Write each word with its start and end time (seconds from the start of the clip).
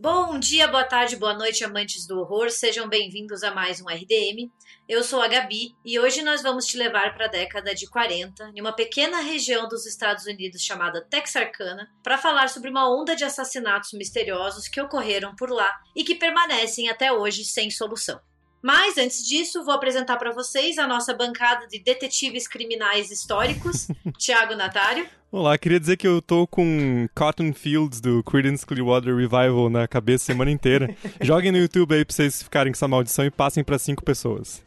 Bom 0.00 0.38
dia, 0.38 0.68
boa 0.68 0.84
tarde, 0.84 1.16
boa 1.16 1.34
noite, 1.34 1.64
amantes 1.64 2.06
do 2.06 2.20
horror. 2.20 2.50
Sejam 2.50 2.88
bem-vindos 2.88 3.42
a 3.42 3.50
mais 3.50 3.80
um 3.80 3.88
RDM. 3.88 4.48
Eu 4.88 5.02
sou 5.02 5.20
a 5.20 5.26
Gabi 5.26 5.74
e 5.84 5.98
hoje 5.98 6.22
nós 6.22 6.40
vamos 6.40 6.66
te 6.66 6.76
levar 6.76 7.14
para 7.14 7.24
a 7.24 7.28
década 7.28 7.74
de 7.74 7.90
40, 7.90 8.52
em 8.54 8.60
uma 8.60 8.72
pequena 8.72 9.20
região 9.20 9.66
dos 9.66 9.86
Estados 9.86 10.24
Unidos 10.24 10.62
chamada 10.62 11.04
Texarkana, 11.04 11.92
para 12.00 12.16
falar 12.16 12.48
sobre 12.48 12.70
uma 12.70 12.88
onda 12.88 13.16
de 13.16 13.24
assassinatos 13.24 13.92
misteriosos 13.92 14.68
que 14.68 14.80
ocorreram 14.80 15.34
por 15.34 15.50
lá 15.50 15.76
e 15.96 16.04
que 16.04 16.14
permanecem 16.14 16.88
até 16.88 17.12
hoje 17.12 17.44
sem 17.44 17.68
solução. 17.68 18.20
Mas 18.60 18.98
antes 18.98 19.24
disso, 19.24 19.64
vou 19.64 19.72
apresentar 19.72 20.16
para 20.16 20.32
vocês 20.32 20.78
a 20.78 20.86
nossa 20.86 21.14
bancada 21.14 21.66
de 21.68 21.78
detetives 21.78 22.48
criminais 22.48 23.10
históricos, 23.10 23.88
Tiago 24.18 24.56
Natário. 24.56 25.06
Olá, 25.30 25.56
queria 25.56 25.78
dizer 25.78 25.96
que 25.96 26.08
eu 26.08 26.20
tô 26.20 26.46
com 26.46 27.06
Cotton 27.14 27.52
Fields 27.52 28.00
do 28.00 28.22
Creedence 28.24 28.66
Clearwater 28.66 29.14
Revival 29.14 29.70
na 29.70 29.86
cabeça 29.86 30.24
a 30.24 30.34
semana 30.34 30.50
inteira. 30.50 30.92
Joguem 31.20 31.52
no 31.52 31.58
YouTube 31.58 31.94
aí 31.94 32.04
pra 32.04 32.14
vocês 32.14 32.42
ficarem 32.42 32.72
com 32.72 32.76
essa 32.76 32.88
maldição 32.88 33.24
e 33.24 33.30
passem 33.30 33.62
para 33.62 33.78
cinco 33.78 34.02
pessoas. 34.02 34.62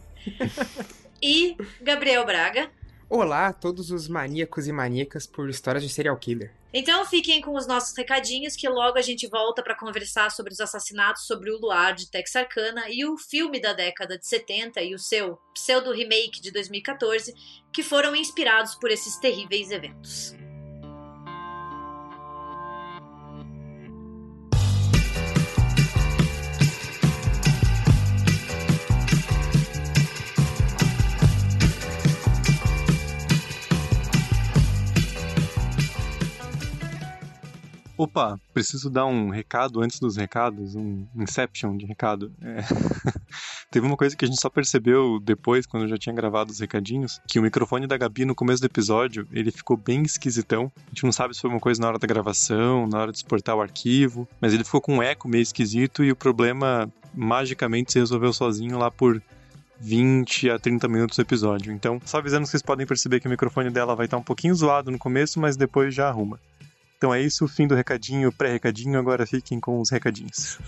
e 1.20 1.56
Gabriel 1.82 2.24
Braga. 2.24 2.70
Olá 3.10 3.48
a 3.48 3.52
todos 3.52 3.90
os 3.90 4.08
maníacos 4.08 4.66
e 4.66 4.72
maníacas 4.72 5.26
por 5.26 5.50
histórias 5.50 5.82
de 5.82 5.90
serial 5.90 6.16
killer. 6.16 6.52
Então 6.76 7.06
fiquem 7.06 7.40
com 7.40 7.54
os 7.54 7.68
nossos 7.68 7.96
recadinhos 7.96 8.56
que 8.56 8.68
logo 8.68 8.98
a 8.98 9.00
gente 9.00 9.28
volta 9.28 9.62
para 9.62 9.76
conversar 9.76 10.32
sobre 10.32 10.52
os 10.52 10.58
assassinatos 10.58 11.24
sobre 11.24 11.52
o 11.52 11.58
luar 11.60 11.94
de 11.94 12.10
Texarkana 12.10 12.86
e 12.90 13.06
o 13.06 13.16
filme 13.16 13.60
da 13.60 13.72
década 13.72 14.18
de 14.18 14.26
70 14.26 14.82
e 14.82 14.92
o 14.92 14.98
seu 14.98 15.38
pseudo 15.54 15.92
remake 15.92 16.40
de 16.40 16.50
2014 16.50 17.32
que 17.72 17.84
foram 17.84 18.16
inspirados 18.16 18.74
por 18.74 18.90
esses 18.90 19.16
terríveis 19.18 19.70
eventos. 19.70 20.34
Opa, 37.96 38.40
preciso 38.52 38.90
dar 38.90 39.06
um 39.06 39.30
recado 39.30 39.80
antes 39.80 40.00
dos 40.00 40.16
recados, 40.16 40.74
um 40.74 41.06
inception 41.14 41.76
de 41.76 41.86
recado. 41.86 42.32
É... 42.42 42.56
Teve 43.70 43.86
uma 43.86 43.96
coisa 43.96 44.16
que 44.16 44.24
a 44.24 44.28
gente 44.28 44.40
só 44.40 44.50
percebeu 44.50 45.20
depois, 45.20 45.64
quando 45.64 45.84
eu 45.84 45.88
já 45.88 45.96
tinha 45.96 46.14
gravado 46.14 46.50
os 46.50 46.58
recadinhos, 46.58 47.20
que 47.28 47.38
o 47.38 47.42
microfone 47.42 47.86
da 47.86 47.96
Gabi 47.96 48.24
no 48.24 48.34
começo 48.34 48.60
do 48.60 48.66
episódio, 48.66 49.28
ele 49.32 49.52
ficou 49.52 49.76
bem 49.76 50.02
esquisitão. 50.02 50.72
A 50.76 50.88
gente 50.90 51.04
não 51.04 51.12
sabe 51.12 51.34
se 51.34 51.40
foi 51.40 51.50
uma 51.50 51.60
coisa 51.60 51.80
na 51.80 51.88
hora 51.88 51.98
da 51.98 52.06
gravação, 52.06 52.88
na 52.88 52.98
hora 52.98 53.12
de 53.12 53.18
exportar 53.18 53.54
o 53.54 53.62
arquivo, 53.62 54.28
mas 54.40 54.52
ele 54.52 54.64
ficou 54.64 54.80
com 54.80 54.96
um 54.96 55.02
eco 55.02 55.28
meio 55.28 55.42
esquisito 55.42 56.02
e 56.02 56.10
o 56.10 56.16
problema 56.16 56.92
magicamente 57.14 57.92
se 57.92 58.00
resolveu 58.00 58.32
sozinho 58.32 58.76
lá 58.76 58.90
por 58.90 59.22
20 59.80 60.50
a 60.50 60.58
30 60.58 60.88
minutos 60.88 61.16
do 61.16 61.22
episódio. 61.22 61.72
Então, 61.72 62.00
só 62.04 62.18
avisando 62.18 62.44
que 62.44 62.50
vocês 62.50 62.62
podem 62.62 62.86
perceber 62.86 63.20
que 63.20 63.28
o 63.28 63.30
microfone 63.30 63.70
dela 63.70 63.94
vai 63.94 64.06
estar 64.06 64.16
um 64.16 64.22
pouquinho 64.22 64.54
zoado 64.54 64.90
no 64.90 64.98
começo, 64.98 65.38
mas 65.38 65.56
depois 65.56 65.94
já 65.94 66.08
arruma. 66.08 66.40
Então 67.04 67.12
é 67.12 67.20
isso, 67.20 67.46
fim 67.46 67.66
do 67.66 67.74
recadinho, 67.74 68.32
pré-recadinho, 68.32 68.98
agora 68.98 69.26
fiquem 69.26 69.60
com 69.60 69.78
os 69.78 69.90
recadinhos. 69.90 70.58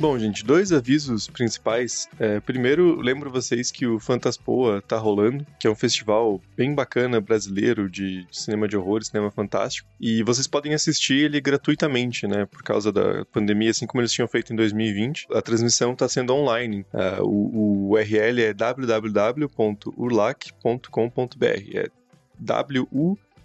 Bom, 0.00 0.18
gente, 0.18 0.42
dois 0.42 0.72
avisos 0.72 1.28
principais. 1.28 2.08
É, 2.18 2.40
primeiro, 2.40 2.98
lembro 3.02 3.30
vocês 3.30 3.70
que 3.70 3.86
o 3.86 4.00
Fantaspoa 4.00 4.80
tá 4.80 4.96
rolando, 4.96 5.46
que 5.58 5.66
é 5.66 5.70
um 5.70 5.74
festival 5.74 6.40
bem 6.56 6.74
bacana 6.74 7.20
brasileiro 7.20 7.86
de, 7.86 8.24
de 8.24 8.40
cinema 8.40 8.66
de 8.66 8.78
horror, 8.78 9.04
cinema 9.04 9.30
fantástico. 9.30 9.86
E 10.00 10.22
vocês 10.22 10.46
podem 10.46 10.72
assistir 10.72 11.24
ele 11.24 11.38
gratuitamente, 11.38 12.26
né? 12.26 12.46
Por 12.46 12.62
causa 12.62 12.90
da 12.90 13.26
pandemia, 13.26 13.72
assim 13.72 13.86
como 13.86 14.00
eles 14.00 14.10
tinham 14.10 14.26
feito 14.26 14.54
em 14.54 14.56
2020. 14.56 15.26
A 15.34 15.42
transmissão 15.42 15.92
está 15.92 16.08
sendo 16.08 16.32
online. 16.32 16.86
Uh, 16.94 17.22
o, 17.22 17.58
o 17.58 17.90
URL 17.90 18.40
é 18.40 18.54
www.urlac.com.br. 18.54 21.44
É 21.74 21.90
W-U-R-L-A-K. 22.38 23.40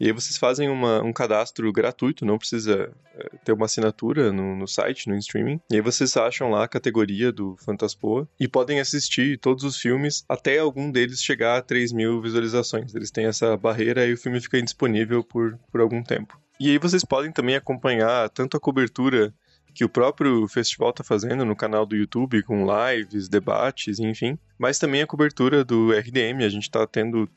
E 0.00 0.06
aí 0.06 0.12
vocês 0.12 0.36
fazem 0.36 0.68
uma, 0.68 1.02
um 1.02 1.12
cadastro 1.12 1.72
gratuito, 1.72 2.24
não 2.24 2.38
precisa 2.38 2.90
é, 3.14 3.30
ter 3.44 3.52
uma 3.52 3.66
assinatura 3.66 4.32
no, 4.32 4.54
no, 4.54 4.68
site, 4.68 5.08
no 5.08 5.16
streaming. 5.16 5.60
E 5.70 5.76
aí 5.76 5.80
vocês 5.80 6.16
acham 6.16 6.50
lá 6.50 6.64
a 6.64 6.68
categoria 6.68 7.32
do 7.32 7.56
Fantaspoa 7.56 8.28
e 8.38 8.46
podem 8.46 8.80
assistir 8.80 9.38
todos 9.38 9.64
os 9.64 9.76
filmes 9.76 10.24
até 10.28 10.58
algum 10.58 10.90
deles 10.90 11.22
chegar 11.22 11.58
a 11.58 11.62
3 11.62 11.92
mil 11.92 12.20
visualizações. 12.22 12.94
Eles 12.94 13.10
têm 13.10 13.26
essa 13.26 13.56
barreira 13.56 14.06
e 14.06 14.12
o 14.12 14.18
filme 14.18 14.40
fica 14.40 14.58
indisponível 14.58 15.24
por, 15.24 15.58
por 15.70 15.80
algum 15.80 16.02
tempo. 16.02 16.38
E 16.60 16.70
aí 16.70 16.78
vocês 16.78 17.04
podem 17.04 17.32
também 17.32 17.56
acompanhar 17.56 18.28
tanto 18.30 18.56
a 18.56 18.60
cobertura 18.60 19.32
que 19.74 19.84
o 19.84 19.88
próprio 19.88 20.48
festival 20.48 20.90
está 20.90 21.04
fazendo 21.04 21.44
no 21.44 21.54
canal 21.54 21.86
do 21.86 21.94
YouTube, 21.94 22.42
com 22.42 22.66
lives, 22.66 23.28
debates, 23.28 24.00
enfim, 24.00 24.36
mas 24.58 24.76
também 24.76 25.02
a 25.02 25.06
cobertura 25.06 25.64
do 25.64 25.92
RDM. 25.92 26.44
A 26.44 26.48
gente 26.48 26.64
está 26.64 26.84
tendo 26.84 27.28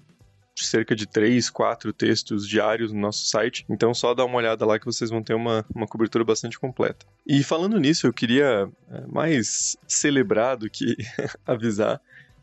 cerca 0.55 0.95
de 0.95 1.07
três, 1.07 1.49
quatro 1.49 1.93
textos 1.93 2.47
diários 2.47 2.91
no 2.91 2.99
nosso 2.99 3.25
site. 3.25 3.65
Então, 3.69 3.93
só 3.93 4.13
dá 4.13 4.25
uma 4.25 4.37
olhada 4.37 4.65
lá 4.65 4.79
que 4.79 4.85
vocês 4.85 5.09
vão 5.09 5.23
ter 5.23 5.33
uma, 5.33 5.65
uma 5.73 5.87
cobertura 5.87 6.23
bastante 6.23 6.59
completa. 6.59 7.05
E 7.25 7.43
falando 7.43 7.79
nisso, 7.79 8.07
eu 8.07 8.13
queria 8.13 8.69
é, 8.89 9.07
mais 9.07 9.77
celebrar 9.87 10.57
do 10.57 10.69
que 10.69 10.95
avisar 11.45 12.01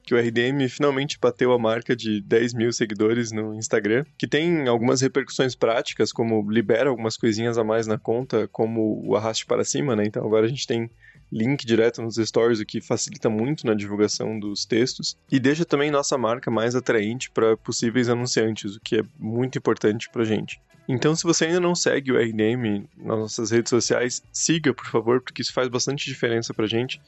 que 0.08 0.14
o 0.14 0.18
RDM 0.18 0.66
finalmente 0.70 1.18
bateu 1.20 1.52
a 1.52 1.58
marca 1.58 1.94
de 1.94 2.22
10 2.22 2.54
mil 2.54 2.72
seguidores 2.72 3.30
no 3.30 3.54
Instagram, 3.54 4.06
que 4.16 4.26
tem 4.26 4.66
algumas 4.66 5.02
repercussões 5.02 5.54
práticas, 5.54 6.12
como 6.12 6.50
libera 6.50 6.88
algumas 6.88 7.14
coisinhas 7.14 7.58
a 7.58 7.64
mais 7.64 7.86
na 7.86 7.98
conta, 7.98 8.48
como 8.48 9.02
o 9.06 9.14
arraste 9.16 9.44
para 9.44 9.62
cima, 9.64 9.94
né? 9.94 10.04
Então 10.06 10.24
agora 10.24 10.46
a 10.46 10.48
gente 10.48 10.66
tem 10.66 10.90
link 11.30 11.64
direto 11.64 12.02
nos 12.02 12.16
stories, 12.16 12.60
o 12.60 12.66
que 12.66 12.80
facilita 12.80 13.28
muito 13.28 13.66
na 13.66 13.74
divulgação 13.74 14.38
dos 14.38 14.64
textos 14.64 15.16
e 15.30 15.38
deixa 15.38 15.64
também 15.64 15.90
nossa 15.90 16.16
marca 16.16 16.50
mais 16.50 16.74
atraente 16.74 17.30
para 17.30 17.56
possíveis 17.56 18.08
anunciantes, 18.08 18.76
o 18.76 18.80
que 18.80 18.96
é 18.96 19.02
muito 19.18 19.58
importante 19.58 20.08
para 20.10 20.24
gente. 20.24 20.60
Então, 20.88 21.14
se 21.14 21.24
você 21.24 21.44
ainda 21.44 21.60
não 21.60 21.74
segue 21.74 22.10
o 22.10 22.18
RDM 22.18 22.88
nas 22.96 23.18
nossas 23.18 23.50
redes 23.50 23.68
sociais, 23.68 24.22
siga, 24.32 24.72
por 24.72 24.86
favor, 24.86 25.20
porque 25.20 25.42
isso 25.42 25.52
faz 25.52 25.68
bastante 25.68 26.06
diferença 26.06 26.54
pra 26.54 26.66
gente 26.66 26.98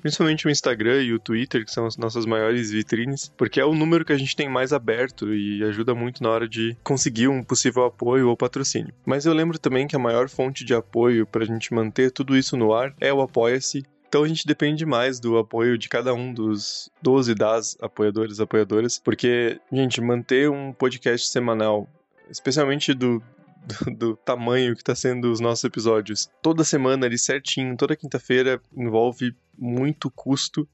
principalmente 0.00 0.46
o 0.46 0.50
Instagram 0.50 1.02
e 1.02 1.12
o 1.12 1.18
Twitter, 1.18 1.64
que 1.64 1.70
são 1.70 1.86
as 1.86 1.96
nossas 1.96 2.26
maiores 2.26 2.70
vitrines, 2.70 3.30
porque 3.36 3.60
é 3.60 3.64
o 3.64 3.74
número 3.74 4.04
que 4.04 4.12
a 4.12 4.18
gente 4.18 4.34
tem 4.34 4.48
mais 4.48 4.72
aberto 4.72 5.32
e 5.32 5.62
ajuda 5.62 5.94
muito 5.94 6.22
na 6.22 6.30
hora 6.30 6.48
de 6.48 6.76
conseguir 6.82 7.28
um 7.28 7.42
possível 7.42 7.84
apoio 7.84 8.28
ou 8.28 8.36
patrocínio. 8.36 8.92
Mas 9.04 9.26
eu 9.26 9.32
lembro 9.32 9.58
também 9.58 9.86
que 9.86 9.96
a 9.96 9.98
maior 9.98 10.28
fonte 10.28 10.64
de 10.64 10.74
apoio 10.74 11.26
para 11.26 11.44
a 11.44 11.46
gente 11.46 11.72
manter 11.72 12.10
tudo 12.10 12.36
isso 12.36 12.56
no 12.56 12.72
ar 12.72 12.94
é 13.00 13.12
o 13.12 13.20
Apoia-se. 13.20 13.69
Então 14.10 14.24
a 14.24 14.28
gente 14.28 14.44
depende 14.44 14.84
mais 14.84 15.20
do 15.20 15.38
apoio 15.38 15.78
de 15.78 15.88
cada 15.88 16.12
um 16.12 16.34
dos 16.34 16.90
12 17.00 17.32
das 17.32 17.76
apoiadores 17.80 18.40
apoiadoras, 18.40 18.98
porque, 18.98 19.60
gente, 19.70 20.00
manter 20.00 20.50
um 20.50 20.72
podcast 20.72 21.28
semanal, 21.28 21.88
especialmente 22.28 22.92
do, 22.92 23.22
do, 23.64 23.94
do, 23.94 24.16
tamanho 24.16 24.74
que 24.74 24.82
está 24.82 24.96
sendo 24.96 25.30
os 25.30 25.38
nossos 25.38 25.62
episódios. 25.62 26.28
Toda 26.42 26.64
semana 26.64 27.06
ali 27.06 27.16
certinho, 27.16 27.76
toda 27.76 27.94
quinta-feira 27.94 28.60
envolve 28.76 29.32
muito 29.56 30.10
custo. 30.10 30.68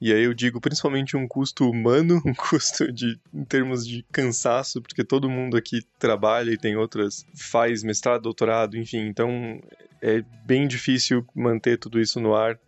E 0.00 0.10
aí 0.10 0.24
eu 0.24 0.32
digo 0.32 0.58
principalmente 0.58 1.18
um 1.18 1.28
custo 1.28 1.68
humano, 1.68 2.18
um 2.24 2.32
custo 2.32 2.90
de 2.90 3.20
em 3.34 3.44
termos 3.44 3.86
de 3.86 4.06
cansaço, 4.10 4.80
porque 4.80 5.04
todo 5.04 5.28
mundo 5.28 5.54
aqui 5.54 5.82
trabalha 5.98 6.50
e 6.50 6.56
tem 6.56 6.76
outras 6.76 7.26
faz 7.34 7.82
mestrado, 7.82 8.22
doutorado, 8.22 8.74
enfim, 8.78 9.00
então 9.00 9.60
é 10.00 10.24
bem 10.46 10.66
difícil 10.66 11.26
manter 11.34 11.76
tudo 11.76 12.00
isso 12.00 12.18
no 12.18 12.34
ar 12.34 12.58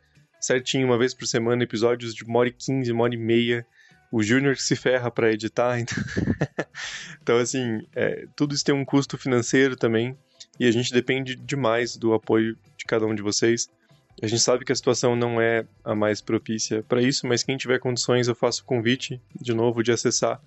certinho 0.43 0.89
uma 0.89 0.99
vez 0.99 1.15
por 1.15 1.27
semana, 1.27 1.63
episódios 1.63 2.15
de 2.15 2.25
uma 2.25 2.41
hora 2.41 2.49
e 2.49 2.53
quinze, 2.53 2.91
uma 2.93 3.05
hora 3.05 3.15
e 3.15 3.19
meia. 3.19 3.65
O 4.11 4.23
Júnior 4.23 4.59
se 4.59 4.77
ferra 4.77 5.11
para 5.11 5.33
editar, 5.33 5.79
então, 5.79 5.97
então 7.23 7.39
assim, 7.39 7.87
é, 7.95 8.27
tudo 8.37 8.55
isso 8.55 8.65
tem 8.65 8.75
um 8.75 8.85
custo 8.85 9.17
financeiro 9.17 9.75
também 9.75 10.15
e 10.61 10.67
a 10.67 10.71
gente 10.71 10.93
depende 10.93 11.35
demais 11.35 11.97
do 11.97 12.13
apoio 12.13 12.59
de 12.77 12.85
cada 12.85 13.07
um 13.07 13.15
de 13.15 13.23
vocês. 13.23 13.71
A 14.21 14.27
gente 14.27 14.43
sabe 14.43 14.65
que 14.65 14.73
a 14.73 14.77
situação 14.77 15.17
não 15.17 15.41
é 15.41 15.65
a 15.83 15.95
mais 15.95 16.21
propícia 16.21 16.83
para 16.83 17.01
isso, 17.01 17.27
mas 17.27 17.43
quem 17.43 17.57
tiver 17.57 17.79
condições, 17.79 18.29
eu 18.29 18.35
faço 18.35 18.63
o 18.63 18.67
convite, 18.67 19.21
de 19.41 19.55
novo, 19.55 19.83
de 19.83 19.93
acessar 19.93 20.41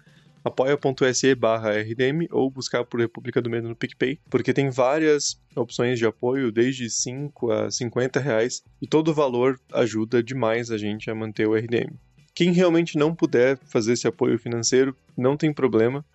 apoia.se 0.45 1.33
barra 1.33 1.71
RDM 1.71 2.27
ou 2.31 2.51
buscar 2.51 2.85
por 2.85 2.99
República 2.99 3.41
do 3.41 3.49
Medo 3.49 3.67
no 3.67 3.75
PicPay, 3.75 4.19
porque 4.29 4.53
tem 4.53 4.69
várias 4.69 5.41
opções 5.55 5.97
de 5.97 6.05
apoio, 6.05 6.51
desde 6.51 6.87
5 6.87 7.51
a 7.51 7.71
50 7.71 8.19
reais, 8.19 8.63
e 8.79 8.85
todo 8.85 9.09
o 9.09 9.13
valor 9.13 9.59
ajuda 9.73 10.21
demais 10.21 10.69
a 10.69 10.77
gente 10.77 11.09
a 11.09 11.15
manter 11.15 11.47
o 11.47 11.55
RDM. 11.55 11.95
Quem 12.35 12.51
realmente 12.51 12.95
não 12.95 13.15
puder 13.15 13.57
fazer 13.65 13.93
esse 13.93 14.07
apoio 14.07 14.37
financeiro, 14.37 14.95
não 15.17 15.35
tem 15.35 15.51
problema. 15.51 16.05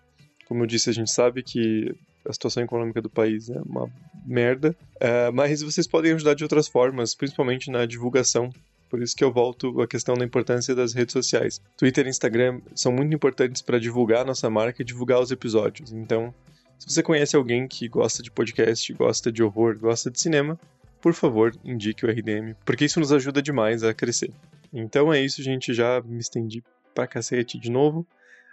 Como 0.47 0.63
eu 0.63 0.67
disse, 0.67 0.89
a 0.89 0.93
gente 0.93 1.11
sabe 1.11 1.43
que 1.43 1.93
a 2.25 2.31
situação 2.31 2.63
econômica 2.63 3.01
do 3.01 3.09
país 3.09 3.49
é 3.49 3.59
uma 3.65 3.91
merda, 4.25 4.75
uh, 4.95 5.33
mas 5.33 5.61
vocês 5.61 5.87
podem 5.87 6.13
ajudar 6.13 6.35
de 6.35 6.43
outras 6.43 6.67
formas, 6.67 7.15
principalmente 7.15 7.69
na 7.69 7.85
divulgação 7.85 8.49
Por 8.91 9.01
isso 9.01 9.15
que 9.15 9.23
eu 9.23 9.31
volto 9.31 9.81
à 9.81 9.87
questão 9.87 10.15
da 10.15 10.25
importância 10.25 10.75
das 10.75 10.93
redes 10.93 11.13
sociais. 11.13 11.61
Twitter 11.77 12.05
e 12.05 12.09
Instagram 12.09 12.59
são 12.75 12.91
muito 12.91 13.15
importantes 13.15 13.61
para 13.61 13.79
divulgar 13.79 14.23
a 14.23 14.25
nossa 14.25 14.49
marca 14.49 14.81
e 14.81 14.85
divulgar 14.85 15.21
os 15.21 15.31
episódios. 15.31 15.93
Então, 15.93 16.33
se 16.77 16.89
você 16.89 17.01
conhece 17.01 17.37
alguém 17.37 17.69
que 17.69 17.87
gosta 17.87 18.21
de 18.21 18.29
podcast, 18.29 18.91
gosta 18.93 19.31
de 19.31 19.41
horror, 19.41 19.79
gosta 19.79 20.11
de 20.11 20.19
cinema, 20.19 20.59
por 20.99 21.13
favor, 21.13 21.55
indique 21.63 22.05
o 22.05 22.09
RDM, 22.09 22.53
porque 22.65 22.83
isso 22.83 22.99
nos 22.99 23.13
ajuda 23.13 23.41
demais 23.41 23.81
a 23.81 23.93
crescer. 23.93 24.31
Então 24.73 25.11
é 25.11 25.21
isso, 25.21 25.41
gente. 25.41 25.73
Já 25.73 26.01
me 26.01 26.19
estendi 26.19 26.61
pra 26.93 27.07
cacete 27.07 27.57
de 27.57 27.71
novo. 27.71 28.05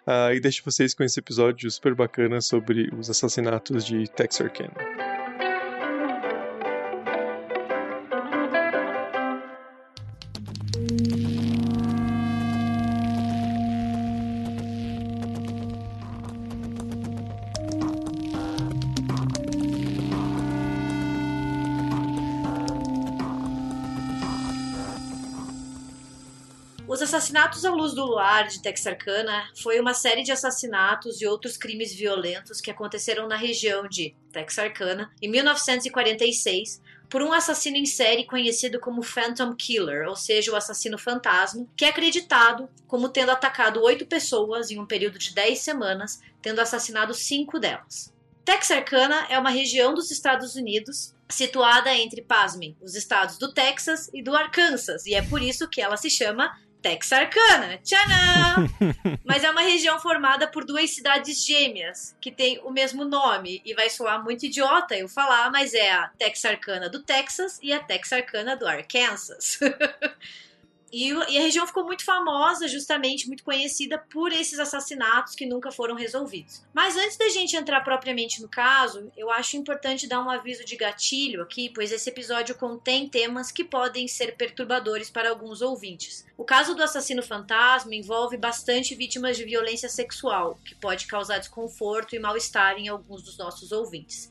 Uh, 0.07 0.33
e 0.33 0.41
deixo 0.41 0.63
vocês 0.65 0.95
com 0.95 1.03
esse 1.03 1.19
episódio 1.19 1.69
super 1.69 1.97
bacana 1.97 2.41
sobre 2.41 2.89
os 2.97 3.11
assassinatos 3.11 3.85
de 3.85 4.09
Texarkana. 4.09 4.73
Assassinatos 27.49 27.65
à 27.65 27.71
luz 27.71 27.95
do 27.95 28.05
luar 28.05 28.47
de 28.47 28.61
Texarkana 28.61 29.49
foi 29.63 29.81
uma 29.81 29.95
série 29.95 30.23
de 30.23 30.31
assassinatos 30.31 31.21
e 31.21 31.27
outros 31.27 31.57
crimes 31.57 31.95
violentos 31.95 32.61
que 32.61 32.71
aconteceram 32.71 33.27
na 33.27 33.37
região 33.37 33.89
de 33.89 34.15
Texarkana 34.31 35.11
em 35.23 35.31
1946 35.31 36.81
por 37.09 37.23
um 37.23 37.33
assassino 37.33 37.79
em 37.79 37.87
série 37.87 38.27
conhecido 38.27 38.79
como 38.79 39.03
Phantom 39.03 39.55
Killer, 39.55 40.07
ou 40.09 40.15
seja, 40.15 40.53
o 40.53 40.57
assassino 40.57 40.99
fantasma, 40.99 41.67
que 41.75 41.87
é 41.87 41.89
acreditado 41.89 42.69
como 42.87 43.09
tendo 43.09 43.31
atacado 43.31 43.83
oito 43.83 44.05
pessoas 44.05 44.71
em 44.71 44.79
um 44.79 44.87
período 44.87 45.19
de 45.19 45.35
dez 45.35 45.61
semanas, 45.61 46.21
tendo 46.43 46.61
assassinado 46.61 47.15
cinco 47.15 47.59
delas. 47.59 48.13
Texarkana 48.45 49.27
é 49.31 49.39
uma 49.39 49.51
região 49.51 49.95
dos 49.95 50.11
Estados 50.11 50.55
Unidos 50.55 51.15
situada 51.31 51.95
entre, 51.95 52.23
pasmem, 52.23 52.77
os 52.81 52.95
estados 52.95 53.39
do 53.39 53.53
Texas 53.53 54.11
e 54.13 54.23
do 54.23 54.35
Arkansas, 54.37 55.07
e 55.07 55.15
é 55.15 55.23
por 55.23 55.41
isso 55.41 55.69
que 55.69 55.81
ela 55.81 55.97
se 55.97 56.11
chama 56.11 56.55
Texarkana, 56.81 57.79
tchanã! 57.79 58.69
Mas 59.25 59.45
é 59.45 59.51
uma 59.51 59.61
região 59.61 59.99
formada 60.01 60.47
por 60.47 60.65
duas 60.65 60.91
cidades 60.95 61.45
gêmeas 61.45 62.17
que 62.21 62.31
têm 62.31 62.61
o 62.61 62.71
mesmo 62.71 63.05
nome 63.05 63.61
e 63.65 63.75
vai 63.75 63.91
soar 63.91 64.23
muito 64.23 64.47
idiota 64.47 64.97
eu 64.97 65.09
falar, 65.09 65.51
mas 65.51 65.75
é 65.75 65.91
a 65.93 66.09
Texarkana 66.19 66.89
do 66.89 67.03
Texas 67.03 67.59
e 67.63 67.73
a 67.73 67.81
Texarkana 67.81 68.57
do 68.57 68.67
Arkansas. 68.67 69.59
E, 70.91 71.09
e, 71.11 71.39
a 71.39 71.43
região 71.43 71.67
ficou 71.67 71.85
muito 71.85 72.05
famosa, 72.05 72.67
justamente 72.67 73.27
muito 73.27 73.45
conhecida 73.45 73.99
por 73.99 74.33
esses 74.33 74.59
assassinatos 74.59 75.35
que 75.35 75.47
nunca 75.47 75.71
foram 75.71 75.95
resolvidos. 75.95 76.63
Mas 76.73 76.97
antes 76.97 77.17
da 77.17 77.29
gente 77.29 77.57
entrar 77.57 77.83
propriamente 77.83 78.41
no 78.41 78.49
caso, 78.49 79.13
eu 79.17 79.31
acho 79.31 79.57
importante 79.57 80.07
dar 80.07 80.25
um 80.25 80.31
aviso 80.31 80.65
de 80.65 80.77
gatilho 80.77 81.43
aqui, 81.43 81.71
pois 81.75 81.93
esse 81.93 82.09
episódio 82.09 82.55
contém 82.55 83.09
temas 83.09 83.53
que 83.53 83.65
podem 83.65 84.09
ser 84.09 84.37
perturbadores 84.37 85.11
para 85.11 85.31
alguns 85.31 85.61
ouvintes. 85.61 86.27
O 86.37 86.45
caso 86.45 86.75
do 86.75 86.83
assassino 86.83 87.23
fantasma 87.23 87.95
envolve 87.95 88.37
bastante 88.37 88.95
vítimas 88.95 89.37
de 89.37 89.45
violência 89.45 89.89
sexual, 89.89 90.59
que 90.65 90.75
pode 90.75 91.07
causar 91.07 91.39
desconforto 91.39 92.15
e 92.15 92.19
mal-estar 92.19 92.79
em 92.79 92.89
alguns 92.89 93.23
dos 93.23 93.37
nossos 93.37 93.73
ouvintes. 93.73 94.31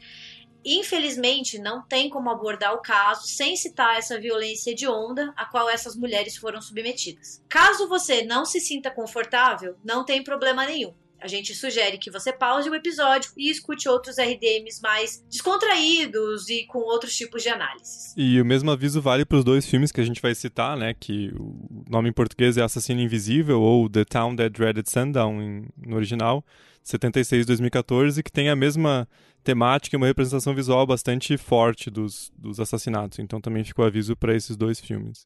Infelizmente, 0.69 1.57
não 1.57 1.81
tem 1.81 2.09
como 2.09 2.29
abordar 2.29 2.73
o 2.73 2.81
caso 2.81 3.25
sem 3.25 3.55
citar 3.55 3.97
essa 3.97 4.19
violência 4.19 4.71
hedionda 4.71 5.33
a 5.37 5.45
qual 5.45 5.69
essas 5.69 5.95
mulheres 5.95 6.35
foram 6.35 6.61
submetidas. 6.61 7.41
Caso 7.47 7.87
você 7.87 8.23
não 8.23 8.43
se 8.43 8.59
sinta 8.59 8.91
confortável, 8.91 9.77
não 9.81 10.03
tem 10.03 10.21
problema 10.21 10.65
nenhum. 10.65 10.93
A 11.19 11.27
gente 11.27 11.55
sugere 11.55 11.97
que 11.97 12.11
você 12.11 12.31
pause 12.31 12.69
o 12.69 12.75
episódio 12.75 13.31
e 13.35 13.49
escute 13.49 13.89
outros 13.89 14.17
RDMs 14.17 14.79
mais 14.81 15.23
descontraídos 15.29 16.47
e 16.47 16.65
com 16.65 16.79
outros 16.79 17.15
tipos 17.15 17.41
de 17.41 17.49
análises. 17.49 18.13
E 18.15 18.39
o 18.39 18.45
mesmo 18.45 18.69
aviso 18.69 19.01
vale 19.01 19.25
para 19.25 19.37
os 19.37 19.43
dois 19.43 19.65
filmes 19.65 19.91
que 19.91 19.99
a 19.99 20.03
gente 20.03 20.21
vai 20.21 20.35
citar, 20.35 20.77
né? 20.77 20.93
Que 20.93 21.33
o 21.35 21.83
nome 21.89 22.09
em 22.09 22.13
português 22.13 22.55
é 22.57 22.61
Assassino 22.61 23.01
Invisível 23.01 23.59
ou 23.61 23.89
The 23.89 24.05
Town 24.05 24.35
That 24.35 24.49
Dreaded 24.51 24.87
Sundown 24.87 25.65
no 25.75 25.95
original, 25.95 26.45
76 26.83 27.47
2014, 27.47 28.21
que 28.21 28.31
tem 28.31 28.49
a 28.49 28.55
mesma 28.55 29.07
temática 29.43 29.95
e 29.95 29.97
uma 29.97 30.07
representação 30.07 30.53
visual 30.53 30.85
bastante 30.85 31.35
forte 31.35 31.89
dos, 31.89 32.31
dos 32.37 32.59
assassinatos. 32.59 33.17
Então 33.17 33.41
também 33.41 33.63
ficou 33.63 33.85
aviso 33.85 34.15
para 34.15 34.35
esses 34.35 34.55
dois 34.55 34.79
filmes. 34.79 35.25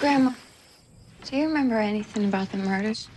Grandma, 0.00 0.34
do 1.30 1.36
you 1.36 1.46
remember 1.46 1.78
anything 1.78 2.26
about 2.26 2.50
the 2.50 2.58
murders? 2.58 3.08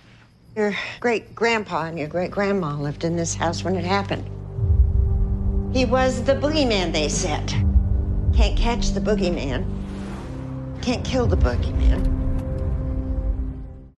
Your 0.56 0.76
great 1.00 1.36
grandpa 1.36 1.86
and 1.86 2.00
your 2.00 2.08
great 2.08 2.32
grandma 2.32 2.76
lived 2.76 3.04
in 3.04 3.16
this 3.16 3.36
house 3.36 3.64
when 3.64 3.76
it 3.76 3.86
happened. 3.86 4.26
He 5.76 5.86
was 5.86 6.24
the 6.24 6.34
boogeyman, 6.34 6.92
they 6.92 7.08
said. 7.08 7.48
Can't 8.34 8.58
catch 8.58 8.90
the 8.90 9.00
boogeyman. 9.00 9.64
Can't 10.82 11.06
kill 11.06 11.28
the 11.28 11.38
boogeyman. 11.38 12.18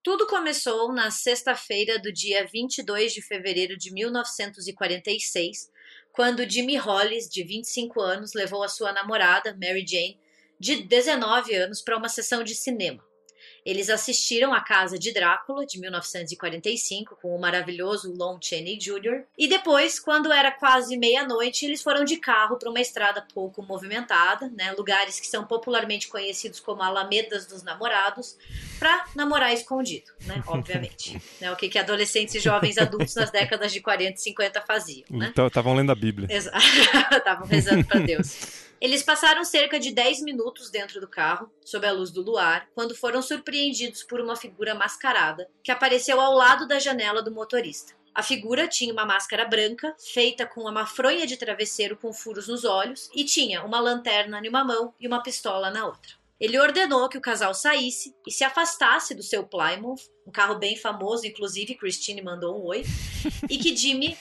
Tudo 0.03 0.25
começou 0.27 0.92
na 0.92 1.09
sexta-feira 1.09 1.98
do 2.00 2.12
dia 2.12 2.45
22 2.45 3.13
de 3.13 3.21
fevereiro 3.21 3.77
de 3.77 3.94
1946, 3.94 5.69
quando 6.12 6.50
Jimmy 6.50 6.75
Hollis, 6.75 7.30
de 7.30 7.44
25 7.44 8.01
anos, 8.01 8.33
levou 8.33 8.62
a 8.63 8.68
sua 8.68 8.92
namorada, 8.92 9.57
Mary 9.62 9.86
Jane, 9.88 10.19
de 10.59 10.83
19 10.83 11.56
anos, 11.56 11.81
para 11.81 11.98
uma 11.98 12.09
sessão 12.09 12.44
de 12.44 12.56
cinema. 12.56 13.01
Eles 13.65 13.89
assistiram 13.89 14.53
A 14.53 14.61
Casa 14.61 14.97
de 14.97 15.13
Drácula, 15.13 15.65
de 15.65 15.79
1945, 15.79 17.17
com 17.21 17.35
o 17.35 17.39
maravilhoso 17.39 18.13
Lon 18.13 18.37
Chaney 18.41 18.77
Jr. 18.77 19.23
E 19.37 19.47
depois, 19.47 19.99
quando 19.99 20.31
era 20.31 20.51
quase 20.51 20.97
meia-noite, 20.97 21.65
eles 21.65 21.81
foram 21.81 22.03
de 22.03 22.17
carro 22.17 22.57
para 22.57 22.69
uma 22.69 22.79
estrada 22.79 23.25
pouco 23.33 23.61
movimentada, 23.61 24.49
né, 24.49 24.71
lugares 24.71 25.19
que 25.19 25.27
são 25.27 25.45
popularmente 25.45 26.07
conhecidos 26.07 26.59
como 26.59 26.81
Alamedas 26.81 27.45
dos 27.45 27.63
Namorados, 27.63 28.35
para 28.79 29.05
namorar 29.15 29.53
escondido, 29.53 30.12
né, 30.25 30.41
obviamente. 30.47 31.21
né, 31.39 31.51
o 31.51 31.55
que, 31.55 31.69
que 31.69 31.77
adolescentes 31.77 32.36
e 32.36 32.39
jovens 32.39 32.77
adultos 32.77 33.15
nas 33.15 33.31
décadas 33.31 33.71
de 33.71 33.81
40 33.81 34.17
e 34.17 34.21
50 34.21 34.62
faziam. 34.62 35.05
Né? 35.09 35.29
Então, 35.31 35.47
estavam 35.47 35.75
lendo 35.75 35.91
a 35.91 35.95
Bíblia. 35.95 36.27
Estavam 37.12 37.47
rezando 37.47 37.86
para 37.86 38.00
Deus. 38.00 38.62
Eles 38.81 39.03
passaram 39.03 39.45
cerca 39.45 39.79
de 39.79 39.91
10 39.91 40.23
minutos 40.23 40.71
dentro 40.71 41.00
do 41.00 41.07
carro, 41.07 41.53
sob 41.63 41.85
a 41.85 41.91
luz 41.91 42.09
do 42.09 42.23
luar, 42.23 42.67
quando 42.73 42.95
foram 42.95 43.21
surpreendidos 43.21 44.01
por 44.01 44.19
uma 44.19 44.35
figura 44.35 44.73
mascarada 44.73 45.47
que 45.63 45.71
apareceu 45.71 46.19
ao 46.19 46.33
lado 46.33 46.67
da 46.67 46.79
janela 46.79 47.21
do 47.21 47.31
motorista. 47.31 47.93
A 48.13 48.23
figura 48.23 48.67
tinha 48.67 48.91
uma 48.91 49.05
máscara 49.05 49.45
branca, 49.45 49.95
feita 50.00 50.47
com 50.47 50.61
uma 50.61 50.88
fronha 50.88 51.27
de 51.27 51.38
travesseiro 51.38 51.95
com 51.95 52.11
furos 52.11 52.47
nos 52.47 52.65
olhos, 52.65 53.07
e 53.13 53.23
tinha 53.23 53.63
uma 53.63 53.79
lanterna 53.79 54.41
em 54.43 54.50
uma 54.50 54.63
mão 54.63 54.95
e 55.00 55.07
uma 55.07 55.21
pistola 55.21 55.69
na 55.69 55.85
outra. 55.85 56.13
Ele 56.39 56.59
ordenou 56.59 57.07
que 57.07 57.19
o 57.19 57.21
casal 57.21 57.53
saísse 57.53 58.15
e 58.27 58.31
se 58.31 58.43
afastasse 58.43 59.13
do 59.13 59.21
seu 59.21 59.45
Plymouth, 59.45 60.09
um 60.25 60.31
carro 60.31 60.55
bem 60.55 60.75
famoso, 60.75 61.27
inclusive 61.27 61.75
Christine 61.75 62.23
mandou 62.23 62.59
um 62.59 62.65
oi, 62.65 62.83
e 63.47 63.59
que 63.59 63.75
Jimmy 63.77 64.17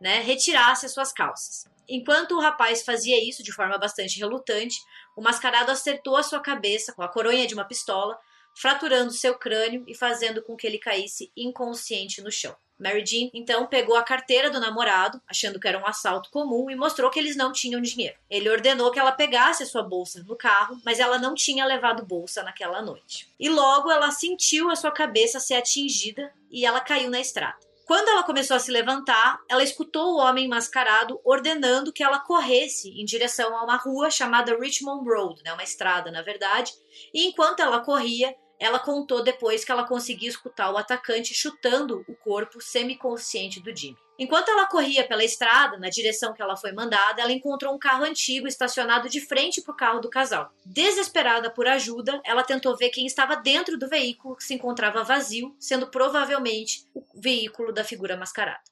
né, 0.00 0.18
retirasse 0.18 0.84
as 0.84 0.92
suas 0.92 1.12
calças. 1.12 1.72
Enquanto 1.88 2.32
o 2.32 2.40
rapaz 2.40 2.82
fazia 2.82 3.22
isso 3.22 3.42
de 3.42 3.52
forma 3.52 3.78
bastante 3.78 4.18
relutante, 4.18 4.76
o 5.16 5.22
mascarado 5.22 5.70
acertou 5.70 6.16
a 6.16 6.22
sua 6.22 6.40
cabeça 6.40 6.92
com 6.92 7.02
a 7.02 7.08
coronha 7.08 7.46
de 7.46 7.54
uma 7.54 7.64
pistola, 7.64 8.18
fraturando 8.54 9.12
seu 9.12 9.36
crânio 9.36 9.84
e 9.86 9.94
fazendo 9.94 10.42
com 10.42 10.56
que 10.56 10.66
ele 10.66 10.78
caísse 10.78 11.30
inconsciente 11.36 12.22
no 12.22 12.30
chão. 12.30 12.56
Mary 12.78 13.04
Jean 13.06 13.30
então 13.32 13.66
pegou 13.66 13.96
a 13.96 14.02
carteira 14.02 14.50
do 14.50 14.58
namorado, 14.58 15.20
achando 15.28 15.60
que 15.60 15.68
era 15.68 15.78
um 15.78 15.86
assalto 15.86 16.30
comum, 16.30 16.68
e 16.68 16.74
mostrou 16.74 17.10
que 17.10 17.18
eles 17.18 17.36
não 17.36 17.52
tinham 17.52 17.80
dinheiro. 17.80 18.16
Ele 18.28 18.50
ordenou 18.50 18.90
que 18.90 18.98
ela 18.98 19.12
pegasse 19.12 19.62
a 19.62 19.66
sua 19.66 19.82
bolsa 19.82 20.22
no 20.24 20.36
carro, 20.36 20.80
mas 20.84 20.98
ela 20.98 21.18
não 21.18 21.34
tinha 21.34 21.64
levado 21.64 22.04
bolsa 22.04 22.42
naquela 22.42 22.82
noite. 22.82 23.28
E 23.38 23.48
logo 23.48 23.90
ela 23.90 24.10
sentiu 24.10 24.70
a 24.70 24.76
sua 24.76 24.90
cabeça 24.90 25.38
ser 25.38 25.54
atingida 25.54 26.32
e 26.50 26.66
ela 26.66 26.80
caiu 26.80 27.10
na 27.10 27.20
estrada. 27.20 27.63
Quando 27.86 28.08
ela 28.08 28.22
começou 28.22 28.56
a 28.56 28.60
se 28.60 28.70
levantar, 28.70 29.40
ela 29.48 29.62
escutou 29.62 30.14
o 30.14 30.18
homem 30.18 30.48
mascarado 30.48 31.20
ordenando 31.22 31.92
que 31.92 32.02
ela 32.02 32.18
corresse 32.18 32.88
em 32.88 33.04
direção 33.04 33.56
a 33.56 33.62
uma 33.62 33.76
rua 33.76 34.10
chamada 34.10 34.56
Richmond 34.58 35.06
Road, 35.06 35.42
né, 35.44 35.52
uma 35.52 35.62
estrada, 35.62 36.10
na 36.10 36.22
verdade. 36.22 36.72
E 37.12 37.26
enquanto 37.26 37.60
ela 37.60 37.80
corria, 37.80 38.34
ela 38.58 38.78
contou 38.78 39.22
depois 39.22 39.64
que 39.64 39.70
ela 39.70 39.86
conseguia 39.86 40.28
escutar 40.30 40.70
o 40.70 40.78
atacante 40.78 41.34
chutando 41.34 42.02
o 42.08 42.14
corpo 42.14 42.60
semiconsciente 42.60 43.60
do 43.60 43.76
Jimmy. 43.76 43.98
Enquanto 44.16 44.48
ela 44.48 44.66
corria 44.66 45.06
pela 45.06 45.24
estrada, 45.24 45.76
na 45.76 45.88
direção 45.88 46.32
que 46.32 46.40
ela 46.40 46.56
foi 46.56 46.70
mandada, 46.70 47.20
ela 47.20 47.32
encontrou 47.32 47.74
um 47.74 47.78
carro 47.78 48.04
antigo 48.04 48.46
estacionado 48.46 49.08
de 49.08 49.20
frente 49.20 49.60
para 49.60 49.72
o 49.72 49.76
carro 49.76 50.00
do 50.00 50.08
casal. 50.08 50.52
Desesperada 50.64 51.50
por 51.50 51.66
ajuda, 51.66 52.20
ela 52.24 52.44
tentou 52.44 52.76
ver 52.76 52.90
quem 52.90 53.06
estava 53.06 53.34
dentro 53.34 53.76
do 53.76 53.88
veículo 53.88 54.36
que 54.36 54.44
se 54.44 54.54
encontrava 54.54 55.02
vazio, 55.02 55.54
sendo 55.58 55.88
provavelmente 55.88 56.86
o 56.94 57.02
veículo 57.24 57.72
da 57.72 57.82
figura 57.82 58.16
mascarada. 58.16 58.62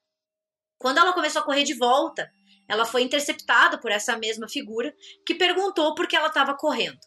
Quando 0.78 0.98
ela 0.98 1.14
começou 1.14 1.40
a 1.40 1.44
correr 1.44 1.64
de 1.64 1.74
volta, 1.74 2.30
ela 2.68 2.84
foi 2.84 3.02
interceptada 3.02 3.80
por 3.80 3.90
essa 3.90 4.16
mesma 4.18 4.46
figura 4.48 4.94
que 5.26 5.34
perguntou 5.34 5.94
por 5.94 6.06
que 6.06 6.14
ela 6.14 6.28
estava 6.28 6.54
correndo. 6.54 6.98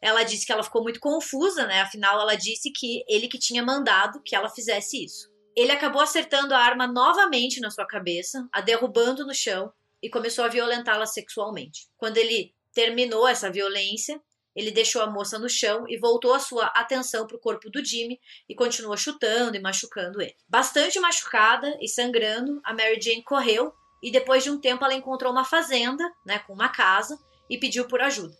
Ela 0.00 0.22
disse 0.22 0.46
que 0.46 0.52
ela 0.52 0.62
ficou 0.62 0.82
muito 0.82 1.00
confusa, 1.00 1.66
né? 1.66 1.82
Afinal, 1.82 2.20
ela 2.20 2.36
disse 2.36 2.70
que 2.72 3.04
ele 3.06 3.28
que 3.28 3.38
tinha 3.38 3.62
mandado 3.62 4.22
que 4.24 4.34
ela 4.34 4.48
fizesse 4.48 5.04
isso. 5.04 5.28
Ele 5.54 5.72
acabou 5.72 6.00
acertando 6.00 6.54
a 6.54 6.58
arma 6.58 6.86
novamente 6.86 7.60
na 7.60 7.70
sua 7.70 7.86
cabeça, 7.86 8.48
a 8.52 8.60
derrubando 8.60 9.26
no 9.26 9.34
chão 9.34 9.72
e 10.02 10.08
começou 10.08 10.44
a 10.44 10.48
violentá-la 10.48 11.04
sexualmente. 11.04 11.88
Quando 11.96 12.16
ele 12.16 12.54
terminou 12.72 13.26
essa 13.26 13.50
violência, 13.50 14.20
ele 14.58 14.72
deixou 14.72 15.00
a 15.00 15.06
moça 15.06 15.38
no 15.38 15.48
chão 15.48 15.84
e 15.88 15.96
voltou 15.96 16.34
a 16.34 16.40
sua 16.40 16.66
atenção 16.66 17.28
para 17.28 17.36
o 17.36 17.40
corpo 17.40 17.70
do 17.70 17.84
Jimmy 17.84 18.20
e 18.48 18.56
continuou 18.56 18.96
chutando 18.96 19.56
e 19.56 19.60
machucando 19.60 20.20
ele. 20.20 20.34
Bastante 20.48 20.98
machucada 20.98 21.78
e 21.80 21.86
sangrando, 21.86 22.60
a 22.64 22.74
Mary 22.74 23.00
Jane 23.00 23.22
correu 23.22 23.72
e 24.02 24.10
depois 24.10 24.42
de 24.42 24.50
um 24.50 24.60
tempo 24.60 24.84
ela 24.84 24.94
encontrou 24.94 25.30
uma 25.30 25.44
fazenda, 25.44 26.02
né, 26.26 26.40
com 26.40 26.52
uma 26.52 26.68
casa 26.68 27.16
e 27.48 27.56
pediu 27.56 27.86
por 27.86 28.00
ajuda. 28.00 28.36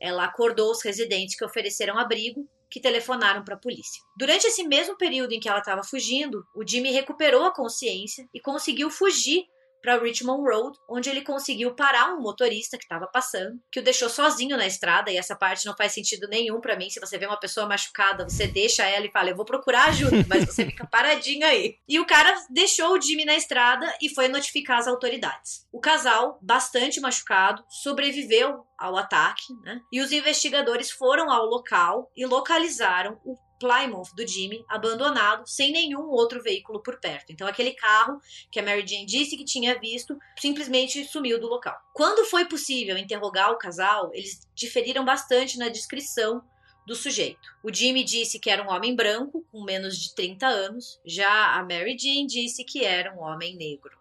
Ela 0.00 0.26
acordou 0.26 0.70
os 0.70 0.80
residentes 0.80 1.36
que 1.36 1.44
ofereceram 1.44 1.98
abrigo, 1.98 2.48
que 2.70 2.80
telefonaram 2.80 3.42
para 3.42 3.56
a 3.56 3.58
polícia. 3.58 4.00
Durante 4.16 4.46
esse 4.46 4.62
mesmo 4.62 4.96
período 4.96 5.32
em 5.32 5.40
que 5.40 5.48
ela 5.48 5.58
estava 5.58 5.82
fugindo, 5.82 6.46
o 6.54 6.64
Jimmy 6.64 6.92
recuperou 6.92 7.44
a 7.44 7.52
consciência 7.52 8.28
e 8.32 8.38
conseguiu 8.38 8.90
fugir 8.90 9.44
para 9.80 9.98
Richmond 9.98 10.42
Road, 10.48 10.78
onde 10.88 11.08
ele 11.08 11.22
conseguiu 11.22 11.74
parar 11.74 12.14
um 12.14 12.20
motorista 12.20 12.76
que 12.76 12.84
estava 12.84 13.06
passando, 13.06 13.60
que 13.70 13.80
o 13.80 13.82
deixou 13.82 14.08
sozinho 14.08 14.56
na 14.56 14.66
estrada, 14.66 15.10
e 15.10 15.16
essa 15.16 15.36
parte 15.36 15.66
não 15.66 15.76
faz 15.76 15.92
sentido 15.92 16.28
nenhum 16.28 16.60
para 16.60 16.76
mim. 16.76 16.90
Se 16.90 17.00
você 17.00 17.18
vê 17.18 17.26
uma 17.26 17.38
pessoa 17.38 17.66
machucada, 17.66 18.28
você 18.28 18.46
deixa 18.46 18.84
ela 18.84 19.06
e 19.06 19.10
fala: 19.10 19.30
Eu 19.30 19.36
vou 19.36 19.44
procurar 19.44 19.88
ajuda, 19.88 20.24
mas 20.28 20.44
você 20.44 20.64
fica 20.64 20.86
paradinho 20.86 21.46
aí. 21.46 21.76
E 21.88 21.98
o 21.98 22.06
cara 22.06 22.34
deixou 22.50 22.92
o 22.92 23.00
Jimmy 23.00 23.24
na 23.24 23.36
estrada 23.36 23.92
e 24.02 24.08
foi 24.08 24.28
notificar 24.28 24.78
as 24.78 24.88
autoridades. 24.88 25.66
O 25.72 25.80
casal, 25.80 26.38
bastante 26.42 27.00
machucado, 27.00 27.64
sobreviveu 27.68 28.64
ao 28.78 28.96
ataque, 28.96 29.52
né? 29.64 29.80
E 29.92 30.00
os 30.00 30.12
investigadores 30.12 30.90
foram 30.90 31.30
ao 31.30 31.46
local 31.46 32.10
e 32.16 32.24
localizaram 32.26 33.20
o 33.24 33.36
Plymouth 33.58 34.14
do 34.14 34.26
Jimmy 34.26 34.64
abandonado, 34.68 35.46
sem 35.46 35.72
nenhum 35.72 36.08
outro 36.10 36.42
veículo 36.42 36.82
por 36.82 36.98
perto. 36.98 37.32
Então, 37.32 37.46
aquele 37.46 37.72
carro 37.72 38.20
que 38.50 38.60
a 38.60 38.62
Mary 38.62 38.86
Jane 38.86 39.06
disse 39.06 39.36
que 39.36 39.44
tinha 39.44 39.78
visto 39.78 40.18
simplesmente 40.38 41.04
sumiu 41.04 41.40
do 41.40 41.48
local. 41.48 41.76
Quando 41.92 42.24
foi 42.26 42.44
possível 42.44 42.96
interrogar 42.96 43.50
o 43.52 43.58
casal, 43.58 44.10
eles 44.14 44.40
diferiram 44.54 45.04
bastante 45.04 45.58
na 45.58 45.68
descrição 45.68 46.42
do 46.86 46.94
sujeito. 46.94 47.54
O 47.62 47.72
Jimmy 47.72 48.02
disse 48.02 48.38
que 48.38 48.48
era 48.48 48.62
um 48.62 48.72
homem 48.72 48.96
branco, 48.96 49.44
com 49.52 49.62
menos 49.62 49.98
de 49.98 50.14
30 50.14 50.46
anos, 50.46 50.98
já 51.04 51.54
a 51.54 51.62
Mary 51.62 51.96
Jane 51.98 52.26
disse 52.26 52.64
que 52.64 52.82
era 52.82 53.14
um 53.14 53.20
homem 53.20 53.54
negro. 53.56 53.97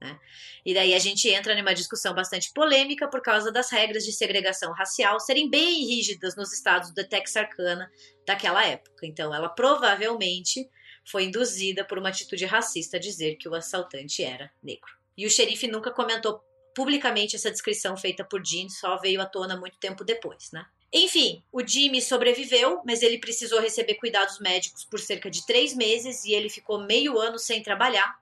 Né? 0.00 0.18
E 0.64 0.72
daí 0.74 0.94
a 0.94 0.98
gente 0.98 1.28
entra 1.28 1.54
numa 1.54 1.74
discussão 1.74 2.14
bastante 2.14 2.52
polêmica 2.52 3.08
por 3.08 3.20
causa 3.20 3.50
das 3.50 3.70
regras 3.70 4.04
de 4.04 4.12
segregação 4.12 4.72
racial 4.72 5.18
serem 5.18 5.50
bem 5.50 5.86
rígidas 5.86 6.36
nos 6.36 6.52
estados 6.52 6.92
da 6.94 7.04
Texarkana 7.04 7.90
daquela 8.26 8.64
época. 8.64 9.06
Então, 9.06 9.34
ela 9.34 9.48
provavelmente 9.48 10.68
foi 11.04 11.24
induzida 11.24 11.84
por 11.84 11.98
uma 11.98 12.10
atitude 12.10 12.44
racista 12.44 12.96
a 12.96 13.00
dizer 13.00 13.36
que 13.36 13.48
o 13.48 13.54
assaltante 13.54 14.22
era 14.22 14.50
negro. 14.62 14.90
E 15.16 15.26
o 15.26 15.30
xerife 15.30 15.66
nunca 15.66 15.90
comentou 15.90 16.40
publicamente 16.74 17.34
essa 17.34 17.50
descrição 17.50 17.96
feita 17.96 18.22
por 18.22 18.44
Jean, 18.44 18.68
só 18.68 18.96
veio 18.98 19.20
à 19.20 19.26
tona 19.26 19.56
muito 19.56 19.78
tempo 19.78 20.04
depois, 20.04 20.52
né? 20.52 20.64
Enfim, 20.92 21.42
o 21.52 21.66
Jimmy 21.66 22.00
sobreviveu, 22.00 22.82
mas 22.86 23.02
ele 23.02 23.18
precisou 23.18 23.60
receber 23.60 23.94
cuidados 23.94 24.38
médicos 24.38 24.84
por 24.84 25.00
cerca 25.00 25.30
de 25.30 25.44
três 25.44 25.74
meses 25.74 26.24
e 26.24 26.32
ele 26.32 26.48
ficou 26.48 26.86
meio 26.86 27.18
ano 27.18 27.38
sem 27.38 27.62
trabalhar 27.62 28.16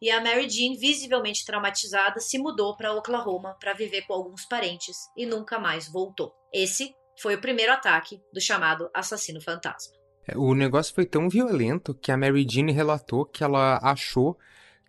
e 0.00 0.10
a 0.10 0.20
Mary 0.20 0.48
Jean, 0.48 0.78
visivelmente 0.78 1.44
traumatizada, 1.44 2.20
se 2.20 2.38
mudou 2.38 2.76
para 2.76 2.92
Oklahoma 2.92 3.56
para 3.58 3.72
viver 3.72 4.02
com 4.02 4.12
alguns 4.12 4.44
parentes 4.44 4.96
e 5.16 5.24
nunca 5.24 5.58
mais 5.58 5.88
voltou. 5.88 6.32
Esse 6.52 6.94
foi 7.20 7.34
o 7.34 7.40
primeiro 7.40 7.72
ataque 7.72 8.20
do 8.32 8.40
chamado 8.40 8.90
assassino 8.92 9.40
fantasma. 9.40 9.94
É, 10.28 10.36
o 10.36 10.54
negócio 10.54 10.94
foi 10.94 11.06
tão 11.06 11.28
violento 11.28 11.94
que 11.94 12.12
a 12.12 12.16
Mary 12.16 12.46
Jean 12.48 12.70
relatou 12.72 13.24
que 13.24 13.42
ela 13.42 13.78
achou 13.82 14.36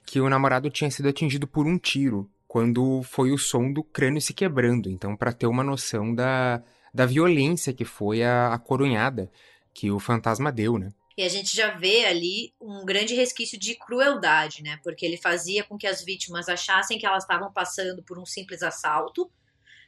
que 0.06 0.20
o 0.20 0.30
namorado 0.30 0.70
tinha 0.70 0.90
sido 0.90 1.10
atingido 1.10 1.48
por 1.48 1.66
um 1.66 1.78
tiro 1.78 2.30
quando 2.48 3.04
foi 3.04 3.32
o 3.32 3.38
som 3.38 3.72
do 3.72 3.84
crânio 3.84 4.22
se 4.22 4.34
quebrando. 4.34 4.90
Então, 4.90 5.16
para 5.16 5.34
ter 5.34 5.48
uma 5.48 5.64
noção 5.64 6.14
da, 6.14 6.64
da 6.94 7.06
violência 7.06 7.74
que 7.74 7.86
foi 7.86 8.24
a, 8.24 8.54
a 8.54 8.58
coronhada 8.58 9.30
que 9.74 9.92
o 9.92 10.00
fantasma 10.00 10.52
deu, 10.52 10.78
né? 10.78 10.92
E 11.18 11.24
a 11.24 11.30
gente 11.30 11.56
já 11.56 11.72
vê 11.72 12.06
ali 12.06 12.54
um 12.62 12.86
grande 12.86 13.16
resquício 13.16 13.60
de 13.60 13.74
crueldade, 13.74 14.62
né? 14.62 14.80
Porque 14.84 15.04
ele 15.04 15.18
fazia 15.18 15.64
com 15.64 15.76
que 15.76 15.88
as 15.88 16.04
vítimas 16.04 16.48
achassem 16.48 17.00
que 17.00 17.08
elas 17.08 17.24
estavam 17.24 17.52
passando 17.52 18.04
por 18.04 18.20
um 18.20 18.26
simples 18.26 18.62
assalto, 18.62 19.28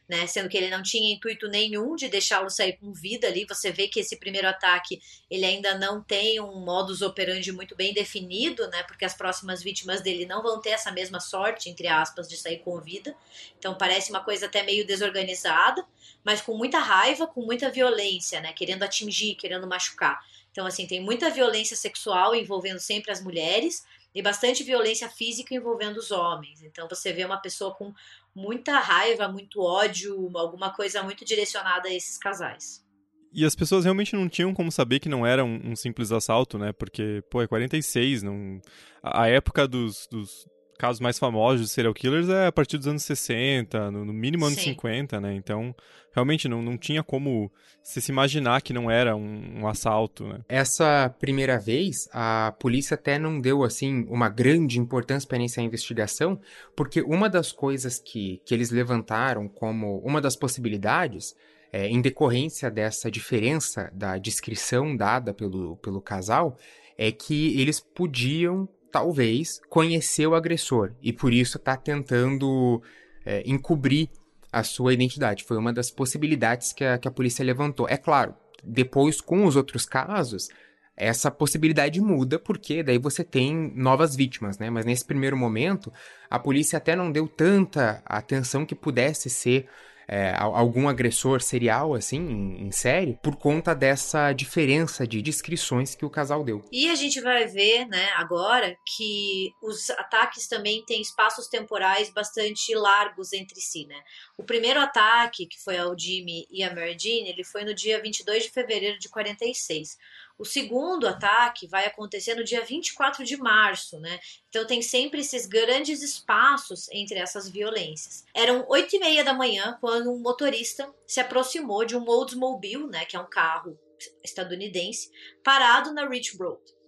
né? 0.09 0.25
Sendo 0.25 0.49
que 0.49 0.57
ele 0.57 0.71
não 0.71 0.81
tinha 0.81 1.13
intuito 1.13 1.47
nenhum 1.47 1.95
de 1.95 2.09
deixá-lo 2.09 2.49
sair 2.49 2.77
com 2.77 2.91
vida 2.91 3.27
ali. 3.27 3.45
Você 3.47 3.71
vê 3.71 3.87
que 3.87 3.99
esse 3.99 4.17
primeiro 4.17 4.47
ataque 4.47 4.99
ele 5.29 5.45
ainda 5.45 5.77
não 5.77 6.01
tem 6.01 6.41
um 6.41 6.65
modus 6.65 7.03
operandi 7.03 7.51
muito 7.51 7.75
bem 7.75 7.93
definido, 7.93 8.67
né? 8.69 8.81
Porque 8.81 9.05
as 9.05 9.13
próximas 9.13 9.61
vítimas 9.61 10.01
dele 10.01 10.25
não 10.25 10.41
vão 10.41 10.59
ter 10.59 10.71
essa 10.71 10.91
mesma 10.91 11.19
sorte, 11.19 11.69
entre 11.69 11.87
aspas, 11.87 12.27
de 12.27 12.37
sair 12.37 12.57
com 12.63 12.81
vida. 12.81 13.15
Então 13.59 13.77
parece 13.77 14.09
uma 14.09 14.23
coisa 14.23 14.47
até 14.47 14.63
meio 14.63 14.83
desorganizada, 14.83 15.85
mas 16.23 16.41
com 16.41 16.57
muita 16.57 16.79
raiva, 16.79 17.27
com 17.27 17.41
muita 17.41 17.69
violência, 17.69 18.41
né? 18.41 18.51
Querendo 18.51 18.81
atingir, 18.81 19.35
querendo 19.35 19.67
machucar. 19.67 20.19
Então, 20.59 20.67
assim, 20.67 20.85
tem 20.85 20.99
muita 21.01 21.29
violência 21.29 21.77
sexual 21.77 22.35
envolvendo 22.35 22.81
sempre 22.81 23.13
as 23.13 23.23
mulheres 23.23 23.81
e 24.13 24.21
bastante 24.21 24.61
violência 24.61 25.07
física 25.07 25.55
envolvendo 25.55 25.95
os 25.95 26.11
homens. 26.11 26.61
Então, 26.61 26.85
você 26.85 27.13
vê 27.13 27.23
uma 27.23 27.37
pessoa 27.37 27.73
com 27.73 27.93
muita 28.35 28.77
raiva, 28.77 29.29
muito 29.29 29.61
ódio, 29.61 30.29
alguma 30.35 30.69
coisa 30.73 31.01
muito 31.01 31.23
direcionada 31.23 31.87
a 31.87 31.93
esses 31.93 32.17
casais. 32.17 32.85
E 33.31 33.45
as 33.45 33.55
pessoas 33.55 33.85
realmente 33.85 34.17
não 34.17 34.27
tinham 34.27 34.53
como 34.53 34.69
saber 34.69 34.99
que 34.99 35.07
não 35.07 35.25
era 35.25 35.45
um, 35.45 35.71
um 35.71 35.75
simples 35.77 36.11
assalto, 36.11 36.57
né? 36.57 36.73
Porque, 36.73 37.23
pô, 37.31 37.41
é 37.41 37.47
46, 37.47 38.21
não... 38.21 38.59
A 39.01 39.29
época 39.29 39.65
dos, 39.65 40.09
dos 40.11 40.45
casos 40.79 41.01
mais 41.01 41.19
famosos 41.19 41.67
de 41.67 41.67
serial 41.67 41.93
killers 41.93 42.29
é 42.29 42.47
a 42.47 42.51
partir 42.53 42.77
dos 42.77 42.87
anos 42.87 43.03
60, 43.03 43.91
no, 43.91 44.05
no 44.05 44.13
mínimo 44.13 44.45
anos 44.45 44.59
Sim. 44.59 44.71
50, 44.71 45.19
né? 45.19 45.35
Então, 45.35 45.75
realmente 46.13 46.47
não, 46.47 46.61
não 46.61 46.77
tinha 46.77 47.03
como 47.03 47.51
se, 47.83 48.01
se 48.01 48.11
imaginar 48.11 48.61
que 48.61 48.71
não 48.71 48.89
era 48.89 49.13
um, 49.13 49.59
um, 49.59 49.67
assalto, 49.67 50.25
né? 50.25 50.39
Essa 50.47 51.13
primeira 51.19 51.59
vez, 51.59 52.07
a 52.13 52.55
polícia 52.57 52.95
até 52.95 53.19
não 53.19 53.41
deu, 53.41 53.65
assim, 53.65 54.05
uma 54.07 54.29
grande 54.29 54.79
importância 54.79 55.27
para 55.27 55.37
iniciar 55.37 55.63
a 55.63 55.65
investigação, 55.65 56.39
porque 56.77 57.01
uma 57.01 57.29
das 57.29 57.51
coisas 57.51 57.99
que, 57.99 58.41
que 58.45 58.53
eles 58.53 58.71
levantaram 58.71 59.49
como 59.49 59.99
uma 59.99 60.21
das 60.21 60.37
possibilidades 60.37 61.35
é, 61.73 61.89
em 61.89 62.01
decorrência 62.01 62.71
dessa 62.71 63.11
diferença 63.11 63.91
da 63.93 64.17
descrição 64.17 64.95
dada 64.95 65.33
pelo, 65.33 65.75
pelo 65.75 66.01
casal, 66.01 66.57
é 66.97 67.11
que 67.11 67.59
eles 67.59 67.81
podiam 67.81 68.67
talvez 68.91 69.59
conheceu 69.69 70.31
o 70.31 70.35
agressor 70.35 70.91
e 71.01 71.13
por 71.13 71.33
isso 71.33 71.57
está 71.57 71.75
tentando 71.75 72.81
é, 73.25 73.43
encobrir 73.45 74.09
a 74.51 74.63
sua 74.63 74.93
identidade. 74.93 75.43
Foi 75.43 75.57
uma 75.57 75.71
das 75.71 75.91
possibilidades 75.91 76.73
que 76.73 76.83
a, 76.83 76.97
que 76.97 77.07
a 77.07 77.11
polícia 77.11 77.43
levantou. 77.45 77.87
É 77.87 77.97
claro, 77.97 78.33
depois 78.63 79.21
com 79.21 79.45
os 79.45 79.55
outros 79.55 79.85
casos, 79.85 80.49
essa 80.95 81.31
possibilidade 81.31 82.01
muda 82.01 82.37
porque 82.37 82.83
daí 82.83 82.97
você 82.97 83.23
tem 83.23 83.71
novas 83.75 84.15
vítimas, 84.15 84.57
né? 84.57 84.69
Mas 84.69 84.85
nesse 84.85 85.05
primeiro 85.05 85.37
momento, 85.37 85.91
a 86.29 86.37
polícia 86.37 86.77
até 86.77 86.95
não 86.95 87.11
deu 87.11 87.27
tanta 87.27 88.01
atenção 88.05 88.65
que 88.65 88.75
pudesse 88.75 89.29
ser 89.29 89.67
é, 90.11 90.33
algum 90.35 90.89
agressor 90.89 91.39
serial, 91.39 91.93
assim, 91.93 92.17
em, 92.17 92.67
em, 92.67 92.71
série, 92.71 93.19
por 93.21 93.35
conta 93.35 93.75
dessa 93.75 94.33
diferença 94.33 95.05
de 95.05 95.21
descrições 95.21 95.93
que 95.93 96.03
o 96.03 96.09
casal 96.09 96.43
deu. 96.43 96.67
E 96.71 96.89
a 96.89 96.95
gente 96.95 97.21
vai 97.21 97.45
ver, 97.45 97.85
né, 97.85 98.09
agora, 98.15 98.75
que 98.97 99.53
os 99.61 99.91
ataques 99.91 100.47
também 100.47 100.83
têm 100.83 100.99
espaços 100.99 101.47
temporais 101.47 102.09
bastante 102.09 102.73
largos 102.73 103.33
entre 103.33 103.61
si, 103.61 103.85
né? 103.85 104.01
O 104.35 104.43
primeiro 104.43 104.79
ataque, 104.79 105.45
que 105.45 105.61
foi 105.63 105.77
ao 105.77 105.97
Jimmy 105.97 106.47
e 106.49 106.63
a 106.63 106.73
Mary 106.73 106.97
Jean, 106.99 107.27
ele 107.27 107.43
foi 107.43 107.63
no 107.63 107.75
dia 107.75 108.01
22 108.01 108.43
de 108.43 108.49
fevereiro 108.49 108.97
de 108.97 109.09
46. 109.09 109.95
O 110.39 110.45
segundo 110.45 111.05
ataque 111.05 111.67
vai 111.67 111.85
acontecer 111.85 112.33
no 112.33 112.45
dia 112.45 112.63
24 112.63 113.25
de 113.25 113.35
março, 113.35 113.99
né? 113.99 114.21
Então 114.47 114.65
tem 114.65 114.81
sempre 114.81 115.19
esses 115.19 115.45
grandes 115.45 116.01
espaços 116.01 116.87
entre 116.93 117.19
essas 117.19 117.49
violências. 117.49 118.23
Eram 118.33 118.65
oito 118.69 118.95
e 118.95 118.99
meia 118.99 119.21
da 119.21 119.33
manhã 119.33 119.77
quando 119.81 120.09
um 120.09 120.17
motorista 120.17 120.89
se 121.05 121.19
aproximou 121.19 121.83
de 121.83 121.97
um 121.97 122.07
Oldsmobile, 122.07 122.87
né, 122.87 123.03
que 123.03 123.17
é 123.17 123.19
um 123.19 123.29
carro 123.29 123.77
estadunidense, 124.23 125.11
parado 125.43 125.93
na 125.93 126.07
Rich 126.07 126.37
Road. 126.37 126.78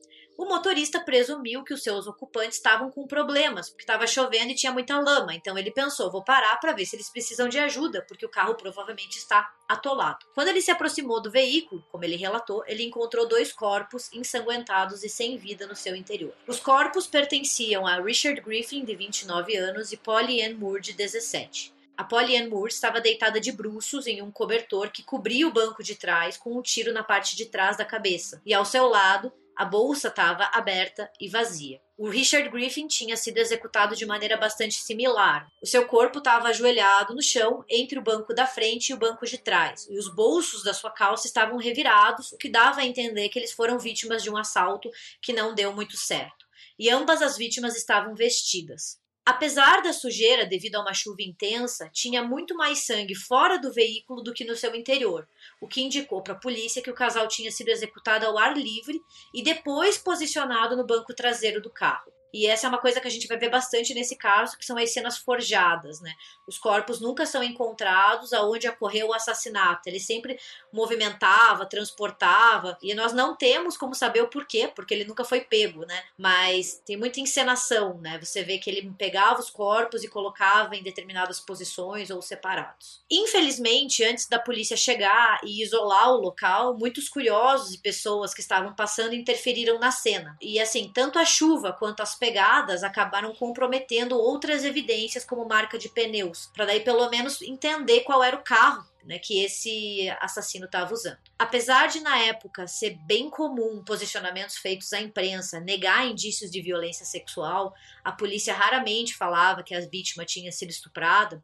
O 0.41 0.45
motorista 0.49 0.99
presumiu 0.99 1.63
que 1.63 1.71
os 1.71 1.83
seus 1.83 2.07
ocupantes 2.07 2.57
estavam 2.57 2.89
com 2.89 3.05
problemas, 3.05 3.69
porque 3.69 3.83
estava 3.83 4.07
chovendo 4.07 4.51
e 4.51 4.55
tinha 4.55 4.71
muita 4.71 4.99
lama. 4.99 5.35
Então 5.35 5.55
ele 5.55 5.69
pensou: 5.69 6.11
vou 6.11 6.23
parar 6.23 6.59
para 6.59 6.71
ver 6.71 6.83
se 6.83 6.95
eles 6.95 7.11
precisam 7.11 7.47
de 7.47 7.59
ajuda, 7.59 8.03
porque 8.07 8.25
o 8.25 8.29
carro 8.29 8.55
provavelmente 8.55 9.19
está 9.19 9.53
atolado. 9.69 10.25
Quando 10.33 10.47
ele 10.47 10.59
se 10.59 10.71
aproximou 10.71 11.21
do 11.21 11.29
veículo, 11.29 11.85
como 11.91 12.03
ele 12.03 12.15
relatou, 12.15 12.63
ele 12.65 12.83
encontrou 12.83 13.27
dois 13.27 13.53
corpos 13.53 14.11
ensanguentados 14.11 15.03
e 15.03 15.09
sem 15.09 15.37
vida 15.37 15.67
no 15.67 15.75
seu 15.75 15.95
interior. 15.95 16.33
Os 16.47 16.59
corpos 16.59 17.05
pertenciam 17.05 17.85
a 17.85 18.01
Richard 18.01 18.41
Griffin, 18.41 18.83
de 18.83 18.95
29 18.95 19.55
anos, 19.55 19.91
e 19.91 19.97
Polly 19.97 20.41
Ann 20.41 20.55
Moore, 20.55 20.81
de 20.81 20.93
17. 20.93 21.71
A 21.95 22.03
Polly 22.03 22.35
Ann 22.35 22.49
Moore 22.49 22.71
estava 22.71 22.99
deitada 22.99 23.39
de 23.39 23.51
bruços 23.51 24.07
em 24.07 24.23
um 24.23 24.31
cobertor 24.31 24.89
que 24.89 25.03
cobria 25.03 25.47
o 25.47 25.53
banco 25.53 25.83
de 25.83 25.93
trás 25.93 26.35
com 26.35 26.57
um 26.57 26.61
tiro 26.63 26.91
na 26.91 27.03
parte 27.03 27.35
de 27.35 27.45
trás 27.45 27.77
da 27.77 27.85
cabeça, 27.85 28.41
e 28.43 28.55
ao 28.55 28.65
seu 28.65 28.87
lado 28.87 29.31
a 29.61 29.65
bolsa 29.65 30.07
estava 30.07 30.49
aberta 30.53 31.07
e 31.19 31.29
vazia. 31.29 31.79
O 31.95 32.09
Richard 32.09 32.49
Griffin 32.49 32.87
tinha 32.87 33.15
sido 33.15 33.37
executado 33.37 33.95
de 33.95 34.07
maneira 34.07 34.35
bastante 34.35 34.73
similar. 34.73 35.47
O 35.61 35.67
seu 35.67 35.85
corpo 35.85 36.17
estava 36.17 36.47
ajoelhado 36.47 37.13
no 37.13 37.21
chão 37.21 37.63
entre 37.69 37.99
o 37.99 38.01
banco 38.01 38.33
da 38.33 38.47
frente 38.47 38.89
e 38.89 38.93
o 38.95 38.97
banco 38.97 39.23
de 39.23 39.37
trás, 39.37 39.87
e 39.87 39.99
os 39.99 40.11
bolsos 40.11 40.63
da 40.63 40.73
sua 40.73 40.89
calça 40.89 41.27
estavam 41.27 41.59
revirados, 41.59 42.31
o 42.31 42.37
que 42.39 42.49
dava 42.49 42.81
a 42.81 42.85
entender 42.87 43.29
que 43.29 43.37
eles 43.37 43.51
foram 43.51 43.77
vítimas 43.77 44.23
de 44.23 44.31
um 44.31 44.37
assalto 44.37 44.89
que 45.21 45.31
não 45.31 45.53
deu 45.53 45.71
muito 45.71 45.95
certo. 45.95 46.43
E 46.79 46.89
ambas 46.89 47.21
as 47.21 47.37
vítimas 47.37 47.77
estavam 47.77 48.15
vestidas. 48.15 48.99
Apesar 49.23 49.83
da 49.83 49.93
sujeira 49.93 50.47
devido 50.47 50.75
a 50.75 50.81
uma 50.81 50.95
chuva 50.95 51.21
intensa, 51.21 51.89
tinha 51.93 52.23
muito 52.23 52.55
mais 52.55 52.85
sangue 52.85 53.13
fora 53.13 53.59
do 53.59 53.71
veículo 53.71 54.23
do 54.23 54.33
que 54.33 54.43
no 54.43 54.55
seu 54.55 54.75
interior, 54.75 55.27
o 55.61 55.67
que 55.67 55.81
indicou 55.81 56.23
para 56.23 56.33
a 56.33 56.39
polícia 56.39 56.81
que 56.81 56.89
o 56.89 56.95
casal 56.95 57.27
tinha 57.27 57.51
sido 57.51 57.69
executado 57.69 58.25
ao 58.25 58.37
ar 58.37 58.57
livre 58.57 58.99
e 59.31 59.43
depois 59.43 59.97
posicionado 59.97 60.75
no 60.75 60.85
banco 60.85 61.13
traseiro 61.13 61.61
do 61.61 61.69
carro. 61.69 62.11
E 62.33 62.47
essa 62.47 62.67
é 62.67 62.69
uma 62.69 62.77
coisa 62.77 62.99
que 62.99 63.07
a 63.07 63.11
gente 63.11 63.27
vai 63.27 63.37
ver 63.37 63.49
bastante 63.49 63.93
nesse 63.93 64.15
caso, 64.15 64.57
que 64.57 64.65
são 64.65 64.77
as 64.77 64.91
cenas 64.93 65.17
forjadas, 65.17 65.99
né? 66.01 66.13
Os 66.47 66.57
corpos 66.57 66.99
nunca 66.99 67.25
são 67.25 67.43
encontrados 67.43 68.33
aonde 68.33 68.67
ocorreu 68.67 69.09
o 69.09 69.13
assassinato. 69.13 69.87
Ele 69.87 69.99
sempre 69.99 70.39
movimentava, 70.71 71.65
transportava, 71.65 72.77
e 72.81 72.93
nós 72.93 73.13
não 73.13 73.35
temos 73.35 73.77
como 73.77 73.93
saber 73.93 74.21
o 74.21 74.27
porquê, 74.27 74.71
porque 74.73 74.93
ele 74.93 75.05
nunca 75.05 75.23
foi 75.23 75.41
pego, 75.41 75.85
né? 75.85 76.03
Mas 76.17 76.81
tem 76.85 76.97
muita 76.97 77.19
encenação, 77.19 77.97
né? 77.99 78.19
Você 78.19 78.43
vê 78.43 78.57
que 78.57 78.69
ele 78.69 78.91
pegava 78.97 79.39
os 79.39 79.49
corpos 79.49 80.03
e 80.03 80.07
colocava 80.07 80.75
em 80.75 80.83
determinadas 80.83 81.39
posições 81.39 82.09
ou 82.09 82.21
separados. 82.21 83.01
Infelizmente, 83.09 84.03
antes 84.03 84.27
da 84.27 84.39
polícia 84.39 84.77
chegar 84.77 85.39
e 85.43 85.61
isolar 85.61 86.11
o 86.11 86.21
local, 86.21 86.77
muitos 86.77 87.09
curiosos 87.09 87.73
e 87.73 87.77
pessoas 87.79 88.33
que 88.33 88.41
estavam 88.41 88.73
passando 88.73 89.13
interferiram 89.13 89.79
na 89.79 89.91
cena. 89.91 90.37
E 90.41 90.59
assim, 90.59 90.91
tanto 90.93 91.19
a 91.19 91.25
chuva 91.25 91.73
quanto 91.73 92.01
as 92.01 92.15
pegadas 92.21 92.83
acabaram 92.83 93.33
comprometendo 93.33 94.15
outras 94.15 94.63
evidências 94.63 95.25
como 95.25 95.47
marca 95.47 95.75
de 95.75 95.89
pneus, 95.89 96.51
para 96.53 96.65
daí 96.65 96.81
pelo 96.81 97.09
menos 97.09 97.41
entender 97.41 98.01
qual 98.01 98.23
era 98.23 98.37
o 98.37 98.43
carro 98.43 98.85
né, 99.03 99.17
que 99.17 99.43
esse 99.43 100.07
assassino 100.21 100.65
estava 100.65 100.93
usando. 100.93 101.17
Apesar 101.39 101.87
de, 101.87 101.99
na 102.01 102.19
época, 102.19 102.67
ser 102.67 102.91
bem 103.07 103.27
comum 103.27 103.83
posicionamentos 103.83 104.57
feitos 104.57 104.93
à 104.93 105.01
imprensa 105.01 105.59
negar 105.59 106.05
indícios 106.05 106.51
de 106.51 106.61
violência 106.61 107.07
sexual, 107.07 107.73
a 108.03 108.11
polícia 108.11 108.53
raramente 108.53 109.15
falava 109.15 109.63
que 109.63 109.73
a 109.73 109.81
vítima 109.81 110.23
tinha 110.23 110.51
sido 110.51 110.69
estuprada. 110.69 111.43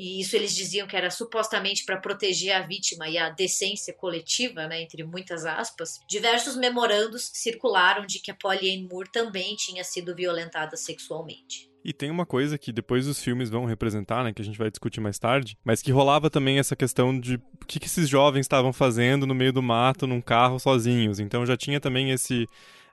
E 0.00 0.18
isso 0.18 0.34
eles 0.34 0.56
diziam 0.56 0.86
que 0.86 0.96
era 0.96 1.10
supostamente 1.10 1.84
para 1.84 2.00
proteger 2.00 2.56
a 2.56 2.62
vítima 2.62 3.06
e 3.06 3.18
a 3.18 3.28
decência 3.28 3.92
coletiva, 3.92 4.66
né, 4.66 4.80
entre 4.80 5.04
muitas 5.04 5.44
aspas. 5.44 6.00
Diversos 6.08 6.56
memorandos 6.56 7.30
circularam 7.34 8.06
de 8.06 8.18
que 8.18 8.30
a 8.30 8.34
Polly 8.34 8.74
Ann 8.74 8.88
Moore 8.90 9.10
também 9.12 9.54
tinha 9.56 9.84
sido 9.84 10.16
violentada 10.16 10.74
sexualmente. 10.74 11.70
E 11.84 11.92
tem 11.92 12.10
uma 12.10 12.24
coisa 12.24 12.56
que 12.56 12.72
depois 12.72 13.06
os 13.06 13.22
filmes 13.22 13.50
vão 13.50 13.66
representar, 13.66 14.24
né, 14.24 14.32
que 14.32 14.40
a 14.40 14.44
gente 14.44 14.56
vai 14.56 14.70
discutir 14.70 15.02
mais 15.02 15.18
tarde, 15.18 15.54
mas 15.62 15.82
que 15.82 15.92
rolava 15.92 16.30
também 16.30 16.58
essa 16.58 16.74
questão 16.74 17.20
de 17.20 17.34
o 17.34 17.66
que, 17.66 17.84
esses 17.84 18.08
jovens 18.08 18.46
estavam 18.46 18.72
fazendo 18.72 19.26
no 19.26 19.34
meio 19.34 19.52
do 19.52 19.62
mato, 19.62 20.06
num 20.06 20.22
carro 20.22 20.58
sozinhos. 20.58 21.20
Então 21.20 21.44
já 21.44 21.58
tinha 21.58 21.78
também 21.78 22.10
esse. 22.10 22.46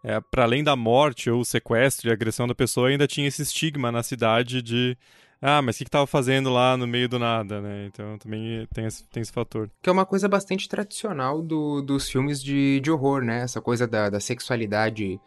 É, 0.04 0.20
para 0.20 0.44
além 0.44 0.62
da 0.62 0.76
morte 0.76 1.30
ou 1.30 1.44
sequestro 1.46 2.10
e 2.10 2.12
agressão 2.12 2.48
da 2.48 2.54
pessoa, 2.54 2.90
ainda 2.90 3.08
tinha 3.08 3.30
esse 3.30 3.42
estigma 3.42 3.94
na 3.94 4.04
cidade 4.04 4.62
de 4.62 4.98
ah, 5.42 5.62
mas 5.62 5.76
o 5.76 5.78
que, 5.80 5.86
que 5.86 5.92
tava 5.92 6.08
fazendo 6.08 6.50
lá 6.52 6.76
no 6.76 6.88
meio 6.88 7.08
do 7.08 7.20
nada, 7.20 7.62
né? 7.62 7.86
Então 7.88 8.18
também 8.18 8.68
tem 8.74 8.86
esse, 8.86 9.08
tem 9.10 9.22
esse 9.22 9.32
fator. 9.32 9.70
Que 9.82 9.90
é 9.90 9.94
uma 9.94 10.06
coisa 10.06 10.28
bastante 10.28 10.68
tradicional 10.68 11.42
do, 11.42 11.82
dos 11.82 12.10
filmes 12.10 12.42
de, 12.42 12.80
de 12.80 12.92
horror, 12.92 13.22
né? 13.24 13.42
Essa 13.42 13.62
coisa 13.62 13.88
da, 13.88 14.10
da 14.10 14.20
sexualidade 14.20 15.20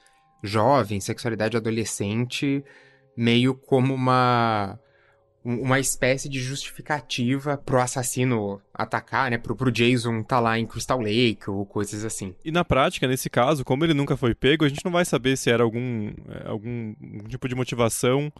jovem, 0.42 1.00
sexualidade 1.00 1.56
adolescente 1.56 2.64
meio 3.16 3.54
como 3.54 3.94
uma 3.94 4.78
uma 5.42 5.80
espécie 5.80 6.28
de 6.28 6.38
justificativa 6.38 7.56
pro 7.56 7.80
assassino 7.80 8.60
atacar, 8.74 9.30
né? 9.30 9.38
Pro, 9.38 9.56
pro 9.56 9.72
Jason 9.72 10.22
tá 10.22 10.38
lá 10.38 10.58
em 10.58 10.66
Crystal 10.66 11.00
Lake 11.00 11.48
ou 11.48 11.64
coisas 11.64 12.04
assim. 12.04 12.34
E 12.44 12.50
na 12.50 12.62
prática, 12.62 13.06
nesse 13.06 13.30
caso, 13.30 13.64
como 13.64 13.82
ele 13.84 13.94
nunca 13.94 14.18
foi 14.18 14.34
pego, 14.34 14.66
a 14.66 14.68
gente 14.68 14.84
não 14.84 14.92
vai 14.92 15.04
saber 15.04 15.38
se 15.38 15.50
era 15.50 15.62
algum, 15.62 16.08
é, 16.28 16.46
algum 16.46 16.94
tipo 17.26 17.48
de 17.48 17.54
motivação 17.54 18.30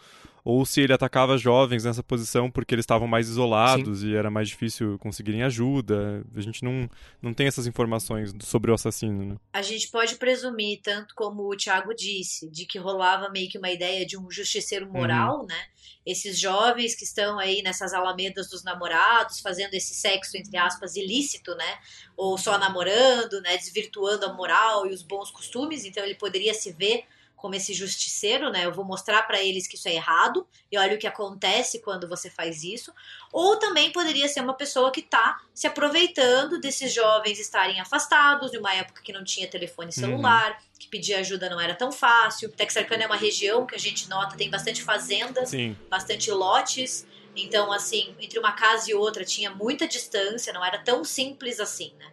ou 0.44 0.64
se 0.64 0.80
ele 0.80 0.92
atacava 0.92 1.36
jovens 1.36 1.84
nessa 1.84 2.02
posição 2.02 2.50
porque 2.50 2.74
eles 2.74 2.84
estavam 2.84 3.06
mais 3.06 3.28
isolados 3.28 4.00
Sim. 4.00 4.10
e 4.10 4.16
era 4.16 4.30
mais 4.30 4.48
difícil 4.48 4.98
conseguirem 4.98 5.42
ajuda. 5.42 6.24
A 6.34 6.40
gente 6.40 6.64
não, 6.64 6.88
não 7.20 7.34
tem 7.34 7.46
essas 7.46 7.66
informações 7.66 8.32
sobre 8.42 8.70
o 8.70 8.74
assassino. 8.74 9.24
Né? 9.24 9.36
A 9.52 9.62
gente 9.62 9.88
pode 9.88 10.16
presumir, 10.16 10.80
tanto 10.82 11.14
como 11.14 11.42
o 11.42 11.56
Thiago 11.56 11.94
disse, 11.94 12.48
de 12.50 12.66
que 12.66 12.78
rolava 12.78 13.28
meio 13.28 13.48
que 13.48 13.58
uma 13.58 13.70
ideia 13.70 14.06
de 14.06 14.18
um 14.18 14.30
justiceiro 14.30 14.86
uhum. 14.86 14.92
moral, 14.92 15.40
uhum. 15.40 15.46
né? 15.46 15.64
Esses 16.04 16.38
jovens 16.38 16.94
que 16.94 17.04
estão 17.04 17.38
aí 17.38 17.62
nessas 17.62 17.92
alamedas 17.92 18.48
dos 18.48 18.64
namorados, 18.64 19.40
fazendo 19.40 19.74
esse 19.74 19.94
sexo, 19.94 20.36
entre 20.36 20.56
aspas, 20.56 20.96
ilícito, 20.96 21.54
né? 21.54 21.78
Ou 22.16 22.38
só 22.38 22.58
namorando, 22.58 23.40
né? 23.42 23.56
Desvirtuando 23.58 24.24
a 24.24 24.32
moral 24.32 24.86
e 24.86 24.94
os 24.94 25.02
bons 25.02 25.30
costumes. 25.30 25.84
Então 25.84 26.02
ele 26.02 26.14
poderia 26.14 26.54
se 26.54 26.72
ver 26.72 27.04
como 27.40 27.54
esse 27.54 27.72
justiceiro, 27.72 28.50
né? 28.50 28.66
Eu 28.66 28.72
vou 28.72 28.84
mostrar 28.84 29.22
para 29.22 29.42
eles 29.42 29.66
que 29.66 29.76
isso 29.76 29.88
é 29.88 29.94
errado 29.94 30.46
e 30.70 30.76
olha 30.76 30.94
o 30.94 30.98
que 30.98 31.06
acontece 31.06 31.80
quando 31.80 32.06
você 32.06 32.28
faz 32.28 32.62
isso. 32.62 32.92
Ou 33.32 33.56
também 33.58 33.90
poderia 33.90 34.28
ser 34.28 34.40
uma 34.40 34.52
pessoa 34.52 34.92
que 34.92 35.00
está 35.00 35.40
se 35.54 35.66
aproveitando 35.66 36.60
desses 36.60 36.92
jovens 36.92 37.40
estarem 37.40 37.80
afastados, 37.80 38.50
de 38.50 38.58
uma 38.58 38.74
época 38.74 39.02
que 39.02 39.12
não 39.12 39.24
tinha 39.24 39.48
telefone 39.48 39.86
uhum. 39.86 39.92
celular, 39.92 40.50
uhum. 40.50 40.78
que 40.78 40.88
pedir 40.88 41.14
ajuda 41.14 41.48
não 41.48 41.58
era 41.58 41.74
tão 41.74 41.90
fácil. 41.90 42.50
Texarkana 42.50 43.04
é 43.04 43.06
uma 43.06 43.16
região 43.16 43.64
que 43.64 43.74
a 43.74 43.78
gente 43.78 44.08
nota 44.08 44.36
tem 44.36 44.50
bastante 44.50 44.82
fazendas, 44.82 45.48
Sim. 45.48 45.74
bastante 45.88 46.30
lotes. 46.30 47.06
Então, 47.34 47.72
assim, 47.72 48.14
entre 48.20 48.38
uma 48.38 48.52
casa 48.52 48.90
e 48.90 48.94
outra 48.94 49.24
tinha 49.24 49.50
muita 49.50 49.88
distância, 49.88 50.52
não 50.52 50.64
era 50.64 50.78
tão 50.78 51.04
simples 51.04 51.58
assim, 51.58 51.94
né? 51.98 52.12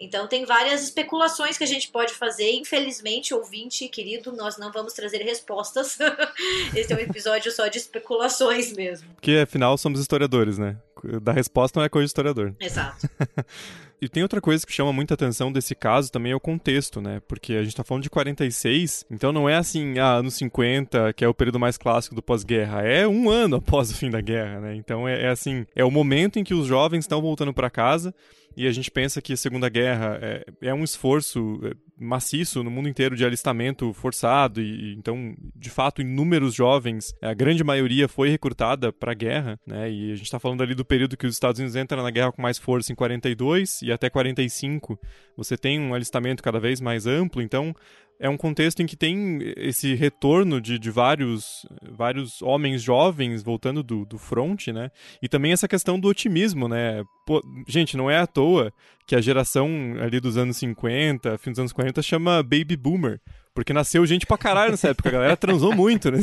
Então 0.00 0.28
tem 0.28 0.44
várias 0.44 0.82
especulações 0.82 1.58
que 1.58 1.64
a 1.64 1.66
gente 1.66 1.90
pode 1.90 2.14
fazer. 2.14 2.52
Infelizmente, 2.52 3.34
ouvinte 3.34 3.88
querido, 3.88 4.32
nós 4.32 4.56
não 4.56 4.70
vamos 4.70 4.92
trazer 4.92 5.18
respostas. 5.18 5.98
Esse 6.74 6.92
é 6.92 6.96
um 6.96 7.00
episódio 7.00 7.50
só 7.50 7.66
de 7.66 7.78
especulações 7.78 8.72
mesmo. 8.72 9.08
Porque 9.14 9.32
afinal 9.42 9.76
somos 9.76 10.00
historiadores, 10.00 10.58
né? 10.58 10.76
Da 11.22 11.32
resposta 11.32 11.78
não 11.78 11.84
é 11.84 11.88
coisa 11.88 12.06
de 12.06 12.10
historiador. 12.10 12.54
Exato. 12.60 13.08
E 14.00 14.08
tem 14.08 14.22
outra 14.22 14.40
coisa 14.40 14.64
que 14.64 14.72
chama 14.72 14.92
muita 14.92 15.14
atenção 15.14 15.50
desse 15.50 15.74
caso 15.74 16.12
também 16.12 16.30
é 16.30 16.36
o 16.36 16.40
contexto, 16.40 17.00
né? 17.00 17.20
Porque 17.26 17.54
a 17.54 17.64
gente 17.64 17.74
tá 17.74 17.82
falando 17.82 18.04
de 18.04 18.10
46, 18.10 19.04
então 19.10 19.32
não 19.32 19.48
é 19.48 19.56
assim, 19.56 19.98
ah, 19.98 20.14
anos 20.14 20.34
50, 20.34 21.12
que 21.14 21.24
é 21.24 21.28
o 21.28 21.34
período 21.34 21.58
mais 21.58 21.76
clássico 21.76 22.14
do 22.14 22.22
pós-guerra. 22.22 22.82
É 22.82 23.08
um 23.08 23.28
ano 23.28 23.56
após 23.56 23.90
o 23.90 23.94
fim 23.94 24.08
da 24.08 24.20
guerra, 24.20 24.60
né? 24.60 24.76
Então 24.76 25.08
é, 25.08 25.24
é 25.24 25.28
assim, 25.28 25.66
é 25.74 25.84
o 25.84 25.90
momento 25.90 26.38
em 26.38 26.44
que 26.44 26.54
os 26.54 26.68
jovens 26.68 27.00
estão 27.00 27.20
voltando 27.20 27.52
para 27.52 27.68
casa 27.68 28.14
e 28.56 28.66
a 28.66 28.72
gente 28.72 28.90
pensa 28.90 29.22
que 29.22 29.32
a 29.32 29.36
Segunda 29.36 29.68
Guerra 29.68 30.18
é, 30.20 30.44
é 30.62 30.74
um 30.74 30.82
esforço 30.82 31.60
é, 31.64 31.72
maciço 31.98 32.62
no 32.62 32.70
mundo 32.70 32.88
inteiro 32.88 33.16
de 33.16 33.24
alistamento 33.24 33.92
forçado 33.92 34.60
e 34.60 34.94
então, 34.94 35.34
de 35.54 35.70
fato, 35.70 36.00
inúmeros 36.00 36.54
jovens, 36.54 37.14
a 37.22 37.34
grande 37.34 37.62
maioria 37.62 38.08
foi 38.08 38.28
recrutada 38.28 38.92
para 38.92 39.12
a 39.12 39.14
guerra, 39.14 39.58
né? 39.66 39.90
E 39.90 40.12
a 40.12 40.16
gente 40.16 40.26
está 40.26 40.38
falando 40.38 40.62
ali 40.62 40.74
do 40.74 40.84
período 40.84 41.16
que 41.16 41.26
os 41.26 41.34
Estados 41.34 41.58
Unidos 41.58 41.76
entram 41.76 42.02
na 42.02 42.10
guerra 42.10 42.32
com 42.32 42.42
mais 42.42 42.58
força 42.58 42.92
em 42.92 42.94
42 42.94 43.82
e 43.82 43.92
até 43.92 44.10
45 44.10 44.98
você 45.36 45.56
tem 45.56 45.78
um 45.80 45.94
alistamento 45.94 46.42
cada 46.42 46.58
vez 46.58 46.80
mais 46.80 47.06
amplo, 47.06 47.40
então 47.40 47.74
é 48.20 48.28
um 48.28 48.36
contexto 48.36 48.80
em 48.80 48.86
que 48.86 48.96
tem 48.96 49.38
esse 49.56 49.94
retorno 49.94 50.60
de, 50.60 50.78
de 50.78 50.90
vários, 50.90 51.66
vários 51.82 52.42
homens 52.42 52.82
jovens 52.82 53.42
voltando 53.42 53.82
do, 53.82 54.04
do 54.04 54.18
front, 54.18 54.68
né? 54.68 54.90
E 55.22 55.28
também 55.28 55.52
essa 55.52 55.68
questão 55.68 55.98
do 55.98 56.08
otimismo, 56.08 56.68
né? 56.68 57.02
Pô, 57.24 57.40
gente, 57.66 57.96
não 57.96 58.10
é 58.10 58.18
à 58.18 58.26
toa 58.26 58.72
que 59.06 59.14
a 59.14 59.20
geração 59.20 59.68
ali 60.00 60.18
dos 60.20 60.36
anos 60.36 60.56
50, 60.56 61.38
fim 61.38 61.50
dos 61.50 61.60
anos 61.60 61.72
40, 61.72 62.02
chama 62.02 62.42
Baby 62.42 62.76
Boomer. 62.76 63.20
Porque 63.58 63.72
nasceu 63.72 64.06
gente 64.06 64.24
pra 64.24 64.38
caralho 64.38 64.70
nessa 64.70 64.90
época, 64.90 65.08
a 65.08 65.12
galera 65.12 65.36
transou 65.36 65.74
muito, 65.74 66.12
né? 66.12 66.20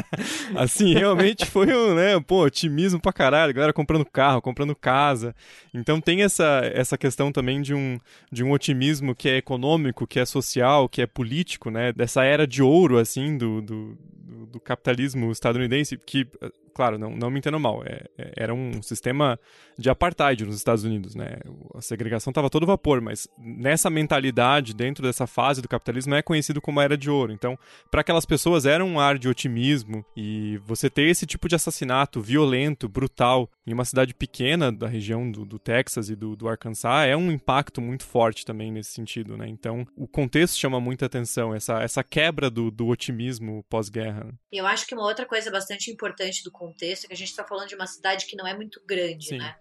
assim, 0.56 0.94
realmente 0.94 1.44
foi 1.44 1.70
um, 1.76 1.94
né, 1.94 2.18
pô, 2.20 2.42
otimismo 2.42 2.98
pra 2.98 3.12
caralho, 3.12 3.50
a 3.50 3.52
galera 3.52 3.72
comprando 3.74 4.02
carro, 4.06 4.40
comprando 4.40 4.74
casa. 4.74 5.36
Então 5.74 6.00
tem 6.00 6.22
essa, 6.22 6.62
essa 6.72 6.96
questão 6.96 7.30
também 7.30 7.60
de 7.60 7.74
um, 7.74 8.00
de 8.32 8.42
um 8.42 8.50
otimismo 8.50 9.14
que 9.14 9.28
é 9.28 9.36
econômico, 9.36 10.06
que 10.06 10.18
é 10.18 10.24
social, 10.24 10.88
que 10.88 11.02
é 11.02 11.06
político, 11.06 11.70
né? 11.70 11.92
Dessa 11.92 12.24
era 12.24 12.46
de 12.46 12.62
ouro, 12.62 12.96
assim, 12.96 13.36
do, 13.36 13.60
do 13.60 13.98
do, 14.40 14.46
do 14.46 14.60
capitalismo 14.60 15.30
estadunidense, 15.30 15.98
que 15.98 16.26
claro, 16.74 16.98
não, 16.98 17.10
não 17.10 17.30
me 17.30 17.38
entendo 17.38 17.58
mal, 17.58 17.82
é, 17.84 18.04
é, 18.18 18.32
era 18.36 18.54
um 18.54 18.82
sistema 18.82 19.38
de 19.78 19.88
apartheid 19.90 20.44
nos 20.44 20.56
Estados 20.56 20.84
Unidos, 20.84 21.14
né? 21.14 21.38
A 21.74 21.80
segregação 21.80 22.30
estava 22.30 22.50
todo 22.50 22.66
vapor, 22.66 23.00
mas 23.00 23.28
nessa 23.38 23.88
mentalidade, 23.88 24.74
dentro 24.74 25.02
dessa 25.02 25.26
fase 25.26 25.62
do 25.62 25.68
capitalismo, 25.68 26.14
é 26.14 26.22
conhecido 26.22 26.60
como 26.60 26.80
a 26.80 26.84
Era 26.84 26.96
de 26.96 27.10
Ouro. 27.10 27.32
Então, 27.32 27.58
para 27.90 28.00
aquelas 28.00 28.26
pessoas 28.26 28.66
era 28.66 28.84
um 28.84 29.00
ar 29.00 29.18
de 29.18 29.28
otimismo 29.28 30.04
e 30.16 30.58
você 30.64 30.90
ter 30.90 31.08
esse 31.08 31.26
tipo 31.26 31.48
de 31.48 31.54
assassinato 31.54 32.20
violento, 32.20 32.88
brutal, 32.88 33.48
em 33.70 33.72
uma 33.72 33.84
cidade 33.84 34.12
pequena 34.12 34.72
da 34.72 34.88
região 34.88 35.30
do, 35.30 35.44
do 35.44 35.58
Texas 35.58 36.10
e 36.10 36.16
do, 36.16 36.34
do, 36.34 36.48
Arkansas 36.48 37.06
é 37.06 37.16
um 37.16 37.30
impacto 37.30 37.80
muito 37.80 38.04
forte 38.04 38.44
também 38.44 38.72
nesse 38.72 38.90
sentido, 38.90 39.36
né? 39.36 39.46
Então, 39.48 39.86
o 39.96 40.08
contexto 40.08 40.58
chama 40.58 40.80
muita 40.80 41.06
atenção, 41.06 41.54
essa, 41.54 41.80
essa 41.80 42.02
quebra 42.02 42.50
do, 42.50 42.70
do 42.70 42.88
otimismo 42.88 43.64
pós-guerra. 43.68 44.36
Eu 44.50 44.66
acho 44.66 44.86
que 44.86 44.94
uma 44.94 45.04
outra 45.04 45.24
coisa 45.24 45.50
bastante 45.50 45.90
importante 45.90 46.42
do 46.42 46.50
contexto 46.50 47.04
é 47.04 47.08
que 47.08 47.14
a 47.14 47.16
gente 47.16 47.30
está 47.30 47.44
falando 47.44 47.68
de 47.68 47.76
uma 47.76 47.86
cidade 47.86 48.26
que 48.26 48.36
não 48.36 48.46
é 48.46 48.54
muito 48.56 48.82
grande, 48.84 49.28
Sim. 49.28 49.38
né? 49.38 49.54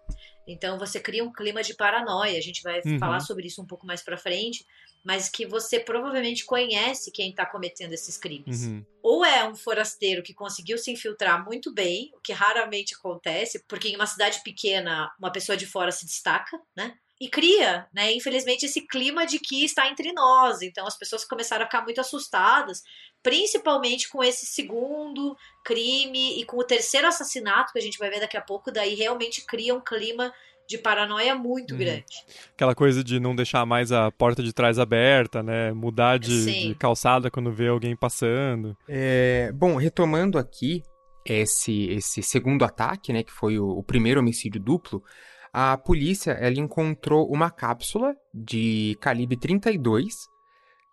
Então 0.48 0.80
você 0.80 1.00
cria 1.00 1.24
um 1.24 1.32
clima 1.32 1.62
de 1.62 1.76
paranoia. 1.76 2.38
A 2.38 2.41
gente 2.41 2.63
vai 2.63 2.82
uhum. 2.84 2.98
falar 2.98 3.19
sobre 3.19 3.45
isso 3.45 3.62
um 3.62 3.67
pouco 3.67 3.86
mais 3.86 4.02
para 4.02 4.17
frente, 4.17 4.65
mas 5.04 5.30
que 5.30 5.46
você 5.46 5.80
provavelmente 5.80 6.46
conhece 6.46 7.12
quem 7.12 7.30
está 7.30 7.46
cometendo 7.46 7.94
esses 7.94 8.18
crimes. 8.18 8.64
Uhum. 8.64 8.86
Ou 9.02 9.26
é 9.26 9.48
um 9.48 9.56
forasteiro 9.56 10.24
que 10.24 10.34
conseguiu 10.34 10.78
se 10.78 10.92
infiltrar 10.92 11.44
muito 11.44 11.74
bem, 11.74 12.12
o 12.14 12.20
que 12.20 12.34
raramente 12.34 12.96
acontece, 12.96 13.64
porque 13.68 13.90
em 13.90 13.96
uma 13.96 14.08
cidade 14.08 14.42
pequena 14.44 15.12
uma 15.20 15.32
pessoa 15.32 15.58
de 15.58 15.66
fora 15.66 15.92
se 15.92 16.06
destaca, 16.06 16.60
né? 16.76 16.96
e 17.22 17.28
cria, 17.28 17.86
né, 17.94 18.14
infelizmente, 18.14 18.66
esse 18.66 18.88
clima 18.88 19.26
de 19.26 19.40
que 19.40 19.66
está 19.66 19.90
entre 19.90 20.14
nós. 20.14 20.62
Então 20.62 20.88
as 20.88 20.98
pessoas 20.98 21.26
começaram 21.26 21.64
a 21.64 21.66
ficar 21.66 21.84
muito 21.84 22.00
assustadas, 22.00 22.82
principalmente 23.22 24.08
com 24.08 24.24
esse 24.24 24.46
segundo 24.46 25.36
crime 25.66 26.40
e 26.40 26.46
com 26.46 26.58
o 26.58 26.64
terceiro 26.64 27.08
assassinato 27.08 27.74
que 27.74 27.80
a 27.80 27.82
gente 27.82 27.98
vai 27.98 28.10
ver 28.10 28.22
daqui 28.22 28.38
a 28.38 28.42
pouco. 28.42 28.72
Daí 28.72 28.96
realmente 28.96 29.46
cria 29.46 29.76
um 29.76 29.82
clima 29.82 30.34
de 30.69 30.77
paranoia 30.77 31.34
muito 31.36 31.71
uhum. 31.71 31.79
grande. 31.79 32.23
Aquela 32.53 32.75
coisa 32.75 33.03
de 33.03 33.19
não 33.19 33.36
deixar 33.36 33.65
mais 33.65 33.91
a 33.91 34.12
porta 34.12 34.43
de 34.43 34.53
trás 34.53 34.77
aberta, 34.77 35.41
né? 35.41 35.73
Mudar 35.73 36.19
de, 36.19 36.67
de 36.69 36.75
calçada 36.75 37.32
quando 37.32 37.51
vê 37.51 37.67
alguém 37.67 37.95
passando. 37.95 38.77
É, 38.88 39.51
bom, 39.51 39.75
retomando 39.75 40.38
aqui 40.38 40.84
esse, 41.25 41.89
esse 41.89 42.21
segundo 42.21 42.63
ataque, 42.63 43.12
né? 43.12 43.23
Que 43.23 43.32
foi 43.32 43.58
o, 43.58 43.67
o 43.69 43.84
primeiro 43.84 44.19
homicídio 44.19 44.62
duplo 44.62 45.03
a 45.51 45.77
polícia 45.77 46.32
ela 46.34 46.60
encontrou 46.60 47.27
uma 47.27 47.49
cápsula 47.49 48.15
de 48.34 48.95
calibre 49.01 49.36
32 49.36 50.27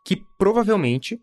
que 0.05 0.17
provavelmente 0.39 1.21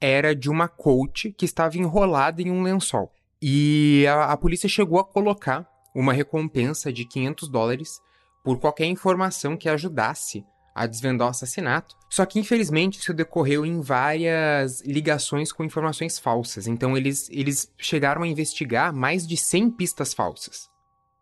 era 0.00 0.34
de 0.34 0.48
uma 0.48 0.68
coach 0.68 1.32
que 1.32 1.44
estava 1.44 1.76
enrolada 1.76 2.40
em 2.40 2.50
um 2.50 2.62
lençol. 2.62 3.12
E 3.40 4.06
a, 4.08 4.32
a 4.32 4.36
polícia 4.36 4.68
chegou 4.68 4.98
a 4.98 5.04
colocar 5.04 5.68
uma 5.94 6.12
recompensa 6.12 6.92
de 6.92 7.04
500 7.04 7.48
dólares 7.48 8.00
por 8.42 8.58
qualquer 8.58 8.86
informação 8.86 9.56
que 9.56 9.68
ajudasse 9.68 10.44
a 10.74 10.86
desvendar 10.86 11.28
o 11.28 11.30
assassinato. 11.30 11.96
Só 12.08 12.24
que, 12.24 12.38
infelizmente, 12.38 12.98
isso 12.98 13.12
decorreu 13.12 13.66
em 13.66 13.80
várias 13.80 14.80
ligações 14.80 15.52
com 15.52 15.64
informações 15.64 16.18
falsas. 16.18 16.66
Então, 16.66 16.96
eles, 16.96 17.28
eles 17.30 17.70
chegaram 17.76 18.22
a 18.22 18.26
investigar 18.26 18.92
mais 18.92 19.26
de 19.26 19.36
100 19.36 19.70
pistas 19.72 20.14
falsas 20.14 20.71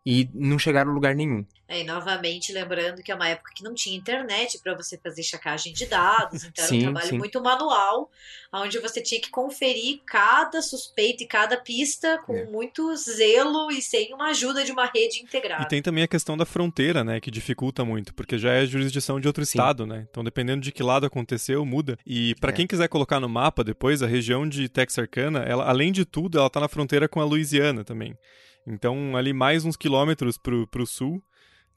e 0.05 0.29
não 0.33 0.57
chegaram 0.57 0.91
a 0.91 0.93
lugar 0.93 1.15
nenhum. 1.15 1.45
É, 1.67 1.81
e 1.81 1.83
novamente 1.85 2.51
lembrando 2.51 3.01
que 3.01 3.11
é 3.11 3.15
uma 3.15 3.29
época 3.29 3.53
que 3.55 3.63
não 3.63 3.73
tinha 3.73 3.97
internet 3.97 4.59
para 4.61 4.75
você 4.75 4.97
fazer 4.97 5.23
checagem 5.23 5.71
de 5.71 5.85
dados, 5.85 6.43
então 6.43 6.65
sim, 6.65 6.79
era 6.79 6.89
um 6.89 6.91
trabalho 6.91 7.09
sim. 7.11 7.17
muito 7.17 7.41
manual, 7.41 8.11
onde 8.51 8.77
você 8.79 8.99
tinha 8.99 9.21
que 9.21 9.29
conferir 9.29 10.01
cada 10.05 10.61
suspeito 10.61 11.23
e 11.23 11.27
cada 11.27 11.55
pista 11.55 12.21
com 12.25 12.35
é. 12.35 12.45
muito 12.45 12.93
zelo 12.97 13.71
e 13.71 13.81
sem 13.81 14.13
uma 14.13 14.31
ajuda 14.31 14.65
de 14.65 14.71
uma 14.73 14.85
rede 14.85 15.21
integrada. 15.21 15.63
E 15.63 15.67
tem 15.67 15.81
também 15.81 16.03
a 16.03 16.09
questão 16.09 16.35
da 16.35 16.45
fronteira, 16.45 17.05
né, 17.05 17.21
que 17.21 17.31
dificulta 17.31 17.85
muito, 17.85 18.13
porque 18.13 18.37
já 18.37 18.51
é 18.51 18.65
jurisdição 18.65 19.17
de 19.17 19.27
outro 19.27 19.45
sim. 19.45 19.57
estado, 19.57 19.85
né? 19.85 20.07
Então 20.09 20.25
dependendo 20.25 20.61
de 20.61 20.73
que 20.73 20.83
lado 20.83 21.05
aconteceu, 21.05 21.65
muda. 21.65 21.97
E 22.05 22.35
para 22.35 22.51
é. 22.51 22.53
quem 22.53 22.67
quiser 22.67 22.89
colocar 22.89 23.21
no 23.21 23.29
mapa 23.29 23.63
depois, 23.63 24.03
a 24.03 24.07
região 24.07 24.45
de 24.45 24.67
Texarkana, 24.67 25.39
ela 25.43 25.69
além 25.69 25.93
de 25.93 26.03
tudo, 26.03 26.37
ela 26.37 26.49
tá 26.49 26.59
na 26.59 26.67
fronteira 26.67 27.07
com 27.07 27.21
a 27.21 27.23
Louisiana 27.23 27.85
também. 27.85 28.17
Então, 28.65 29.15
ali 29.17 29.33
mais 29.33 29.65
uns 29.65 29.75
quilômetros 29.75 30.37
pro, 30.37 30.67
pro 30.67 30.85
sul, 30.85 31.23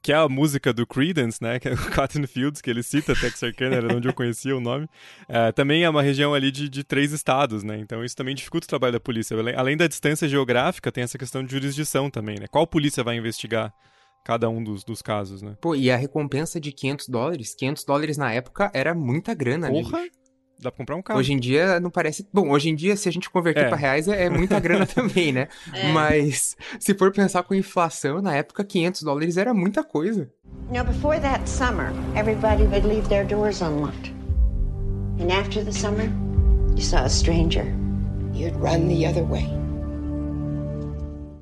que 0.05 0.11
é 0.11 0.15
a 0.15 0.29
música 0.29 0.71
do 0.71 0.85
Creedence, 0.85 1.41
né, 1.41 1.59
que 1.59 1.67
é 1.67 1.73
o 1.73 1.91
Cotton 1.91 2.27
Fields, 2.27 2.61
que 2.61 2.69
ele 2.69 2.83
cita, 2.83 3.15
Texarkana, 3.15 3.77
era 3.77 3.95
onde 3.95 4.07
eu 4.07 4.13
conhecia 4.13 4.55
o 4.55 4.59
nome, 4.59 4.87
é, 5.27 5.51
também 5.51 5.83
é 5.83 5.89
uma 5.89 6.03
região 6.03 6.33
ali 6.33 6.51
de, 6.51 6.69
de 6.69 6.83
três 6.83 7.11
estados, 7.11 7.63
né, 7.63 7.79
então 7.79 8.03
isso 8.03 8.15
também 8.15 8.35
dificulta 8.35 8.65
o 8.65 8.69
trabalho 8.69 8.93
da 8.93 8.99
polícia. 8.99 9.35
Além 9.57 9.75
da 9.75 9.87
distância 9.87 10.27
geográfica, 10.27 10.91
tem 10.91 11.03
essa 11.03 11.17
questão 11.17 11.43
de 11.43 11.51
jurisdição 11.51 12.09
também, 12.11 12.39
né, 12.39 12.45
qual 12.47 12.67
polícia 12.67 13.03
vai 13.03 13.17
investigar 13.17 13.73
cada 14.23 14.47
um 14.47 14.63
dos, 14.63 14.83
dos 14.83 15.01
casos, 15.01 15.41
né. 15.41 15.55
Pô, 15.59 15.75
e 15.75 15.89
a 15.89 15.97
recompensa 15.97 16.59
de 16.59 16.71
500 16.71 17.07
dólares, 17.09 17.55
500 17.55 17.83
dólares 17.83 18.17
na 18.17 18.31
época 18.31 18.69
era 18.75 18.93
muita 18.93 19.33
grana, 19.33 19.71
né, 19.71 19.81
Porra! 19.81 20.03
Dá 20.59 20.71
pra 20.71 20.77
comprar 20.77 20.95
um 20.95 21.01
carro. 21.01 21.19
Hoje 21.19 21.33
em 21.33 21.39
dia 21.39 21.79
não 21.79 21.89
parece. 21.89 22.27
Bom, 22.33 22.49
hoje 22.49 22.69
em 22.69 22.75
dia, 22.75 22.95
se 22.95 23.09
a 23.09 23.11
gente 23.11 23.29
converter 23.29 23.65
é. 23.65 23.67
para 23.67 23.77
reais, 23.77 24.07
é, 24.07 24.25
é, 24.25 24.29
muita 24.29 24.59
grana 24.59 24.85
também, 24.87 25.31
né? 25.31 25.47
É. 25.73 25.91
Mas 25.91 26.55
se 26.79 26.93
for 26.93 27.11
pensar 27.11 27.43
com 27.43 27.53
inflação, 27.53 28.21
na 28.21 28.35
época 28.35 28.63
500 28.63 29.03
dólares 29.03 29.37
era 29.37 29.53
muita 29.53 29.83
coisa. 29.83 30.31
Now, 30.71 30.83
before 30.83 31.19
that 31.19 31.47
summer, 31.47 31.91
everybody 32.15 32.63
would 32.63 32.87
leave 32.87 33.07
their 33.09 33.25
doors 33.25 33.61
unlocked. 33.61 34.13
And 35.19 35.31
after 35.31 35.63
the 35.63 35.71
summer, 35.71 36.09
you 36.75 36.81
saw 36.81 37.05
a 37.05 37.09
stranger. 37.09 37.65
You'd 38.33 38.55
run 38.57 38.87
the 38.87 39.07
other 39.07 39.23
way. 39.23 39.47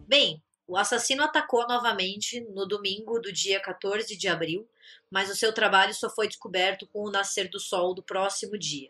Bem, 0.07 0.43
o 0.67 0.77
assassino 0.77 1.23
atacou 1.23 1.67
novamente 1.67 2.41
no 2.53 2.67
domingo 2.67 3.19
do 3.19 3.31
dia 3.31 3.59
14 3.59 4.15
de 4.15 4.27
abril, 4.27 4.67
mas 5.09 5.29
o 5.29 5.35
seu 5.35 5.51
trabalho 5.51 5.93
só 5.93 6.09
foi 6.09 6.27
descoberto 6.27 6.87
com 6.87 7.03
o 7.03 7.11
nascer 7.11 7.49
do 7.49 7.59
sol 7.59 7.93
do 7.93 8.03
próximo 8.03 8.57
dia. 8.57 8.89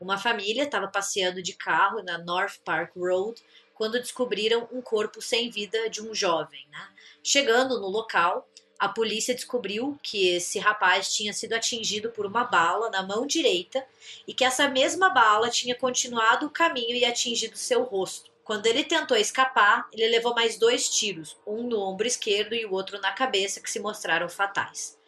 Uma 0.00 0.16
família 0.16 0.62
estava 0.62 0.88
passeando 0.88 1.42
de 1.42 1.52
carro 1.52 2.02
na 2.02 2.16
North 2.16 2.56
Park 2.64 2.96
Road 2.96 3.38
quando 3.74 4.00
descobriram 4.00 4.66
um 4.72 4.80
corpo 4.80 5.20
sem 5.20 5.50
vida 5.50 5.90
de 5.90 6.00
um 6.00 6.14
jovem. 6.14 6.66
Né? 6.70 6.88
Chegando 7.22 7.78
no 7.78 7.86
local, 7.86 8.48
a 8.78 8.88
polícia 8.88 9.34
descobriu 9.34 9.98
que 10.02 10.28
esse 10.28 10.58
rapaz 10.58 11.14
tinha 11.14 11.34
sido 11.34 11.52
atingido 11.52 12.10
por 12.10 12.24
uma 12.24 12.44
bala 12.44 12.88
na 12.88 13.02
mão 13.02 13.26
direita 13.26 13.86
e 14.26 14.32
que 14.32 14.42
essa 14.42 14.66
mesma 14.68 15.10
bala 15.10 15.50
tinha 15.50 15.74
continuado 15.74 16.46
o 16.46 16.50
caminho 16.50 16.96
e 16.96 17.04
atingido 17.04 17.58
seu 17.58 17.82
rosto. 17.82 18.30
Quando 18.42 18.66
ele 18.66 18.82
tentou 18.82 19.18
escapar, 19.18 19.86
ele 19.92 20.08
levou 20.08 20.34
mais 20.34 20.58
dois 20.58 20.88
tiros, 20.88 21.36
um 21.46 21.64
no 21.64 21.78
ombro 21.78 22.06
esquerdo 22.06 22.54
e 22.54 22.64
o 22.64 22.72
outro 22.72 22.98
na 23.00 23.12
cabeça, 23.12 23.60
que 23.60 23.70
se 23.70 23.78
mostraram 23.78 24.30
fatais 24.30 24.98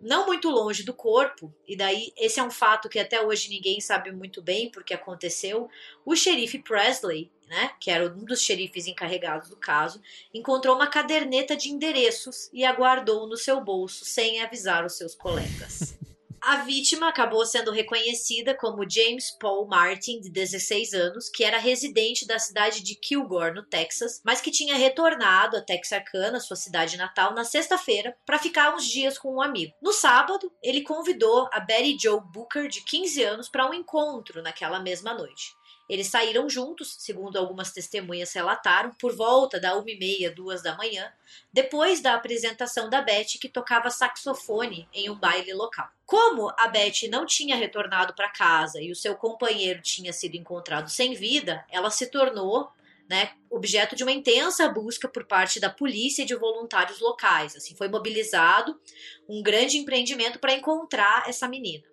não 0.00 0.26
muito 0.26 0.48
longe 0.48 0.82
do 0.82 0.92
corpo, 0.94 1.52
e 1.66 1.76
daí 1.76 2.12
esse 2.16 2.38
é 2.38 2.42
um 2.42 2.50
fato 2.50 2.88
que 2.88 2.98
até 2.98 3.20
hoje 3.20 3.48
ninguém 3.48 3.80
sabe 3.80 4.12
muito 4.12 4.40
bem 4.40 4.70
porque 4.70 4.94
aconteceu. 4.94 5.68
O 6.04 6.14
xerife 6.14 6.58
Presley, 6.58 7.30
né, 7.48 7.72
que 7.80 7.90
era 7.90 8.06
um 8.06 8.24
dos 8.24 8.42
xerifes 8.42 8.86
encarregados 8.86 9.48
do 9.48 9.56
caso, 9.56 10.00
encontrou 10.32 10.76
uma 10.76 10.86
caderneta 10.86 11.56
de 11.56 11.70
endereços 11.70 12.48
e 12.52 12.64
a 12.64 12.72
guardou 12.72 13.26
no 13.26 13.36
seu 13.36 13.60
bolso 13.60 14.04
sem 14.04 14.42
avisar 14.42 14.84
os 14.84 14.96
seus 14.96 15.14
colegas. 15.14 15.98
A 16.40 16.58
vítima 16.58 17.08
acabou 17.08 17.44
sendo 17.44 17.70
reconhecida 17.70 18.54
como 18.54 18.88
James 18.88 19.36
Paul 19.38 19.66
Martin, 19.66 20.20
de 20.20 20.30
16 20.30 20.94
anos, 20.94 21.28
que 21.28 21.44
era 21.44 21.58
residente 21.58 22.26
da 22.26 22.38
cidade 22.38 22.82
de 22.82 22.94
Kilgore, 22.94 23.54
no 23.54 23.64
Texas, 23.64 24.20
mas 24.24 24.40
que 24.40 24.50
tinha 24.50 24.76
retornado 24.76 25.56
a 25.56 25.62
Texarkana, 25.62 26.40
sua 26.40 26.56
cidade 26.56 26.96
natal, 26.96 27.34
na 27.34 27.44
sexta-feira 27.44 28.16
para 28.24 28.38
ficar 28.38 28.74
uns 28.74 28.86
dias 28.86 29.18
com 29.18 29.34
um 29.34 29.42
amigo. 29.42 29.74
No 29.82 29.92
sábado, 29.92 30.52
ele 30.62 30.82
convidou 30.82 31.48
a 31.52 31.60
Betty 31.60 31.96
Joe 32.00 32.20
Booker, 32.32 32.68
de 32.68 32.84
15 32.84 33.22
anos, 33.22 33.48
para 33.48 33.68
um 33.68 33.74
encontro 33.74 34.42
naquela 34.42 34.80
mesma 34.80 35.12
noite. 35.14 35.57
Eles 35.88 36.08
saíram 36.08 36.48
juntos, 36.50 36.96
segundo 36.98 37.38
algumas 37.38 37.72
testemunhas 37.72 38.32
relataram, 38.32 38.90
por 38.90 39.16
volta 39.16 39.58
da 39.58 39.74
uma 39.74 39.90
e 39.90 39.98
meia, 39.98 40.30
duas 40.30 40.62
da 40.62 40.76
manhã, 40.76 41.10
depois 41.52 42.00
da 42.02 42.14
apresentação 42.14 42.90
da 42.90 43.00
Beth, 43.00 43.38
que 43.40 43.48
tocava 43.48 43.90
saxofone 43.90 44.86
em 44.92 45.08
um 45.08 45.14
baile 45.14 45.54
local. 45.54 45.88
Como 46.04 46.52
a 46.58 46.68
Beth 46.68 47.08
não 47.10 47.24
tinha 47.24 47.56
retornado 47.56 48.14
para 48.14 48.28
casa 48.28 48.82
e 48.82 48.92
o 48.92 48.96
seu 48.96 49.14
companheiro 49.14 49.80
tinha 49.80 50.12
sido 50.12 50.34
encontrado 50.34 50.90
sem 50.90 51.14
vida, 51.14 51.64
ela 51.70 51.90
se 51.90 52.10
tornou 52.10 52.70
né, 53.08 53.32
objeto 53.50 53.96
de 53.96 54.02
uma 54.02 54.12
intensa 54.12 54.68
busca 54.68 55.08
por 55.08 55.24
parte 55.24 55.58
da 55.58 55.70
polícia 55.70 56.22
e 56.22 56.26
de 56.26 56.34
voluntários 56.34 57.00
locais. 57.00 57.56
Assim, 57.56 57.74
foi 57.74 57.88
mobilizado 57.88 58.78
um 59.26 59.42
grande 59.42 59.78
empreendimento 59.78 60.38
para 60.38 60.52
encontrar 60.52 61.26
essa 61.26 61.48
menina. 61.48 61.84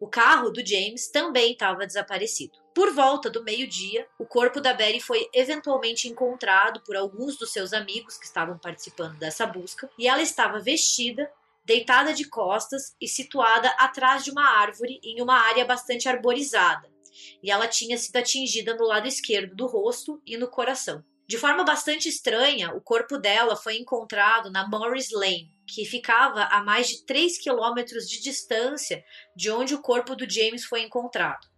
O 0.00 0.08
carro 0.08 0.50
do 0.50 0.66
James 0.66 1.08
também 1.08 1.52
estava 1.52 1.86
desaparecido. 1.86 2.65
Por 2.76 2.92
volta 2.92 3.30
do 3.30 3.42
meio-dia, 3.42 4.06
o 4.18 4.26
corpo 4.26 4.60
da 4.60 4.74
Betty 4.74 5.00
foi 5.00 5.26
eventualmente 5.32 6.08
encontrado 6.08 6.82
por 6.82 6.94
alguns 6.94 7.38
dos 7.38 7.50
seus 7.50 7.72
amigos 7.72 8.18
que 8.18 8.26
estavam 8.26 8.58
participando 8.58 9.16
dessa 9.16 9.46
busca, 9.46 9.88
e 9.98 10.06
ela 10.06 10.20
estava 10.20 10.60
vestida, 10.60 11.32
deitada 11.64 12.12
de 12.12 12.28
costas 12.28 12.94
e 13.00 13.08
situada 13.08 13.70
atrás 13.78 14.24
de 14.24 14.30
uma 14.30 14.46
árvore 14.60 15.00
em 15.02 15.22
uma 15.22 15.38
área 15.38 15.64
bastante 15.64 16.06
arborizada. 16.06 16.86
e 17.42 17.50
ela 17.50 17.66
tinha 17.66 17.96
sido 17.96 18.18
atingida 18.18 18.74
no 18.74 18.84
lado 18.84 19.08
esquerdo 19.08 19.56
do 19.56 19.66
rosto 19.66 20.20
e 20.26 20.36
no 20.36 20.46
coração. 20.46 21.02
De 21.26 21.38
forma 21.38 21.64
bastante 21.64 22.10
estranha, 22.10 22.74
o 22.74 22.80
corpo 22.82 23.16
dela 23.16 23.56
foi 23.56 23.78
encontrado 23.78 24.50
na 24.50 24.68
Morris 24.68 25.10
Lane, 25.12 25.50
que 25.66 25.86
ficava 25.86 26.42
a 26.42 26.62
mais 26.62 26.88
de 26.88 27.06
3 27.06 27.38
quilômetros 27.38 28.06
de 28.06 28.20
distância 28.20 29.02
de 29.34 29.50
onde 29.50 29.74
o 29.74 29.80
corpo 29.80 30.14
do 30.14 30.28
James 30.28 30.66
foi 30.66 30.82
encontrado. 30.82 31.55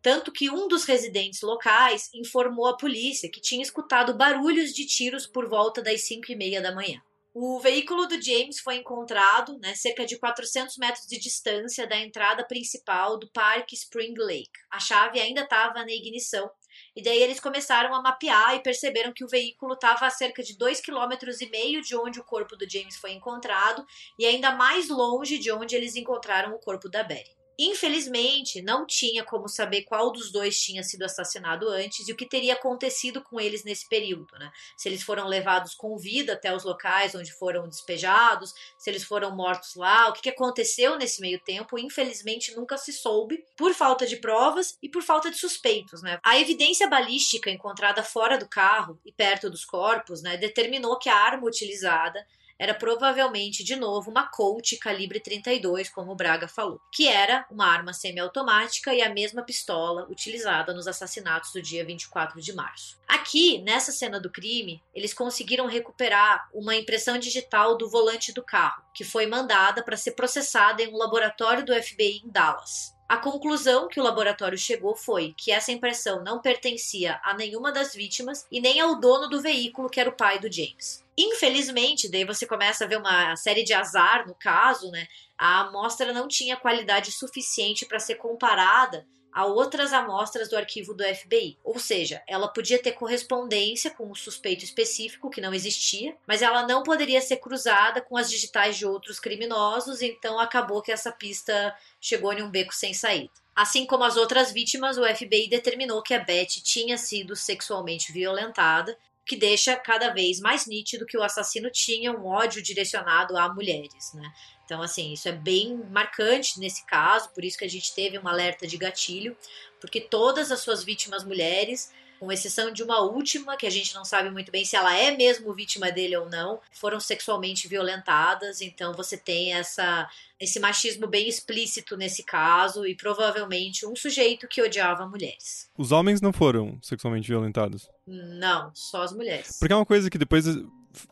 Tanto 0.00 0.30
que 0.32 0.50
um 0.50 0.68
dos 0.68 0.84
residentes 0.84 1.42
locais 1.42 2.08
informou 2.14 2.66
a 2.66 2.76
polícia 2.76 3.30
que 3.30 3.40
tinha 3.40 3.62
escutado 3.62 4.14
barulhos 4.14 4.72
de 4.72 4.86
tiros 4.86 5.26
por 5.26 5.48
volta 5.48 5.82
das 5.82 6.02
5 6.06 6.30
e 6.30 6.36
meia 6.36 6.62
da 6.62 6.74
manhã. 6.74 7.02
O 7.40 7.60
veículo 7.60 8.06
do 8.06 8.20
James 8.20 8.58
foi 8.58 8.76
encontrado 8.76 9.58
né, 9.58 9.74
cerca 9.74 10.04
de 10.04 10.18
400 10.18 10.76
metros 10.76 11.06
de 11.06 11.20
distância 11.20 11.86
da 11.86 11.96
entrada 11.96 12.44
principal 12.44 13.16
do 13.16 13.30
Parque 13.30 13.76
Spring 13.76 14.14
Lake. 14.16 14.50
A 14.70 14.80
chave 14.80 15.20
ainda 15.20 15.42
estava 15.42 15.84
na 15.84 15.92
ignição 15.92 16.50
e 16.96 17.02
daí 17.02 17.22
eles 17.22 17.38
começaram 17.38 17.94
a 17.94 18.02
mapear 18.02 18.56
e 18.56 18.62
perceberam 18.62 19.12
que 19.12 19.24
o 19.24 19.28
veículo 19.28 19.74
estava 19.74 20.06
a 20.06 20.10
cerca 20.10 20.42
de 20.42 20.56
2,5 20.56 20.82
km 20.82 21.80
de 21.80 21.96
onde 21.96 22.18
o 22.18 22.24
corpo 22.24 22.56
do 22.56 22.68
James 22.68 22.96
foi 22.96 23.12
encontrado 23.12 23.86
e 24.18 24.26
ainda 24.26 24.52
mais 24.52 24.88
longe 24.88 25.38
de 25.38 25.52
onde 25.52 25.76
eles 25.76 25.94
encontraram 25.94 26.54
o 26.54 26.58
corpo 26.58 26.88
da 26.88 27.04
Betty. 27.04 27.37
Infelizmente, 27.58 28.62
não 28.62 28.86
tinha 28.86 29.24
como 29.24 29.48
saber 29.48 29.82
qual 29.82 30.12
dos 30.12 30.30
dois 30.30 30.60
tinha 30.60 30.84
sido 30.84 31.02
assassinado 31.02 31.68
antes 31.68 32.06
e 32.06 32.12
o 32.12 32.16
que 32.16 32.24
teria 32.24 32.54
acontecido 32.54 33.20
com 33.20 33.40
eles 33.40 33.64
nesse 33.64 33.88
período, 33.88 34.38
né? 34.38 34.52
Se 34.76 34.88
eles 34.88 35.02
foram 35.02 35.26
levados 35.26 35.74
com 35.74 35.98
vida 35.98 36.34
até 36.34 36.54
os 36.54 36.62
locais 36.62 37.16
onde 37.16 37.32
foram 37.32 37.68
despejados, 37.68 38.54
se 38.78 38.88
eles 38.88 39.02
foram 39.02 39.34
mortos 39.34 39.74
lá, 39.74 40.08
o 40.08 40.12
que 40.12 40.28
aconteceu 40.28 40.96
nesse 40.96 41.20
meio 41.20 41.40
tempo, 41.40 41.78
infelizmente 41.78 42.54
nunca 42.54 42.78
se 42.78 42.92
soube, 42.92 43.44
por 43.56 43.74
falta 43.74 44.06
de 44.06 44.18
provas 44.18 44.78
e 44.80 44.88
por 44.88 45.02
falta 45.02 45.28
de 45.28 45.36
suspeitos, 45.36 46.00
né? 46.00 46.20
A 46.22 46.38
evidência 46.38 46.88
balística 46.88 47.50
encontrada 47.50 48.04
fora 48.04 48.38
do 48.38 48.48
carro 48.48 49.00
e 49.04 49.12
perto 49.12 49.50
dos 49.50 49.64
corpos, 49.64 50.22
né, 50.22 50.36
determinou 50.36 50.96
que 50.96 51.08
a 51.08 51.16
arma 51.16 51.46
utilizada 51.46 52.24
era 52.58 52.74
provavelmente 52.74 53.62
de 53.62 53.76
novo 53.76 54.10
uma 54.10 54.26
Colt 54.28 54.76
calibre 54.78 55.20
32, 55.20 55.88
como 55.88 56.12
o 56.12 56.16
Braga 56.16 56.48
falou, 56.48 56.80
que 56.92 57.06
era 57.06 57.46
uma 57.50 57.66
arma 57.66 57.92
semiautomática 57.92 58.92
e 58.92 59.00
a 59.00 59.12
mesma 59.12 59.42
pistola 59.42 60.06
utilizada 60.10 60.74
nos 60.74 60.88
assassinatos 60.88 61.52
do 61.52 61.62
dia 61.62 61.84
24 61.84 62.40
de 62.40 62.52
março. 62.52 62.98
Aqui, 63.06 63.62
nessa 63.62 63.92
cena 63.92 64.20
do 64.20 64.30
crime, 64.30 64.82
eles 64.94 65.14
conseguiram 65.14 65.66
recuperar 65.66 66.48
uma 66.52 66.74
impressão 66.74 67.18
digital 67.18 67.76
do 67.76 67.88
volante 67.88 68.32
do 68.32 68.42
carro, 68.42 68.82
que 68.94 69.04
foi 69.04 69.26
mandada 69.26 69.82
para 69.82 69.96
ser 69.96 70.12
processada 70.12 70.82
em 70.82 70.92
um 70.92 70.96
laboratório 70.96 71.64
do 71.64 71.74
FBI 71.74 72.22
em 72.24 72.30
Dallas. 72.30 72.97
A 73.08 73.16
conclusão 73.16 73.88
que 73.88 73.98
o 73.98 74.02
laboratório 74.02 74.58
chegou 74.58 74.94
foi 74.94 75.32
que 75.34 75.50
essa 75.50 75.72
impressão 75.72 76.22
não 76.22 76.42
pertencia 76.42 77.18
a 77.24 77.32
nenhuma 77.32 77.72
das 77.72 77.94
vítimas 77.94 78.46
e 78.52 78.60
nem 78.60 78.80
ao 78.80 79.00
dono 79.00 79.28
do 79.28 79.40
veículo, 79.40 79.88
que 79.88 79.98
era 79.98 80.10
o 80.10 80.16
pai 80.16 80.38
do 80.38 80.52
James. 80.52 81.02
Infelizmente, 81.16 82.10
daí 82.10 82.26
você 82.26 82.46
começa 82.46 82.84
a 82.84 82.86
ver 82.86 82.98
uma 82.98 83.34
série 83.34 83.64
de 83.64 83.72
azar 83.72 84.28
no 84.28 84.34
caso, 84.34 84.90
né? 84.90 85.08
A 85.38 85.60
amostra 85.60 86.12
não 86.12 86.28
tinha 86.28 86.56
qualidade 86.56 87.10
suficiente 87.10 87.86
para 87.86 87.98
ser 87.98 88.16
comparada 88.16 89.06
a 89.32 89.46
outras 89.46 89.92
amostras 89.92 90.48
do 90.48 90.56
arquivo 90.56 90.94
do 90.94 91.04
FBI. 91.04 91.58
Ou 91.62 91.78
seja, 91.78 92.22
ela 92.26 92.48
podia 92.48 92.82
ter 92.82 92.92
correspondência 92.92 93.90
com 93.90 94.10
um 94.10 94.14
suspeito 94.14 94.64
específico 94.64 95.30
que 95.30 95.40
não 95.40 95.54
existia, 95.54 96.16
mas 96.26 96.42
ela 96.42 96.66
não 96.66 96.82
poderia 96.82 97.20
ser 97.20 97.36
cruzada 97.36 98.00
com 98.00 98.16
as 98.16 98.30
digitais 98.30 98.76
de 98.76 98.86
outros 98.86 99.20
criminosos, 99.20 100.02
então 100.02 100.38
acabou 100.38 100.82
que 100.82 100.92
essa 100.92 101.12
pista 101.12 101.76
chegou 102.00 102.32
em 102.32 102.42
um 102.42 102.50
beco 102.50 102.74
sem 102.74 102.92
saída. 102.94 103.32
Assim 103.54 103.84
como 103.86 104.04
as 104.04 104.16
outras 104.16 104.52
vítimas, 104.52 104.98
o 104.98 105.04
FBI 105.04 105.48
determinou 105.48 106.00
que 106.00 106.14
a 106.14 106.20
Beth 106.20 106.62
tinha 106.62 106.96
sido 106.96 107.34
sexualmente 107.34 108.12
violentada 108.12 108.96
que 109.28 109.36
deixa 109.36 109.76
cada 109.76 110.08
vez 110.08 110.40
mais 110.40 110.66
nítido 110.66 111.04
que 111.04 111.18
o 111.18 111.22
assassino 111.22 111.70
tinha 111.70 112.10
um 112.10 112.26
ódio 112.26 112.62
direcionado 112.62 113.36
a 113.36 113.52
mulheres, 113.52 114.12
né? 114.14 114.32
Então, 114.64 114.80
assim, 114.80 115.12
isso 115.12 115.28
é 115.28 115.32
bem 115.32 115.76
marcante 115.90 116.58
nesse 116.58 116.84
caso, 116.86 117.30
por 117.34 117.44
isso 117.44 117.58
que 117.58 117.64
a 117.64 117.68
gente 117.68 117.94
teve 117.94 118.18
um 118.18 118.26
alerta 118.26 118.66
de 118.66 118.78
gatilho, 118.78 119.36
porque 119.80 120.00
todas 120.00 120.50
as 120.50 120.60
suas 120.60 120.82
vítimas 120.82 121.24
mulheres 121.24 121.92
com 122.18 122.30
exceção 122.32 122.72
de 122.72 122.82
uma 122.82 123.00
última, 123.00 123.56
que 123.56 123.66
a 123.66 123.70
gente 123.70 123.94
não 123.94 124.04
sabe 124.04 124.30
muito 124.30 124.50
bem 124.50 124.64
se 124.64 124.76
ela 124.76 124.96
é 124.96 125.16
mesmo 125.16 125.52
vítima 125.54 125.90
dele 125.90 126.16
ou 126.16 126.28
não, 126.28 126.60
foram 126.72 127.00
sexualmente 127.00 127.68
violentadas. 127.68 128.60
Então 128.60 128.92
você 128.92 129.16
tem 129.16 129.54
essa 129.54 130.08
esse 130.40 130.60
machismo 130.60 131.08
bem 131.08 131.28
explícito 131.28 131.96
nesse 131.96 132.22
caso 132.22 132.86
e 132.86 132.94
provavelmente 132.94 133.84
um 133.84 133.96
sujeito 133.96 134.46
que 134.46 134.62
odiava 134.62 135.04
mulheres. 135.04 135.68
Os 135.76 135.90
homens 135.90 136.20
não 136.20 136.32
foram 136.32 136.78
sexualmente 136.80 137.26
violentados? 137.26 137.88
Não, 138.06 138.70
só 138.72 139.02
as 139.02 139.12
mulheres. 139.12 139.58
Porque 139.58 139.72
é 139.72 139.76
uma 139.76 139.84
coisa 139.84 140.08
que 140.08 140.16
depois 140.16 140.44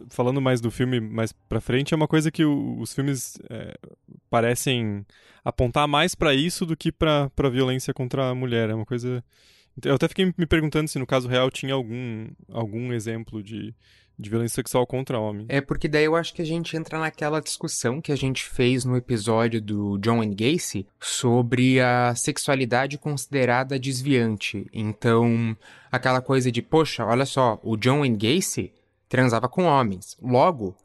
falando 0.09 0.41
mais 0.41 0.61
do 0.61 0.71
filme 0.71 1.01
mais 1.01 1.33
pra 1.33 1.61
frente, 1.61 1.93
é 1.93 1.97
uma 1.97 2.09
coisa 2.09 2.31
que 2.31 2.45
o, 2.45 2.79
os 2.81 2.95
filmes 2.95 3.39
é, 3.51 3.75
parecem 4.31 5.05
apontar 5.45 5.87
mais 5.87 6.15
para 6.15 6.35
isso 6.35 6.67
do 6.67 6.77
que 6.77 6.91
pra, 6.91 7.31
pra 7.31 7.49
violência 7.49 7.95
contra 7.95 8.31
a 8.31 8.35
mulher. 8.35 8.71
É 8.71 8.75
uma 8.75 8.87
coisa 8.87 9.23
eu 9.85 9.95
até 9.95 10.09
fiquei 10.09 10.33
me 10.37 10.47
perguntando 10.47 10.89
se 10.89 10.99
no 10.99 11.07
caso 11.07 11.29
real 11.29 11.51
tinha 11.51 11.75
algum, 11.75 12.29
algum 12.51 12.93
exemplo 12.93 13.43
de, 13.43 13.75
de 14.19 14.31
violência 14.31 14.57
sexual 14.57 14.87
contra 14.87 15.19
homem. 15.19 15.47
É 15.49 15.61
porque 15.61 15.89
daí 15.89 16.05
eu 16.05 16.17
acho 16.17 16.33
que 16.35 16.43
a 16.43 16.47
gente 16.47 16.77
entra 16.77 16.99
naquela 16.99 17.41
discussão 17.41 18.01
que 18.01 18.13
a 18.13 18.17
gente 18.17 18.45
fez 18.45 18.85
no 18.85 18.97
episódio 18.97 19.61
do 19.61 19.99
John 19.99 20.23
and 20.23 20.35
Gacy 20.35 20.87
sobre 20.99 21.81
a 21.81 22.15
sexualidade 22.15 22.99
considerada 22.99 23.79
desviante. 23.79 24.67
Então, 24.73 25.57
aquela 25.91 26.23
coisa 26.23 26.51
de, 26.51 26.63
poxa, 26.63 27.05
olha 27.05 27.27
só, 27.27 27.61
o 27.63 27.77
John 27.77 28.05
and 28.05 28.17
Gacy 28.17 28.73
transava 29.09 29.49
com 29.49 29.65
homens. 29.65 30.17
Logo, 30.23 30.77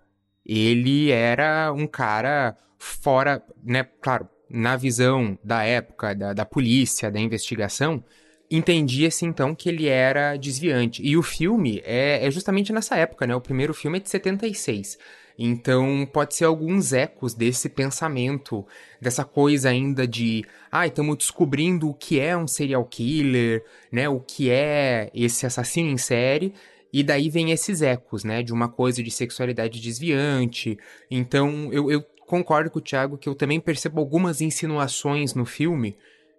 ele 0.45 1.09
era 1.11 1.71
um 1.71 1.87
cara 1.87 2.57
fora, 2.77 3.41
né, 3.63 3.83
claro, 4.01 4.27
na 4.49 4.75
visão 4.75 5.37
da 5.41 5.63
época, 5.63 6.13
da, 6.13 6.33
da 6.33 6.45
polícia, 6.45 7.09
da 7.09 7.19
investigação, 7.19 8.03
entendia-se 8.51 9.25
então 9.25 9.55
que 9.55 9.69
ele 9.69 9.87
era 9.87 10.35
desviante. 10.35 11.01
E 11.01 11.15
o 11.15 11.23
filme 11.23 11.81
é, 11.85 12.25
é, 12.27 12.29
justamente 12.29 12.73
nessa 12.73 12.97
época, 12.97 13.25
né? 13.25 13.33
O 13.33 13.39
primeiro 13.39 13.73
filme 13.73 13.97
é 13.97 14.01
de 14.01 14.09
76. 14.09 14.99
Então 15.39 16.07
pode 16.11 16.35
ser 16.35 16.43
alguns 16.43 16.91
ecos 16.91 17.33
desse 17.33 17.69
pensamento, 17.69 18.67
dessa 18.99 19.23
coisa 19.23 19.69
ainda 19.69 20.05
de, 20.05 20.43
ah, 20.69 20.85
estamos 20.85 21.17
descobrindo 21.17 21.89
o 21.89 21.93
que 21.93 22.19
é 22.19 22.35
um 22.35 22.45
serial 22.45 22.83
killer, 22.85 23.63
né? 23.89 24.09
O 24.09 24.19
que 24.19 24.51
é 24.51 25.09
esse 25.15 25.45
assassino 25.45 25.89
em 25.89 25.97
série. 25.97 26.53
E 26.93 27.03
daí 27.03 27.29
vem 27.29 27.51
esses 27.51 27.81
ecos, 27.81 28.25
né? 28.25 28.43
De 28.43 28.51
uma 28.51 28.67
coisa 28.67 29.01
de 29.01 29.09
sexualidade 29.09 29.79
desviante. 29.79 30.77
Então 31.09 31.69
eu, 31.71 31.89
eu 31.89 32.03
concordo 32.27 32.69
com 32.69 32.79
o 32.79 32.81
Thiago 32.81 33.17
que 33.17 33.29
eu 33.29 33.35
também 33.35 33.61
percebo 33.61 34.01
algumas 34.01 34.41
insinuações 34.41 35.33
no 35.33 35.45
filme 35.45 35.95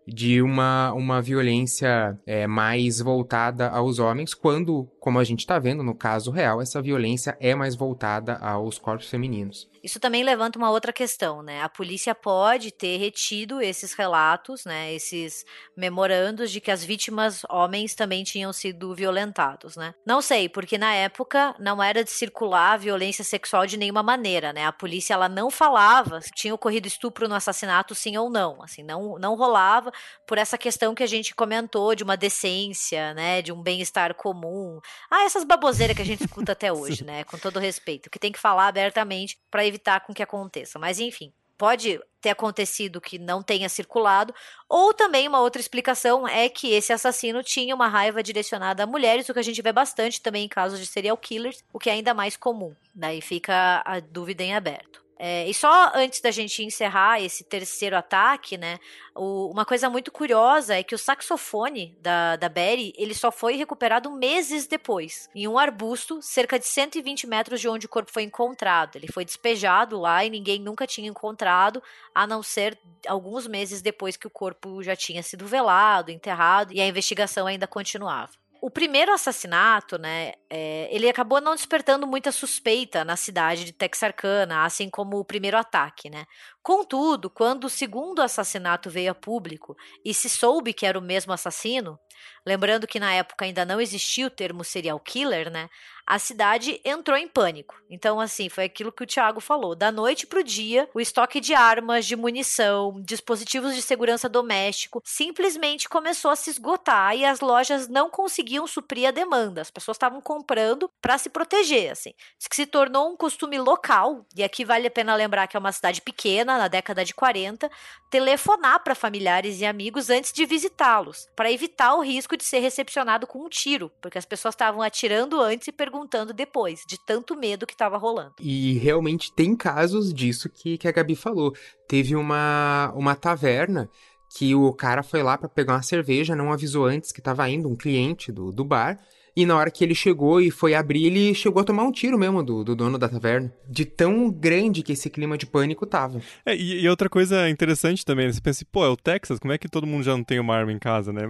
de 0.06 0.42
uma, 0.42 0.92
uma 0.92 1.22
violência 1.22 2.18
é, 2.26 2.46
mais 2.46 3.00
voltada 3.00 3.68
aos 3.68 3.98
homens, 3.98 4.34
quando, 4.34 4.88
como 4.98 5.18
a 5.18 5.24
gente 5.24 5.40
está 5.40 5.58
vendo 5.58 5.82
no 5.82 5.94
caso 5.94 6.30
real, 6.30 6.60
essa 6.60 6.82
violência 6.82 7.36
é 7.40 7.54
mais 7.54 7.74
voltada 7.74 8.34
aos 8.36 8.78
corpos 8.78 9.08
femininos. 9.08 9.71
Isso 9.82 9.98
também 9.98 10.22
levanta 10.22 10.58
uma 10.58 10.70
outra 10.70 10.92
questão, 10.92 11.42
né? 11.42 11.60
A 11.62 11.68
polícia 11.68 12.14
pode 12.14 12.70
ter 12.70 12.98
retido 12.98 13.60
esses 13.60 13.92
relatos, 13.94 14.64
né? 14.64 14.92
Esses 14.94 15.44
memorandos 15.76 16.50
de 16.52 16.60
que 16.60 16.70
as 16.70 16.84
vítimas 16.84 17.42
homens 17.50 17.94
também 17.94 18.22
tinham 18.22 18.52
sido 18.52 18.94
violentados, 18.94 19.76
né? 19.76 19.94
Não 20.06 20.22
sei, 20.22 20.48
porque 20.48 20.78
na 20.78 20.94
época 20.94 21.54
não 21.58 21.82
era 21.82 22.04
de 22.04 22.10
circular 22.10 22.78
violência 22.78 23.24
sexual 23.24 23.66
de 23.66 23.76
nenhuma 23.76 24.02
maneira, 24.02 24.52
né? 24.52 24.66
A 24.66 24.72
polícia 24.72 25.14
ela 25.14 25.28
não 25.28 25.50
falava 25.50 26.20
se 26.20 26.30
tinha 26.30 26.54
ocorrido 26.54 26.86
estupro 26.86 27.28
no 27.28 27.34
assassinato, 27.34 27.94
sim 27.94 28.16
ou 28.16 28.30
não, 28.30 28.62
assim, 28.62 28.82
não 28.82 29.18
não 29.18 29.34
rolava 29.34 29.92
por 30.26 30.38
essa 30.38 30.56
questão 30.56 30.94
que 30.94 31.02
a 31.02 31.06
gente 31.06 31.34
comentou 31.34 31.94
de 31.94 32.04
uma 32.04 32.16
decência, 32.16 33.14
né? 33.14 33.42
De 33.42 33.52
um 33.52 33.60
bem-estar 33.60 34.14
comum. 34.14 34.80
Ah, 35.10 35.24
essas 35.24 35.44
baboseiras 35.44 35.96
que 35.96 36.02
a 36.02 36.06
gente 36.06 36.24
escuta 36.24 36.52
até 36.52 36.72
hoje, 36.72 37.04
né? 37.04 37.24
Com 37.24 37.38
todo 37.38 37.58
respeito, 37.58 38.10
que 38.10 38.18
tem 38.18 38.30
que 38.30 38.38
falar 38.38 38.68
abertamente 38.68 39.38
para 39.50 39.64
evitar 39.72 40.00
com 40.00 40.14
que 40.14 40.22
aconteça. 40.22 40.78
Mas 40.78 41.00
enfim, 41.00 41.32
pode 41.56 42.00
ter 42.20 42.30
acontecido 42.30 43.00
que 43.00 43.18
não 43.18 43.42
tenha 43.42 43.68
circulado, 43.68 44.34
ou 44.68 44.94
também 44.94 45.26
uma 45.26 45.40
outra 45.40 45.60
explicação 45.60 46.26
é 46.26 46.48
que 46.48 46.72
esse 46.72 46.92
assassino 46.92 47.42
tinha 47.42 47.74
uma 47.74 47.88
raiva 47.88 48.22
direcionada 48.22 48.84
a 48.84 48.86
mulheres, 48.86 49.28
o 49.28 49.32
que 49.32 49.40
a 49.40 49.44
gente 49.44 49.62
vê 49.62 49.72
bastante 49.72 50.20
também 50.20 50.44
em 50.44 50.48
casos 50.48 50.78
de 50.78 50.86
serial 50.86 51.16
killers, 51.16 51.64
o 51.72 51.78
que 51.78 51.90
é 51.90 51.94
ainda 51.94 52.14
mais 52.14 52.36
comum. 52.36 52.74
Daí 52.94 53.20
fica 53.20 53.82
a 53.84 53.98
dúvida 54.00 54.42
em 54.42 54.54
aberto. 54.54 55.01
É, 55.18 55.48
e 55.48 55.54
só 55.54 55.92
antes 55.94 56.20
da 56.20 56.30
gente 56.30 56.64
encerrar 56.64 57.20
esse 57.20 57.44
terceiro 57.44 57.96
ataque, 57.96 58.56
né? 58.56 58.78
O, 59.14 59.50
uma 59.52 59.64
coisa 59.64 59.88
muito 59.88 60.10
curiosa 60.10 60.74
é 60.74 60.82
que 60.82 60.94
o 60.94 60.98
saxofone 60.98 61.96
da, 62.00 62.36
da 62.36 62.48
Betty, 62.48 62.92
ele 62.96 63.14
só 63.14 63.30
foi 63.30 63.54
recuperado 63.54 64.10
meses 64.10 64.66
depois, 64.66 65.28
em 65.34 65.46
um 65.46 65.58
arbusto, 65.58 66.20
cerca 66.20 66.58
de 66.58 66.66
120 66.66 67.26
metros 67.26 67.60
de 67.60 67.68
onde 67.68 67.86
o 67.86 67.88
corpo 67.88 68.10
foi 68.10 68.24
encontrado. 68.24 68.96
Ele 68.96 69.06
foi 69.12 69.24
despejado 69.24 69.98
lá 70.00 70.24
e 70.24 70.30
ninguém 70.30 70.58
nunca 70.58 70.86
tinha 70.86 71.08
encontrado, 71.08 71.82
a 72.14 72.26
não 72.26 72.42
ser 72.42 72.78
alguns 73.06 73.46
meses 73.46 73.80
depois 73.80 74.16
que 74.16 74.26
o 74.26 74.30
corpo 74.30 74.82
já 74.82 74.96
tinha 74.96 75.22
sido 75.22 75.46
velado, 75.46 76.10
enterrado, 76.10 76.72
e 76.72 76.80
a 76.80 76.86
investigação 76.86 77.46
ainda 77.46 77.66
continuava 77.66 78.41
o 78.62 78.70
primeiro 78.70 79.12
assassinato, 79.12 79.98
né, 79.98 80.34
é, 80.48 80.88
ele 80.94 81.08
acabou 81.08 81.40
não 81.40 81.52
despertando 81.52 82.06
muita 82.06 82.30
suspeita 82.30 83.04
na 83.04 83.16
cidade 83.16 83.64
de 83.64 83.72
Texarkana, 83.72 84.64
assim 84.64 84.88
como 84.88 85.18
o 85.18 85.24
primeiro 85.24 85.58
ataque, 85.58 86.08
né. 86.08 86.26
Contudo, 86.62 87.28
quando 87.28 87.64
o 87.64 87.68
segundo 87.68 88.22
assassinato 88.22 88.88
veio 88.88 89.10
a 89.10 89.14
público 89.16 89.76
e 90.04 90.14
se 90.14 90.28
soube 90.28 90.72
que 90.72 90.86
era 90.86 90.96
o 90.96 91.02
mesmo 91.02 91.32
assassino, 91.32 91.98
lembrando 92.44 92.86
que 92.86 93.00
na 93.00 93.12
época 93.14 93.44
ainda 93.44 93.64
não 93.64 93.80
existia 93.80 94.26
o 94.26 94.30
termo 94.30 94.64
serial 94.64 94.98
killer, 95.00 95.50
né, 95.50 95.68
a 96.06 96.18
cidade 96.18 96.80
entrou 96.84 97.16
em 97.16 97.28
pânico. 97.28 97.80
Então, 97.88 98.20
assim, 98.20 98.48
foi 98.48 98.64
aquilo 98.64 98.92
que 98.92 99.04
o 99.04 99.06
Thiago 99.06 99.40
falou. 99.40 99.74
Da 99.74 99.92
noite 99.92 100.26
para 100.26 100.40
o 100.40 100.44
dia, 100.44 100.88
o 100.94 101.00
estoque 101.00 101.40
de 101.40 101.54
armas, 101.54 102.06
de 102.06 102.16
munição, 102.16 103.00
dispositivos 103.02 103.74
de 103.74 103.82
segurança 103.82 104.28
doméstico 104.28 105.00
simplesmente 105.04 105.88
começou 105.88 106.30
a 106.30 106.36
se 106.36 106.50
esgotar 106.50 107.16
e 107.16 107.24
as 107.24 107.40
lojas 107.40 107.88
não 107.88 108.10
conseguiam 108.10 108.66
suprir 108.66 109.08
a 109.08 109.10
demanda. 109.10 109.60
As 109.60 109.70
pessoas 109.70 109.96
estavam 109.96 110.20
comprando 110.20 110.90
para 111.00 111.18
se 111.18 111.30
proteger, 111.30 111.92
assim. 111.92 112.12
Isso 112.38 112.48
que 112.48 112.56
se 112.56 112.66
tornou 112.66 113.10
um 113.12 113.16
costume 113.16 113.58
local, 113.58 114.26
e 114.34 114.42
aqui 114.42 114.64
vale 114.64 114.88
a 114.88 114.90
pena 114.90 115.14
lembrar 115.14 115.46
que 115.46 115.56
é 115.56 115.60
uma 115.60 115.72
cidade 115.72 116.00
pequena, 116.02 116.58
na 116.58 116.68
década 116.68 117.04
de 117.04 117.14
40, 117.14 117.70
telefonar 118.12 118.84
para 118.84 118.94
familiares 118.94 119.58
e 119.62 119.64
amigos 119.64 120.10
antes 120.10 120.34
de 120.34 120.44
visitá-los, 120.44 121.26
para 121.34 121.50
evitar 121.50 121.94
o 121.94 122.02
risco 122.02 122.36
de 122.36 122.44
ser 122.44 122.58
recepcionado 122.58 123.26
com 123.26 123.42
um 123.42 123.48
tiro, 123.48 123.90
porque 124.02 124.18
as 124.18 124.26
pessoas 124.26 124.52
estavam 124.52 124.82
atirando 124.82 125.40
antes 125.40 125.68
e 125.68 125.72
perguntando 125.72 126.34
depois, 126.34 126.84
de 126.86 127.00
tanto 127.00 127.34
medo 127.34 127.66
que 127.66 127.72
estava 127.72 127.96
rolando. 127.96 128.34
E 128.38 128.74
realmente 128.74 129.32
tem 129.32 129.56
casos 129.56 130.12
disso 130.12 130.50
que, 130.50 130.76
que 130.76 130.86
a 130.86 130.92
Gabi 130.92 131.16
falou. 131.16 131.54
Teve 131.88 132.14
uma, 132.14 132.92
uma 132.94 133.14
taverna 133.14 133.88
que 134.28 134.54
o 134.54 134.70
cara 134.74 135.02
foi 135.02 135.22
lá 135.22 135.38
para 135.38 135.48
pegar 135.48 135.72
uma 135.72 135.82
cerveja, 135.82 136.36
não 136.36 136.52
avisou 136.52 136.84
antes 136.84 137.12
que 137.12 137.20
estava 137.20 137.48
indo 137.48 137.66
um 137.66 137.76
cliente 137.76 138.30
do, 138.30 138.52
do 138.52 138.62
bar. 138.62 139.00
E 139.34 139.46
na 139.46 139.56
hora 139.56 139.70
que 139.70 139.82
ele 139.82 139.94
chegou 139.94 140.40
e 140.40 140.50
foi 140.50 140.74
abrir, 140.74 141.06
ele 141.06 141.34
chegou 141.34 141.62
a 141.62 141.64
tomar 141.64 141.84
um 141.84 141.92
tiro 141.92 142.18
mesmo 142.18 142.42
do, 142.42 142.62
do 142.62 142.76
dono 142.76 142.98
da 142.98 143.08
taverna. 143.08 143.52
De 143.66 143.84
tão 143.84 144.30
grande 144.30 144.82
que 144.82 144.92
esse 144.92 145.08
clima 145.08 145.38
de 145.38 145.46
pânico 145.46 145.86
tava. 145.86 146.20
É, 146.44 146.54
e, 146.54 146.82
e, 146.82 146.88
outra 146.88 147.08
coisa 147.08 147.48
interessante 147.48 148.04
também, 148.04 148.26
né? 148.26 148.32
você 148.32 148.40
pensa, 148.40 148.64
pô, 148.70 148.84
é 148.84 148.88
o 148.88 148.96
Texas, 148.96 149.38
como 149.38 149.52
é 149.52 149.58
que 149.58 149.68
todo 149.68 149.86
mundo 149.86 150.02
já 150.02 150.14
não 150.14 150.22
tem 150.22 150.38
uma 150.38 150.54
arma 150.54 150.72
em 150.72 150.78
casa, 150.78 151.12
né? 151.12 151.22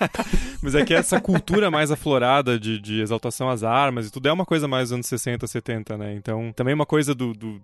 Mas 0.62 0.74
é 0.74 0.84
que 0.84 0.94
essa 0.94 1.20
cultura 1.20 1.70
mais 1.70 1.90
aflorada 1.90 2.58
de, 2.58 2.80
de 2.80 3.00
exaltação 3.00 3.50
às 3.50 3.62
armas 3.62 4.06
e 4.06 4.10
tudo 4.10 4.26
é 4.26 4.32
uma 4.32 4.46
coisa 4.46 4.66
mais 4.66 4.88
dos 4.88 4.94
anos 4.94 5.06
60, 5.06 5.46
70, 5.46 5.98
né? 5.98 6.14
Então, 6.14 6.50
também 6.54 6.72
uma 6.72 6.86
coisa 6.86 7.14
do, 7.14 7.34
do 7.34 7.60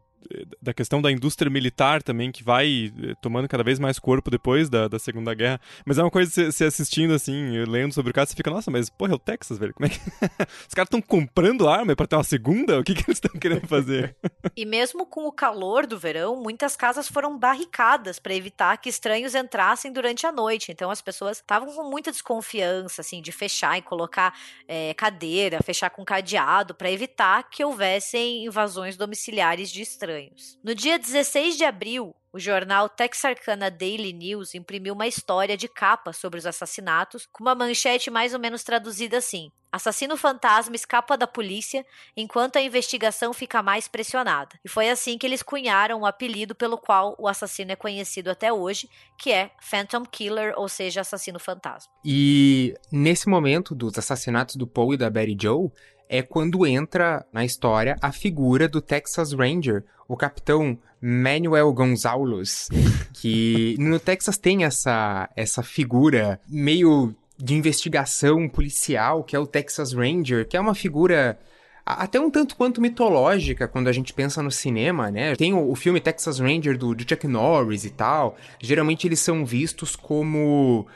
da 0.61 0.75
questão 0.75 1.01
da 1.01 1.11
indústria 1.11 1.51
militar 1.51 2.03
também, 2.03 2.31
que 2.31 2.43
vai 2.43 2.93
eh, 3.03 3.15
tomando 3.21 3.49
cada 3.49 3.65
vez 3.65 3.79
mais 3.79 3.99
corpo 3.99 4.31
depois 4.31 4.69
da, 4.69 4.87
da 4.87 4.99
Segunda 4.99 5.35
Guerra. 5.35 5.61
Mas 5.85 5.99
é 5.99 6.03
uma 6.03 6.11
coisa, 6.11 6.51
você 6.51 6.65
assistindo 6.65 7.15
assim, 7.15 7.65
lendo 7.65 7.93
sobre 7.93 8.11
o 8.11 8.15
caso, 8.15 8.31
você 8.31 8.37
fica, 8.37 8.51
nossa, 8.51 8.71
mas 8.71 8.91
porra, 8.91 9.13
é 9.13 9.15
o 9.15 9.19
Texas, 9.19 9.59
velho. 9.59 9.75
Como 9.75 9.87
é 9.87 9.89
que. 9.89 9.99
Os 10.69 10.75
caras 10.75 10.87
estão 10.87 11.01
comprando 11.01 11.69
arma 11.69 11.97
para 11.97 12.07
ter 12.07 12.17
uma 12.17 12.25
segunda? 12.25 12.79
O 12.79 12.85
que, 12.85 12.95
que 12.95 13.03
eles 13.03 13.17
estão 13.17 13.39
querendo 13.41 13.67
fazer? 13.67 14.15
e 14.57 14.67
mesmo 14.67 15.07
com 15.07 15.27
o 15.27 15.33
calor 15.33 15.87
do 15.87 15.99
verão, 15.99 16.37
muitas 16.37 16.77
casas 16.77 17.09
foram 17.09 17.39
barricadas 17.39 18.19
para 18.19 18.35
evitar 18.35 18.77
que 18.77 18.89
estranhos 18.89 19.35
entrassem 19.35 19.93
durante 19.93 20.27
a 20.27 20.33
noite. 20.33 20.71
Então 20.71 20.91
as 20.91 21.01
pessoas 21.01 21.39
estavam 21.39 21.75
com 21.75 21.85
muita 21.85 22.13
desconfiança, 22.13 23.01
assim, 23.01 23.23
de 23.23 23.33
fechar 23.33 23.79
e 23.79 23.83
colocar 23.83 24.35
é, 24.69 24.93
cadeira, 24.95 25.63
fechar 25.63 25.91
com 25.91 26.05
cadeado, 26.05 26.75
para 26.75 26.91
evitar 26.91 27.49
que 27.51 27.65
houvessem 27.65 28.45
invasões 28.45 28.97
domiciliares 28.97 29.71
de 29.71 29.83
estranhos 29.83 30.10
estranhos. 30.11 30.59
No 30.63 30.75
dia 30.75 30.99
16 30.99 31.57
de 31.57 31.65
abril, 31.65 32.15
o 32.33 32.39
jornal 32.39 32.89
Texarkana 32.89 33.71
Daily 33.71 34.13
News 34.13 34.55
imprimiu 34.55 34.95
uma 34.95 35.07
história 35.07 35.57
de 35.57 35.69
capa 35.69 36.13
sobre 36.13 36.39
os 36.39 36.47
assassinatos, 36.47 37.27
com 37.33 37.43
uma 37.45 37.55
manchete 37.55 38.11
mais 38.11 38.35
ou 38.35 38.41
menos 38.41 38.63
traduzida 38.63 39.19
assim: 39.19 39.51
Assassino 39.73 40.17
fantasma 40.17 40.75
escapa 40.75 41.17
da 41.17 41.27
polícia 41.27 41.85
enquanto 42.17 42.57
a 42.57 42.63
investigação 42.63 43.33
fica 43.33 43.63
mais 43.63 43.89
pressionada. 43.89 44.59
E 44.65 44.69
foi 44.69 44.91
assim 44.91 45.19
que 45.19 45.27
eles 45.27 45.43
cunharam 45.43 46.01
o 46.01 46.07
apelido 46.07 46.55
pelo 46.55 46.79
qual 46.79 47.17
o 47.19 47.29
assassino 47.29 47.73
é 47.73 47.77
conhecido 47.77 48.31
até 48.31 48.53
hoje, 48.53 48.89
que 49.19 49.33
é 49.33 49.51
Phantom 49.61 50.05
Killer, 50.05 50.55
ou 50.57 50.69
seja, 50.69 51.01
assassino 51.01 51.39
fantasma. 51.39 51.93
E 52.05 52.75
nesse 52.93 53.29
momento 53.29 53.75
dos 53.75 53.99
assassinatos 53.99 54.57
do 54.57 54.67
Paul 54.67 54.95
e 54.95 54.97
da 54.97 55.11
Betty 55.11 55.37
Joe, 55.41 55.71
é 56.11 56.23
quando 56.23 56.67
entra 56.67 57.25
na 57.33 57.45
história 57.45 57.97
a 58.03 58.11
figura 58.11 58.69
do 58.69 58.81
Texas 58.81 59.33
Ranger, 59.33 59.85
o 60.09 60.17
capitão 60.17 60.77
Manuel 61.01 61.73
Gonzalez, 61.73 62.69
que 63.15 63.77
no 63.79 64.01
Texas 64.01 64.37
tem 64.37 64.65
essa, 64.65 65.31
essa 65.37 65.63
figura 65.63 66.41
meio 66.49 67.15
de 67.39 67.55
investigação 67.55 68.49
policial, 68.49 69.23
que 69.23 69.37
é 69.37 69.39
o 69.39 69.47
Texas 69.47 69.93
Ranger, 69.93 70.49
que 70.49 70.57
é 70.57 70.61
uma 70.61 70.75
figura 70.75 71.39
até 71.87 72.21
um 72.21 72.29
tanto 72.29 72.57
quanto 72.57 72.81
mitológica 72.81 73.69
quando 73.69 73.87
a 73.87 73.93
gente 73.93 74.13
pensa 74.13 74.43
no 74.43 74.51
cinema, 74.51 75.13
né? 75.13 75.37
Tem 75.37 75.55
o, 75.55 75.71
o 75.71 75.77
filme 75.77 76.01
Texas 76.01 76.41
Ranger 76.41 76.77
do, 76.77 76.93
do, 76.93 77.09
Chuck 77.09 77.27
Norris 77.29 77.85
e 77.85 77.91
tal. 77.91 78.37
Geralmente 78.61 79.07
eles 79.07 79.21
são 79.21 79.47
vistos 79.47 79.95
como 79.95 80.89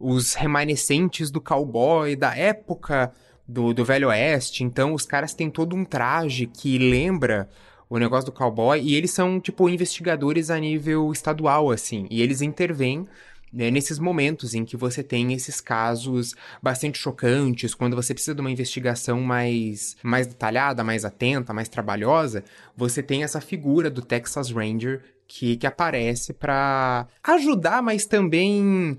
os 0.00 0.32
remanescentes 0.32 1.30
do 1.30 1.42
cowboy 1.42 2.16
da 2.16 2.34
época 2.34 3.12
do, 3.52 3.74
do 3.74 3.84
Velho 3.84 4.08
Oeste. 4.08 4.64
Então 4.64 4.94
os 4.94 5.04
caras 5.04 5.34
têm 5.34 5.50
todo 5.50 5.76
um 5.76 5.84
traje 5.84 6.46
que 6.46 6.78
lembra 6.78 7.48
o 7.88 7.98
negócio 7.98 8.26
do 8.26 8.32
cowboy 8.32 8.80
e 8.80 8.94
eles 8.94 9.10
são 9.10 9.38
tipo 9.38 9.68
investigadores 9.68 10.48
a 10.48 10.58
nível 10.58 11.12
estadual 11.12 11.70
assim 11.70 12.06
e 12.10 12.22
eles 12.22 12.40
intervêm 12.40 13.06
né, 13.52 13.70
nesses 13.70 13.98
momentos 13.98 14.54
em 14.54 14.64
que 14.64 14.78
você 14.78 15.02
tem 15.02 15.34
esses 15.34 15.60
casos 15.60 16.34
bastante 16.62 16.98
chocantes, 16.98 17.74
quando 17.74 17.94
você 17.94 18.14
precisa 18.14 18.34
de 18.34 18.40
uma 18.40 18.50
investigação 18.50 19.20
mais, 19.20 19.94
mais 20.02 20.26
detalhada, 20.26 20.82
mais 20.82 21.04
atenta, 21.04 21.52
mais 21.52 21.68
trabalhosa, 21.68 22.42
você 22.74 23.02
tem 23.02 23.22
essa 23.22 23.42
figura 23.42 23.90
do 23.90 24.00
Texas 24.00 24.50
Ranger 24.50 25.02
que, 25.28 25.58
que 25.58 25.66
aparece 25.66 26.32
para 26.32 27.06
ajudar, 27.22 27.82
mas 27.82 28.06
também 28.06 28.98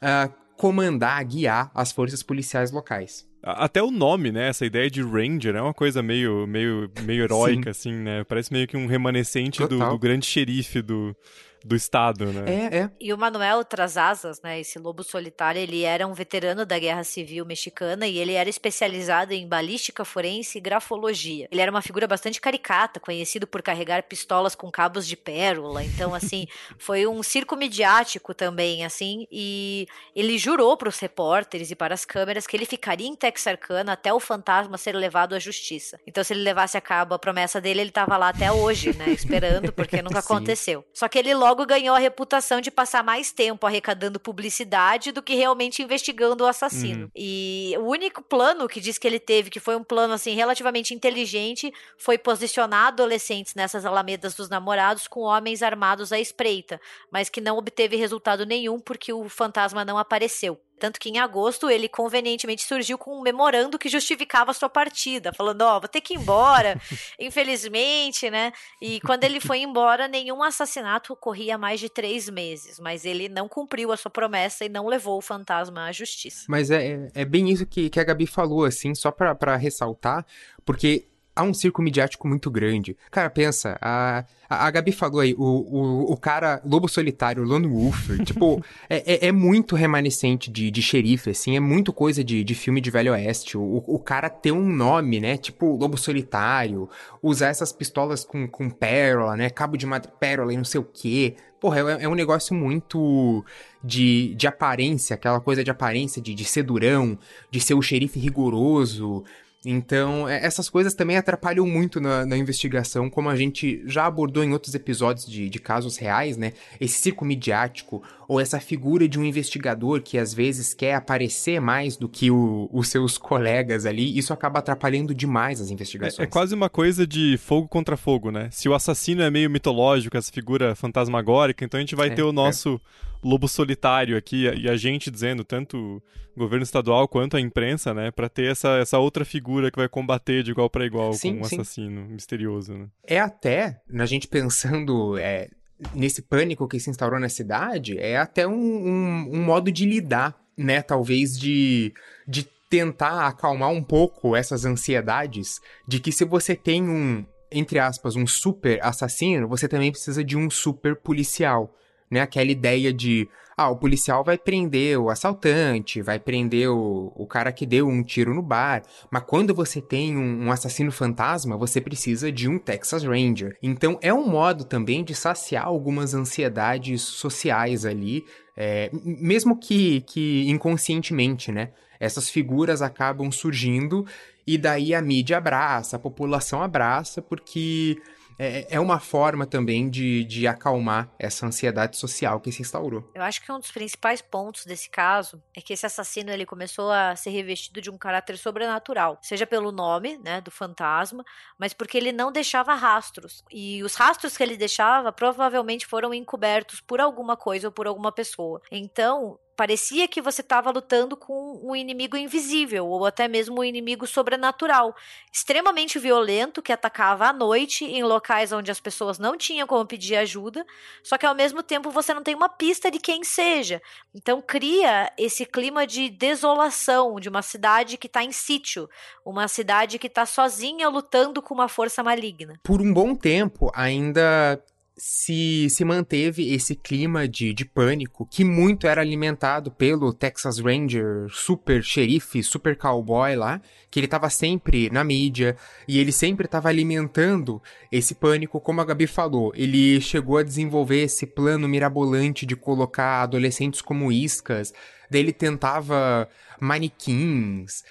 uh, 0.00 0.32
comandar, 0.56 1.22
guiar 1.26 1.70
as 1.74 1.92
forças 1.92 2.22
policiais 2.22 2.70
locais. 2.70 3.30
Até 3.42 3.82
o 3.82 3.90
nome, 3.90 4.30
né? 4.30 4.48
Essa 4.48 4.64
ideia 4.64 4.88
de 4.88 5.02
Ranger 5.02 5.56
é 5.56 5.62
uma 5.62 5.74
coisa 5.74 6.00
meio, 6.00 6.46
meio, 6.46 6.90
meio 7.02 7.24
heróica, 7.24 7.74
Sim. 7.74 7.90
assim, 7.90 8.02
né? 8.02 8.24
Parece 8.24 8.52
meio 8.52 8.68
que 8.68 8.76
um 8.76 8.86
remanescente 8.86 9.66
do, 9.66 9.78
do, 9.78 9.98
grande 9.98 10.26
xerife 10.26 10.80
do, 10.80 11.16
do 11.64 11.76
Estado, 11.76 12.26
né? 12.32 12.44
É, 12.46 12.76
é. 12.78 12.90
E 13.00 13.12
o 13.12 13.18
Manuel 13.18 13.64
Trasasas, 13.64 14.40
né, 14.42 14.60
esse 14.60 14.78
lobo 14.78 15.02
solitário, 15.02 15.60
ele 15.60 15.82
era 15.82 16.06
um 16.06 16.12
veterano 16.12 16.64
da 16.64 16.78
Guerra 16.78 17.04
Civil 17.04 17.44
Mexicana 17.44 18.06
e 18.06 18.18
ele 18.18 18.32
era 18.32 18.48
especializado 18.48 19.32
em 19.32 19.46
balística 19.46 20.04
forense 20.04 20.58
e 20.58 20.60
grafologia. 20.60 21.48
Ele 21.50 21.60
era 21.60 21.70
uma 21.70 21.82
figura 21.82 22.06
bastante 22.06 22.40
caricata, 22.40 23.00
conhecido 23.00 23.46
por 23.46 23.62
carregar 23.62 24.02
pistolas 24.04 24.54
com 24.54 24.70
cabos 24.70 25.06
de 25.06 25.16
pérola. 25.16 25.84
Então, 25.84 26.14
assim, 26.14 26.46
foi 26.78 27.06
um 27.06 27.22
circo 27.22 27.56
midiático 27.56 28.34
também, 28.34 28.84
assim, 28.84 29.26
e 29.30 29.86
ele 30.14 30.38
jurou 30.38 30.76
para 30.76 30.88
os 30.88 30.98
repórteres 30.98 31.70
e 31.70 31.76
para 31.76 31.94
as 31.94 32.04
câmeras 32.04 32.46
que 32.46 32.56
ele 32.56 32.66
ficaria 32.66 33.06
em 33.06 33.14
Texarkana 33.14 33.92
até 33.92 34.12
o 34.12 34.20
fantasma 34.20 34.78
ser 34.78 34.94
levado 34.94 35.34
à 35.34 35.38
justiça. 35.38 36.00
Então, 36.06 36.24
se 36.24 36.32
ele 36.32 36.42
levasse 36.42 36.76
a 36.76 36.80
cabo 36.80 37.14
a 37.14 37.18
promessa 37.18 37.60
dele, 37.60 37.80
ele 37.80 37.90
estava 37.90 38.16
lá 38.16 38.28
até 38.28 38.50
hoje, 38.50 38.96
né, 38.96 39.10
esperando, 39.10 39.72
porque 39.72 40.00
nunca 40.02 40.20
aconteceu. 40.20 40.84
Só 40.92 41.08
que 41.08 41.18
ele 41.18 41.34
logo 41.34 41.51
logo 41.52 41.66
ganhou 41.66 41.94
a 41.94 41.98
reputação 41.98 42.62
de 42.62 42.70
passar 42.70 43.04
mais 43.04 43.30
tempo 43.30 43.66
arrecadando 43.66 44.18
publicidade 44.18 45.12
do 45.12 45.22
que 45.22 45.34
realmente 45.34 45.82
investigando 45.82 46.44
o 46.44 46.46
assassino. 46.46 47.04
Uhum. 47.04 47.10
E 47.14 47.74
o 47.78 47.82
único 47.82 48.22
plano 48.22 48.66
que 48.66 48.80
diz 48.80 48.96
que 48.96 49.06
ele 49.06 49.20
teve, 49.20 49.50
que 49.50 49.60
foi 49.60 49.76
um 49.76 49.84
plano 49.84 50.14
assim 50.14 50.34
relativamente 50.34 50.94
inteligente, 50.94 51.70
foi 51.98 52.16
posicionar 52.16 52.86
adolescentes 52.86 53.54
nessas 53.54 53.84
alamedas 53.84 54.34
dos 54.34 54.48
namorados 54.48 55.06
com 55.06 55.20
homens 55.20 55.62
armados 55.62 56.10
à 56.10 56.18
espreita, 56.18 56.80
mas 57.10 57.28
que 57.28 57.40
não 57.40 57.58
obteve 57.58 57.96
resultado 57.96 58.46
nenhum 58.46 58.80
porque 58.80 59.12
o 59.12 59.28
fantasma 59.28 59.84
não 59.84 59.98
apareceu. 59.98 60.58
Tanto 60.82 60.98
que 60.98 61.08
em 61.10 61.20
agosto 61.20 61.70
ele 61.70 61.88
convenientemente 61.88 62.64
surgiu 62.64 62.98
com 62.98 63.16
um 63.16 63.22
memorando 63.22 63.78
que 63.78 63.88
justificava 63.88 64.50
a 64.50 64.54
sua 64.54 64.68
partida, 64.68 65.32
falando: 65.32 65.62
Ó, 65.62 65.76
oh, 65.76 65.80
vou 65.80 65.88
ter 65.88 66.00
que 66.00 66.14
ir 66.14 66.16
embora, 66.16 66.76
infelizmente, 67.20 68.28
né? 68.28 68.52
E 68.80 69.00
quando 69.02 69.22
ele 69.22 69.38
foi 69.38 69.60
embora, 69.60 70.08
nenhum 70.08 70.42
assassinato 70.42 71.12
ocorria 71.12 71.54
há 71.54 71.58
mais 71.58 71.78
de 71.78 71.88
três 71.88 72.28
meses, 72.28 72.80
mas 72.80 73.04
ele 73.04 73.28
não 73.28 73.48
cumpriu 73.48 73.92
a 73.92 73.96
sua 73.96 74.10
promessa 74.10 74.64
e 74.64 74.68
não 74.68 74.88
levou 74.88 75.18
o 75.18 75.22
fantasma 75.22 75.84
à 75.84 75.92
justiça. 75.92 76.46
Mas 76.48 76.68
é, 76.68 77.08
é 77.14 77.24
bem 77.24 77.48
isso 77.48 77.64
que, 77.64 77.88
que 77.88 78.00
a 78.00 78.04
Gabi 78.04 78.26
falou, 78.26 78.64
assim, 78.64 78.92
só 78.92 79.12
para 79.12 79.54
ressaltar, 79.54 80.26
porque 80.64 81.11
há 81.34 81.42
um 81.42 81.54
circo 81.54 81.82
midiático 81.82 82.28
muito 82.28 82.50
grande. 82.50 82.96
Cara, 83.10 83.30
pensa, 83.30 83.78
a, 83.80 84.24
a, 84.48 84.70
Gabi 84.70 84.92
falou 84.92 85.20
aí, 85.20 85.34
o, 85.34 85.42
o, 85.42 86.12
o 86.12 86.16
cara 86.16 86.60
lobo 86.64 86.88
solitário, 86.88 87.42
Lone 87.42 87.66
Wolf, 87.66 88.10
tipo, 88.24 88.62
é, 88.88 89.26
é, 89.26 89.28
é, 89.28 89.32
muito 89.32 89.74
remanescente 89.74 90.50
de, 90.50 90.70
de 90.70 90.82
xerife, 90.82 91.30
assim, 91.30 91.56
é 91.56 91.60
muito 91.60 91.92
coisa 91.92 92.22
de, 92.22 92.44
de 92.44 92.54
filme 92.54 92.80
de 92.80 92.90
Velho 92.90 93.12
Oeste. 93.12 93.56
O, 93.56 93.82
o 93.86 93.98
cara 93.98 94.28
ter 94.28 94.52
um 94.52 94.68
nome, 94.68 95.20
né, 95.20 95.36
tipo 95.36 95.76
lobo 95.76 95.96
solitário, 95.96 96.88
usar 97.22 97.48
essas 97.48 97.72
pistolas 97.72 98.24
com, 98.24 98.46
com 98.46 98.68
pérola, 98.68 99.36
né, 99.36 99.48
cabo 99.48 99.76
de 99.76 99.86
pérola 100.20 100.52
e 100.52 100.56
não 100.56 100.64
sei 100.64 100.80
o 100.80 100.84
quê. 100.84 101.34
Porra, 101.58 101.78
é, 101.78 102.04
é, 102.04 102.08
um 102.08 102.14
negócio 102.14 102.54
muito 102.54 103.44
de, 103.82 104.34
de 104.34 104.48
aparência, 104.48 105.14
aquela 105.14 105.40
coisa 105.40 105.62
de 105.62 105.70
aparência, 105.70 106.20
de, 106.20 106.34
de 106.34 106.44
ser 106.44 106.64
durão, 106.64 107.16
de 107.52 107.60
ser 107.60 107.74
o 107.74 107.80
xerife 107.80 108.18
rigoroso, 108.18 109.22
então, 109.64 110.28
é, 110.28 110.44
essas 110.44 110.68
coisas 110.68 110.92
também 110.92 111.16
atrapalham 111.16 111.64
muito 111.66 112.00
na, 112.00 112.26
na, 112.26 112.36
investigação, 112.36 113.08
como 113.08 113.28
a 113.28 113.36
gente 113.36 113.80
já 113.86 114.06
abordou 114.06 114.42
em 114.42 114.52
outros 114.52 114.74
episódios 114.74 115.24
de, 115.24 115.48
de 115.48 115.58
casos 115.60 115.96
reais, 115.96 116.36
né? 116.36 116.52
Esse 116.80 117.00
circo 117.00 117.24
midiático, 117.24 118.02
ou 118.26 118.40
essa 118.40 118.58
figura 118.58 119.08
de 119.08 119.20
um 119.20 119.24
investigador 119.24 120.02
que 120.02 120.18
às 120.18 120.34
vezes 120.34 120.74
quer 120.74 120.94
aparecer 120.94 121.60
mais 121.60 121.96
do 121.96 122.08
que 122.08 122.28
o, 122.28 122.68
os 122.72 122.88
seus 122.88 123.16
colegas 123.16 123.86
ali, 123.86 124.18
isso 124.18 124.32
acaba 124.32 124.58
atrapalhando 124.58 125.14
demais 125.14 125.60
as 125.60 125.70
investigações. 125.70 126.18
É, 126.18 126.24
é, 126.24 126.26
quase 126.26 126.54
uma 126.54 126.68
coisa 126.68 127.06
de 127.06 127.38
fogo 127.38 127.68
contra 127.68 127.96
fogo, 127.96 128.32
né? 128.32 128.48
Se 128.50 128.68
o 128.68 128.74
assassino 128.74 129.22
é 129.22 129.30
meio 129.30 129.48
mitológico, 129.48 130.16
essa 130.16 130.32
figura 130.32 130.74
fantasmagórica, 130.74 131.64
então 131.64 131.78
a 131.78 131.80
gente 131.80 131.94
vai 131.94 132.08
é, 132.08 132.10
ter 132.10 132.22
o 132.24 132.30
é. 132.30 132.80
Lobo 133.22 133.48
solitário 133.48 134.16
aqui, 134.16 134.44
e 134.44 134.68
a 134.68 134.76
gente 134.76 135.10
dizendo, 135.10 135.44
tanto 135.44 136.02
o 136.34 136.38
governo 136.38 136.62
estadual 136.62 137.06
quanto 137.06 137.36
a 137.36 137.40
imprensa, 137.40 137.92
né, 137.92 138.10
para 138.10 138.28
ter 138.28 138.50
essa, 138.50 138.78
essa 138.78 138.98
outra 138.98 139.24
figura 139.24 139.70
que 139.70 139.78
vai 139.78 139.88
combater 139.88 140.42
de 140.42 140.50
igual 140.50 140.68
para 140.68 140.86
igual 140.86 141.12
sim, 141.12 141.34
com 141.34 141.40
um 141.40 141.44
sim. 141.44 141.56
assassino 141.56 142.06
misterioso, 142.06 142.74
né? 142.74 142.88
É 143.06 143.20
até, 143.20 143.80
a 143.98 144.06
gente 144.06 144.26
pensando 144.26 145.16
é, 145.18 145.48
nesse 145.94 146.22
pânico 146.22 146.66
que 146.66 146.80
se 146.80 146.90
instaurou 146.90 147.20
na 147.20 147.28
cidade, 147.28 147.98
é 147.98 148.16
até 148.16 148.46
um, 148.46 148.54
um, 148.54 149.30
um 149.34 149.42
modo 149.44 149.70
de 149.70 149.84
lidar, 149.84 150.36
né, 150.56 150.82
talvez 150.82 151.38
de, 151.38 151.92
de 152.26 152.46
tentar 152.68 153.26
acalmar 153.26 153.70
um 153.70 153.82
pouco 153.82 154.34
essas 154.34 154.64
ansiedades 154.64 155.60
de 155.86 156.00
que 156.00 156.10
se 156.10 156.24
você 156.24 156.56
tem 156.56 156.88
um, 156.88 157.24
entre 157.50 157.78
aspas, 157.78 158.16
um 158.16 158.26
super 158.26 158.82
assassino, 158.82 159.46
você 159.46 159.68
também 159.68 159.92
precisa 159.92 160.24
de 160.24 160.36
um 160.36 160.48
super 160.48 160.96
policial 160.96 161.74
né? 162.12 162.20
Aquela 162.20 162.50
ideia 162.50 162.92
de, 162.92 163.26
ah, 163.56 163.70
o 163.70 163.76
policial 163.76 164.22
vai 164.22 164.36
prender 164.36 164.98
o 164.98 165.08
assaltante, 165.08 166.02
vai 166.02 166.18
prender 166.18 166.68
o, 166.68 167.10
o 167.16 167.26
cara 167.26 167.50
que 167.50 167.64
deu 167.64 167.88
um 167.88 168.02
tiro 168.02 168.34
no 168.34 168.42
bar. 168.42 168.82
Mas 169.10 169.24
quando 169.26 169.54
você 169.54 169.80
tem 169.80 170.14
um, 170.14 170.44
um 170.44 170.52
assassino 170.52 170.92
fantasma, 170.92 171.56
você 171.56 171.80
precisa 171.80 172.30
de 172.30 172.46
um 172.46 172.58
Texas 172.58 173.02
Ranger. 173.02 173.56
Então 173.62 173.98
é 174.02 174.12
um 174.12 174.28
modo 174.28 174.64
também 174.64 175.02
de 175.02 175.14
saciar 175.14 175.64
algumas 175.64 176.12
ansiedades 176.12 177.00
sociais 177.00 177.86
ali, 177.86 178.26
é, 178.54 178.90
mesmo 179.02 179.58
que, 179.58 180.02
que 180.02 180.44
inconscientemente, 180.50 181.50
né? 181.50 181.70
Essas 181.98 182.28
figuras 182.28 182.82
acabam 182.82 183.30
surgindo 183.32 184.04
e 184.46 184.58
daí 184.58 184.94
a 184.94 185.00
mídia 185.00 185.38
abraça, 185.38 185.96
a 185.96 186.00
população 186.00 186.62
abraça, 186.62 187.22
porque 187.22 187.96
é, 188.42 188.66
é 188.70 188.80
uma 188.80 188.98
forma 188.98 189.46
também 189.46 189.88
de, 189.88 190.24
de 190.24 190.46
acalmar 190.48 191.08
essa 191.18 191.46
ansiedade 191.46 191.96
social 191.96 192.40
que 192.40 192.50
se 192.50 192.60
instaurou. 192.60 193.08
Eu 193.14 193.22
acho 193.22 193.40
que 193.40 193.52
um 193.52 193.58
dos 193.58 193.70
principais 193.70 194.20
pontos 194.20 194.66
desse 194.66 194.90
caso 194.90 195.40
é 195.56 195.60
que 195.60 195.72
esse 195.72 195.86
assassino 195.86 196.30
ele 196.30 196.44
começou 196.44 196.90
a 196.90 197.14
ser 197.14 197.30
revestido 197.30 197.80
de 197.80 197.88
um 197.88 197.96
caráter 197.96 198.36
sobrenatural, 198.36 199.18
seja 199.22 199.46
pelo 199.46 199.70
nome, 199.70 200.18
né, 200.18 200.40
do 200.40 200.50
fantasma, 200.50 201.24
mas 201.56 201.72
porque 201.72 201.96
ele 201.96 202.10
não 202.10 202.32
deixava 202.32 202.74
rastros. 202.74 203.44
E 203.50 203.82
os 203.84 203.94
rastros 203.94 204.36
que 204.36 204.42
ele 204.42 204.56
deixava 204.56 205.12
provavelmente 205.12 205.86
foram 205.86 206.12
encobertos 206.12 206.80
por 206.80 207.00
alguma 207.00 207.36
coisa 207.36 207.68
ou 207.68 207.72
por 207.72 207.86
alguma 207.86 208.10
pessoa. 208.10 208.60
Então, 208.70 209.38
parecia 209.56 210.08
que 210.08 210.20
você 210.20 210.40
estava 210.40 210.70
lutando 210.70 211.16
com 211.16 211.60
um 211.62 211.76
inimigo 211.76 212.16
invisível 212.16 212.86
ou 212.86 213.06
até 213.06 213.28
mesmo 213.28 213.60
um 213.60 213.64
inimigo 213.64 214.06
sobrenatural, 214.06 214.94
extremamente 215.32 215.98
violento 215.98 216.62
que 216.62 216.72
atacava 216.72 217.26
à 217.26 217.32
noite 217.32 217.84
em 217.84 218.02
locais 218.02 218.52
onde 218.52 218.70
as 218.70 218.80
pessoas 218.80 219.18
não 219.18 219.36
tinham 219.36 219.66
como 219.66 219.86
pedir 219.86 220.16
ajuda, 220.16 220.64
só 221.02 221.16
que 221.18 221.26
ao 221.26 221.34
mesmo 221.34 221.62
tempo 221.62 221.90
você 221.90 222.12
não 222.14 222.22
tem 222.22 222.34
uma 222.34 222.48
pista 222.48 222.90
de 222.90 222.98
quem 222.98 223.24
seja. 223.24 223.80
Então 224.14 224.42
cria 224.42 225.12
esse 225.18 225.44
clima 225.44 225.86
de 225.86 226.08
desolação 226.08 227.18
de 227.20 227.28
uma 227.28 227.42
cidade 227.42 227.96
que 227.96 228.06
está 228.06 228.22
em 228.24 228.32
sítio, 228.32 228.88
uma 229.24 229.48
cidade 229.48 229.98
que 229.98 230.06
está 230.06 230.26
sozinha 230.26 230.88
lutando 230.88 231.42
com 231.42 231.54
uma 231.54 231.68
força 231.68 232.02
maligna. 232.02 232.58
Por 232.62 232.80
um 232.80 232.92
bom 232.92 233.14
tempo 233.14 233.70
ainda 233.74 234.62
se, 234.96 235.68
se 235.70 235.84
manteve 235.84 236.52
esse 236.52 236.74
clima 236.74 237.26
de, 237.26 237.54
de 237.54 237.64
pânico 237.64 238.26
que 238.30 238.44
muito 238.44 238.86
era 238.86 239.00
alimentado 239.00 239.70
pelo 239.70 240.12
Texas 240.12 240.58
Ranger, 240.58 241.28
super 241.30 241.82
xerife, 241.82 242.42
super 242.42 242.76
cowboy 242.76 243.34
lá, 243.34 243.60
que 243.90 243.98
ele 243.98 244.06
estava 244.06 244.28
sempre 244.28 244.90
na 244.90 245.02
mídia 245.02 245.56
e 245.88 245.98
ele 245.98 246.12
sempre 246.12 246.46
estava 246.46 246.68
alimentando 246.68 247.62
esse 247.90 248.14
pânico, 248.14 248.60
como 248.60 248.80
a 248.80 248.84
Gabi 248.84 249.06
falou. 249.06 249.52
Ele 249.54 250.00
chegou 250.00 250.38
a 250.38 250.42
desenvolver 250.42 251.02
esse 251.02 251.26
plano 251.26 251.66
mirabolante 251.66 252.44
de 252.44 252.54
colocar 252.54 253.22
adolescentes 253.22 253.80
como 253.80 254.12
iscas, 254.12 254.72
daí 255.10 255.20
ele 255.20 255.32
tentava 255.32 256.28
manequins, 256.60 257.82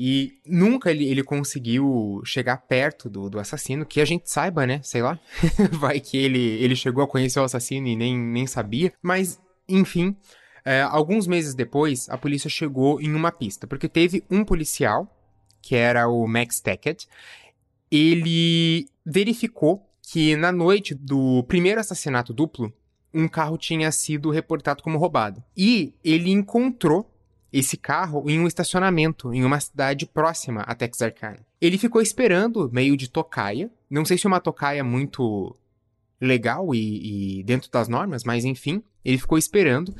e 0.00 0.38
nunca 0.46 0.92
ele, 0.92 1.08
ele 1.08 1.24
conseguiu 1.24 2.22
chegar 2.24 2.56
perto 2.58 3.10
do, 3.10 3.28
do 3.28 3.40
assassino, 3.40 3.84
que 3.84 4.00
a 4.00 4.04
gente 4.04 4.30
saiba, 4.30 4.64
né? 4.64 4.80
Sei 4.80 5.02
lá. 5.02 5.18
Vai 5.72 5.98
que 5.98 6.16
ele, 6.16 6.38
ele 6.38 6.76
chegou 6.76 7.02
a 7.02 7.08
conhecer 7.08 7.40
o 7.40 7.42
assassino 7.42 7.88
e 7.88 7.96
nem, 7.96 8.16
nem 8.16 8.46
sabia. 8.46 8.92
Mas, 9.02 9.40
enfim, 9.68 10.16
é, 10.64 10.82
alguns 10.82 11.26
meses 11.26 11.52
depois, 11.52 12.08
a 12.08 12.16
polícia 12.16 12.48
chegou 12.48 13.00
em 13.00 13.12
uma 13.12 13.32
pista. 13.32 13.66
Porque 13.66 13.88
teve 13.88 14.22
um 14.30 14.44
policial, 14.44 15.12
que 15.60 15.74
era 15.74 16.06
o 16.06 16.28
Max 16.28 16.60
Tackett, 16.60 17.08
ele 17.90 18.86
verificou 19.04 19.84
que 20.00 20.36
na 20.36 20.52
noite 20.52 20.94
do 20.94 21.42
primeiro 21.48 21.80
assassinato 21.80 22.32
duplo, 22.32 22.72
um 23.12 23.26
carro 23.26 23.58
tinha 23.58 23.90
sido 23.90 24.30
reportado 24.30 24.80
como 24.80 24.96
roubado. 24.96 25.42
E 25.56 25.92
ele 26.04 26.30
encontrou 26.30 27.12
esse 27.52 27.76
carro 27.76 28.28
em 28.28 28.38
um 28.38 28.46
estacionamento 28.46 29.32
em 29.32 29.44
uma 29.44 29.58
cidade 29.60 30.06
próxima 30.06 30.62
a 30.62 30.74
Texarkana. 30.74 31.40
Ele 31.60 31.78
ficou 31.78 32.00
esperando, 32.00 32.70
meio 32.72 32.96
de 32.96 33.10
tocaia. 33.10 33.70
Não 33.90 34.04
sei 34.04 34.18
se 34.18 34.26
uma 34.26 34.40
tocaia 34.40 34.84
muito 34.84 35.56
legal 36.20 36.74
e, 36.74 37.40
e, 37.40 37.42
dentro 37.44 37.70
das 37.70 37.88
normas, 37.88 38.24
mas 38.24 38.44
enfim, 38.44 38.82
ele 39.04 39.18
ficou 39.18 39.38
esperando. 39.38 39.94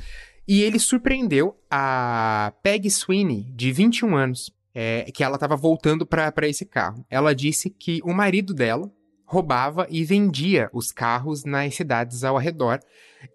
E 0.47 0.61
ele 0.63 0.79
surpreendeu 0.79 1.55
a 1.69 2.53
Peg 2.63 2.89
Sweeney, 2.89 3.43
de 3.55 3.71
21 3.71 4.15
anos, 4.15 4.51
é, 4.73 5.11
que 5.11 5.23
ela 5.23 5.35
estava 5.35 5.55
voltando 5.55 6.05
para 6.05 6.47
esse 6.47 6.65
carro. 6.65 7.05
Ela 7.09 7.35
disse 7.35 7.69
que 7.69 7.99
o 8.03 8.13
marido 8.13 8.53
dela 8.53 8.91
roubava 9.29 9.85
e 9.91 10.03
vendia 10.03 10.69
os 10.73 10.91
carros 10.91 11.45
nas 11.45 11.75
cidades 11.75 12.23
ao 12.23 12.37
redor 12.37 12.79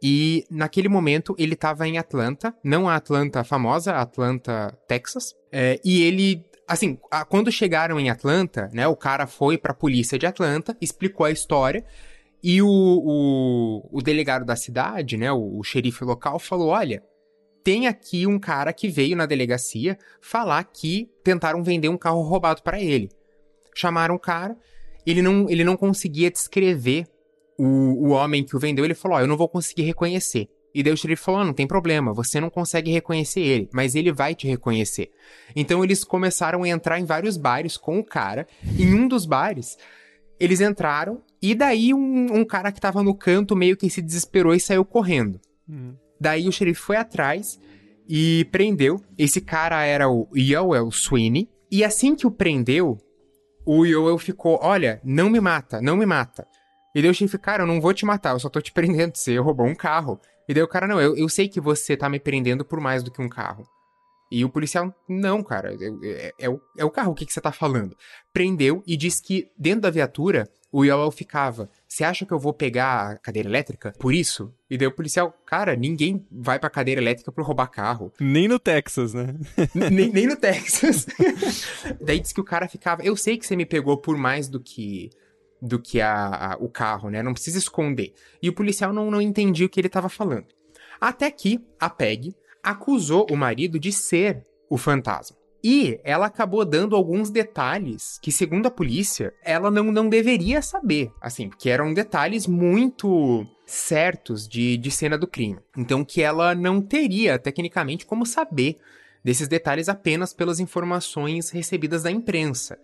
e 0.02 0.44
naquele 0.50 0.88
momento 0.88 1.36
ele 1.38 1.54
estava 1.54 1.86
em 1.86 1.98
Atlanta, 1.98 2.52
não 2.64 2.88
a 2.88 2.96
Atlanta 2.96 3.44
famosa, 3.44 3.94
Atlanta, 3.94 4.76
Texas. 4.88 5.34
É, 5.52 5.80
e 5.84 6.02
ele, 6.02 6.44
assim, 6.66 6.98
quando 7.28 7.52
chegaram 7.52 8.00
em 8.00 8.10
Atlanta, 8.10 8.68
né, 8.72 8.88
o 8.88 8.96
cara 8.96 9.26
foi 9.28 9.56
para 9.56 9.70
a 9.70 9.76
polícia 9.76 10.18
de 10.18 10.26
Atlanta, 10.26 10.76
explicou 10.80 11.24
a 11.24 11.30
história. 11.30 11.84
E 12.42 12.60
o, 12.60 12.68
o, 12.68 13.88
o 13.90 14.02
delegado 14.02 14.44
da 14.44 14.56
cidade, 14.56 15.16
né, 15.16 15.30
o, 15.30 15.58
o 15.58 15.62
xerife 15.62 16.04
local, 16.04 16.38
falou: 16.40 16.68
olha, 16.68 17.02
tem 17.62 17.86
aqui 17.86 18.26
um 18.26 18.38
cara 18.38 18.72
que 18.72 18.88
veio 18.88 19.16
na 19.16 19.26
delegacia 19.26 19.96
falar 20.20 20.64
que 20.64 21.08
tentaram 21.22 21.62
vender 21.62 21.88
um 21.88 21.96
carro 21.96 22.20
roubado 22.22 22.62
para 22.62 22.80
ele. 22.80 23.10
Chamaram 23.74 24.14
o 24.14 24.18
cara, 24.18 24.56
ele 25.06 25.22
não, 25.22 25.48
ele 25.48 25.64
não 25.64 25.76
conseguia 25.76 26.30
descrever 26.30 27.06
o, 27.58 27.64
o 27.64 28.08
homem 28.10 28.44
que 28.44 28.56
o 28.56 28.58
vendeu, 28.58 28.84
ele 28.84 28.94
falou: 28.94 29.16
Ó, 29.16 29.20
oh, 29.20 29.22
eu 29.24 29.28
não 29.28 29.36
vou 29.36 29.48
conseguir 29.48 29.82
reconhecer. 29.82 30.48
E 30.74 30.82
daí 30.82 30.92
o 30.92 30.96
xerife 30.96 31.22
falou: 31.22 31.44
não 31.44 31.52
tem 31.52 31.66
problema, 31.66 32.12
você 32.12 32.40
não 32.40 32.50
consegue 32.50 32.90
reconhecer 32.90 33.40
ele, 33.40 33.68
mas 33.72 33.94
ele 33.94 34.12
vai 34.12 34.34
te 34.34 34.48
reconhecer. 34.48 35.10
Então 35.54 35.84
eles 35.84 36.02
começaram 36.02 36.64
a 36.64 36.68
entrar 36.68 36.98
em 36.98 37.04
vários 37.04 37.36
bares 37.36 37.76
com 37.76 38.00
o 38.00 38.04
cara. 38.04 38.46
Em 38.76 38.92
um 38.92 39.06
dos 39.06 39.24
bares, 39.24 39.78
eles 40.38 40.60
entraram 40.60 41.22
e 41.40 41.54
daí 41.54 41.94
um, 41.94 42.38
um 42.38 42.44
cara 42.44 42.72
que 42.72 42.80
tava 42.80 43.02
no 43.02 43.14
canto 43.14 43.54
meio 43.54 43.76
que 43.76 43.88
se 43.88 44.02
desesperou 44.02 44.52
e 44.52 44.60
saiu 44.60 44.84
correndo. 44.84 45.40
Uhum. 45.68 45.94
Daí 46.20 46.48
o 46.48 46.52
xerife 46.52 46.80
foi 46.80 46.96
atrás 46.96 47.60
e 48.08 48.44
prendeu. 48.50 49.00
Esse 49.16 49.40
cara 49.40 49.84
era 49.84 50.08
o 50.08 50.28
Yoel 50.36 50.90
Sweeney. 50.90 51.48
E 51.70 51.84
assim 51.84 52.14
que 52.14 52.26
o 52.26 52.30
prendeu, 52.30 52.98
o 53.64 53.84
Yoel 53.84 54.18
ficou: 54.18 54.58
Olha, 54.62 55.00
não 55.04 55.30
me 55.30 55.40
mata, 55.40 55.80
não 55.80 55.96
me 55.96 56.06
mata. 56.06 56.46
E 56.94 57.02
daí 57.02 57.10
o 57.10 57.14
chefe, 57.14 57.38
cara, 57.38 57.64
eu 57.64 57.66
não 57.66 57.80
vou 57.80 57.92
te 57.92 58.06
matar, 58.06 58.34
eu 58.34 58.38
só 58.38 58.48
tô 58.48 58.60
te 58.60 58.72
prendendo, 58.72 59.16
você 59.16 59.36
roubou 59.38 59.66
um 59.66 59.74
carro. 59.74 60.20
E 60.48 60.54
daí 60.54 60.62
o 60.62 60.68
cara, 60.68 60.86
não, 60.86 61.00
eu, 61.00 61.16
eu 61.16 61.28
sei 61.28 61.48
que 61.48 61.60
você 61.60 61.96
tá 61.96 62.08
me 62.08 62.20
prendendo 62.20 62.64
por 62.64 62.80
mais 62.80 63.02
do 63.02 63.10
que 63.10 63.20
um 63.20 63.28
carro. 63.28 63.66
E 64.30 64.44
o 64.44 64.48
policial, 64.48 64.94
não, 65.08 65.42
cara, 65.42 65.74
é, 65.74 66.26
é, 66.26 66.32
é, 66.40 66.48
o, 66.48 66.60
é 66.76 66.84
o 66.84 66.90
carro, 66.90 67.12
o 67.12 67.14
que, 67.14 67.26
que 67.26 67.32
você 67.32 67.40
tá 67.40 67.52
falando? 67.52 67.96
Prendeu 68.32 68.82
e 68.86 68.96
disse 68.96 69.22
que 69.22 69.50
dentro 69.58 69.82
da 69.82 69.90
viatura 69.90 70.48
o 70.76 70.84
Yoel 70.84 71.12
ficava. 71.12 71.70
Você 71.86 72.02
acha 72.02 72.26
que 72.26 72.32
eu 72.32 72.38
vou 72.38 72.52
pegar 72.52 73.12
a 73.12 73.16
cadeira 73.16 73.48
elétrica 73.48 73.92
por 73.96 74.12
isso? 74.12 74.52
E 74.68 74.76
daí 74.76 74.88
o 74.88 74.92
policial, 74.92 75.32
cara, 75.46 75.76
ninguém 75.76 76.26
vai 76.32 76.58
pra 76.58 76.68
cadeira 76.68 77.00
elétrica 77.00 77.30
pra 77.30 77.44
roubar 77.44 77.68
carro. 77.68 78.12
Nem 78.18 78.48
no 78.48 78.58
Texas, 78.58 79.14
né? 79.14 79.36
nem, 79.72 80.10
nem 80.10 80.26
no 80.26 80.34
Texas. 80.34 81.06
daí 82.02 82.18
disse 82.18 82.34
que 82.34 82.40
o 82.40 82.44
cara 82.44 82.66
ficava. 82.66 83.04
Eu 83.04 83.16
sei 83.16 83.38
que 83.38 83.46
você 83.46 83.54
me 83.54 83.64
pegou 83.64 83.96
por 83.96 84.16
mais 84.16 84.48
do 84.48 84.58
que 84.58 85.10
do 85.62 85.78
que 85.78 86.00
a, 86.00 86.54
a, 86.54 86.56
o 86.56 86.68
carro, 86.68 87.08
né? 87.08 87.22
Não 87.22 87.32
precisa 87.32 87.56
esconder. 87.56 88.12
E 88.42 88.48
o 88.48 88.52
policial 88.52 88.92
não, 88.92 89.12
não 89.12 89.22
entendia 89.22 89.66
o 89.66 89.68
que 89.68 89.78
ele 89.78 89.86
estava 89.86 90.08
falando. 90.08 90.46
Até 91.00 91.30
que 91.30 91.64
a 91.78 91.88
Peg 91.88 92.34
acusou 92.60 93.28
o 93.30 93.36
marido 93.36 93.78
de 93.78 93.92
ser 93.92 94.44
o 94.68 94.76
fantasma. 94.76 95.36
E 95.66 95.98
ela 96.04 96.26
acabou 96.26 96.62
dando 96.62 96.94
alguns 96.94 97.30
detalhes 97.30 98.18
que, 98.20 98.30
segundo 98.30 98.66
a 98.66 98.70
polícia, 98.70 99.32
ela 99.42 99.70
não, 99.70 99.84
não 99.84 100.10
deveria 100.10 100.60
saber. 100.60 101.10
Assim, 101.22 101.48
porque 101.48 101.70
eram 101.70 101.94
detalhes 101.94 102.46
muito 102.46 103.46
certos 103.64 104.46
de, 104.46 104.76
de 104.76 104.90
cena 104.90 105.16
do 105.16 105.26
crime. 105.26 105.58
Então, 105.74 106.04
que 106.04 106.20
ela 106.20 106.54
não 106.54 106.82
teria, 106.82 107.38
tecnicamente, 107.38 108.04
como 108.04 108.26
saber 108.26 108.76
desses 109.24 109.48
detalhes 109.48 109.88
apenas 109.88 110.34
pelas 110.34 110.60
informações 110.60 111.48
recebidas 111.48 112.02
da 112.02 112.10
imprensa. 112.10 112.78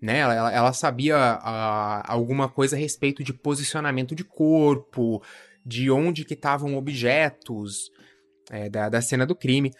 Né? 0.00 0.20
Ela, 0.20 0.50
ela 0.50 0.72
sabia 0.72 1.38
uh, 1.38 2.02
alguma 2.10 2.48
coisa 2.48 2.76
a 2.76 2.78
respeito 2.78 3.22
de 3.22 3.34
posicionamento 3.34 4.14
de 4.14 4.24
corpo, 4.24 5.22
de 5.66 5.90
onde 5.90 6.24
que 6.24 6.32
estavam 6.32 6.78
objetos 6.78 7.90
é, 8.50 8.70
da, 8.70 8.88
da 8.88 9.02
cena 9.02 9.26
do 9.26 9.36
crime. 9.36 9.70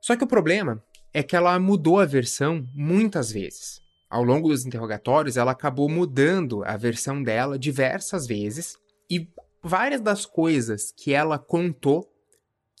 Só 0.00 0.14
que 0.14 0.22
o 0.22 0.28
problema 0.28 0.80
é 1.12 1.22
que 1.22 1.36
ela 1.36 1.58
mudou 1.58 2.00
a 2.00 2.04
versão 2.04 2.66
muitas 2.74 3.30
vezes. 3.30 3.80
Ao 4.08 4.22
longo 4.22 4.48
dos 4.48 4.66
interrogatórios, 4.66 5.36
ela 5.36 5.52
acabou 5.52 5.88
mudando 5.88 6.64
a 6.64 6.76
versão 6.76 7.22
dela 7.22 7.58
diversas 7.58 8.26
vezes 8.26 8.76
e 9.10 9.28
várias 9.62 10.00
das 10.00 10.26
coisas 10.26 10.92
que 10.92 11.12
ela 11.12 11.38
contou 11.38 12.10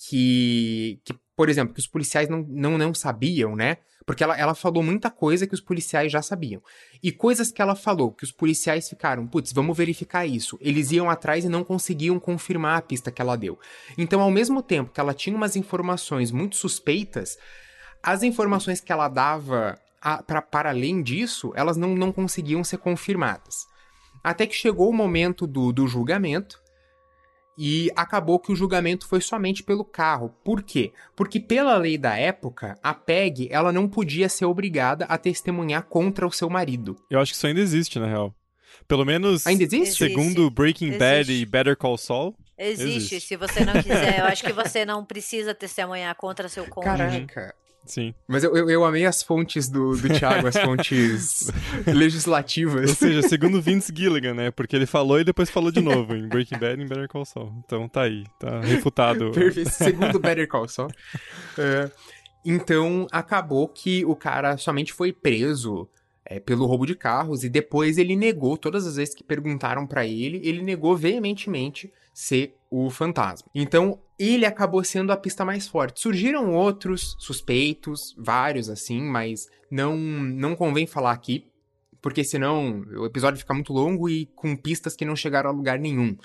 que, 0.08 1.00
que 1.04 1.14
por 1.36 1.48
exemplo, 1.48 1.74
que 1.74 1.80
os 1.80 1.86
policiais 1.86 2.28
não, 2.28 2.44
não, 2.48 2.76
não 2.76 2.94
sabiam, 2.94 3.56
né? 3.56 3.78
Porque 4.04 4.22
ela, 4.22 4.36
ela 4.36 4.54
falou 4.54 4.82
muita 4.82 5.10
coisa 5.10 5.46
que 5.46 5.54
os 5.54 5.60
policiais 5.60 6.10
já 6.10 6.20
sabiam. 6.20 6.60
E 7.02 7.12
coisas 7.12 7.52
que 7.52 7.62
ela 7.62 7.76
falou, 7.76 8.12
que 8.12 8.24
os 8.24 8.32
policiais 8.32 8.88
ficaram, 8.88 9.26
putz, 9.26 9.52
vamos 9.52 9.76
verificar 9.76 10.26
isso. 10.26 10.58
Eles 10.60 10.90
iam 10.90 11.08
atrás 11.08 11.44
e 11.44 11.48
não 11.48 11.62
conseguiam 11.62 12.18
confirmar 12.18 12.78
a 12.78 12.82
pista 12.82 13.12
que 13.12 13.22
ela 13.22 13.36
deu. 13.36 13.58
Então, 13.96 14.20
ao 14.20 14.30
mesmo 14.30 14.60
tempo 14.60 14.92
que 14.92 15.00
ela 15.00 15.14
tinha 15.14 15.36
umas 15.36 15.54
informações 15.54 16.32
muito 16.32 16.56
suspeitas, 16.56 17.38
as 18.02 18.22
informações 18.22 18.80
que 18.80 18.92
ela 18.92 19.08
dava 19.08 19.78
a, 20.00 20.22
pra, 20.22 20.42
para 20.42 20.70
além 20.70 21.02
disso, 21.02 21.52
elas 21.54 21.76
não, 21.76 21.94
não 21.94 22.12
conseguiam 22.12 22.64
ser 22.64 22.78
confirmadas. 22.78 23.66
Até 24.22 24.46
que 24.46 24.54
chegou 24.54 24.88
o 24.88 24.92
momento 24.92 25.46
do, 25.46 25.72
do 25.72 25.86
julgamento, 25.86 26.62
e 27.56 27.90
acabou 27.94 28.38
que 28.38 28.52
o 28.52 28.56
julgamento 28.56 29.06
foi 29.06 29.20
somente 29.20 29.62
pelo 29.62 29.84
carro. 29.84 30.34
Por 30.44 30.62
quê? 30.62 30.92
Porque 31.14 31.38
pela 31.38 31.76
lei 31.76 31.98
da 31.98 32.16
época, 32.16 32.78
a 32.82 32.94
PEG 32.94 33.48
ela 33.50 33.72
não 33.72 33.88
podia 33.88 34.28
ser 34.28 34.46
obrigada 34.46 35.04
a 35.04 35.18
testemunhar 35.18 35.84
contra 35.84 36.26
o 36.26 36.32
seu 36.32 36.48
marido. 36.48 36.96
Eu 37.10 37.20
acho 37.20 37.32
que 37.32 37.36
isso 37.36 37.46
ainda 37.46 37.60
existe, 37.60 37.98
na 37.98 38.06
real. 38.06 38.34
Pelo 38.88 39.04
menos 39.04 39.46
ainda 39.46 39.62
existe? 39.62 39.96
segundo 39.96 40.50
Breaking 40.50 40.88
existe. 40.88 40.98
Bad 40.98 41.32
e 41.32 41.46
Better 41.46 41.76
Call 41.76 41.98
Saul. 41.98 42.34
Existe. 42.58 43.14
existe. 43.14 43.20
se 43.28 43.36
você 43.36 43.64
não 43.64 43.74
quiser. 43.74 44.20
Eu 44.20 44.24
acho 44.26 44.42
que 44.42 44.52
você 44.52 44.84
não 44.84 45.04
precisa 45.04 45.54
testemunhar 45.54 46.14
contra 46.14 46.48
seu 46.48 46.66
cônjuge. 46.66 47.26
Caraca. 47.26 47.54
Sim. 47.84 48.14
Mas 48.28 48.44
eu, 48.44 48.56
eu, 48.56 48.70
eu, 48.70 48.84
amei 48.84 49.04
as 49.04 49.22
fontes 49.22 49.68
do, 49.68 49.96
do 49.96 50.08
Thiago, 50.08 50.46
as 50.46 50.56
fontes 50.62 51.50
legislativas. 51.86 52.90
Ou 52.90 52.96
seja, 52.96 53.22
segundo 53.22 53.60
Vince 53.62 53.92
Gilligan, 53.94 54.34
né? 54.34 54.50
Porque 54.50 54.76
ele 54.76 54.86
falou 54.86 55.20
e 55.20 55.24
depois 55.24 55.50
falou 55.50 55.72
de 55.72 55.80
novo 55.80 56.14
em 56.14 56.28
Breaking 56.28 56.58
Bad 56.58 56.80
e 56.80 56.84
em 56.84 56.88
Better 56.88 57.08
Call 57.08 57.24
Saul. 57.24 57.52
Então 57.64 57.88
tá 57.88 58.02
aí, 58.02 58.24
tá 58.38 58.60
refutado. 58.60 59.32
Perfeito, 59.32 59.70
segundo 59.70 60.18
Better 60.18 60.46
Call 60.46 60.68
Saul. 60.68 60.90
É, 61.58 61.90
então 62.44 63.06
acabou 63.10 63.68
que 63.68 64.04
o 64.04 64.14
cara 64.14 64.56
somente 64.56 64.92
foi 64.92 65.12
preso 65.12 65.88
é, 66.24 66.38
pelo 66.38 66.66
roubo 66.66 66.86
de 66.86 66.94
carros 66.94 67.42
e 67.42 67.48
depois 67.48 67.98
ele 67.98 68.14
negou, 68.14 68.56
todas 68.56 68.86
as 68.86 68.96
vezes 68.96 69.14
que 69.14 69.24
perguntaram 69.24 69.86
para 69.86 70.06
ele, 70.06 70.40
ele 70.44 70.62
negou 70.62 70.96
veementemente 70.96 71.92
ser 72.12 72.54
o 72.70 72.90
fantasma. 72.90 73.48
Então, 73.54 73.98
ele 74.18 74.46
acabou 74.46 74.84
sendo 74.84 75.12
a 75.12 75.16
pista 75.16 75.44
mais 75.44 75.66
forte. 75.66 76.00
Surgiram 76.00 76.54
outros 76.54 77.16
suspeitos, 77.18 78.14
vários 78.16 78.68
assim, 78.68 79.00
mas 79.02 79.48
não 79.70 79.96
não 79.96 80.54
convém 80.54 80.86
falar 80.86 81.12
aqui, 81.12 81.46
porque 82.00 82.22
senão 82.22 82.84
o 82.96 83.06
episódio 83.06 83.38
fica 83.38 83.54
muito 83.54 83.72
longo 83.72 84.08
e 84.08 84.26
com 84.34 84.56
pistas 84.56 84.94
que 84.94 85.04
não 85.04 85.16
chegaram 85.16 85.50
a 85.50 85.52
lugar 85.52 85.78
nenhum. 85.78 86.16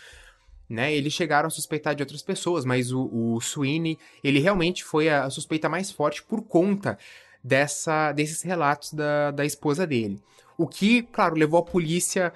Né, 0.70 0.94
eles 0.94 1.14
chegaram 1.14 1.48
a 1.48 1.50
suspeitar 1.50 1.96
de 1.96 2.04
outras 2.04 2.22
pessoas, 2.22 2.66
mas 2.66 2.92
o, 2.92 3.10
o 3.10 3.40
Sweeney, 3.40 3.98
ele 4.22 4.40
realmente 4.40 4.84
foi 4.84 5.08
a 5.08 5.30
suspeita 5.30 5.70
mais 5.70 5.90
forte 5.90 6.22
por 6.22 6.44
conta 6.44 7.00
dessa, 7.42 8.12
desses 8.12 8.42
relatos 8.42 8.92
da, 8.92 9.32
da 9.32 9.46
esposa 9.46 9.88
dele. 9.88 10.22
O 10.58 10.68
que, 10.68 11.04
claro, 11.04 11.36
levou 11.36 11.62
a 11.62 11.64
polícia 11.64 12.34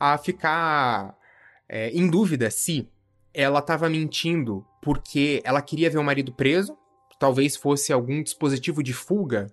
a 0.00 0.16
ficar 0.16 1.14
é, 1.68 1.90
em 1.90 2.08
dúvida 2.08 2.50
se 2.50 2.88
ela 3.34 3.58
estava 3.58 3.90
mentindo 3.90 4.64
porque 4.80 5.42
ela 5.44 5.60
queria 5.60 5.90
ver 5.90 5.98
o 5.98 6.04
marido 6.04 6.32
preso, 6.32 6.78
talvez 7.18 7.56
fosse 7.56 7.92
algum 7.92 8.22
dispositivo 8.22 8.82
de 8.82 8.92
fuga 8.92 9.48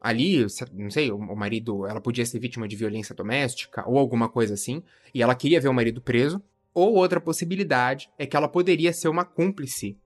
ali, 0.00 0.46
não 0.72 0.90
sei, 0.90 1.12
o 1.12 1.36
marido, 1.36 1.86
ela 1.86 2.00
podia 2.00 2.24
ser 2.24 2.38
vítima 2.38 2.66
de 2.66 2.74
violência 2.74 3.14
doméstica 3.14 3.86
ou 3.86 3.98
alguma 3.98 4.28
coisa 4.28 4.54
assim, 4.54 4.82
e 5.14 5.22
ela 5.22 5.34
queria 5.34 5.60
ver 5.60 5.68
o 5.68 5.74
marido 5.74 6.00
preso. 6.00 6.42
Ou 6.72 6.94
outra 6.94 7.20
possibilidade 7.20 8.08
é 8.16 8.24
que 8.24 8.36
ela 8.36 8.48
poderia 8.48 8.92
ser 8.92 9.08
uma 9.08 9.24
cúmplice 9.24 9.98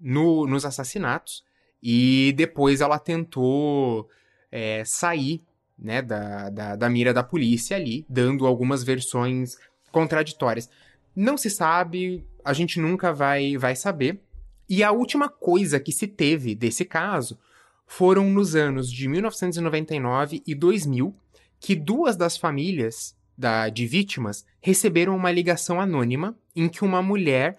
no, 0.00 0.46
nos 0.46 0.64
assassinatos 0.64 1.44
e 1.82 2.32
depois 2.36 2.80
ela 2.80 2.98
tentou 2.98 4.08
é, 4.50 4.84
sair 4.86 5.42
né, 5.76 6.00
da, 6.00 6.50
da, 6.50 6.76
da 6.76 6.88
mira 6.88 7.12
da 7.12 7.22
polícia 7.22 7.76
ali, 7.76 8.06
dando 8.08 8.46
algumas 8.46 8.84
versões 8.84 9.58
contraditórias. 9.90 10.70
Não 11.14 11.36
se 11.36 11.50
sabe, 11.50 12.24
a 12.44 12.52
gente 12.52 12.78
nunca 12.78 13.12
vai, 13.12 13.56
vai 13.56 13.74
saber. 13.74 14.20
E 14.68 14.82
a 14.82 14.92
última 14.92 15.28
coisa 15.28 15.80
que 15.80 15.92
se 15.92 16.06
teve 16.06 16.54
desse 16.54 16.84
caso 16.84 17.38
foram 17.86 18.30
nos 18.30 18.54
anos 18.54 18.90
de 18.90 19.08
1999 19.08 20.42
e 20.46 20.54
2000, 20.54 21.14
que 21.60 21.74
duas 21.74 22.16
das 22.16 22.36
famílias 22.36 23.16
da, 23.36 23.68
de 23.68 23.86
vítimas 23.86 24.44
receberam 24.60 25.16
uma 25.16 25.30
ligação 25.30 25.80
anônima 25.80 26.36
em 26.54 26.68
que 26.68 26.84
uma 26.84 27.02
mulher 27.02 27.58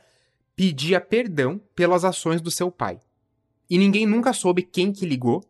pedia 0.55 1.01
perdão 1.01 1.59
pelas 1.75 2.05
ações 2.05 2.41
do 2.41 2.49
seu 2.49 2.71
pai. 2.71 2.99
E 3.69 3.77
ninguém 3.77 4.05
nunca 4.05 4.31
soube 4.31 4.61
quem 4.61 4.91
que 4.91 5.05
ligou, 5.05 5.43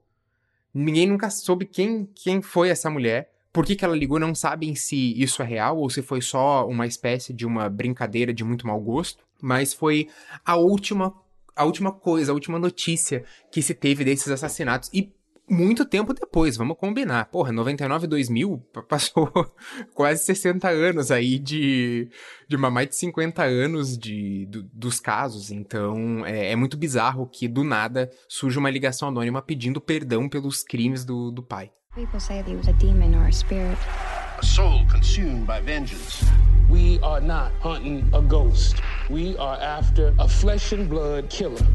ninguém 0.74 1.08
nunca 1.08 1.30
soube 1.30 1.66
quem, 1.66 2.10
quem 2.16 2.42
foi 2.42 2.70
essa 2.70 2.90
mulher, 2.90 3.32
por 3.56 3.66
que, 3.66 3.74
que 3.74 3.86
ela 3.86 3.96
ligou, 3.96 4.20
não 4.20 4.36
sabem 4.36 4.76
se 4.76 5.14
isso 5.18 5.42
é 5.42 5.46
real 5.46 5.78
ou 5.78 5.90
se 5.90 6.02
foi 6.02 6.20
só 6.20 6.68
uma 6.68 6.86
espécie 6.86 7.32
de 7.32 7.46
uma 7.46 7.70
brincadeira 7.70 8.34
de 8.34 8.44
muito 8.44 8.68
mau 8.68 8.78
gosto. 8.82 9.24
Mas 9.42 9.74
foi 9.74 10.10
a 10.46 10.58
última, 10.58 11.14
a 11.56 11.64
última 11.64 11.94
coisa, 11.94 12.34
a 12.34 12.36
última 12.36 12.60
notícia 12.60 13.24
que 13.50 13.62
se 13.62 13.74
teve 13.74 14.04
desses 14.04 14.28
assassinatos. 14.28 14.90
E 14.94 15.10
muito 15.50 15.86
tempo 15.86 16.14
depois, 16.14 16.58
vamos 16.58 16.76
combinar. 16.76 17.30
Porra, 17.30 17.54
99 17.54 18.08
2000 18.08 18.62
passou 18.90 19.32
quase 19.96 20.26
60 20.26 20.68
anos 20.68 21.10
aí 21.10 21.40
de, 21.40 22.10
de 22.50 22.58
uma 22.58 22.70
mais 22.70 22.90
de 22.90 22.98
50 22.98 23.42
anos 23.42 23.98
de, 23.98 24.48
do, 24.48 24.64
dos 24.64 25.00
casos. 25.00 25.50
Então 25.50 26.26
é, 26.26 26.52
é, 26.52 26.56
muito 26.58 26.76
bizarro 26.76 27.26
que 27.26 27.48
do 27.48 27.64
nada 27.64 28.12
surge 28.28 28.60
uma 28.60 28.70
ligação 28.70 29.08
anônima 29.08 29.42
pedindo 29.42 29.80
perdão 29.80 30.28
pelos 30.28 30.62
crimes 30.62 31.06
do, 31.06 31.32
do 31.32 31.42
pai. 31.42 31.72
People 31.96 32.20
say 32.20 32.42
that 32.42 32.50
he 32.50 32.58
was 32.58 32.68
a 32.68 32.74
demon 32.74 33.16
or 33.16 33.28
a 33.28 33.32
spirit. 33.32 33.78
A 34.38 34.46
soul 34.46 34.82
consumed 34.92 35.48
by 35.48 35.62
vengeance. 35.62 36.26
We 36.68 37.00
are 37.00 37.22
not 37.22 37.54
hunting 37.62 38.12
a 38.14 38.22
ghost. 38.22 38.82
We 39.10 39.38
are 39.38 39.56
after 39.62 40.14
a 40.20 40.28
flesh 40.28 40.74
and 40.74 40.90
blood 40.90 41.30
killer. 41.30 41.66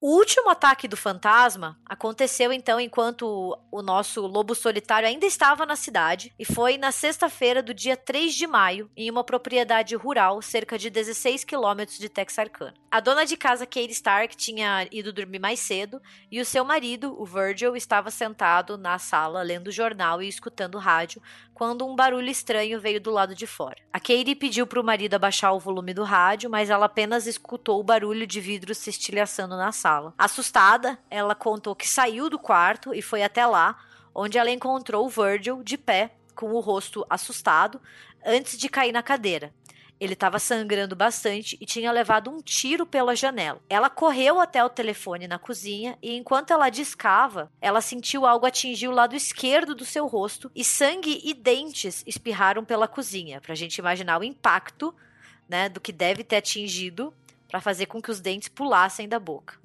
O 0.00 0.14
último 0.14 0.48
ataque 0.48 0.86
do 0.86 0.96
fantasma 0.96 1.76
aconteceu 1.84 2.52
então 2.52 2.78
enquanto 2.78 3.58
o 3.68 3.82
nosso 3.82 4.24
lobo 4.28 4.54
solitário 4.54 5.08
ainda 5.08 5.26
estava 5.26 5.66
na 5.66 5.74
cidade 5.74 6.32
e 6.38 6.44
foi 6.44 6.78
na 6.78 6.92
sexta-feira 6.92 7.60
do 7.60 7.74
dia 7.74 7.96
3 7.96 8.32
de 8.32 8.46
maio, 8.46 8.88
em 8.96 9.10
uma 9.10 9.24
propriedade 9.24 9.96
rural 9.96 10.40
cerca 10.40 10.78
de 10.78 10.88
16 10.88 11.42
quilômetros 11.42 11.98
de 11.98 12.08
Texarkana. 12.08 12.74
A 12.88 13.00
dona 13.00 13.26
de 13.26 13.36
casa, 13.36 13.66
Kate 13.66 13.90
Stark, 13.90 14.36
tinha 14.36 14.86
ido 14.92 15.12
dormir 15.12 15.40
mais 15.40 15.58
cedo 15.58 16.00
e 16.30 16.40
o 16.40 16.44
seu 16.44 16.64
marido, 16.64 17.20
o 17.20 17.26
Virgil, 17.26 17.74
estava 17.74 18.08
sentado 18.08 18.78
na 18.78 19.00
sala 19.00 19.42
lendo 19.42 19.72
jornal 19.72 20.22
e 20.22 20.28
escutando 20.28 20.78
rádio 20.78 21.20
quando 21.58 21.84
um 21.84 21.96
barulho 21.96 22.30
estranho 22.30 22.80
veio 22.80 23.00
do 23.00 23.10
lado 23.10 23.34
de 23.34 23.44
fora. 23.44 23.82
A 23.92 23.98
Katie 23.98 24.36
pediu 24.36 24.64
para 24.64 24.80
o 24.80 24.84
marido 24.84 25.14
abaixar 25.14 25.52
o 25.52 25.58
volume 25.58 25.92
do 25.92 26.04
rádio, 26.04 26.48
mas 26.48 26.70
ela 26.70 26.86
apenas 26.86 27.26
escutou 27.26 27.80
o 27.80 27.82
barulho 27.82 28.28
de 28.28 28.40
vidro 28.40 28.72
se 28.76 28.88
estilhaçando 28.90 29.56
na 29.56 29.72
sala. 29.72 30.14
Assustada, 30.16 30.96
ela 31.10 31.34
contou 31.34 31.74
que 31.74 31.88
saiu 31.88 32.30
do 32.30 32.38
quarto 32.38 32.94
e 32.94 33.02
foi 33.02 33.24
até 33.24 33.44
lá, 33.44 33.76
onde 34.14 34.38
ela 34.38 34.52
encontrou 34.52 35.04
o 35.04 35.08
Virgil 35.08 35.64
de 35.64 35.76
pé, 35.76 36.14
com 36.32 36.52
o 36.52 36.60
rosto 36.60 37.04
assustado, 37.10 37.80
antes 38.24 38.56
de 38.56 38.68
cair 38.68 38.92
na 38.92 39.02
cadeira. 39.02 39.52
Ele 40.00 40.12
estava 40.12 40.38
sangrando 40.38 40.94
bastante 40.94 41.56
e 41.60 41.66
tinha 41.66 41.90
levado 41.90 42.30
um 42.30 42.40
tiro 42.40 42.86
pela 42.86 43.16
janela. 43.16 43.60
Ela 43.68 43.90
correu 43.90 44.40
até 44.40 44.64
o 44.64 44.68
telefone 44.68 45.26
na 45.26 45.38
cozinha 45.38 45.98
e, 46.00 46.16
enquanto 46.16 46.52
ela 46.52 46.70
discava, 46.70 47.50
ela 47.60 47.80
sentiu 47.80 48.24
algo 48.24 48.46
atingir 48.46 48.88
o 48.88 48.92
lado 48.92 49.16
esquerdo 49.16 49.74
do 49.74 49.84
seu 49.84 50.06
rosto 50.06 50.50
e 50.54 50.64
sangue 50.64 51.20
e 51.24 51.34
dentes 51.34 52.04
espirraram 52.06 52.64
pela 52.64 52.86
cozinha, 52.86 53.40
para 53.40 53.52
a 53.52 53.56
gente 53.56 53.78
imaginar 53.78 54.20
o 54.20 54.24
impacto 54.24 54.94
né, 55.48 55.68
do 55.68 55.80
que 55.80 55.92
deve 55.92 56.22
ter 56.22 56.36
atingido 56.36 57.12
para 57.48 57.60
fazer 57.60 57.86
com 57.86 58.00
que 58.00 58.10
os 58.10 58.20
dentes 58.20 58.48
pulassem 58.48 59.08
da 59.08 59.18
boca. 59.18 59.58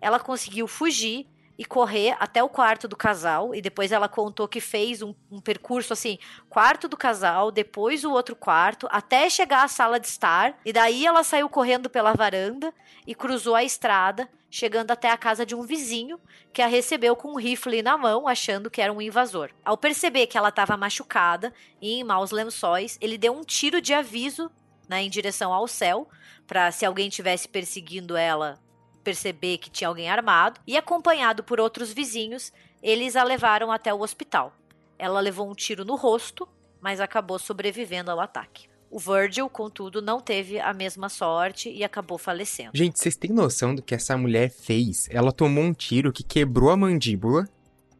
Ela 0.00 0.18
conseguiu 0.18 0.66
fugir 0.66 1.26
e 1.60 1.64
correr 1.66 2.16
até 2.18 2.42
o 2.42 2.48
quarto 2.48 2.88
do 2.88 2.96
casal. 2.96 3.54
E 3.54 3.60
depois 3.60 3.92
ela 3.92 4.08
contou 4.08 4.48
que 4.48 4.62
fez 4.62 5.02
um, 5.02 5.14
um, 5.30 5.38
percurso 5.42 5.92
assim: 5.92 6.18
quarto 6.48 6.88
do 6.88 6.96
casal, 6.96 7.50
depois 7.50 8.02
o 8.02 8.10
outro 8.10 8.34
quarto, 8.34 8.88
até 8.90 9.28
chegar 9.28 9.62
à 9.62 9.68
sala 9.68 10.00
de 10.00 10.06
estar. 10.06 10.58
E 10.64 10.72
daí 10.72 11.04
ela 11.04 11.22
saiu 11.22 11.50
correndo 11.50 11.90
pela 11.90 12.14
varanda 12.14 12.72
e 13.06 13.14
cruzou 13.14 13.54
a 13.54 13.62
estrada, 13.62 14.26
chegando 14.50 14.90
até 14.90 15.10
a 15.10 15.18
casa 15.18 15.44
de 15.44 15.54
um 15.54 15.60
vizinho 15.60 16.18
que 16.50 16.62
a 16.62 16.66
recebeu 16.66 17.14
com 17.14 17.32
um 17.32 17.38
rifle 17.38 17.82
na 17.82 17.98
mão, 17.98 18.26
achando 18.26 18.70
que 18.70 18.80
era 18.80 18.90
um 18.90 19.02
invasor. 19.02 19.50
Ao 19.62 19.76
perceber 19.76 20.28
que 20.28 20.38
ela 20.38 20.48
estava 20.48 20.78
machucada 20.78 21.52
e 21.78 21.92
em 21.92 22.04
maus 22.04 22.30
lençóis, 22.30 22.96
ele 23.02 23.18
deu 23.18 23.34
um 23.34 23.44
tiro 23.44 23.82
de 23.82 23.92
aviso 23.92 24.50
né, 24.88 25.02
em 25.02 25.10
direção 25.10 25.52
ao 25.52 25.68
céu, 25.68 26.08
para 26.46 26.72
se 26.72 26.86
alguém 26.86 27.10
tivesse 27.10 27.46
perseguindo 27.46 28.16
ela 28.16 28.58
perceber 29.02 29.58
que 29.58 29.70
tinha 29.70 29.88
alguém 29.88 30.08
armado 30.08 30.60
e, 30.66 30.76
acompanhado 30.76 31.42
por 31.42 31.60
outros 31.60 31.92
vizinhos, 31.92 32.52
eles 32.82 33.16
a 33.16 33.24
levaram 33.24 33.70
até 33.72 33.92
o 33.92 34.00
hospital. 34.00 34.54
Ela 34.98 35.20
levou 35.20 35.50
um 35.50 35.54
tiro 35.54 35.84
no 35.84 35.96
rosto, 35.96 36.48
mas 36.80 37.00
acabou 37.00 37.38
sobrevivendo 37.38 38.10
ao 38.10 38.20
ataque. 38.20 38.68
O 38.90 38.98
Virgil, 38.98 39.48
contudo, 39.48 40.02
não 40.02 40.20
teve 40.20 40.58
a 40.58 40.74
mesma 40.74 41.08
sorte 41.08 41.70
e 41.70 41.84
acabou 41.84 42.18
falecendo. 42.18 42.72
Gente, 42.74 42.98
vocês 42.98 43.14
têm 43.14 43.30
noção 43.30 43.72
do 43.74 43.82
que 43.82 43.94
essa 43.94 44.16
mulher 44.16 44.50
fez? 44.50 45.08
Ela 45.10 45.30
tomou 45.30 45.62
um 45.62 45.72
tiro 45.72 46.12
que 46.12 46.24
quebrou 46.24 46.70
a 46.70 46.76
mandíbula 46.76 47.48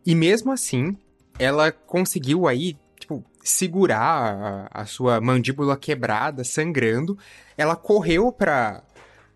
e 0.04 0.14
mesmo 0.16 0.50
assim 0.50 0.98
ela 1.38 1.70
conseguiu 1.70 2.48
aí, 2.48 2.76
tipo, 2.98 3.24
segurar 3.42 4.68
a, 4.72 4.82
a 4.82 4.84
sua 4.84 5.20
mandíbula 5.20 5.76
quebrada, 5.76 6.42
sangrando. 6.42 7.16
Ela 7.56 7.76
correu 7.76 8.32
pra, 8.32 8.82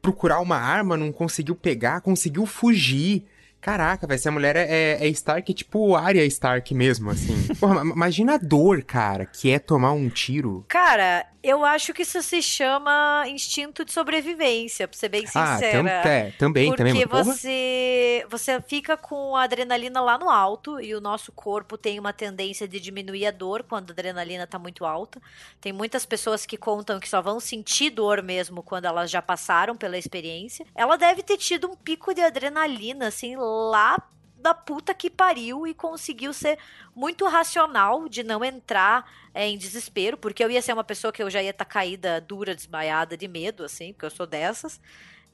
procurar 0.05 0.39
uma 0.41 0.59
arma, 0.59 0.99
não 0.99 1.11
conseguiu 1.11 1.55
pegar, 1.55 2.03
conseguiu 2.03 2.45
fugir. 2.45 3.25
Caraca, 3.65 4.07
velho, 4.07 4.19
essa 4.19 4.31
mulher 4.31 4.57
é, 4.57 4.99
é 5.01 5.09
Stark, 5.09 5.55
tipo 5.55 5.97
Arya 5.97 6.23
Stark 6.27 6.75
mesmo, 6.75 7.11
assim. 7.11 7.35
Porra, 7.59 7.81
imagina 7.81 8.35
a 8.35 8.37
dor, 8.37 8.83
cara, 8.83 9.25
que 9.25 9.51
é 9.51 9.59
tomar 9.59 9.93
um 9.93 10.11
tiro. 10.11 10.67
Cara, 10.69 11.27
eu 11.45 11.63
acho 11.63 11.93
que 11.93 12.01
isso 12.01 12.23
se 12.23 12.41
chama 12.41 13.25
instinto 13.27 13.85
de 13.85 13.93
sobrevivência, 13.93 14.89
pra 14.89 14.97
ser 14.97 15.11
bem 15.11 15.27
sincera. 15.27 15.81
Ah, 15.81 16.03
tam, 16.03 16.11
é, 16.11 16.31
também, 16.39 16.69
porque 16.69 16.85
também. 16.85 17.07
Porque 17.07 17.25
você, 17.25 18.27
você 18.31 18.63
fica 18.63 18.97
com 18.97 19.37
a 19.37 19.45
adrenalina 19.45 20.01
lá 20.01 20.17
no 20.17 20.31
alto 20.31 20.81
e 20.81 20.95
o 20.95 21.03
nosso 21.03 21.31
corpo 21.33 21.77
tem 21.77 21.99
uma 21.99 22.15
tendência 22.15 22.67
de 22.67 22.81
diminuir 22.81 23.27
a 23.27 23.31
dor 23.31 23.63
quando 23.63 23.91
a 23.91 23.93
adrenalina 23.93 24.47
tá 24.47 24.59
muito 24.59 24.87
alta. 24.87 25.21
Tem 25.61 25.71
muitas 25.71 26.07
pessoas 26.07 26.47
que 26.47 26.57
contam 26.57 26.99
que 26.99 27.09
só 27.09 27.21
vão 27.21 27.39
sentir 27.39 27.91
dor 27.91 28.23
mesmo 28.23 28.63
quando 28.63 28.87
elas 28.87 29.11
já 29.11 29.21
passaram 29.21 29.77
pela 29.77 29.99
experiência. 29.99 30.67
Ela 30.75 30.97
deve 30.97 31.23
ter 31.23 31.37
tido 31.37 31.71
um 31.71 31.77
pico 31.77 32.15
de 32.15 32.23
adrenalina, 32.23 33.09
assim, 33.09 33.37
lá 33.71 33.97
da 34.45 34.53
puta 34.53 34.93
que 34.93 35.09
pariu 35.09 35.67
e 35.67 35.73
conseguiu 35.73 36.33
ser 36.35 36.59
muito 36.95 37.27
racional 37.27 38.09
de 38.11 38.23
não 38.23 38.45
entrar 38.45 39.11
é, 39.33 39.49
em 39.49 39.57
desespero, 39.57 40.19
porque 40.19 40.45
eu 40.45 40.51
ia 40.51 40.61
ser 40.61 40.75
uma 40.75 40.85
pessoa 40.85 41.11
que 41.11 41.23
eu 41.23 41.31
já 41.31 41.43
ia 41.43 41.49
estar 41.49 41.65
tá 41.65 41.71
caída 41.71 42.21
dura, 42.21 42.55
desmaiada 42.55 43.17
de 43.17 43.27
medo, 43.27 43.65
assim, 43.65 43.95
porque 43.95 44.05
eu 44.05 44.11
sou 44.11 44.27
dessas. 44.27 44.79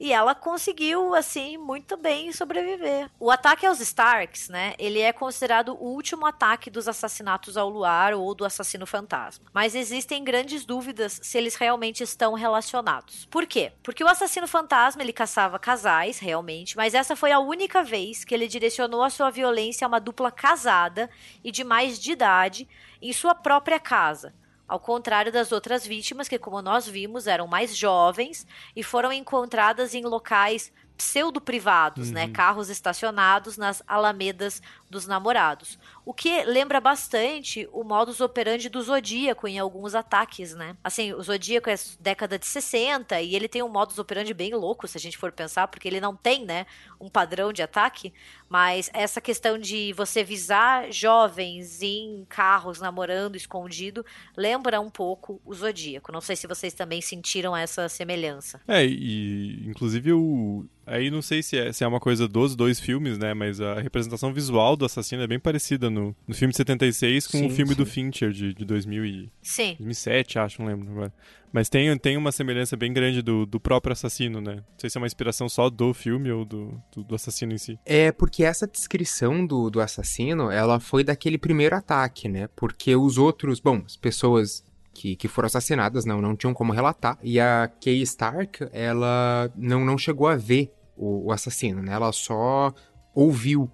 E 0.01 0.11
ela 0.11 0.33
conseguiu, 0.33 1.13
assim, 1.13 1.59
muito 1.59 1.95
bem 1.95 2.31
sobreviver. 2.31 3.07
O 3.19 3.29
ataque 3.29 3.67
aos 3.67 3.79
Starks, 3.79 4.49
né? 4.49 4.73
Ele 4.79 4.99
é 4.99 5.13
considerado 5.13 5.77
o 5.79 5.93
último 5.93 6.25
ataque 6.25 6.71
dos 6.71 6.87
assassinatos 6.87 7.55
ao 7.55 7.69
luar 7.69 8.15
ou 8.15 8.33
do 8.33 8.43
assassino 8.43 8.87
fantasma. 8.87 9.45
Mas 9.53 9.75
existem 9.75 10.23
grandes 10.23 10.65
dúvidas 10.65 11.19
se 11.21 11.37
eles 11.37 11.53
realmente 11.53 12.01
estão 12.01 12.33
relacionados. 12.33 13.27
Por 13.27 13.45
quê? 13.45 13.73
Porque 13.83 14.03
o 14.03 14.07
assassino 14.07 14.47
fantasma 14.47 15.03
ele 15.03 15.13
caçava 15.13 15.59
casais, 15.59 16.17
realmente, 16.17 16.75
mas 16.75 16.95
essa 16.95 17.15
foi 17.15 17.31
a 17.31 17.39
única 17.39 17.83
vez 17.83 18.25
que 18.25 18.33
ele 18.33 18.47
direcionou 18.47 19.03
a 19.03 19.09
sua 19.11 19.29
violência 19.29 19.85
a 19.85 19.87
uma 19.87 19.99
dupla 19.99 20.31
casada 20.31 21.11
e 21.43 21.51
de 21.51 21.63
mais 21.63 21.99
de 21.99 22.13
idade 22.13 22.67
em 22.99 23.13
sua 23.13 23.35
própria 23.35 23.79
casa 23.79 24.33
ao 24.71 24.79
contrário 24.79 25.33
das 25.33 25.51
outras 25.51 25.85
vítimas, 25.85 26.29
que, 26.29 26.39
como 26.39 26.61
nós 26.61 26.87
vimos, 26.87 27.27
eram 27.27 27.45
mais 27.45 27.75
jovens 27.75 28.47
e 28.73 28.81
foram 28.81 29.11
encontradas 29.11 29.93
em 29.93 30.05
locais 30.05 30.71
pseudo-privados, 30.95 32.09
né? 32.09 32.21
uhum. 32.21 32.27
né? 32.27 32.33
Carros 32.33 32.69
estacionados 32.69 33.57
nas 33.57 33.83
alamedas 33.85 34.61
dos 34.89 35.05
namorados. 35.05 35.77
O 36.03 36.13
que 36.13 36.43
lembra 36.45 36.81
bastante 36.81 37.67
o 37.71 37.83
modus 37.83 38.19
operandi 38.21 38.69
do 38.69 38.81
Zodíaco 38.81 39.47
em 39.47 39.59
alguns 39.59 39.93
ataques, 39.93 40.55
né? 40.55 40.75
Assim, 40.83 41.13
o 41.13 41.21
Zodíaco 41.21 41.69
é 41.69 41.75
década 41.99 42.39
de 42.39 42.45
60 42.45 43.21
e 43.21 43.35
ele 43.35 43.47
tem 43.47 43.61
um 43.61 43.69
modus 43.69 43.99
operandi 43.99 44.33
bem 44.33 44.53
louco, 44.53 44.87
se 44.87 44.97
a 44.97 44.99
gente 44.99 45.17
for 45.17 45.31
pensar, 45.31 45.67
porque 45.67 45.87
ele 45.87 46.01
não 46.01 46.15
tem, 46.15 46.45
né, 46.45 46.65
um 46.99 47.07
padrão 47.07 47.53
de 47.53 47.61
ataque, 47.61 48.13
mas 48.49 48.89
essa 48.93 49.21
questão 49.21 49.57
de 49.57 49.93
você 49.93 50.23
visar 50.23 50.91
jovens 50.91 51.81
em 51.81 52.25
carros 52.27 52.79
namorando 52.79 53.35
escondido 53.35 54.05
lembra 54.35 54.81
um 54.81 54.89
pouco 54.89 55.39
o 55.45 55.53
Zodíaco. 55.53 56.11
Não 56.11 56.21
sei 56.21 56.35
se 56.35 56.47
vocês 56.47 56.73
também 56.73 57.01
sentiram 57.01 57.55
essa 57.55 57.87
semelhança. 57.87 58.59
É, 58.67 58.83
e 58.83 59.63
inclusive 59.67 60.13
o 60.13 60.65
Aí 60.85 61.11
não 61.11 61.21
sei 61.21 61.43
se 61.43 61.57
é, 61.57 61.71
se 61.71 61.83
é 61.83 61.87
uma 61.87 61.99
coisa 61.99 62.27
dos 62.27 62.55
dois 62.55 62.79
filmes, 62.79 63.17
né? 63.17 63.33
Mas 63.33 63.61
a 63.61 63.79
representação 63.79 64.33
visual 64.33 64.75
do 64.75 64.83
assassino 64.83 65.21
é 65.21 65.27
bem 65.27 65.39
parecida 65.39 65.89
no, 65.91 66.15
no 66.27 66.33
filme 66.33 66.51
de 66.51 66.57
76 66.57 67.27
com 67.27 67.37
sim, 67.37 67.45
o 67.45 67.49
filme 67.49 67.73
sim. 67.73 67.77
do 67.77 67.85
Fincher 67.85 68.31
de, 68.31 68.53
de 68.53 68.65
2000 68.65 69.05
e, 69.05 69.31
sim. 69.41 69.75
2007, 69.77 70.39
acho, 70.39 70.61
não 70.61 70.67
lembro 70.67 70.89
agora. 70.91 71.13
Mas 71.53 71.67
tem, 71.67 71.95
tem 71.97 72.15
uma 72.15 72.31
semelhança 72.31 72.77
bem 72.77 72.93
grande 72.93 73.21
do, 73.21 73.45
do 73.45 73.59
próprio 73.59 73.91
assassino, 73.91 74.39
né? 74.39 74.55
Não 74.55 74.63
sei 74.77 74.89
se 74.89 74.97
é 74.97 75.01
uma 75.01 75.07
inspiração 75.07 75.49
só 75.49 75.69
do 75.69 75.93
filme 75.93 76.31
ou 76.31 76.45
do, 76.45 76.81
do, 76.95 77.03
do 77.03 77.15
assassino 77.15 77.53
em 77.53 77.57
si. 77.57 77.77
É, 77.85 78.11
porque 78.11 78.43
essa 78.43 78.65
descrição 78.65 79.45
do, 79.45 79.69
do 79.69 79.81
assassino, 79.81 80.49
ela 80.49 80.79
foi 80.79 81.03
daquele 81.03 81.37
primeiro 81.37 81.75
ataque, 81.75 82.29
né? 82.29 82.47
Porque 82.55 82.95
os 82.95 83.17
outros, 83.17 83.59
bom, 83.59 83.81
as 83.85 83.97
pessoas 83.97 84.63
que, 84.93 85.15
que 85.15 85.27
foram 85.27 85.47
assassinadas, 85.47 86.05
não, 86.05 86.21
não 86.21 86.35
tinham 86.35 86.53
como 86.53 86.71
relatar. 86.71 87.17
E 87.21 87.39
a 87.39 87.69
Kay 87.81 88.01
Stark, 88.01 88.67
ela 88.71 89.51
não, 89.55 89.83
não 89.83 89.97
chegou 89.97 90.27
a 90.27 90.35
ver 90.35 90.71
o, 90.95 91.27
o 91.27 91.31
assassino, 91.31 91.81
né? 91.81 91.93
Ela 91.93 92.11
só 92.11 92.73
ouviu. 93.13 93.69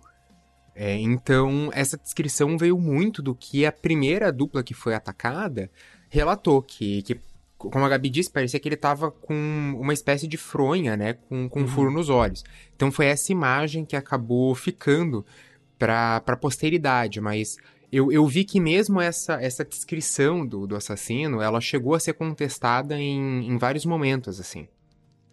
É, 0.80 0.96
então, 0.96 1.72
essa 1.74 1.98
descrição 1.98 2.56
veio 2.56 2.78
muito 2.78 3.20
do 3.20 3.34
que 3.34 3.66
a 3.66 3.72
primeira 3.72 4.32
dupla 4.32 4.62
que 4.62 4.76
foi 4.76 4.94
atacada 4.94 5.72
relatou, 6.08 6.62
que, 6.62 7.02
que 7.02 7.20
como 7.58 7.84
a 7.84 7.90
Gabi 7.90 8.12
disse, 8.12 8.30
parecia 8.30 8.60
que 8.60 8.68
ele 8.68 8.76
estava 8.76 9.10
com 9.10 9.34
uma 9.80 9.92
espécie 9.92 10.28
de 10.28 10.38
fronha, 10.38 10.96
né? 10.96 11.14
Com, 11.14 11.50
com 11.50 11.62
um 11.62 11.64
uhum. 11.64 11.68
furo 11.68 11.92
nos 11.92 12.10
olhos. 12.10 12.44
Então 12.76 12.92
foi 12.92 13.08
essa 13.08 13.32
imagem 13.32 13.84
que 13.84 13.96
acabou 13.96 14.54
ficando 14.54 15.26
para 15.80 16.18
a 16.18 16.38
posteridade, 16.38 17.20
mas 17.20 17.58
eu, 17.92 18.12
eu 18.12 18.28
vi 18.28 18.44
que 18.44 18.60
mesmo 18.60 19.02
essa, 19.02 19.42
essa 19.42 19.66
descrição 19.66 20.46
do, 20.46 20.68
do 20.68 20.76
assassino, 20.76 21.42
ela 21.42 21.60
chegou 21.60 21.96
a 21.96 22.00
ser 22.00 22.14
contestada 22.14 23.00
em, 23.00 23.48
em 23.48 23.58
vários 23.58 23.84
momentos, 23.84 24.40
assim. 24.40 24.68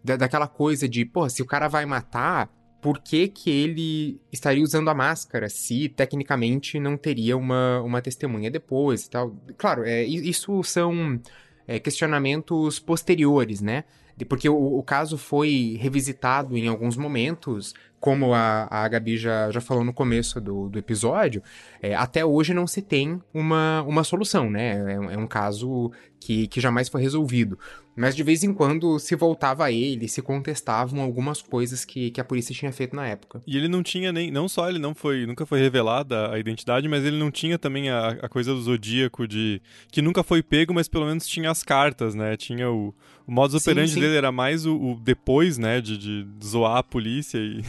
Da, 0.03 0.17
daquela 0.17 0.49
coisa 0.49 0.89
de, 0.89 1.05
pô, 1.05 1.29
se 1.29 1.43
o 1.43 1.47
cara 1.47 1.69
vai 1.69 1.85
matar, 1.85 2.49
por 2.85 2.99
que, 2.99 3.29
que 3.29 3.49
ele 3.49 4.21
estaria 4.31 4.63
usando 4.63 4.91
a 4.91 4.95
máscara 4.95 5.49
se 5.49 5.89
tecnicamente 5.89 6.79
não 6.79 6.99
teria 6.99 7.35
uma, 7.35 7.81
uma 7.81 8.03
testemunha 8.03 8.51
depois 8.51 9.07
e 9.07 9.11
tal? 9.11 9.35
Claro, 9.57 9.85
é, 9.87 10.05
isso 10.05 10.63
são 10.63 11.19
é, 11.67 11.79
questionamentos 11.81 12.79
posteriores, 12.79 13.63
né? 13.63 13.85
Porque 14.29 14.49
o, 14.49 14.79
o, 14.79 14.83
caso 14.83 15.19
foi 15.19 15.79
revisitado 15.81 16.57
em 16.57 16.69
alguns 16.69 16.97
momentos, 16.97 17.75
como 17.99 18.35
a, 18.35 18.69
a 18.71 18.87
Gabi 18.87 19.17
já, 19.17 19.51
já 19.51 19.61
falou 19.61 19.83
no 19.83 19.93
começo 19.93 20.41
do, 20.41 20.69
do 20.69 20.79
episódio, 20.79 21.43
é, 21.81 21.95
até 21.95 22.25
hoje 22.25 22.53
não 22.53 22.67
se 22.67 22.83
tem 22.83 23.21
uma, 23.33 23.83
uma 23.83 24.05
solução, 24.05 24.51
né? 24.51 24.93
É, 24.93 25.15
é 25.15 25.19
um 25.19 25.27
caso 25.27 25.91
que, 26.21 26.47
que 26.49 26.61
jamais 26.61 26.89
foi 26.89 27.03
resolvido. 27.03 27.59
Mas 27.97 28.17
de 28.17 28.23
vez 28.23 28.43
em 28.43 28.53
quando 28.53 28.99
se 28.99 29.15
voltava 29.15 29.65
a 29.67 29.73
ele, 29.73 30.09
se 30.09 30.21
contestavam 30.21 31.01
algumas 31.01 31.41
coisas 31.41 31.85
que, 31.85 32.11
que 32.11 32.21
a 32.21 32.25
polícia 32.25 32.55
tinha 32.55 32.73
feito 32.73 32.97
na 32.97 33.07
época. 33.07 33.41
E 33.47 33.57
ele 33.57 33.69
não 33.69 33.83
tinha 33.83 34.13
nem. 34.13 34.31
Não 34.31 34.49
só 34.49 34.69
ele 34.69 34.79
não 34.79 34.95
foi. 34.95 35.27
Nunca 35.27 35.47
foi 35.47 35.61
revelada 35.61 36.33
a 36.33 36.39
identidade, 36.39 36.89
mas 36.89 37.05
ele 37.05 37.19
não 37.19 37.31
tinha 37.31 37.59
também 37.59 37.91
a, 37.91 38.09
a 38.09 38.29
coisa 38.29 38.53
do 38.53 38.61
zodíaco 38.61 39.29
de. 39.29 39.63
que 39.93 40.03
nunca 40.03 40.23
foi 40.23 40.43
pego, 40.43 40.75
mas 40.75 40.89
pelo 40.89 41.07
menos 41.07 41.27
tinha 41.27 41.51
as 41.51 41.63
cartas, 41.63 42.15
né? 42.15 42.37
Tinha 42.37 42.71
o. 42.71 42.93
O 43.27 43.33
modus 43.33 43.63
operandi 43.63 43.89
sim, 43.89 43.95
sim. 43.95 44.01
dele 44.01 44.17
era 44.17 44.31
mais 44.31 44.67
o, 44.67 44.77
o 44.77 45.01
depois, 45.01 45.57
né? 45.57 45.81
De, 45.81 45.97
de, 45.97 46.27
zoar 46.45 46.79
a 46.79 46.83
polícia 46.83 47.39
e. 47.39 47.63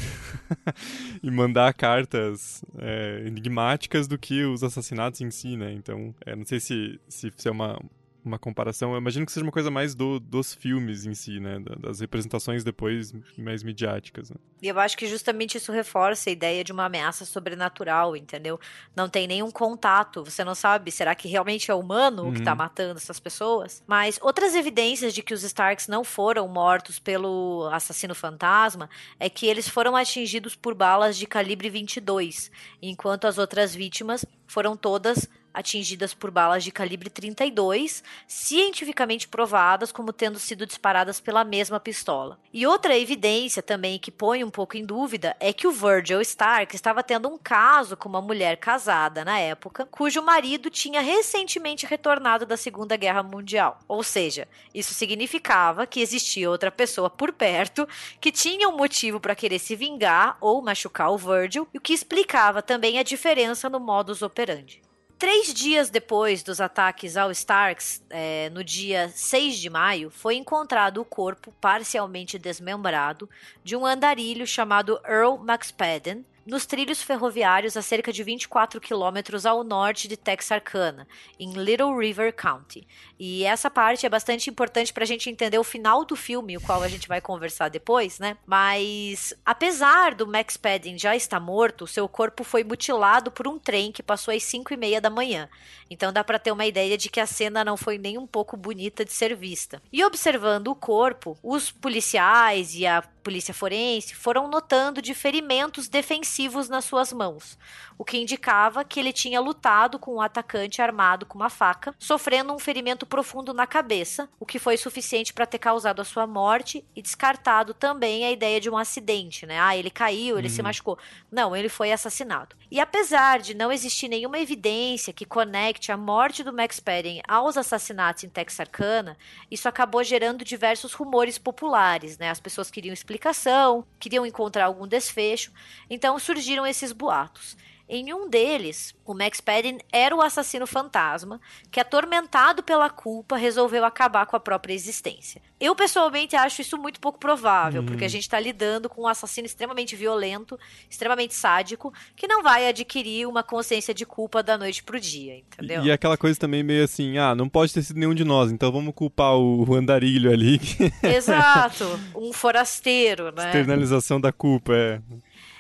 e 1.24 1.32
mandar 1.32 1.74
cartas 1.74 2.64
é, 2.78 3.24
enigmáticas 3.26 4.08
do 4.08 4.18
que 4.18 4.44
os 4.44 4.64
assassinatos 4.64 5.22
em 5.22 5.32
si, 5.32 5.56
né? 5.56 5.74
Então, 5.74 6.14
é, 6.26 6.36
não 6.36 6.46
sei 6.46 6.60
se, 6.60 7.00
se, 7.08 7.32
se 7.36 7.48
é 7.48 7.52
uma 7.52 7.80
uma 8.26 8.40
comparação. 8.40 8.92
Eu 8.94 8.98
imagino 8.98 9.26
que 9.26 9.32
seja 9.32 9.46
uma 9.46 9.52
coisa 9.52 9.70
mais 9.70 9.94
do, 9.94 10.20
dos 10.20 10.54
filmes 10.54 11.06
em 11.06 11.14
si, 11.14 11.40
né? 11.40 11.60
Das 11.80 12.00
representações 12.00 12.64
depois 12.64 13.14
mais 13.38 13.64
midiáticas. 13.64 14.30
Né? 14.30 14.38
E 14.62 14.68
eu 14.68 14.80
acho 14.80 14.98
que 14.98 15.08
justamente 15.08 15.58
isso 15.58 15.72
reforça 15.72 16.30
a 16.30 16.34
ideia 16.34 16.64
de 16.64 16.72
uma 16.72 16.86
ameaça 16.86 17.26
sobrenatural, 17.26 18.16
entendeu? 18.16 18.60
Não 18.96 19.08
tem 19.08 19.28
nenhum 19.28 19.52
contato. 19.52 20.24
Você 20.24 20.44
não 20.44 20.56
sabe, 20.56 20.92
será 20.92 21.14
que 21.14 21.28
realmente 21.28 21.70
é 21.70 21.76
humano 21.76 22.24
uhum. 22.24 22.34
que 22.34 22.42
tá 22.42 22.52
uhum. 22.52 22.58
matando 22.58 22.98
essas 22.98 23.20
pessoas? 23.20 23.84
Mas 23.86 24.20
outras 24.22 24.56
evidências 24.56 25.14
de 25.14 25.22
que 25.22 25.34
os 25.34 25.44
Starks 25.44 25.88
não 25.88 26.04
foram 26.04 26.48
mortos 26.48 27.00
pelo 27.00 27.70
assassino 27.72 28.16
fantasma 28.16 28.90
é 29.20 29.30
que 29.30 29.46
eles 29.48 29.70
foram 29.70 29.96
atingidos 29.96 30.56
por 30.56 30.74
balas 30.74 31.18
de 31.18 31.28
calibre 31.28 31.70
22, 31.70 32.52
enquanto 32.82 33.28
as 33.28 33.38
outras 33.38 33.76
vítimas 33.76 34.26
foram 34.48 34.76
todas 34.76 35.30
atingidas 35.56 36.14
por 36.14 36.30
balas 36.30 36.64
de 36.64 36.72
calibre 36.72 37.10
32, 37.10 38.04
cientificamente 38.28 39.28
provadas 39.28 39.92
como 39.92 40.14
tendo 40.14 40.38
sido 40.38 40.66
disparadas 40.66 41.20
pela 41.20 41.44
mesma 41.44 41.80
pistola. 41.80 42.38
E 42.54 42.68
outra 42.68 42.98
evidência 42.98 43.64
também 43.64 43.98
que 43.98 44.12
põe 44.12 44.44
um 44.44 44.50
pouco 44.50 44.78
em 44.78 44.86
dúvida 44.86 45.36
é 45.40 45.52
que 45.52 45.68
o 45.68 45.72
Virgil 45.72 46.22
Stark 46.22 46.76
estava 46.76 47.02
tendo 47.02 47.28
um 47.28 47.38
caso 47.38 47.98
com 47.98 48.10
uma 48.10 48.22
mulher 48.22 48.58
casada 48.58 49.26
na 49.26 49.40
época, 49.40 49.86
cujo 49.86 50.22
marido 50.22 50.70
tinha 50.70 51.02
recentemente 51.02 51.86
retornado 51.86 52.46
da 52.46 52.58
Segunda 52.58 52.96
Guerra 52.96 53.24
Mundial. 53.24 53.80
Ou 53.88 54.04
seja, 54.04 54.48
isso 54.74 54.94
significava 54.94 55.88
que 55.88 56.02
existia 56.02 56.50
outra 56.50 56.72
pessoa 56.72 57.10
por 57.10 57.32
perto 57.32 57.88
que 58.20 58.32
tinha 58.32 58.68
um 58.70 58.78
motivo 58.78 59.20
para 59.20 59.36
querer 59.36 59.60
se 59.60 59.76
vingar 59.76 60.38
ou 60.42 60.62
machucar 60.62 61.12
o 61.12 61.18
Virgil, 61.18 61.68
o 61.74 61.80
que 61.80 61.94
explicava 61.94 62.62
também 62.62 63.00
a 63.00 63.04
diferença 63.04 63.70
no 63.70 63.80
modus 63.80 64.22
operandi. 64.22 64.85
Três 65.18 65.54
dias 65.54 65.90
depois 65.90 66.44
dos 66.44 66.60
ataques 66.60 67.16
ao 67.16 67.32
Starks, 67.32 68.04
é, 68.10 68.50
no 68.50 68.62
dia 68.64 69.08
6 69.08 69.58
de 69.58 69.70
maio, 69.70 70.10
foi 70.10 70.36
encontrado 70.36 71.00
o 71.00 71.06
corpo 71.06 71.54
parcialmente 71.62 72.38
desmembrado 72.38 73.30
de 73.64 73.78
um 73.78 73.86
andarilho 73.86 74.46
chamado 74.46 75.00
Earl 75.08 75.42
McSpadden, 75.42 76.26
nos 76.46 76.66
trilhos 76.66 77.02
ferroviários 77.02 77.76
a 77.76 77.82
cerca 77.82 78.14
de 78.14 78.24
24 78.24 78.80
quilômetros 78.80 79.46
ao 79.46 79.64
norte 79.64 80.08
de 80.08 80.16
Texarkana, 80.16 81.08
em 81.40 81.54
Little 81.54 81.98
River 81.98 82.34
County. 82.34 82.88
E 83.18 83.44
essa 83.44 83.70
parte 83.70 84.06
é 84.06 84.10
bastante 84.10 84.50
importante 84.50 84.94
para 84.94 85.04
a 85.04 85.08
gente 85.08 85.30
entender 85.30 85.58
o 85.58 85.64
final 85.64 86.06
do 86.06 86.16
filme, 86.16 86.58
o 86.58 86.62
qual 86.62 86.84
a 86.84 86.88
gente 86.88 87.08
vai 87.08 87.20
conversar 87.20 87.70
depois, 87.70 88.20
né? 88.20 88.38
Mas, 88.46 89.34
apesar 89.46 90.14
do 90.14 90.28
Max 90.28 90.56
Padding 90.58 90.98
já 91.00 91.16
estar 91.16 91.40
morto, 91.40 91.88
seu 91.88 92.08
corpo 92.08 92.44
foi 92.44 92.64
mutilado 92.64 93.32
por 93.32 93.48
um 93.48 93.58
trem 93.58 93.92
que 93.92 94.04
passou 94.04 94.34
às 94.34 94.44
5 94.44 94.74
e 94.74 94.78
meia 94.78 95.02
da 95.02 95.10
manhã. 95.10 95.50
Então 95.90 96.14
dá 96.14 96.24
para 96.24 96.40
ter 96.40 96.52
uma 96.52 96.66
ideia 96.66 96.98
de 96.98 97.10
que 97.10 97.20
a 97.20 97.26
cena 97.26 97.64
não 97.64 97.78
foi 97.78 97.98
nem 97.98 98.18
um 98.18 98.28
pouco 98.28 98.56
bonita 98.58 99.04
de 99.04 99.14
ser 99.14 99.36
vista. 99.36 99.82
E 99.92 100.04
observando 100.04 100.68
o 100.68 100.76
corpo, 100.76 101.38
os 101.42 101.72
policiais 101.72 102.76
e 102.76 102.86
a 102.86 103.04
polícia 103.26 103.56
forense 103.56 104.14
foram 104.14 104.48
notando 104.48 105.02
de 105.02 105.16
ferimentos 105.16 105.88
defensivos 105.88 106.70
nas 106.70 106.86
suas 106.86 107.12
mãos, 107.12 107.58
o 107.98 108.06
que 108.06 108.20
indicava 108.20 108.86
que 108.86 109.00
ele 109.00 109.12
tinha 109.12 109.42
lutado 109.42 109.98
com 109.98 110.16
um 110.16 110.22
atacante 110.22 110.80
armado 110.80 111.26
com 111.26 111.36
uma 111.36 111.50
faca, 111.50 111.96
sofrendo 111.98 112.54
um 112.54 112.60
ferimento 112.60 113.04
profundo 113.04 113.52
na 113.52 113.66
cabeça, 113.66 114.30
o 114.40 114.46
que 114.46 114.60
foi 114.60 114.78
suficiente 114.78 115.34
para 115.34 115.48
ter 115.48 115.58
causado 115.58 116.02
a 116.02 116.06
sua 116.06 116.28
morte 116.28 116.86
e 116.96 117.02
descartado 117.02 117.74
também 117.74 118.26
a 118.26 118.32
ideia 118.32 118.62
de 118.62 118.70
um 118.70 118.78
acidente, 118.78 119.48
né? 119.48 119.60
Ah, 119.60 119.76
ele 119.76 119.90
caiu, 119.90 120.38
ele 120.38 120.48
uhum. 120.48 120.54
se 120.54 120.62
machucou. 120.62 121.00
Não, 121.32 121.56
ele 121.56 121.68
foi 121.70 121.92
assassinado. 121.92 122.56
E 122.70 122.80
apesar 122.80 123.40
de 123.40 123.56
não 123.56 123.72
existir 123.72 124.08
nenhuma 124.08 124.38
evidência 124.38 125.14
que 125.14 125.26
conecte 125.26 125.92
a 125.92 125.98
morte 125.98 126.44
do 126.44 126.54
Max 126.54 126.80
Perrin 126.80 127.22
aos 127.28 127.58
assassinatos 127.58 128.24
em 128.24 128.30
Texarkana, 128.30 129.18
isso 129.50 129.68
acabou 129.68 130.04
gerando 130.04 130.46
diversos 130.46 130.94
rumores 130.94 131.40
populares, 131.40 132.20
né? 132.20 132.30
As 132.30 132.40
pessoas 132.40 132.70
queriam 132.70 132.94
explicar 132.94 133.15
explicação, 133.16 133.86
queriam 133.98 134.26
encontrar 134.26 134.66
algum 134.66 134.88
desfecho, 134.88 135.52
então 135.90 136.20
surgiram 136.20 136.68
esses 136.68 136.92
boatos. 136.92 137.56
Em 137.88 138.12
um 138.14 138.28
deles, 138.28 138.96
o 139.06 139.14
Max 139.14 139.40
Padden 139.40 139.78
era 139.92 140.16
o 140.16 140.22
assassino 140.22 140.66
fantasma 140.66 141.40
que, 141.70 141.80
atormentado 141.80 142.64
pela 142.64 142.90
culpa, 142.90 143.38
resolveu 143.38 143.86
acabar 143.86 144.26
com 144.26 144.36
a 144.36 144.40
própria 144.40 144.74
existência. 144.74 145.40
Eu, 145.60 145.76
pessoalmente, 145.76 146.36
acho 146.36 146.62
isso 146.62 146.78
muito 146.80 147.00
pouco 147.00 147.20
provável, 147.20 147.84
hum. 147.84 147.86
porque 147.86 148.04
a 148.04 148.08
gente 148.08 148.24
está 148.24 148.40
lidando 148.40 148.90
com 148.90 149.04
um 149.04 149.08
assassino 149.08 149.46
extremamente 149.46 149.96
violento, 149.96 150.60
extremamente 150.90 151.36
sádico, 151.36 151.94
que 152.16 152.28
não 152.28 152.42
vai 152.42 152.68
adquirir 152.68 153.28
uma 153.28 153.44
consciência 153.44 153.94
de 153.94 154.06
culpa 154.06 154.42
da 154.42 154.58
noite 154.58 154.84
pro 154.84 155.00
dia, 155.00 155.38
entendeu? 155.38 155.84
E, 155.84 155.88
e 155.88 155.92
aquela 155.92 156.18
coisa 156.18 156.40
também 156.40 156.64
meio 156.64 156.84
assim, 156.84 157.20
ah, 157.20 157.36
não 157.36 157.48
pode 157.48 157.72
ter 157.72 157.84
sido 157.84 158.00
nenhum 158.00 158.16
de 158.16 158.24
nós, 158.24 158.52
então 158.52 158.72
vamos 158.72 158.96
culpar 158.96 159.38
o 159.38 159.76
andarilho 159.76 160.32
ali. 160.32 160.60
Exato, 161.04 161.86
um 162.16 162.34
forasteiro, 162.34 163.32
né? 163.32 163.46
Externalização 163.46 164.20
da 164.20 164.32
culpa, 164.32 164.74
é. 164.74 165.02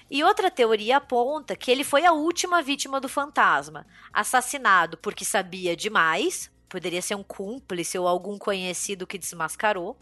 E 0.09 0.23
outra 0.23 0.51
teoria 0.51 0.97
aponta 0.97 1.55
que 1.55 1.71
ele 1.71 1.83
foi 1.83 2.05
a 2.05 2.11
última 2.11 2.61
vítima 2.61 3.01
do 3.01 3.09
fantasma, 3.09 3.87
assassinado 4.13 4.97
porque 4.97 5.25
sabia 5.25 5.75
demais, 5.75 6.51
poderia 6.69 7.01
ser 7.01 7.15
um 7.15 7.23
cúmplice 7.23 7.97
ou 7.97 8.07
algum 8.07 8.37
conhecido 8.37 9.07
que 9.07 9.17
desmascarou, 9.17 9.97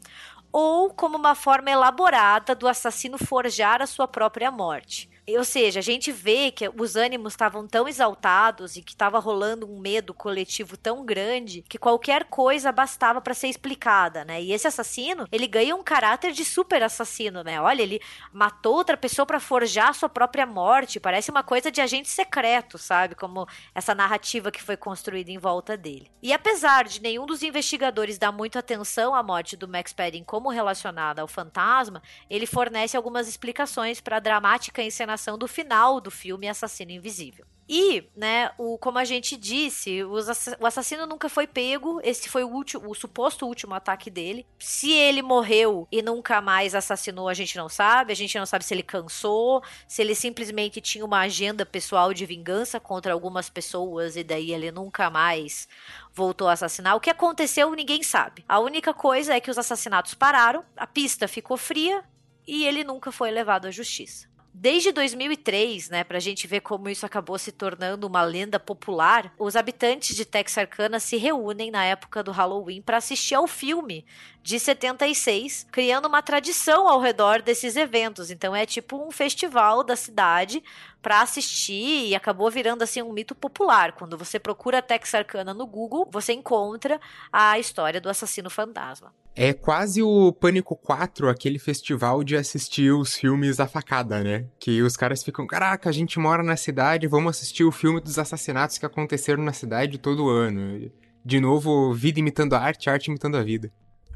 ou 0.52 0.94
como 0.94 1.18
uma 1.18 1.36
forma 1.36 1.72
elaborada 1.72 2.54
do 2.54 2.68
assassino 2.68 3.18
forjar 3.18 3.82
a 3.82 3.88
sua 3.88 4.08
própria 4.08 4.52
morte. 4.52 5.10
Ou 5.28 5.46
seja, 5.46 5.80
a 5.80 5.84
gente 5.84 6.12
vê 6.12 6.52
que 6.52 6.70
os 6.78 6.98
ânimos 6.98 7.32
estavam 7.32 7.66
tão 7.66 7.88
exaltados 7.88 8.76
e 8.76 8.82
que 8.82 8.92
estava 8.92 9.20
rolando 9.20 9.72
um 9.72 9.80
medo 9.80 10.14
coletivo 10.14 10.76
tão 10.76 11.06
grande 11.06 11.64
que 11.70 11.78
qualquer 11.78 12.26
coisa 12.26 12.74
bastava 12.74 13.22
para 13.22 13.34
ser 13.34 13.48
explicada, 13.48 14.26
né? 14.26 14.42
E 14.42 14.52
esse 14.52 14.68
assassino, 14.68 15.26
ele 15.32 15.48
ganha 15.48 15.76
um 15.76 15.84
caráter 15.84 16.34
de 16.34 16.44
super 16.44 16.84
assassino, 16.84 17.42
né? 17.42 17.62
Olha, 17.62 17.82
ele 17.82 18.02
matou 18.34 18.76
outra 18.76 18.98
pessoa 18.98 19.26
para 19.26 19.40
forjar 19.40 19.90
a 19.90 19.94
sua 19.94 20.10
própria 20.10 20.46
morte. 20.46 21.00
Parece 21.00 21.32
uma 21.32 21.42
coisa 21.42 21.72
de 21.72 21.80
agente 21.80 22.10
secreto, 22.10 22.78
sabe? 22.78 23.16
Como 23.16 23.48
essa 23.74 23.96
narrativa 23.96 24.52
que 24.52 24.62
foi 24.62 24.76
construída 24.76 25.32
em 25.32 25.38
volta 25.38 25.78
dele. 25.78 26.12
E 26.22 26.34
apesar 26.34 26.84
de 26.84 27.02
nenhum 27.02 27.26
dos 27.26 27.44
investigadores 27.44 28.18
dar 28.18 28.32
muita 28.34 28.60
atenção 28.60 29.16
à 29.16 29.24
morte 29.24 29.56
do 29.56 29.70
Max 29.70 29.94
Padding 29.94 30.24
como 30.26 30.50
relacionada 30.50 31.22
ao 31.22 31.28
fantasma, 31.30 32.02
ele 32.30 32.46
fornece 32.46 32.98
algumas 32.98 33.30
explicações 33.30 34.02
para 34.02 34.18
a 34.18 34.20
dramática 34.20 34.84
encenação 34.84 35.13
encenação 35.14 35.38
do 35.38 35.48
final 35.48 36.02
do 36.02 36.12
filme 36.12 36.48
Assassino 36.48 36.92
Invisível. 36.92 37.46
E, 37.70 38.04
né, 38.14 38.52
o, 38.58 38.78
como 38.78 39.00
a 39.00 39.06
gente 39.06 39.38
disse, 39.38 40.04
o 40.04 40.66
assassino 40.66 41.08
nunca 41.08 41.30
foi 41.30 41.48
pego. 41.48 42.02
Esse 42.04 42.28
foi 42.28 42.44
o, 42.44 42.50
último, 42.50 42.90
o 42.90 42.94
suposto 42.94 43.48
último 43.48 43.74
ataque 43.74 44.10
dele. 44.10 44.46
Se 44.60 44.92
ele 44.92 45.22
morreu 45.22 45.88
e 45.90 46.02
nunca 46.02 46.42
mais 46.42 46.76
assassinou, 46.76 47.30
a 47.30 47.34
gente 47.34 47.56
não 47.56 47.70
sabe. 47.70 48.12
A 48.12 48.16
gente 48.16 48.38
não 48.38 48.46
sabe 48.46 48.66
se 48.66 48.74
ele 48.74 48.84
cansou, 48.84 49.64
se 49.88 50.02
ele 50.02 50.14
simplesmente 50.14 50.82
tinha 50.82 51.06
uma 51.06 51.22
agenda 51.22 51.66
pessoal 51.66 52.14
de 52.14 52.26
vingança 52.26 52.82
contra 52.82 53.14
algumas 53.14 53.50
pessoas 53.50 54.18
e 54.18 54.26
daí 54.26 54.52
ele 54.52 54.70
nunca 54.70 55.10
mais 55.10 55.68
voltou 56.14 56.50
a 56.50 56.54
assassinar. 56.54 56.98
O 56.98 57.00
que 57.00 57.10
aconteceu, 57.10 57.72
ninguém 57.72 58.04
sabe. 58.04 58.44
A 58.48 58.60
única 58.60 58.94
coisa 58.94 59.34
é 59.34 59.40
que 59.40 59.50
os 59.50 59.58
assassinatos 59.58 60.14
pararam, 60.14 60.66
a 60.76 60.86
pista 60.86 61.30
ficou 61.30 61.56
fria 61.56 62.04
e 62.46 62.66
ele 62.66 62.84
nunca 62.84 63.10
foi 63.10 63.32
levado 63.32 63.68
à 63.68 63.72
justiça. 63.72 64.33
Desde 64.56 64.92
2003, 64.92 65.90
né, 65.90 66.04
para 66.04 66.18
a 66.18 66.22
gente 66.22 66.46
ver 66.46 66.62
como 66.62 66.88
isso 66.88 67.08
acabou 67.08 67.40
se 67.40 67.52
tornando 67.52 68.06
uma 68.06 68.22
lenda 68.22 68.60
popular, 68.60 69.34
os 69.40 69.56
habitantes 69.56 70.16
de 70.16 70.26
Texarkana 70.26 71.00
se 71.00 71.18
reúnem 71.18 71.72
na 71.72 71.84
época 71.84 72.22
do 72.22 72.32
Halloween 72.32 72.80
para 72.80 72.98
assistir 72.98 73.34
ao 73.34 73.48
filme 73.48 74.06
de 74.44 74.60
76, 74.60 75.66
criando 75.72 76.08
uma 76.08 76.22
tradição 76.22 76.88
ao 76.88 77.02
redor 77.02 77.42
desses 77.42 77.76
eventos. 77.76 78.30
Então 78.30 78.56
é 78.56 78.64
tipo 78.64 79.04
um 79.04 79.10
festival 79.10 79.84
da 79.84 79.96
cidade 79.96 80.64
para 81.02 81.22
assistir 81.22 82.06
e 82.10 82.16
acabou 82.16 82.52
virando 82.52 82.84
assim 82.84 83.02
um 83.02 83.12
mito 83.12 83.34
popular. 83.34 83.94
Quando 83.94 84.16
você 84.20 84.40
procura 84.40 84.84
Texarkana 84.84 85.52
no 85.56 85.66
Google, 85.66 86.08
você 86.12 86.32
encontra 86.32 87.02
a 87.32 87.58
história 87.58 88.00
do 88.00 88.08
assassino 88.08 88.52
fantasma. 88.52 89.12
É 89.36 89.52
quase 89.52 90.04
o 90.04 90.32
Pânico 90.32 90.76
4, 90.76 91.28
aquele 91.28 91.58
festival 91.58 92.24
de 92.24 92.38
assistir 92.38 92.92
os 92.92 93.16
filmes 93.16 93.60
a 93.60 93.68
facada, 93.68 94.24
né? 94.24 94.46
Que 94.60 94.84
os 94.84 94.96
caras 94.96 95.24
ficam, 95.24 95.48
caraca, 95.48 95.90
a 95.90 95.92
gente 95.92 96.20
mora 96.20 96.44
na 96.44 96.56
cidade, 96.56 97.08
vamos 97.08 97.36
assistir 97.36 97.64
o 97.64 97.72
filme 97.72 98.00
dos 98.00 98.20
assassinatos 98.20 98.78
que 98.78 98.86
aconteceram 98.86 99.44
na 99.44 99.52
cidade 99.52 99.98
todo 99.98 100.30
ano. 100.30 100.92
De 101.26 101.40
novo, 101.40 101.94
vida 101.94 102.20
imitando 102.20 102.54
a 102.54 102.60
arte, 102.60 102.92
arte 102.92 103.08
imitando 103.08 103.36
a 103.36 103.44
vida. 103.44 103.72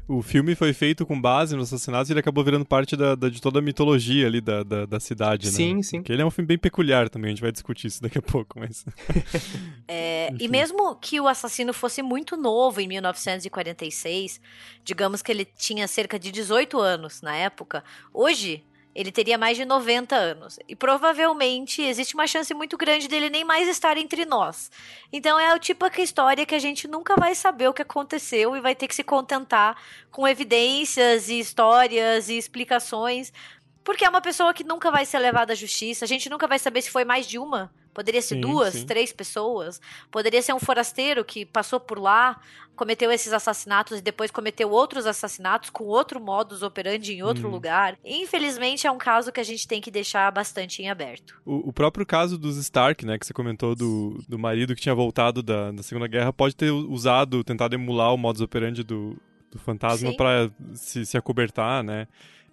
O 0.08 0.22
filme 0.22 0.54
foi 0.54 0.72
feito 0.72 1.04
com 1.04 1.20
base 1.20 1.54
nos 1.54 1.68
assassinatos 1.68 2.08
e 2.08 2.12
ele 2.14 2.20
acabou 2.20 2.42
virando 2.42 2.64
parte 2.64 2.96
da, 2.96 3.14
da 3.14 3.28
de 3.28 3.42
toda 3.42 3.58
a 3.58 3.62
mitologia 3.62 4.26
ali 4.26 4.40
da, 4.40 4.62
da, 4.62 4.86
da 4.86 4.98
cidade, 4.98 5.46
né? 5.46 5.52
Sim, 5.52 5.82
sim. 5.82 5.98
Porque 5.98 6.12
ele 6.12 6.22
é 6.22 6.24
um 6.24 6.30
filme 6.30 6.46
bem 6.46 6.56
peculiar 6.56 7.10
também, 7.10 7.28
a 7.28 7.34
gente 7.34 7.42
vai 7.42 7.52
discutir 7.52 7.88
isso 7.88 8.02
daqui 8.02 8.16
a 8.16 8.22
pouco, 8.22 8.58
mas... 8.58 8.86
é, 9.86 10.32
e 10.40 10.48
mesmo 10.48 10.96
que 10.96 11.20
o 11.20 11.28
assassino 11.28 11.74
fosse 11.74 12.00
muito 12.00 12.38
novo, 12.38 12.80
em 12.80 12.88
1946, 12.88 14.40
digamos 14.82 15.20
que 15.20 15.30
ele 15.30 15.44
tinha 15.44 15.86
cerca 15.86 16.18
de 16.18 16.32
18 16.32 16.80
anos 16.80 17.20
na 17.20 17.36
época, 17.36 17.84
hoje 18.12 18.64
ele 18.98 19.12
teria 19.12 19.38
mais 19.38 19.56
de 19.56 19.64
90 19.64 20.16
anos. 20.16 20.58
E 20.66 20.74
provavelmente 20.74 21.80
existe 21.80 22.14
uma 22.14 22.26
chance 22.26 22.52
muito 22.52 22.76
grande 22.76 23.06
dele 23.06 23.30
nem 23.30 23.44
mais 23.44 23.68
estar 23.68 23.96
entre 23.96 24.24
nós. 24.24 24.72
Então 25.12 25.38
é 25.38 25.54
o 25.54 25.58
tipo 25.60 25.88
de 25.88 26.02
história 26.02 26.44
que 26.44 26.54
a 26.54 26.58
gente 26.58 26.88
nunca 26.88 27.14
vai 27.14 27.32
saber 27.36 27.68
o 27.68 27.72
que 27.72 27.82
aconteceu 27.82 28.56
e 28.56 28.60
vai 28.60 28.74
ter 28.74 28.88
que 28.88 28.94
se 28.96 29.04
contentar 29.04 29.80
com 30.10 30.26
evidências 30.26 31.28
e 31.28 31.38
histórias 31.38 32.28
e 32.28 32.36
explicações. 32.36 33.32
Porque 33.84 34.04
é 34.04 34.08
uma 34.08 34.20
pessoa 34.20 34.52
que 34.52 34.64
nunca 34.64 34.90
vai 34.90 35.04
ser 35.04 35.18
levada 35.18 35.52
à 35.52 35.56
justiça. 35.56 36.04
A 36.04 36.08
gente 36.08 36.28
nunca 36.28 36.46
vai 36.46 36.58
saber 36.58 36.82
se 36.82 36.90
foi 36.90 37.04
mais 37.04 37.26
de 37.26 37.38
uma. 37.38 37.70
Poderia 37.98 38.22
ser 38.22 38.36
sim, 38.36 38.40
duas, 38.40 38.74
sim. 38.74 38.86
três 38.86 39.12
pessoas. 39.12 39.80
Poderia 40.10 40.40
ser 40.40 40.52
um 40.52 40.60
forasteiro 40.60 41.24
que 41.24 41.44
passou 41.44 41.80
por 41.80 41.98
lá, 41.98 42.40
cometeu 42.76 43.10
esses 43.10 43.32
assassinatos 43.32 43.98
e 43.98 44.00
depois 44.00 44.30
cometeu 44.30 44.70
outros 44.70 45.04
assassinatos 45.04 45.68
com 45.68 45.82
outro 45.82 46.20
modus 46.20 46.62
operandi 46.62 47.14
em 47.14 47.22
outro 47.24 47.48
uhum. 47.48 47.50
lugar. 47.52 47.98
Infelizmente 48.04 48.86
é 48.86 48.90
um 48.90 48.98
caso 48.98 49.32
que 49.32 49.40
a 49.40 49.44
gente 49.44 49.66
tem 49.66 49.80
que 49.80 49.90
deixar 49.90 50.30
bastante 50.30 50.80
em 50.80 50.88
aberto. 50.88 51.40
O, 51.44 51.70
o, 51.70 51.72
próprio 51.72 52.06
caso 52.06 52.38
dos 52.38 52.56
Stark, 52.58 53.04
né, 53.04 53.18
que 53.18 53.26
você 53.26 53.32
comentou 53.32 53.74
do, 53.74 54.22
do 54.28 54.38
marido 54.38 54.76
que 54.76 54.80
tinha 54.80 54.94
voltado 54.94 55.42
da, 55.42 55.72
da 55.72 55.82
Segunda 55.82 56.06
Guerra, 56.06 56.32
pode 56.32 56.54
ter 56.54 56.70
usado, 56.70 57.42
tentado 57.42 57.74
emular 57.74 58.14
o 58.14 58.16
modus 58.16 58.40
operandi 58.40 58.84
do, 58.84 59.20
do 59.50 59.58
fantasma 59.58 60.14
para 60.14 60.48
se, 60.72 61.04
se 61.04 61.16
acobertar, 61.16 61.82
né? 61.82 62.06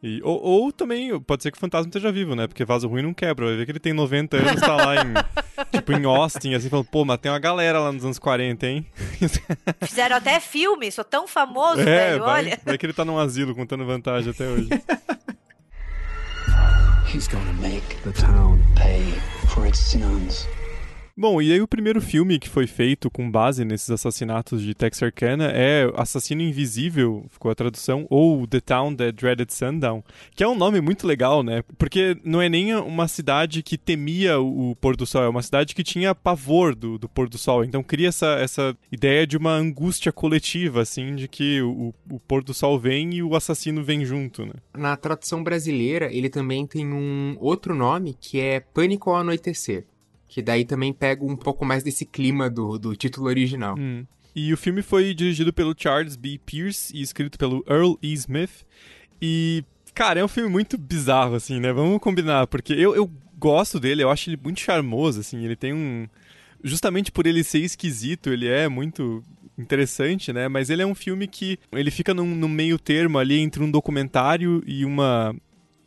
E, 0.06 0.22
ou, 0.24 0.40
ou, 0.40 0.72
também, 0.72 1.20
pode 1.20 1.42
ser 1.42 1.50
que 1.50 1.58
o 1.58 1.60
fantasma 1.60 1.88
esteja 1.88 2.12
vivo, 2.12 2.36
né? 2.36 2.46
Porque 2.46 2.64
vaso 2.64 2.88
ruim 2.88 3.02
não 3.02 3.12
quebra. 3.12 3.48
Vai 3.48 3.56
ver 3.56 3.66
que 3.66 3.72
ele 3.72 3.80
tem 3.80 3.92
90 3.92 4.38
anos, 4.38 4.62
tá 4.62 4.76
lá 4.76 4.98
em. 4.98 5.14
tipo, 5.74 5.94
em 5.94 6.06
Austin, 6.06 6.54
assim, 6.54 6.70
falando, 6.70 6.86
pô, 6.86 7.04
mas 7.04 7.18
tem 7.18 7.32
uma 7.32 7.40
galera 7.40 7.80
lá 7.80 7.92
nos 7.92 8.06
anos 8.06 8.20
40, 8.20 8.68
hein? 8.68 8.86
Fizeram 9.82 10.18
até 10.18 10.40
filme, 10.40 10.92
sou 10.92 11.04
tão 11.04 11.28
famoso, 11.28 11.82
é, 11.82 11.86
velho, 11.86 12.20
vai, 12.20 12.44
olha. 12.44 12.60
Vai 12.64 12.78
que 12.78 12.86
ele 12.86 12.94
tá 12.94 13.04
num 13.04 13.18
asilo 13.18 13.56
contando 13.56 13.84
vantagem 13.84 14.30
até 14.30 14.48
hoje. 14.48 14.70
He's 17.12 17.28
gonna 17.28 17.54
make 17.54 17.96
the 18.04 18.12
town 18.12 18.62
pay 18.76 19.12
for 19.48 19.66
its 19.66 19.80
sins. 19.80 20.48
Bom, 21.18 21.42
e 21.42 21.54
aí 21.54 21.62
o 21.62 21.68
primeiro 21.68 22.02
filme 22.02 22.38
que 22.38 22.50
foi 22.50 22.68
feito 22.68 23.10
com 23.10 23.32
base 23.32 23.64
nesses 23.64 23.90
assassinatos 23.90 24.62
de 24.62 24.76
Texarkana 24.76 25.46
é 25.46 25.90
Assassino 25.96 26.42
Invisível, 26.42 27.26
ficou 27.30 27.50
a 27.50 27.56
tradução, 27.56 28.06
ou 28.10 28.46
The 28.46 28.60
Town 28.60 28.94
That 28.94 29.14
Dreaded 29.14 29.54
Sundown, 29.54 30.04
que 30.36 30.44
é 30.44 30.48
um 30.48 30.58
nome 30.58 30.82
muito 30.82 31.08
legal, 31.08 31.42
né? 31.42 31.64
Porque 31.78 32.18
não 32.22 32.42
é 32.42 32.50
nem 32.50 32.76
uma 32.76 33.08
cidade 33.08 33.64
que 33.64 33.78
temia 33.78 34.42
o, 34.42 34.76
pôr 34.76 34.98
do 34.98 35.06
sol, 35.06 35.24
é 35.24 35.30
uma 35.30 35.42
cidade 35.42 35.74
que 35.74 35.86
tinha 35.86 36.14
pavor 36.14 36.76
do, 36.76 36.98
do 36.98 37.08
pôr 37.08 37.30
do 37.30 37.38
sol. 37.38 37.64
Então 37.64 37.82
cria 37.82 38.10
essa, 38.10 38.36
essa 38.36 38.78
ideia 38.92 39.26
de 39.26 39.38
uma 39.38 39.54
angústia 39.54 40.12
coletiva, 40.12 40.82
assim, 40.82 41.16
de 41.16 41.30
que 41.30 41.62
o, 41.62 41.94
o 42.12 42.20
pôr 42.20 42.44
do 42.44 42.54
sol 42.54 42.78
vem 42.78 43.14
e 43.14 43.24
o 43.24 43.38
assassino 43.38 43.82
vem 43.82 44.04
junto, 44.04 44.46
né? 44.46 44.56
Na 44.78 44.98
tradução 44.98 45.42
brasileira, 45.42 46.14
ele 46.14 46.30
também 46.30 46.68
tem 46.68 46.86
um 46.86 47.38
outro 47.40 47.74
nome 47.74 48.18
que 48.20 48.38
é 48.38 48.60
Pânico 48.60 49.12
ao 49.12 49.16
Anoitecer 49.16 49.86
que 50.36 50.42
daí 50.42 50.66
também 50.66 50.92
pega 50.92 51.24
um 51.24 51.38
pouco 51.38 51.64
mais 51.64 51.82
desse 51.82 52.06
clima 52.06 52.50
do, 52.50 52.78
do 52.78 52.94
título 52.94 53.28
original. 53.28 53.74
Hum. 53.80 54.06
E 54.36 54.52
o 54.52 54.58
filme 54.58 54.82
foi 54.82 55.14
dirigido 55.14 55.54
pelo 55.54 55.74
Charles 55.78 56.18
B. 56.18 56.38
Pierce 56.46 56.94
e 56.94 57.02
escrito 57.02 57.38
pelo 57.38 57.64
Earl 57.66 57.94
E. 58.04 58.12
Smith. 58.12 58.66
E, 59.22 59.64
cara, 59.94 60.20
é 60.20 60.26
um 60.26 60.28
filme 60.28 60.50
muito 60.50 60.78
bizarro, 60.78 61.36
assim, 61.36 61.62
né? 61.62 61.72
Vamos 61.72 62.02
combinar, 62.02 62.48
porque 62.48 62.74
eu, 62.74 62.94
eu 62.94 63.10
gosto 63.40 63.80
dele, 63.80 64.04
eu 64.04 64.12
acho 64.12 64.30
ele 64.30 64.38
muito 64.44 64.60
charmoso, 64.60 65.22
assim, 65.22 65.42
ele 65.42 65.56
tem 65.56 65.72
um... 65.72 66.06
Justamente 66.62 67.14
por 67.14 67.26
ele 67.26 67.42
ser 67.42 67.60
esquisito, 67.60 68.30
ele 68.30 68.50
é 68.50 68.68
muito 68.68 69.24
interessante, 69.58 70.34
né? 70.34 70.50
Mas 70.50 70.70
ele 70.70 70.82
é 70.82 70.86
um 70.86 70.96
filme 70.96 71.30
que 71.30 71.58
ele 71.72 71.92
fica 71.92 72.14
num, 72.14 72.36
num 72.36 72.50
meio 72.50 72.78
termo 72.78 73.18
ali 73.18 73.40
entre 73.40 73.64
um 73.64 73.72
documentário 73.72 74.62
e 74.68 74.84
uma 74.84 75.34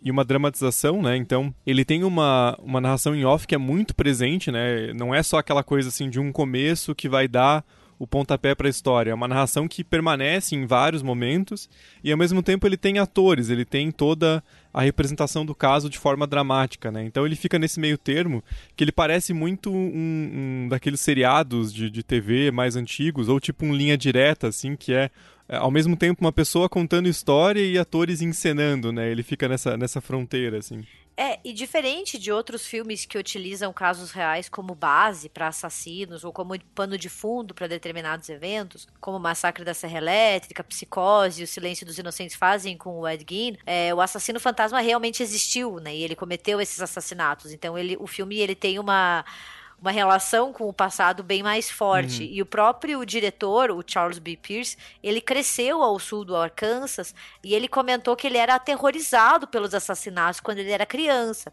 e 0.08 0.10
uma 0.10 0.24
dramatização, 0.24 1.02
né? 1.02 1.16
Então, 1.16 1.54
ele 1.66 1.84
tem 1.84 2.02
uma, 2.02 2.58
uma 2.62 2.80
narração 2.80 3.14
em 3.14 3.26
off 3.26 3.46
que 3.46 3.54
é 3.54 3.58
muito 3.58 3.94
presente, 3.94 4.50
né? 4.50 4.90
Não 4.94 5.14
é 5.14 5.22
só 5.22 5.36
aquela 5.36 5.62
coisa 5.62 5.90
assim 5.90 6.08
de 6.08 6.18
um 6.18 6.32
começo 6.32 6.94
que 6.94 7.10
vai 7.10 7.28
dar 7.28 7.62
o 7.98 8.06
pontapé 8.06 8.54
para 8.54 8.68
a 8.68 8.70
história. 8.70 9.10
É 9.10 9.14
uma 9.14 9.28
narração 9.28 9.68
que 9.68 9.84
permanece 9.84 10.56
em 10.56 10.64
vários 10.64 11.02
momentos 11.02 11.68
e 12.02 12.10
ao 12.10 12.16
mesmo 12.16 12.42
tempo 12.42 12.66
ele 12.66 12.78
tem 12.78 12.98
atores, 12.98 13.50
ele 13.50 13.66
tem 13.66 13.90
toda 13.90 14.42
a 14.72 14.80
representação 14.80 15.44
do 15.44 15.54
caso 15.54 15.90
de 15.90 15.98
forma 15.98 16.26
dramática, 16.26 16.90
né? 16.90 17.04
Então 17.04 17.26
ele 17.26 17.36
fica 17.36 17.58
nesse 17.58 17.78
meio 17.78 17.98
termo 17.98 18.42
que 18.74 18.84
ele 18.84 18.92
parece 18.92 19.34
muito 19.34 19.70
um, 19.70 20.64
um 20.64 20.68
daqueles 20.70 21.00
seriados 21.00 21.70
de, 21.70 21.90
de 21.90 22.02
TV 22.02 22.50
mais 22.50 22.76
antigos 22.76 23.28
ou 23.28 23.38
tipo 23.38 23.66
um 23.66 23.74
linha 23.74 23.98
direta, 23.98 24.48
assim, 24.48 24.74
que 24.74 24.94
é 24.94 24.98
é, 24.98 25.10
ao 25.48 25.70
mesmo 25.70 25.96
tempo 25.96 26.20
uma 26.20 26.32
pessoa 26.32 26.68
contando 26.68 27.08
história 27.08 27.60
e 27.60 27.78
atores 27.78 28.20
encenando, 28.20 28.92
né? 28.92 29.10
Ele 29.10 29.22
fica 29.22 29.48
nessa, 29.48 29.76
nessa 29.76 30.00
fronteira, 30.00 30.58
assim. 30.58 30.84
É, 31.20 31.40
e 31.44 31.52
diferente 31.52 32.16
de 32.16 32.30
outros 32.30 32.64
filmes 32.64 33.04
que 33.04 33.18
utilizam 33.18 33.72
casos 33.72 34.12
reais 34.12 34.48
como 34.48 34.72
base 34.72 35.28
para 35.28 35.48
assassinos 35.48 36.22
ou 36.22 36.32
como 36.32 36.56
pano 36.76 36.96
de 36.96 37.08
fundo 37.08 37.52
para 37.52 37.66
determinados 37.66 38.28
eventos, 38.28 38.86
como 39.00 39.16
o 39.16 39.20
Massacre 39.20 39.64
da 39.64 39.74
Serra 39.74 39.98
Elétrica, 39.98 40.62
Psicose 40.62 41.40
e 41.40 41.44
O 41.44 41.48
Silêncio 41.48 41.84
dos 41.84 41.98
Inocentes 41.98 42.36
fazem 42.36 42.76
com 42.76 43.00
o 43.00 43.08
Ed 43.08 43.26
Gein, 43.28 43.56
é, 43.66 43.92
o 43.92 44.00
assassino 44.00 44.38
fantasma 44.38 44.78
realmente 44.78 45.20
existiu, 45.20 45.80
né? 45.80 45.92
E 45.92 46.04
ele 46.04 46.14
cometeu 46.14 46.60
esses 46.60 46.80
assassinatos. 46.80 47.50
Então 47.50 47.76
ele, 47.76 47.96
o 47.98 48.06
filme 48.06 48.38
ele 48.38 48.54
tem 48.54 48.78
uma 48.78 49.24
uma 49.80 49.90
relação 49.90 50.52
com 50.52 50.68
o 50.68 50.72
passado 50.72 51.22
bem 51.22 51.42
mais 51.42 51.70
forte. 51.70 52.22
Uhum. 52.24 52.30
E 52.30 52.42
o 52.42 52.46
próprio 52.46 53.04
diretor, 53.06 53.70
o 53.70 53.82
Charles 53.86 54.18
B. 54.18 54.36
Pierce, 54.36 54.76
ele 55.02 55.20
cresceu 55.20 55.82
ao 55.82 55.98
sul 55.98 56.24
do 56.24 56.36
Arkansas 56.36 57.14
e 57.42 57.54
ele 57.54 57.68
comentou 57.68 58.16
que 58.16 58.26
ele 58.26 58.38
era 58.38 58.54
aterrorizado 58.54 59.46
pelos 59.46 59.74
assassinatos 59.74 60.40
quando 60.40 60.58
ele 60.58 60.70
era 60.70 60.84
criança 60.84 61.52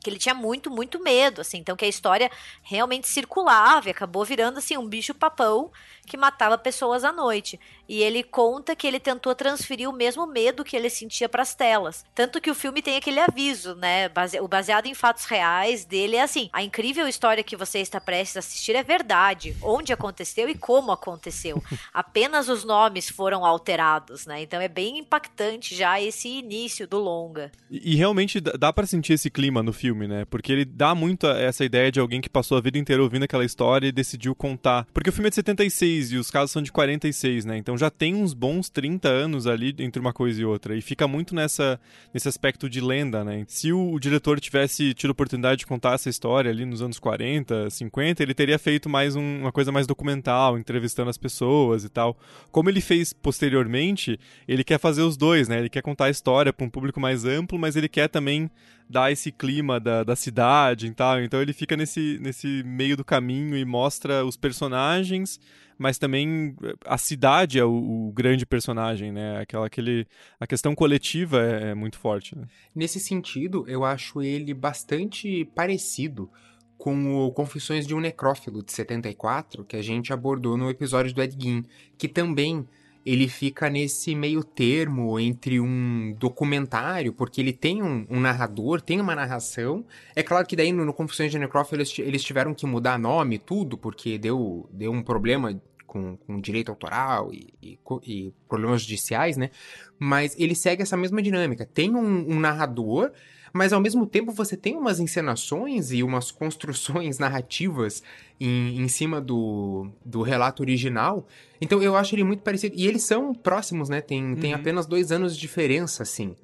que 0.00 0.08
ele 0.08 0.18
tinha 0.18 0.34
muito, 0.34 0.70
muito 0.70 1.02
medo, 1.02 1.40
assim, 1.40 1.58
então 1.58 1.76
que 1.76 1.84
a 1.84 1.88
história 1.88 2.30
realmente 2.62 3.08
circulava 3.08 3.88
e 3.88 3.90
acabou 3.90 4.24
virando, 4.24 4.58
assim, 4.58 4.76
um 4.76 4.86
bicho 4.86 5.14
papão 5.14 5.70
que 6.08 6.16
matava 6.16 6.58
pessoas 6.58 7.04
à 7.04 7.12
noite. 7.12 7.60
E 7.88 8.02
ele 8.02 8.22
conta 8.22 8.76
que 8.76 8.86
ele 8.86 9.00
tentou 9.00 9.34
transferir 9.34 9.88
o 9.88 9.92
mesmo 9.92 10.26
medo 10.26 10.64
que 10.64 10.76
ele 10.76 10.90
sentia 10.90 11.28
para 11.28 11.42
as 11.42 11.54
telas. 11.54 12.04
Tanto 12.14 12.40
que 12.40 12.50
o 12.50 12.54
filme 12.54 12.82
tem 12.82 12.96
aquele 12.96 13.20
aviso, 13.20 13.74
né? 13.74 14.08
Base... 14.08 14.40
O 14.40 14.48
baseado 14.48 14.86
em 14.86 14.94
fatos 14.94 15.24
reais 15.24 15.84
dele 15.84 16.16
é 16.16 16.22
assim: 16.22 16.50
a 16.52 16.62
incrível 16.62 17.08
história 17.08 17.42
que 17.42 17.56
você 17.56 17.78
está 17.78 18.00
prestes 18.00 18.36
a 18.36 18.40
assistir 18.40 18.74
é 18.74 18.82
verdade. 18.82 19.56
Onde 19.62 19.92
aconteceu 19.92 20.48
e 20.48 20.54
como 20.54 20.92
aconteceu. 20.92 21.62
Apenas 21.92 22.48
os 22.48 22.64
nomes 22.64 23.08
foram 23.08 23.44
alterados, 23.44 24.26
né? 24.26 24.42
Então 24.42 24.60
é 24.60 24.68
bem 24.68 24.98
impactante 24.98 25.74
já 25.74 26.00
esse 26.00 26.28
início 26.28 26.86
do 26.86 26.98
longa. 26.98 27.50
E, 27.70 27.92
e 27.92 27.96
realmente 27.96 28.40
dá 28.40 28.72
para 28.72 28.86
sentir 28.86 29.14
esse 29.14 29.30
clima 29.30 29.62
no 29.62 29.72
filme, 29.72 30.06
né? 30.06 30.24
Porque 30.26 30.52
ele 30.52 30.64
dá 30.64 30.94
muito 30.94 31.26
essa 31.26 31.64
ideia 31.64 31.90
de 31.90 32.00
alguém 32.00 32.20
que 32.20 32.28
passou 32.28 32.58
a 32.58 32.60
vida 32.60 32.78
inteira 32.78 33.02
ouvindo 33.02 33.24
aquela 33.24 33.44
história 33.44 33.86
e 33.86 33.92
decidiu 33.92 34.34
contar. 34.34 34.86
Porque 34.92 35.10
o 35.10 35.12
filme 35.12 35.28
é 35.28 35.30
de 35.30 35.36
76 35.36 35.97
e 36.12 36.16
os 36.16 36.30
casos 36.30 36.50
são 36.50 36.62
de 36.62 36.72
46, 36.72 37.44
né? 37.44 37.56
Então 37.58 37.76
já 37.76 37.90
tem 37.90 38.14
uns 38.14 38.32
bons 38.32 38.70
30 38.70 39.08
anos 39.08 39.46
ali 39.46 39.74
entre 39.78 40.00
uma 40.00 40.12
coisa 40.12 40.40
e 40.40 40.44
outra. 40.44 40.76
E 40.76 40.80
fica 40.80 41.06
muito 41.06 41.34
nessa, 41.34 41.80
nesse 42.12 42.28
aspecto 42.28 42.68
de 42.68 42.80
lenda, 42.80 43.24
né? 43.24 43.44
Se 43.48 43.72
o, 43.72 43.92
o 43.92 44.00
diretor 44.00 44.40
tivesse 44.40 44.94
tido 44.94 45.10
a 45.10 45.12
oportunidade 45.12 45.60
de 45.60 45.66
contar 45.66 45.94
essa 45.94 46.08
história 46.08 46.50
ali 46.50 46.64
nos 46.64 46.80
anos 46.80 46.98
40, 46.98 47.70
50, 47.70 48.22
ele 48.22 48.34
teria 48.34 48.58
feito 48.58 48.88
mais 48.88 49.16
um, 49.16 49.40
uma 49.40 49.52
coisa 49.52 49.72
mais 49.72 49.86
documental, 49.86 50.58
entrevistando 50.58 51.10
as 51.10 51.18
pessoas 51.18 51.84
e 51.84 51.88
tal. 51.88 52.16
Como 52.50 52.70
ele 52.70 52.80
fez 52.80 53.12
posteriormente, 53.12 54.18
ele 54.46 54.64
quer 54.64 54.78
fazer 54.78 55.02
os 55.02 55.16
dois, 55.16 55.48
né? 55.48 55.58
Ele 55.58 55.68
quer 55.68 55.82
contar 55.82 56.06
a 56.06 56.10
história 56.10 56.52
para 56.52 56.64
um 56.64 56.70
público 56.70 57.00
mais 57.00 57.24
amplo, 57.24 57.58
mas 57.58 57.76
ele 57.76 57.88
quer 57.88 58.08
também 58.08 58.50
dar 58.88 59.12
esse 59.12 59.30
clima 59.30 59.78
da, 59.78 60.02
da 60.02 60.16
cidade 60.16 60.86
e 60.86 60.90
tal. 60.94 61.20
Então 61.20 61.42
ele 61.42 61.52
fica 61.52 61.76
nesse, 61.76 62.18
nesse 62.20 62.62
meio 62.64 62.96
do 62.96 63.04
caminho 63.04 63.56
e 63.56 63.64
mostra 63.64 64.24
os 64.24 64.36
personagens, 64.36 65.38
mas 65.78 65.96
também 65.96 66.56
a 66.84 66.98
cidade 66.98 67.58
é 67.58 67.64
o, 67.64 68.08
o 68.08 68.12
grande 68.12 68.44
personagem, 68.44 69.12
né? 69.12 69.40
Aquela, 69.40 69.66
aquele, 69.66 70.06
a 70.38 70.46
questão 70.46 70.74
coletiva 70.74 71.40
é, 71.40 71.70
é 71.70 71.74
muito 71.74 71.98
forte. 71.98 72.36
Né? 72.36 72.46
Nesse 72.74 72.98
sentido, 72.98 73.64
eu 73.68 73.84
acho 73.84 74.20
ele 74.20 74.52
bastante 74.52 75.44
parecido 75.54 76.30
com 76.76 77.26
o 77.26 77.32
Confissões 77.32 77.86
de 77.86 77.94
um 77.94 78.00
Necrófilo 78.00 78.62
de 78.62 78.72
74, 78.72 79.64
que 79.64 79.76
a 79.76 79.82
gente 79.82 80.12
abordou 80.12 80.56
no 80.56 80.70
episódio 80.70 81.12
do 81.12 81.22
Ed 81.22 81.36
Gein, 81.40 81.64
que 81.96 82.06
também 82.06 82.66
ele 83.04 83.26
fica 83.26 83.70
nesse 83.70 84.14
meio 84.14 84.44
termo 84.44 85.18
entre 85.18 85.58
um 85.58 86.14
documentário, 86.18 87.12
porque 87.12 87.40
ele 87.40 87.54
tem 87.54 87.82
um, 87.82 88.06
um 88.10 88.20
narrador, 88.20 88.82
tem 88.82 89.00
uma 89.00 89.14
narração. 89.14 89.84
É 90.14 90.22
claro 90.22 90.46
que 90.46 90.54
daí 90.54 90.72
no, 90.72 90.84
no 90.84 90.92
Confissões 90.92 91.30
de 91.30 91.38
Necrófilo 91.38 91.80
eles, 91.80 91.98
eles 91.98 92.22
tiveram 92.22 92.52
que 92.52 92.66
mudar 92.66 92.98
nome 92.98 93.38
tudo, 93.38 93.78
porque 93.78 94.18
deu, 94.18 94.68
deu 94.70 94.92
um 94.92 95.02
problema 95.02 95.58
com, 95.88 96.16
com 96.18 96.40
direito 96.40 96.68
autoral 96.68 97.32
e, 97.32 97.52
e, 97.60 97.78
e, 98.06 98.32
problemas 98.46 98.82
judiciais, 98.82 99.36
né? 99.36 99.50
Mas 99.98 100.36
ele 100.38 100.54
segue 100.54 100.82
essa 100.82 100.96
mesma 100.96 101.20
dinâmica. 101.20 101.66
Tem 101.66 101.96
um, 101.96 102.30
um 102.30 102.38
narrador, 102.38 103.10
mas 103.52 103.72
ao 103.72 103.80
mesmo 103.80 104.06
tempo 104.06 104.30
você 104.30 104.56
tem 104.56 104.76
umas 104.76 105.00
encenações 105.00 105.90
e 105.90 106.02
umas 106.02 106.30
construções 106.30 107.18
narrativas 107.18 108.02
em, 108.38 108.80
em 108.80 108.86
cima 108.86 109.20
do, 109.20 109.90
do 110.04 110.22
relato 110.22 110.62
original. 110.62 111.26
Então 111.60 111.82
eu 111.82 111.96
acho 111.96 112.14
ele 112.14 112.22
muito 112.22 112.42
parecido. 112.42 112.76
E 112.78 112.86
eles 112.86 113.02
são 113.02 113.34
próximos, 113.34 113.88
né? 113.88 114.00
Tem, 114.00 114.22
uhum. 114.22 114.36
tem 114.36 114.52
apenas 114.52 114.86
dois 114.86 115.10
anos 115.10 115.34
de 115.34 115.40
diferença, 115.40 116.02
assim. 116.02 116.36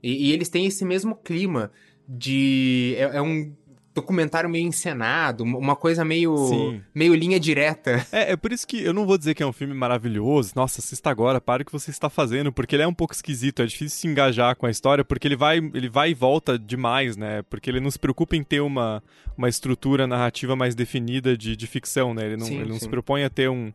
E, 0.00 0.28
e 0.28 0.32
eles 0.32 0.48
têm 0.48 0.64
esse 0.64 0.84
mesmo 0.84 1.16
clima 1.16 1.72
de. 2.08 2.94
É, 2.96 3.16
é, 3.16 3.22
um 3.22 3.52
documentário 3.94 4.48
meio 4.48 4.66
encenado, 4.66 5.44
uma 5.44 5.76
coisa 5.76 6.04
meio, 6.04 6.80
meio 6.94 7.14
linha 7.14 7.38
direta. 7.38 8.06
É, 8.10 8.32
é 8.32 8.36
por 8.36 8.52
isso 8.52 8.66
que 8.66 8.82
eu 8.82 8.92
não 8.92 9.06
vou 9.06 9.18
dizer 9.18 9.34
que 9.34 9.42
é 9.42 9.46
um 9.46 9.52
filme 9.52 9.74
maravilhoso. 9.74 10.52
Nossa, 10.54 10.80
assista 10.80 11.10
agora, 11.10 11.40
para 11.40 11.62
o 11.62 11.66
que 11.66 11.72
você 11.72 11.90
está 11.90 12.08
fazendo, 12.08 12.52
porque 12.52 12.76
ele 12.76 12.82
é 12.82 12.86
um 12.86 12.94
pouco 12.94 13.14
esquisito, 13.14 13.62
é 13.62 13.66
difícil 13.66 13.98
se 13.98 14.06
engajar 14.06 14.56
com 14.56 14.66
a 14.66 14.70
história, 14.70 15.04
porque 15.04 15.28
ele 15.28 15.36
vai, 15.36 15.58
ele 15.58 15.88
vai 15.88 16.10
e 16.10 16.14
volta 16.14 16.58
demais, 16.58 17.16
né? 17.16 17.42
Porque 17.42 17.70
ele 17.70 17.80
não 17.80 17.90
se 17.90 17.98
preocupa 17.98 18.36
em 18.36 18.42
ter 18.42 18.60
uma, 18.60 19.02
uma 19.36 19.48
estrutura 19.48 20.06
narrativa 20.06 20.56
mais 20.56 20.74
definida 20.74 21.36
de, 21.36 21.56
de 21.56 21.66
ficção, 21.66 22.14
né? 22.14 22.26
Ele 22.26 22.36
não, 22.36 22.46
sim, 22.46 22.60
ele 22.60 22.70
não 22.70 22.78
se 22.78 22.88
propõe 22.88 23.24
a 23.24 23.30
ter 23.30 23.48
um 23.48 23.72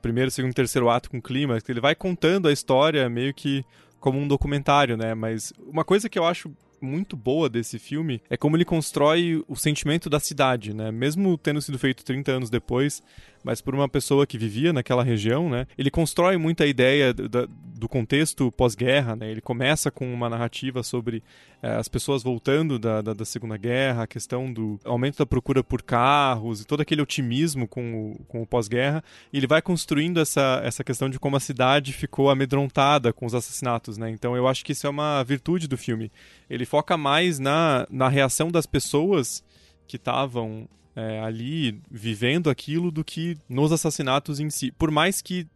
primeiro, 0.00 0.30
segundo, 0.30 0.54
terceiro 0.54 0.88
ato 0.88 1.10
com 1.10 1.20
clima, 1.20 1.58
ele 1.68 1.80
vai 1.80 1.94
contando 1.94 2.48
a 2.48 2.52
história 2.52 3.08
meio 3.08 3.34
que 3.34 3.64
como 4.00 4.18
um 4.18 4.28
documentário, 4.28 4.96
né? 4.96 5.14
Mas 5.14 5.52
uma 5.58 5.84
coisa 5.84 6.08
que 6.08 6.18
eu 6.18 6.24
acho 6.24 6.50
muito 6.80 7.16
boa 7.16 7.48
desse 7.48 7.78
filme 7.78 8.20
é 8.28 8.36
como 8.36 8.56
ele 8.56 8.64
constrói 8.64 9.44
o 9.48 9.56
sentimento 9.56 10.08
da 10.08 10.20
cidade, 10.20 10.74
né? 10.74 10.90
Mesmo 10.90 11.36
tendo 11.38 11.60
sido 11.60 11.78
feito 11.78 12.04
30 12.04 12.32
anos 12.32 12.50
depois, 12.50 13.02
mas 13.42 13.60
por 13.60 13.74
uma 13.74 13.88
pessoa 13.88 14.26
que 14.26 14.38
vivia 14.38 14.72
naquela 14.72 15.02
região, 15.02 15.48
né? 15.48 15.66
Ele 15.76 15.90
constrói 15.90 16.36
muito 16.36 16.62
a 16.62 16.66
ideia 16.66 17.12
do, 17.14 17.28
do 17.48 17.88
contexto 17.88 18.50
pós-guerra, 18.52 19.14
né? 19.14 19.30
Ele 19.30 19.40
começa 19.40 19.90
com 19.90 20.12
uma 20.12 20.28
narrativa 20.28 20.82
sobre 20.82 21.22
é, 21.62 21.76
as 21.76 21.88
pessoas 21.88 22.22
voltando 22.22 22.78
da, 22.78 23.00
da, 23.00 23.14
da, 23.14 23.24
Segunda 23.24 23.56
Guerra, 23.56 24.02
a 24.02 24.06
questão 24.06 24.52
do 24.52 24.78
aumento 24.84 25.18
da 25.18 25.26
procura 25.26 25.62
por 25.62 25.82
carros 25.82 26.60
e 26.60 26.64
todo 26.66 26.80
aquele 26.80 27.02
otimismo 27.02 27.66
com 27.66 28.12
o, 28.12 28.24
com 28.26 28.42
o 28.42 28.46
pós-guerra. 28.46 29.02
Ele 29.32 29.46
vai 29.46 29.62
construindo 29.62 30.20
essa, 30.20 30.60
essa 30.64 30.82
questão 30.82 31.08
de 31.08 31.18
como 31.18 31.36
a 31.36 31.40
cidade 31.40 31.92
ficou 31.92 32.30
amedrontada 32.30 33.12
com 33.12 33.26
os 33.26 33.34
assassinatos, 33.34 33.96
né? 33.96 34.10
Então 34.10 34.36
eu 34.36 34.46
acho 34.46 34.64
que 34.64 34.72
isso 34.72 34.86
é 34.86 34.90
uma 34.90 35.22
virtude 35.22 35.68
do 35.68 35.76
filme. 35.76 36.10
Ele 36.50 36.64
foca 36.64 36.96
mais 36.96 37.38
na, 37.38 37.86
na 37.90 38.08
reação 38.08 38.50
das 38.50 38.66
pessoas 38.66 39.44
que 39.86 39.96
estavam 39.96 40.68
é, 40.98 41.20
ali 41.20 41.80
vivendo 41.88 42.50
aquilo 42.50 42.90
do 42.90 43.04
que 43.04 43.38
nos 43.48 43.70
assassinatos 43.70 44.40
em 44.40 44.50
si. 44.50 44.72
Por 44.72 44.90
mais 44.90 45.22
que 45.22 45.46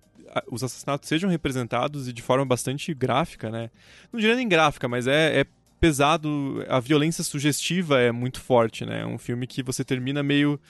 os 0.48 0.62
assassinatos 0.62 1.08
sejam 1.08 1.28
representados 1.28 2.06
e 2.06 2.12
de 2.12 2.22
forma 2.22 2.44
bastante 2.44 2.94
gráfica, 2.94 3.50
né? 3.50 3.68
Não 4.12 4.20
diria 4.20 4.36
nem 4.36 4.48
gráfica, 4.48 4.86
mas 4.86 5.08
é, 5.08 5.40
é 5.40 5.46
pesado. 5.80 6.64
A 6.68 6.78
violência 6.78 7.24
sugestiva 7.24 8.00
é 8.00 8.12
muito 8.12 8.40
forte, 8.40 8.86
né? 8.86 9.00
É 9.00 9.06
um 9.06 9.18
filme 9.18 9.48
que 9.48 9.64
você 9.64 9.84
termina 9.84 10.22
meio. 10.22 10.60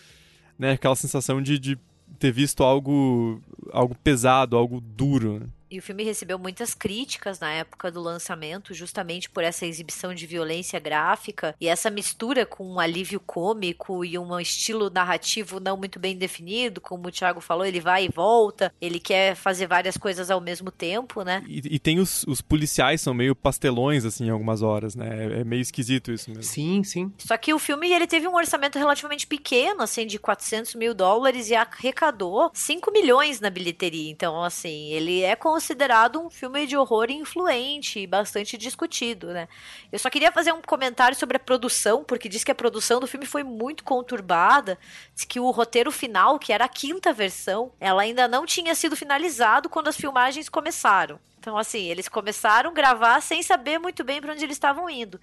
Né, 0.58 0.72
aquela 0.72 0.96
sensação 0.96 1.42
de, 1.42 1.58
de 1.58 1.78
ter 2.18 2.30
visto 2.30 2.62
algo, 2.62 3.42
algo 3.72 3.94
pesado, 4.02 4.56
algo 4.56 4.80
duro. 4.80 5.40
Né? 5.40 5.46
E 5.72 5.78
o 5.78 5.82
filme 5.82 6.04
recebeu 6.04 6.38
muitas 6.38 6.74
críticas 6.74 7.40
na 7.40 7.50
época 7.50 7.90
do 7.90 7.98
lançamento, 7.98 8.74
justamente 8.74 9.30
por 9.30 9.42
essa 9.42 9.64
exibição 9.64 10.14
de 10.14 10.26
violência 10.26 10.78
gráfica 10.78 11.56
e 11.58 11.66
essa 11.66 11.88
mistura 11.88 12.44
com 12.44 12.74
um 12.74 12.78
alívio 12.78 13.18
cômico 13.18 14.04
e 14.04 14.18
um 14.18 14.38
estilo 14.38 14.90
narrativo 14.90 15.58
não 15.58 15.78
muito 15.78 15.98
bem 15.98 16.14
definido, 16.14 16.78
como 16.78 17.08
o 17.08 17.10
Thiago 17.10 17.40
falou, 17.40 17.64
ele 17.64 17.80
vai 17.80 18.04
e 18.04 18.10
volta, 18.14 18.70
ele 18.82 19.00
quer 19.00 19.34
fazer 19.34 19.66
várias 19.66 19.96
coisas 19.96 20.30
ao 20.30 20.42
mesmo 20.42 20.70
tempo, 20.70 21.22
né? 21.22 21.42
E, 21.48 21.76
e 21.76 21.78
tem 21.78 21.98
os, 21.98 22.22
os, 22.24 22.42
policiais 22.42 23.00
são 23.00 23.14
meio 23.14 23.34
pastelões, 23.34 24.04
assim, 24.04 24.26
em 24.26 24.30
algumas 24.30 24.60
horas, 24.60 24.94
né? 24.94 25.08
É, 25.08 25.40
é, 25.40 25.44
meio 25.44 25.62
esquisito 25.62 26.12
isso 26.12 26.28
mesmo. 26.28 26.42
Sim, 26.42 26.84
sim. 26.84 27.10
Só 27.16 27.38
que 27.38 27.54
o 27.54 27.58
filme, 27.58 27.90
ele 27.90 28.06
teve 28.06 28.28
um 28.28 28.34
orçamento 28.34 28.78
relativamente 28.78 29.26
pequeno, 29.26 29.82
assim, 29.82 30.06
de 30.06 30.18
400 30.18 30.74
mil 30.74 30.92
dólares 30.92 31.48
e 31.48 31.54
arrecadou 31.54 32.50
5 32.52 32.92
milhões 32.92 33.40
na 33.40 33.48
bilheteria. 33.48 34.10
Então, 34.10 34.44
assim, 34.44 34.90
ele 34.90 35.22
é 35.22 35.34
com 35.34 35.61
considerado 35.62 36.20
um 36.20 36.28
filme 36.28 36.66
de 36.66 36.76
horror 36.76 37.08
influente 37.08 38.00
e 38.00 38.06
bastante 38.06 38.58
discutido, 38.58 39.28
né? 39.28 39.48
Eu 39.92 39.98
só 40.00 40.10
queria 40.10 40.32
fazer 40.32 40.50
um 40.50 40.60
comentário 40.60 41.16
sobre 41.16 41.36
a 41.36 41.40
produção, 41.40 42.02
porque 42.02 42.28
diz 42.28 42.42
que 42.42 42.50
a 42.50 42.54
produção 42.54 42.98
do 42.98 43.06
filme 43.06 43.24
foi 43.24 43.44
muito 43.44 43.84
conturbada, 43.84 44.76
diz 45.14 45.24
que 45.24 45.38
o 45.38 45.48
roteiro 45.52 45.92
final, 45.92 46.36
que 46.36 46.52
era 46.52 46.64
a 46.64 46.68
quinta 46.68 47.12
versão, 47.12 47.70
ela 47.78 48.02
ainda 48.02 48.26
não 48.26 48.44
tinha 48.44 48.74
sido 48.74 48.96
finalizado 48.96 49.68
quando 49.68 49.86
as 49.86 49.96
filmagens 49.96 50.48
começaram. 50.48 51.20
Então, 51.38 51.56
assim, 51.56 51.84
eles 51.84 52.08
começaram 52.08 52.70
a 52.70 52.74
gravar 52.74 53.20
sem 53.20 53.40
saber 53.40 53.78
muito 53.78 54.02
bem 54.02 54.20
para 54.20 54.32
onde 54.32 54.44
eles 54.44 54.56
estavam 54.56 54.90
indo. 54.90 55.20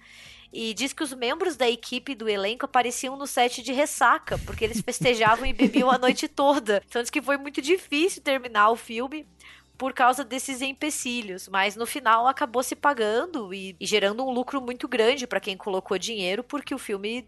E 0.52 0.74
diz 0.74 0.92
que 0.92 1.02
os 1.02 1.12
membros 1.12 1.54
da 1.54 1.68
equipe 1.68 2.14
do 2.14 2.28
elenco 2.28 2.64
apareciam 2.64 3.16
no 3.16 3.26
set 3.26 3.62
de 3.62 3.72
ressaca, 3.72 4.38
porque 4.38 4.64
eles 4.64 4.80
festejavam 4.80 5.46
e 5.46 5.52
bebiam 5.52 5.90
a 5.90 5.98
noite 5.98 6.26
toda. 6.26 6.82
Então 6.88 7.00
diz 7.00 7.10
que 7.10 7.22
foi 7.22 7.36
muito 7.36 7.62
difícil 7.62 8.22
terminar 8.22 8.70
o 8.70 8.76
filme 8.76 9.26
por 9.80 9.94
causa 9.94 10.22
desses 10.22 10.60
empecilhos, 10.60 11.48
mas 11.48 11.74
no 11.74 11.86
final 11.86 12.28
acabou 12.28 12.62
se 12.62 12.76
pagando 12.76 13.54
e, 13.54 13.74
e 13.80 13.86
gerando 13.86 14.22
um 14.22 14.30
lucro 14.30 14.60
muito 14.60 14.86
grande 14.86 15.26
para 15.26 15.40
quem 15.40 15.56
colocou 15.56 15.96
dinheiro, 15.96 16.44
porque 16.44 16.74
o 16.74 16.78
filme 16.78 17.26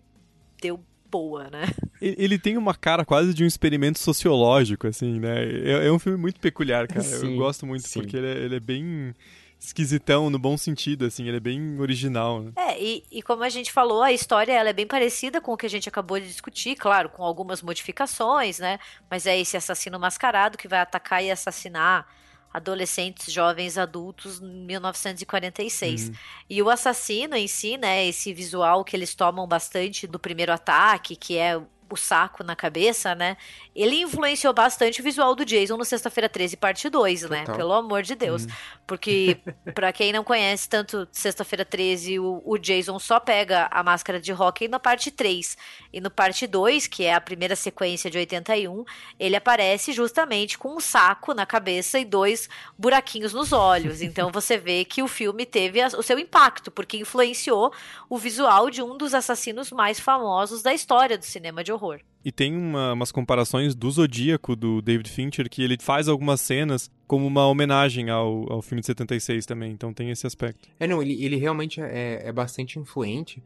deu 0.61 0.79
boa, 1.11 1.49
né? 1.49 1.63
Ele 1.99 2.39
tem 2.39 2.59
uma 2.59 2.75
cara 2.75 3.07
quase 3.07 3.33
de 3.33 3.43
um 3.43 3.47
experimento 3.47 3.99
sociológico, 3.99 4.87
assim, 4.87 5.19
né? 5.19 5.47
É, 5.65 5.87
é 5.87 5.91
um 5.91 5.99
filme 5.99 6.19
muito 6.19 6.39
peculiar, 6.41 6.87
cara. 6.87 7.01
Sim, 7.01 7.33
Eu 7.33 7.39
gosto 7.39 7.65
muito, 7.65 7.89
sim. 7.89 8.01
porque 8.01 8.19
ele 8.19 8.27
é, 8.27 8.45
ele 8.45 8.57
é 8.57 8.61
bem 8.61 9.15
esquisitão 9.59 10.29
no 10.29 10.39
bom 10.39 10.59
sentido, 10.59 11.07
assim, 11.07 11.27
ele 11.27 11.39
é 11.39 11.41
bem 11.41 11.81
original. 11.81 12.43
Né? 12.43 12.53
É, 12.57 12.79
e, 12.79 13.03
e, 13.11 13.23
como 13.23 13.45
a 13.45 13.49
gente 13.49 13.73
falou, 13.73 14.03
a 14.03 14.13
história 14.13 14.53
ela 14.53 14.69
é 14.69 14.75
bem 14.75 14.87
parecida 14.87 15.41
com 15.41 15.55
o 15.55 15.57
que 15.57 15.65
a 15.65 15.71
gente 15.71 15.89
acabou 15.89 16.21
de 16.21 16.27
discutir, 16.27 16.77
claro, 16.77 17.09
com 17.09 17.23
algumas 17.23 17.63
modificações, 17.63 18.59
né? 18.59 18.79
Mas 19.11 19.25
é 19.25 19.41
esse 19.41 19.57
assassino 19.57 19.99
mascarado 19.99 20.59
que 20.59 20.69
vai 20.69 20.81
atacar 20.81 21.25
e 21.25 21.31
assassinar 21.31 22.07
adolescentes, 22.53 23.33
jovens, 23.33 23.79
adultos 23.79 24.41
em 24.41 24.67
1946. 24.67 26.09
Uhum. 26.09 26.15
E 26.51 26.63
o 26.63 26.71
assassino 26.71 27.35
em 27.35 27.49
si, 27.49 27.77
né, 27.77 28.07
esse 28.07 28.33
visual 28.33 28.85
que 28.85 28.95
eles 28.97 29.15
tomam 29.15 29.47
bastante 29.47 30.07
do 30.07 30.19
primeiro 30.19 30.53
ataque, 30.53 31.17
que 31.17 31.39
é 31.39 31.61
o 31.93 31.97
saco 31.97 32.43
na 32.43 32.57
cabeça, 32.57 33.15
né? 33.15 33.37
Ele 33.75 34.01
influenciou 34.01 34.53
bastante 34.53 35.01
o 35.01 35.05
visual 35.05 35.35
do 35.35 35.45
Jason 35.45 35.77
no 35.77 35.85
Sexta-feira 35.85 36.29
13, 36.29 36.57
parte 36.57 36.89
2, 36.89 37.29
né? 37.29 37.45
Pelo 37.45 37.73
amor 37.73 38.03
de 38.03 38.15
Deus. 38.15 38.45
Hum. 38.45 38.49
Porque, 38.87 39.39
para 39.75 39.93
quem 39.93 40.13
não 40.13 40.25
conhece 40.25 40.69
tanto 40.69 41.07
Sexta-feira 41.13 41.65
13, 41.65 42.19
o, 42.19 42.43
o, 42.45 42.59
Jason 42.59 42.99
só 42.99 43.21
pega 43.21 43.69
a 43.71 43.83
máscara 43.83 44.21
de 44.21 44.33
hockey 44.33 44.69
na 44.69 44.81
parte 44.81 45.11
3. 45.11 45.57
E 45.93 46.01
no 46.01 46.11
parte 46.11 46.47
2, 46.47 46.87
que 46.87 47.05
é 47.05 47.15
a 47.15 47.21
primeira 47.21 47.55
sequência 47.55 48.11
de 48.11 48.19
81, 48.19 48.85
ele 49.19 49.37
aparece 49.37 49.93
justamente 49.93 50.57
com 50.57 50.77
um 50.77 50.81
saco 50.81 51.35
na 51.35 51.45
cabeça 51.45 51.99
e 51.99 52.05
dois 52.05 52.49
buraquinhos 52.79 53.33
nos 53.33 53.53
olhos. 53.53 54.01
Então 54.01 54.31
você 54.33 54.57
vê 54.57 54.85
que 54.85 55.03
o 55.03 55.09
filme 55.09 55.45
teve 55.45 55.81
a, 55.81 55.89
o 55.89 56.03
seu 56.03 56.19
impacto, 56.19 56.71
porque 56.71 56.97
influenciou 56.97 57.73
o 58.09 58.17
visual 58.17 58.71
de 58.71 58.83
um 58.83 58.97
dos 58.97 59.13
assassinos 59.13 59.71
mais 59.71 60.01
famosos 60.01 60.63
da 60.63 60.73
história 60.73 61.19
do 61.19 61.25
cinema 61.25 61.63
de 61.63 61.73
horror 61.73 61.82
horror. 61.83 62.01
E 62.25 62.31
tem 62.31 62.57
uma, 62.57 62.93
umas 62.93 63.11
comparações 63.11 63.75
do 63.75 63.91
Zodíaco, 63.91 64.55
do 64.55 64.81
David 64.81 65.11
Fincher, 65.11 65.51
que 65.51 65.63
ele 65.63 65.77
faz 65.81 66.09
algumas 66.09 66.41
cenas 66.41 66.91
como 67.07 67.27
uma 67.27 67.47
homenagem 67.47 68.11
ao, 68.11 68.51
ao 68.53 68.63
filme 68.63 68.81
de 68.81 68.87
76 68.87 69.45
também, 69.45 69.73
então 69.73 69.93
tem 69.93 70.11
esse 70.11 70.27
aspecto. 70.27 70.69
É, 70.79 70.87
não, 70.87 71.03
ele, 71.03 71.23
ele 71.25 71.37
realmente 71.37 71.81
é, 71.81 72.23
é 72.25 72.33
bastante 72.33 72.79
influente, 72.79 73.43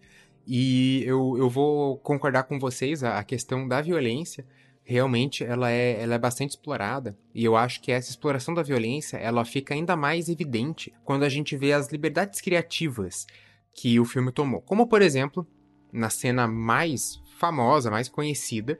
e 0.46 1.02
eu, 1.04 1.36
eu 1.38 1.48
vou 1.48 1.96
concordar 1.98 2.44
com 2.44 2.58
vocês, 2.58 3.02
a, 3.02 3.18
a 3.18 3.24
questão 3.24 3.66
da 3.66 3.80
violência, 3.80 4.46
realmente 4.84 5.42
ela 5.42 5.70
é, 5.70 6.00
ela 6.00 6.14
é 6.14 6.18
bastante 6.18 6.50
explorada, 6.50 7.18
e 7.34 7.44
eu 7.44 7.56
acho 7.56 7.80
que 7.80 7.90
essa 7.90 8.10
exploração 8.10 8.54
da 8.54 8.62
violência, 8.62 9.16
ela 9.16 9.44
fica 9.44 9.74
ainda 9.74 9.96
mais 9.96 10.28
evidente 10.28 10.92
quando 11.02 11.24
a 11.24 11.28
gente 11.28 11.56
vê 11.56 11.72
as 11.72 11.90
liberdades 11.90 12.40
criativas 12.40 13.26
que 13.74 13.98
o 13.98 14.04
filme 14.04 14.30
tomou. 14.30 14.60
Como, 14.60 14.86
por 14.86 15.02
exemplo, 15.02 15.46
na 15.92 16.10
cena 16.10 16.46
mais 16.46 17.20
famosa, 17.36 17.90
mais 17.90 18.08
conhecida, 18.08 18.78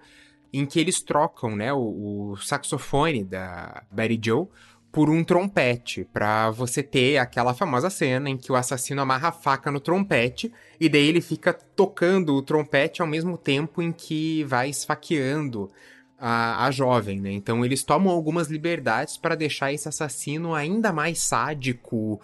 em 0.53 0.65
que 0.65 0.81
eles 0.81 1.03
trocam, 1.03 1.55
né, 1.55 1.73
o, 1.73 2.33
o 2.33 2.37
saxofone 2.37 3.25
da 3.25 3.83
Betty 3.91 4.19
Joe 4.23 4.47
por 4.91 5.11
um 5.11 5.23
trompete, 5.23 6.09
para 6.11 6.51
você 6.51 6.83
ter 6.83 7.19
aquela 7.19 7.53
famosa 7.53 7.91
cena 7.91 8.31
em 8.31 8.37
que 8.37 8.51
o 8.51 8.57
assassino 8.57 9.03
amarra 9.03 9.29
a 9.29 9.33
faca 9.33 9.71
no 9.71 9.79
trompete 9.79 10.51
e 10.81 10.89
daí 10.89 11.07
ele 11.07 11.21
fica 11.21 11.53
tocando 11.53 12.35
o 12.35 12.41
trompete 12.41 13.03
ao 13.03 13.07
mesmo 13.07 13.37
tempo 13.37 13.83
em 13.83 13.93
que 13.93 14.43
vai 14.45 14.71
esfaqueando 14.71 15.71
a, 16.19 16.65
a 16.65 16.71
jovem, 16.71 17.21
né? 17.21 17.31
Então 17.31 17.63
eles 17.63 17.85
tomam 17.85 18.11
algumas 18.11 18.49
liberdades 18.49 19.19
para 19.19 19.35
deixar 19.35 19.71
esse 19.71 19.87
assassino 19.87 20.55
ainda 20.55 20.91
mais 20.95 21.19
sádico, 21.19 22.19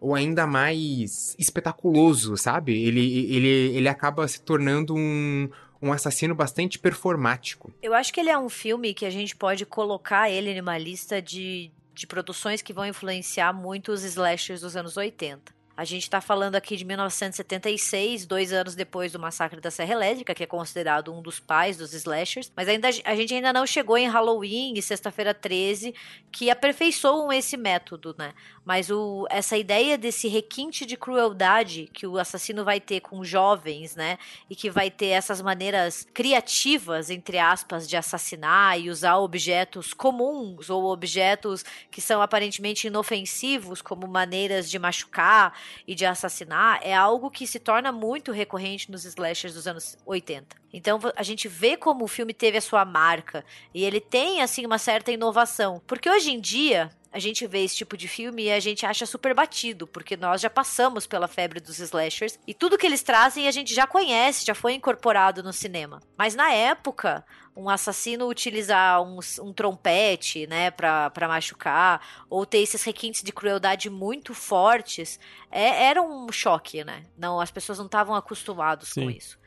ou 0.00 0.14
ainda 0.14 0.46
mais 0.46 1.34
espetaculoso, 1.38 2.36
sabe? 2.36 2.72
Ele, 2.82 3.34
ele, 3.34 3.76
ele 3.76 3.88
acaba 3.88 4.26
se 4.26 4.40
tornando 4.40 4.94
um, 4.94 5.48
um 5.82 5.92
assassino 5.92 6.34
bastante 6.34 6.78
performático. 6.78 7.72
Eu 7.82 7.94
acho 7.94 8.12
que 8.12 8.20
ele 8.20 8.30
é 8.30 8.38
um 8.38 8.48
filme 8.48 8.92
que 8.94 9.06
a 9.06 9.10
gente 9.10 9.34
pode 9.34 9.64
colocar 9.64 10.28
ele 10.30 10.54
numa 10.60 10.76
lista 10.76 11.22
de, 11.22 11.70
de 11.94 12.06
produções 12.06 12.62
que 12.62 12.72
vão 12.72 12.86
influenciar 12.86 13.52
muito 13.52 13.92
os 13.92 14.02
slashers 14.02 14.60
dos 14.60 14.76
anos 14.76 14.96
80. 14.96 15.59
A 15.80 15.84
gente 15.84 16.02
está 16.02 16.20
falando 16.20 16.56
aqui 16.56 16.76
de 16.76 16.84
1976, 16.84 18.26
dois 18.26 18.52
anos 18.52 18.74
depois 18.74 19.12
do 19.12 19.18
massacre 19.18 19.62
da 19.62 19.70
Serra 19.70 19.94
Elétrica, 19.94 20.34
que 20.34 20.42
é 20.42 20.46
considerado 20.46 21.10
um 21.10 21.22
dos 21.22 21.40
pais 21.40 21.78
dos 21.78 21.94
slashers. 21.94 22.52
Mas 22.54 22.68
ainda, 22.68 22.88
a 22.88 23.14
gente 23.16 23.32
ainda 23.32 23.50
não 23.50 23.66
chegou 23.66 23.96
em 23.96 24.06
Halloween 24.06 24.74
e 24.76 24.82
Sexta-feira 24.82 25.32
13, 25.32 25.94
que 26.30 26.50
aperfeiçoam 26.50 27.32
esse 27.32 27.56
método, 27.56 28.14
né? 28.18 28.34
Mas 28.62 28.90
o, 28.90 29.26
essa 29.30 29.56
ideia 29.56 29.96
desse 29.96 30.28
requinte 30.28 30.84
de 30.84 30.98
crueldade 30.98 31.88
que 31.94 32.06
o 32.06 32.18
assassino 32.18 32.62
vai 32.62 32.78
ter 32.78 33.00
com 33.00 33.24
jovens, 33.24 33.96
né? 33.96 34.18
E 34.50 34.54
que 34.54 34.68
vai 34.68 34.90
ter 34.90 35.06
essas 35.06 35.40
maneiras 35.40 36.06
criativas, 36.12 37.08
entre 37.08 37.38
aspas, 37.38 37.88
de 37.88 37.96
assassinar 37.96 38.78
e 38.78 38.90
usar 38.90 39.16
objetos 39.16 39.94
comuns 39.94 40.68
ou 40.68 40.92
objetos 40.92 41.64
que 41.90 42.02
são 42.02 42.20
aparentemente 42.20 42.86
inofensivos 42.86 43.80
como 43.80 44.06
maneiras 44.06 44.70
de 44.70 44.78
machucar 44.78 45.54
e 45.86 45.94
de 45.94 46.06
assassinar 46.06 46.80
é 46.82 46.94
algo 46.94 47.30
que 47.30 47.46
se 47.46 47.58
torna 47.58 47.92
muito 47.92 48.32
recorrente 48.32 48.90
nos 48.90 49.04
slashers 49.04 49.54
dos 49.54 49.66
anos 49.66 49.96
80. 50.04 50.56
Então 50.72 50.98
a 51.16 51.22
gente 51.22 51.48
vê 51.48 51.76
como 51.76 52.04
o 52.04 52.08
filme 52.08 52.32
teve 52.32 52.58
a 52.58 52.60
sua 52.62 52.84
marca 52.84 53.44
e 53.74 53.84
ele 53.84 54.00
tem 54.00 54.42
assim 54.42 54.64
uma 54.64 54.78
certa 54.78 55.10
inovação, 55.10 55.82
porque 55.86 56.08
hoje 56.08 56.30
em 56.30 56.40
dia 56.40 56.90
a 57.12 57.18
gente 57.18 57.46
vê 57.46 57.64
esse 57.64 57.76
tipo 57.76 57.96
de 57.96 58.06
filme 58.06 58.44
e 58.44 58.52
a 58.52 58.60
gente 58.60 58.86
acha 58.86 59.04
super 59.04 59.34
batido, 59.34 59.86
porque 59.86 60.16
nós 60.16 60.40
já 60.40 60.48
passamos 60.48 61.06
pela 61.06 61.26
febre 61.26 61.60
dos 61.60 61.78
slashers 61.78 62.38
e 62.46 62.54
tudo 62.54 62.78
que 62.78 62.86
eles 62.86 63.02
trazem 63.02 63.48
a 63.48 63.50
gente 63.50 63.74
já 63.74 63.86
conhece, 63.86 64.46
já 64.46 64.54
foi 64.54 64.74
incorporado 64.74 65.42
no 65.42 65.52
cinema. 65.52 66.00
Mas 66.16 66.34
na 66.34 66.52
época, 66.52 67.24
um 67.56 67.68
assassino 67.68 68.28
utilizar 68.28 69.02
um, 69.02 69.18
um 69.42 69.52
trompete, 69.52 70.46
né, 70.46 70.70
pra, 70.70 71.10
pra 71.10 71.26
machucar, 71.26 72.24
ou 72.28 72.46
ter 72.46 72.58
esses 72.58 72.82
requintes 72.84 73.22
de 73.22 73.32
crueldade 73.32 73.90
muito 73.90 74.32
fortes, 74.32 75.18
é, 75.50 75.86
era 75.86 76.00
um 76.00 76.30
choque, 76.30 76.84
né? 76.84 77.04
Não, 77.18 77.40
as 77.40 77.50
pessoas 77.50 77.78
não 77.78 77.86
estavam 77.86 78.14
acostumadas 78.14 78.92
com 78.92 79.10
isso. 79.10 79.38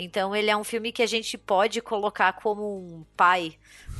Então 0.00 0.34
ele 0.34 0.48
é 0.48 0.56
um 0.56 0.62
filme 0.62 0.92
que 0.92 1.02
a 1.02 1.06
gente 1.06 1.36
pode 1.36 1.82
colocar 1.82 2.32
como 2.34 2.78
um 2.78 3.04
pai 3.16 3.54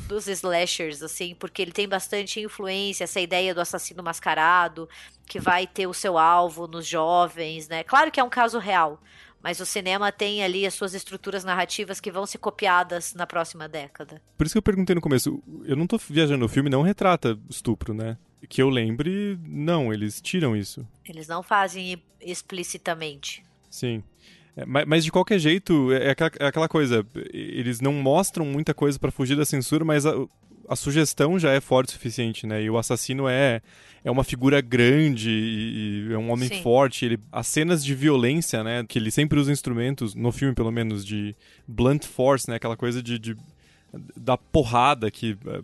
dos 0.06 0.28
slashers, 0.28 1.02
assim, 1.02 1.34
porque 1.34 1.60
ele 1.60 1.72
tem 1.72 1.88
bastante 1.88 2.40
influência, 2.40 3.02
essa 3.02 3.20
ideia 3.20 3.52
do 3.52 3.60
assassino 3.60 4.00
mascarado, 4.00 4.88
que 5.26 5.40
vai 5.40 5.66
ter 5.66 5.88
o 5.88 5.92
seu 5.92 6.16
alvo 6.16 6.68
nos 6.68 6.86
jovens, 6.86 7.66
né? 7.66 7.82
Claro 7.82 8.12
que 8.12 8.20
é 8.20 8.22
um 8.22 8.30
caso 8.30 8.60
real, 8.60 9.02
mas 9.42 9.58
o 9.58 9.66
cinema 9.66 10.12
tem 10.12 10.44
ali 10.44 10.64
as 10.64 10.74
suas 10.74 10.94
estruturas 10.94 11.42
narrativas 11.42 12.00
que 12.00 12.12
vão 12.12 12.24
ser 12.24 12.38
copiadas 12.38 13.12
na 13.12 13.26
próxima 13.26 13.68
década. 13.68 14.22
Por 14.36 14.46
isso 14.46 14.54
que 14.54 14.58
eu 14.58 14.62
perguntei 14.62 14.94
no 14.94 15.00
começo, 15.00 15.42
eu 15.64 15.74
não 15.74 15.88
tô 15.88 15.98
viajando, 15.98 16.44
o 16.44 16.48
filme 16.48 16.70
não 16.70 16.82
retrata 16.82 17.36
estupro, 17.50 17.92
né? 17.92 18.16
Que 18.48 18.62
eu 18.62 18.68
lembre, 18.68 19.36
não, 19.42 19.92
eles 19.92 20.20
tiram 20.20 20.56
isso. 20.56 20.86
Eles 21.04 21.26
não 21.26 21.42
fazem 21.42 22.00
explicitamente. 22.20 23.44
Sim. 23.68 24.04
É, 24.58 24.66
mas, 24.66 24.84
mas, 24.86 25.04
de 25.04 25.12
qualquer 25.12 25.38
jeito, 25.38 25.92
é, 25.92 26.08
é 26.08 26.10
aquela, 26.10 26.30
é 26.40 26.46
aquela 26.46 26.68
coisa. 26.68 27.06
Eles 27.32 27.80
não 27.80 27.92
mostram 27.92 28.44
muita 28.44 28.74
coisa 28.74 28.98
para 28.98 29.12
fugir 29.12 29.36
da 29.36 29.44
censura, 29.44 29.84
mas 29.84 30.04
a, 30.04 30.12
a, 30.68 30.74
sugestão 30.74 31.38
já 31.38 31.52
é 31.52 31.60
forte 31.60 31.90
o 31.90 31.92
suficiente, 31.92 32.44
né? 32.44 32.60
E 32.60 32.68
o 32.68 32.76
assassino 32.76 33.28
é, 33.28 33.62
é 34.02 34.10
uma 34.10 34.24
figura 34.24 34.60
grande 34.60 35.30
e, 35.30 36.08
e 36.08 36.12
é 36.12 36.18
um 36.18 36.32
homem 36.32 36.48
Sim. 36.48 36.60
forte. 36.60 37.04
Ele, 37.04 37.20
as 37.30 37.46
cenas 37.46 37.84
de 37.84 37.94
violência, 37.94 38.64
né? 38.64 38.84
Que 38.88 38.98
ele 38.98 39.12
sempre 39.12 39.38
usa 39.38 39.52
instrumentos, 39.52 40.12
no 40.16 40.32
filme 40.32 40.54
pelo 40.54 40.72
menos, 40.72 41.06
de 41.06 41.36
blunt 41.66 42.04
force, 42.04 42.50
né? 42.50 42.56
Aquela 42.56 42.76
coisa 42.76 43.00
de, 43.00 43.16
de 43.16 43.36
da 44.16 44.36
porrada 44.36 45.08
que 45.08 45.38
é, 45.46 45.60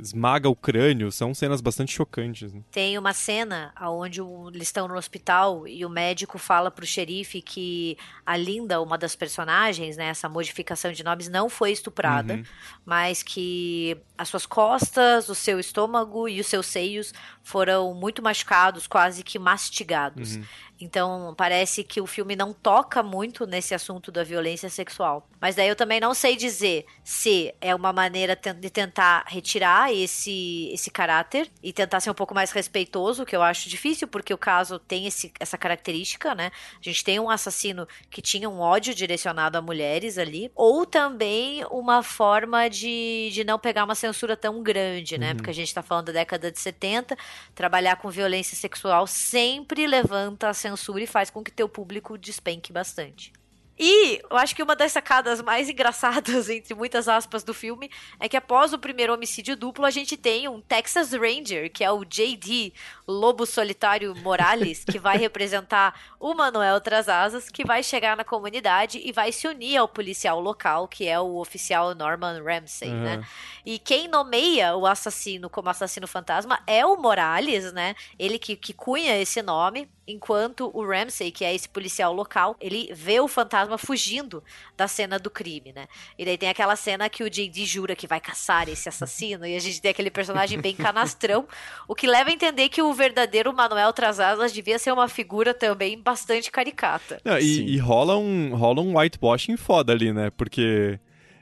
esmaga 0.00 0.48
o 0.48 0.56
crânio, 0.56 1.10
são 1.12 1.34
cenas 1.34 1.60
bastante 1.60 1.92
chocantes. 1.92 2.52
Né? 2.52 2.62
Tem 2.70 2.98
uma 2.98 3.12
cena 3.12 3.72
onde 3.80 4.20
eles 4.20 4.68
estão 4.68 4.88
no 4.88 4.94
hospital 4.94 5.66
e 5.66 5.84
o 5.84 5.88
médico 5.88 6.38
fala 6.38 6.70
pro 6.70 6.86
xerife 6.86 7.42
que 7.42 7.96
a 8.24 8.36
Linda, 8.36 8.80
uma 8.80 8.96
das 8.96 9.14
personagens, 9.14 9.96
né, 9.96 10.06
essa 10.06 10.28
modificação 10.28 10.92
de 10.92 11.02
nomes, 11.02 11.28
não 11.28 11.48
foi 11.48 11.72
estuprada, 11.72 12.34
uhum. 12.34 12.44
mas 12.84 13.22
que 13.22 13.96
as 14.16 14.28
suas 14.28 14.46
costas, 14.46 15.28
o 15.28 15.34
seu 15.34 15.58
estômago 15.58 16.28
e 16.28 16.40
os 16.40 16.46
seus 16.46 16.66
seios 16.66 17.12
foram 17.42 17.92
muito 17.94 18.22
machucados, 18.22 18.86
quase 18.86 19.22
que 19.22 19.38
mastigados. 19.38 20.36
Uhum. 20.36 20.44
Então, 20.80 21.34
parece 21.36 21.84
que 21.84 22.00
o 22.00 22.06
filme 22.06 22.34
não 22.34 22.52
toca 22.52 23.02
muito 23.02 23.46
nesse 23.46 23.74
assunto 23.74 24.10
da 24.10 24.24
violência 24.24 24.68
sexual. 24.68 25.28
Mas 25.40 25.54
daí 25.54 25.68
eu 25.68 25.76
também 25.76 26.00
não 26.00 26.14
sei 26.14 26.36
dizer 26.36 26.84
se 27.04 27.54
é 27.60 27.74
uma 27.74 27.92
maneira 27.92 28.34
de 28.34 28.70
tentar 28.70 29.24
retirar 29.26 29.92
esse, 29.92 30.70
esse 30.72 30.90
caráter 30.90 31.50
e 31.62 31.72
tentar 31.72 32.00
ser 32.00 32.10
um 32.10 32.14
pouco 32.14 32.34
mais 32.34 32.50
respeitoso, 32.50 33.24
que 33.24 33.36
eu 33.36 33.42
acho 33.42 33.68
difícil, 33.68 34.08
porque 34.08 34.34
o 34.34 34.38
caso 34.38 34.78
tem 34.78 35.06
esse, 35.06 35.32
essa 35.38 35.56
característica, 35.56 36.34
né? 36.34 36.50
A 36.74 36.82
gente 36.82 37.04
tem 37.04 37.20
um 37.20 37.30
assassino 37.30 37.86
que 38.10 38.20
tinha 38.20 38.48
um 38.48 38.60
ódio 38.60 38.94
direcionado 38.94 39.56
a 39.56 39.62
mulheres 39.62 40.18
ali, 40.18 40.50
ou 40.54 40.84
também 40.84 41.64
uma 41.70 42.02
forma 42.02 42.68
de, 42.68 43.30
de 43.32 43.44
não 43.44 43.58
pegar 43.58 43.84
uma 43.84 43.94
censura 43.94 44.36
tão 44.36 44.62
grande, 44.62 45.18
né? 45.18 45.30
Uhum. 45.30 45.36
Porque 45.36 45.50
a 45.50 45.54
gente 45.54 45.72
tá 45.72 45.82
falando 45.82 46.06
da 46.06 46.12
década 46.12 46.50
de 46.50 46.58
70, 46.58 47.16
trabalhar 47.54 47.96
com 47.96 48.08
violência 48.10 48.56
sexual 48.56 49.06
sempre 49.06 49.86
levanta 49.86 50.48
a 50.48 50.54
censura 50.64 51.02
e 51.02 51.06
faz 51.06 51.28
com 51.28 51.44
que 51.44 51.52
teu 51.52 51.68
público 51.68 52.16
despenque 52.16 52.72
bastante. 52.72 53.32
E 53.78 54.20
eu 54.30 54.36
acho 54.36 54.54
que 54.54 54.62
uma 54.62 54.76
das 54.76 54.92
sacadas 54.92 55.42
mais 55.42 55.68
engraçadas, 55.68 56.48
entre 56.50 56.74
muitas 56.74 57.08
aspas, 57.08 57.42
do 57.42 57.52
filme 57.52 57.90
é 58.20 58.28
que 58.28 58.36
após 58.36 58.72
o 58.72 58.78
primeiro 58.78 59.12
homicídio 59.12 59.56
duplo, 59.56 59.84
a 59.84 59.90
gente 59.90 60.16
tem 60.16 60.48
um 60.48 60.60
Texas 60.60 61.12
Ranger, 61.12 61.70
que 61.70 61.82
é 61.82 61.90
o 61.90 62.04
JD 62.04 62.72
Lobo 63.06 63.44
Solitário 63.44 64.14
Morales, 64.16 64.84
que 64.84 64.98
vai 64.98 65.16
representar 65.16 65.98
o 66.20 66.34
Manuel 66.34 66.80
Trasasas, 66.80 67.48
que 67.48 67.64
vai 67.64 67.82
chegar 67.82 68.16
na 68.16 68.24
comunidade 68.24 69.00
e 69.04 69.12
vai 69.12 69.32
se 69.32 69.46
unir 69.48 69.76
ao 69.76 69.88
policial 69.88 70.40
local, 70.40 70.88
que 70.88 71.06
é 71.06 71.18
o 71.18 71.36
oficial 71.36 71.94
Norman 71.94 72.42
Ramsey, 72.42 72.90
uhum. 72.90 73.02
né? 73.02 73.26
E 73.66 73.78
quem 73.78 74.08
nomeia 74.08 74.76
o 74.76 74.86
assassino 74.86 75.50
como 75.50 75.68
assassino 75.68 76.06
fantasma 76.06 76.60
é 76.66 76.84
o 76.84 76.96
Morales, 76.96 77.72
né? 77.72 77.94
Ele 78.18 78.38
que, 78.38 78.56
que 78.56 78.72
cunha 78.72 79.18
esse 79.18 79.42
nome, 79.42 79.88
enquanto 80.06 80.70
o 80.74 80.86
Ramsey, 80.86 81.30
que 81.30 81.44
é 81.44 81.54
esse 81.54 81.68
policial 81.68 82.12
local, 82.12 82.56
ele 82.60 82.90
vê 82.92 83.20
o 83.20 83.28
fantasma 83.28 83.63
fugindo 83.78 84.42
da 84.76 84.86
cena 84.86 85.18
do 85.18 85.30
crime, 85.30 85.72
né? 85.74 85.86
E 86.18 86.24
daí 86.24 86.38
tem 86.38 86.48
aquela 86.48 86.76
cena 86.76 87.08
que 87.08 87.22
o 87.22 87.30
JD 87.30 87.64
jura 87.64 87.96
que 87.96 88.06
vai 88.06 88.20
caçar 88.20 88.68
esse 88.68 88.88
assassino 88.88 89.46
e 89.46 89.56
a 89.56 89.60
gente 89.60 89.80
tem 89.80 89.90
aquele 89.90 90.10
personagem 90.10 90.60
bem 90.60 90.74
canastrão, 90.74 91.46
o 91.88 91.94
que 91.94 92.06
leva 92.06 92.30
a 92.30 92.32
entender 92.32 92.68
que 92.68 92.82
o 92.82 92.92
verdadeiro 92.92 93.52
Manuel 93.52 93.92
Trasasas 93.92 94.52
devia 94.52 94.78
ser 94.78 94.92
uma 94.92 95.08
figura 95.08 95.52
também 95.54 96.00
bastante 96.00 96.50
caricata. 96.50 97.20
Não, 97.24 97.38
e, 97.38 97.74
e, 97.74 97.78
rola 97.78 98.16
um 98.16 98.54
rola 98.54 98.80
um 98.80 98.98
whitewashing 98.98 99.56
foda 99.56 99.92
ali, 99.92 100.12
né? 100.12 100.30
Porque 100.30 100.98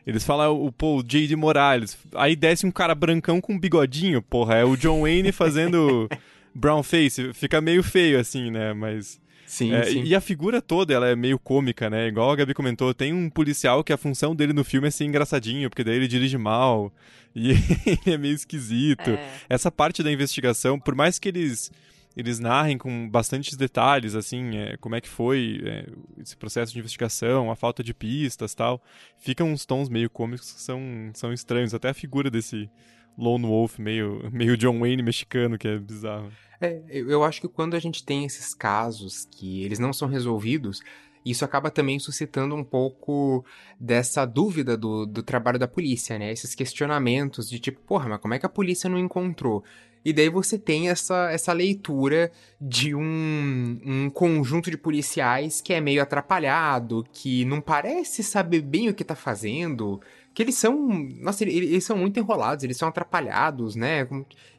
eles 0.06 0.24
falam 0.24 0.64
o, 0.64 0.72
pô, 0.72 0.96
o 0.96 1.02
J.D. 1.02 1.36
Morales. 1.36 1.96
Aí 2.14 2.34
desce 2.34 2.66
um 2.66 2.70
cara 2.70 2.94
brancão 2.94 3.40
com 3.40 3.54
um 3.54 3.58
bigodinho, 3.58 4.20
porra. 4.20 4.56
É 4.56 4.64
o 4.64 4.76
John 4.76 5.02
Wayne 5.02 5.32
fazendo 5.32 6.08
brown 6.54 6.82
face. 6.82 7.32
Fica 7.32 7.60
meio 7.60 7.82
feio, 7.82 8.18
assim, 8.18 8.50
né? 8.50 8.72
Mas. 8.72 9.20
Sim, 9.52 9.74
é, 9.74 9.84
sim. 9.84 10.02
E 10.02 10.14
a 10.14 10.20
figura 10.20 10.62
toda, 10.62 10.94
ela 10.94 11.06
é 11.06 11.14
meio 11.14 11.38
cômica, 11.38 11.90
né? 11.90 12.08
Igual 12.08 12.30
a 12.30 12.36
Gabi 12.36 12.54
comentou, 12.54 12.94
tem 12.94 13.12
um 13.12 13.28
policial 13.28 13.84
que 13.84 13.92
a 13.92 13.98
função 13.98 14.34
dele 14.34 14.54
no 14.54 14.64
filme 14.64 14.88
é 14.88 14.90
ser 14.90 15.04
engraçadinho, 15.04 15.68
porque 15.68 15.84
daí 15.84 15.96
ele 15.96 16.08
dirige 16.08 16.38
mal. 16.38 16.90
E 17.34 17.52
ele 17.86 18.14
é 18.14 18.18
meio 18.18 18.34
esquisito. 18.34 19.08
É. 19.08 19.30
Essa 19.48 19.70
parte 19.70 20.02
da 20.02 20.12
investigação, 20.12 20.78
por 20.78 20.94
mais 20.94 21.18
que 21.18 21.30
eles 21.30 21.70
eles 22.14 22.38
narrem 22.38 22.76
com 22.76 23.08
bastantes 23.08 23.56
detalhes, 23.56 24.14
assim, 24.14 24.58
é, 24.58 24.76
como 24.76 24.94
é 24.94 25.00
que 25.00 25.08
foi 25.08 25.62
é, 25.64 25.86
esse 26.20 26.36
processo 26.36 26.74
de 26.74 26.78
investigação, 26.78 27.50
a 27.50 27.56
falta 27.56 27.82
de 27.82 27.94
pistas 27.94 28.54
tal. 28.54 28.82
Ficam 29.18 29.50
uns 29.50 29.64
tons 29.64 29.88
meio 29.88 30.10
cômicos 30.10 30.52
que 30.52 30.60
são, 30.60 31.10
são 31.14 31.32
estranhos. 31.32 31.72
Até 31.72 31.88
a 31.88 31.94
figura 31.94 32.30
desse 32.30 32.68
Lone 33.16 33.46
Wolf, 33.46 33.78
meio, 33.78 34.28
meio 34.32 34.56
John 34.56 34.78
Wayne 34.80 35.02
mexicano, 35.02 35.58
que 35.58 35.68
é 35.68 35.78
bizarro. 35.78 36.30
É, 36.60 36.80
eu 36.90 37.24
acho 37.24 37.40
que 37.40 37.48
quando 37.48 37.74
a 37.74 37.80
gente 37.80 38.04
tem 38.04 38.24
esses 38.24 38.54
casos 38.54 39.26
que 39.30 39.64
eles 39.64 39.78
não 39.78 39.92
são 39.92 40.08
resolvidos, 40.08 40.80
isso 41.24 41.44
acaba 41.44 41.70
também 41.70 41.98
suscitando 41.98 42.54
um 42.54 42.64
pouco 42.64 43.44
dessa 43.78 44.24
dúvida 44.24 44.76
do, 44.76 45.06
do 45.06 45.22
trabalho 45.22 45.58
da 45.58 45.68
polícia, 45.68 46.18
né? 46.18 46.32
Esses 46.32 46.54
questionamentos 46.54 47.48
de 47.48 47.58
tipo, 47.58 47.80
porra, 47.80 48.08
mas 48.08 48.20
como 48.20 48.34
é 48.34 48.38
que 48.38 48.46
a 48.46 48.48
polícia 48.48 48.88
não 48.88 48.98
encontrou? 48.98 49.64
E 50.04 50.12
daí 50.12 50.28
você 50.28 50.58
tem 50.58 50.88
essa, 50.88 51.30
essa 51.30 51.52
leitura 51.52 52.32
de 52.60 52.94
um, 52.94 53.80
um 53.84 54.10
conjunto 54.10 54.68
de 54.68 54.76
policiais 54.76 55.60
que 55.60 55.72
é 55.72 55.80
meio 55.80 56.02
atrapalhado, 56.02 57.06
que 57.12 57.44
não 57.44 57.60
parece 57.60 58.22
saber 58.22 58.62
bem 58.62 58.88
o 58.88 58.94
que 58.94 59.04
tá 59.04 59.14
fazendo, 59.14 60.00
que 60.34 60.42
eles 60.42 60.54
são. 60.54 60.88
Nossa, 61.20 61.44
eles, 61.44 61.84
são 61.84 61.96
muito 61.96 62.18
enrolados, 62.18 62.64
eles 62.64 62.76
são 62.76 62.88
atrapalhados, 62.88 63.76
né? 63.76 64.06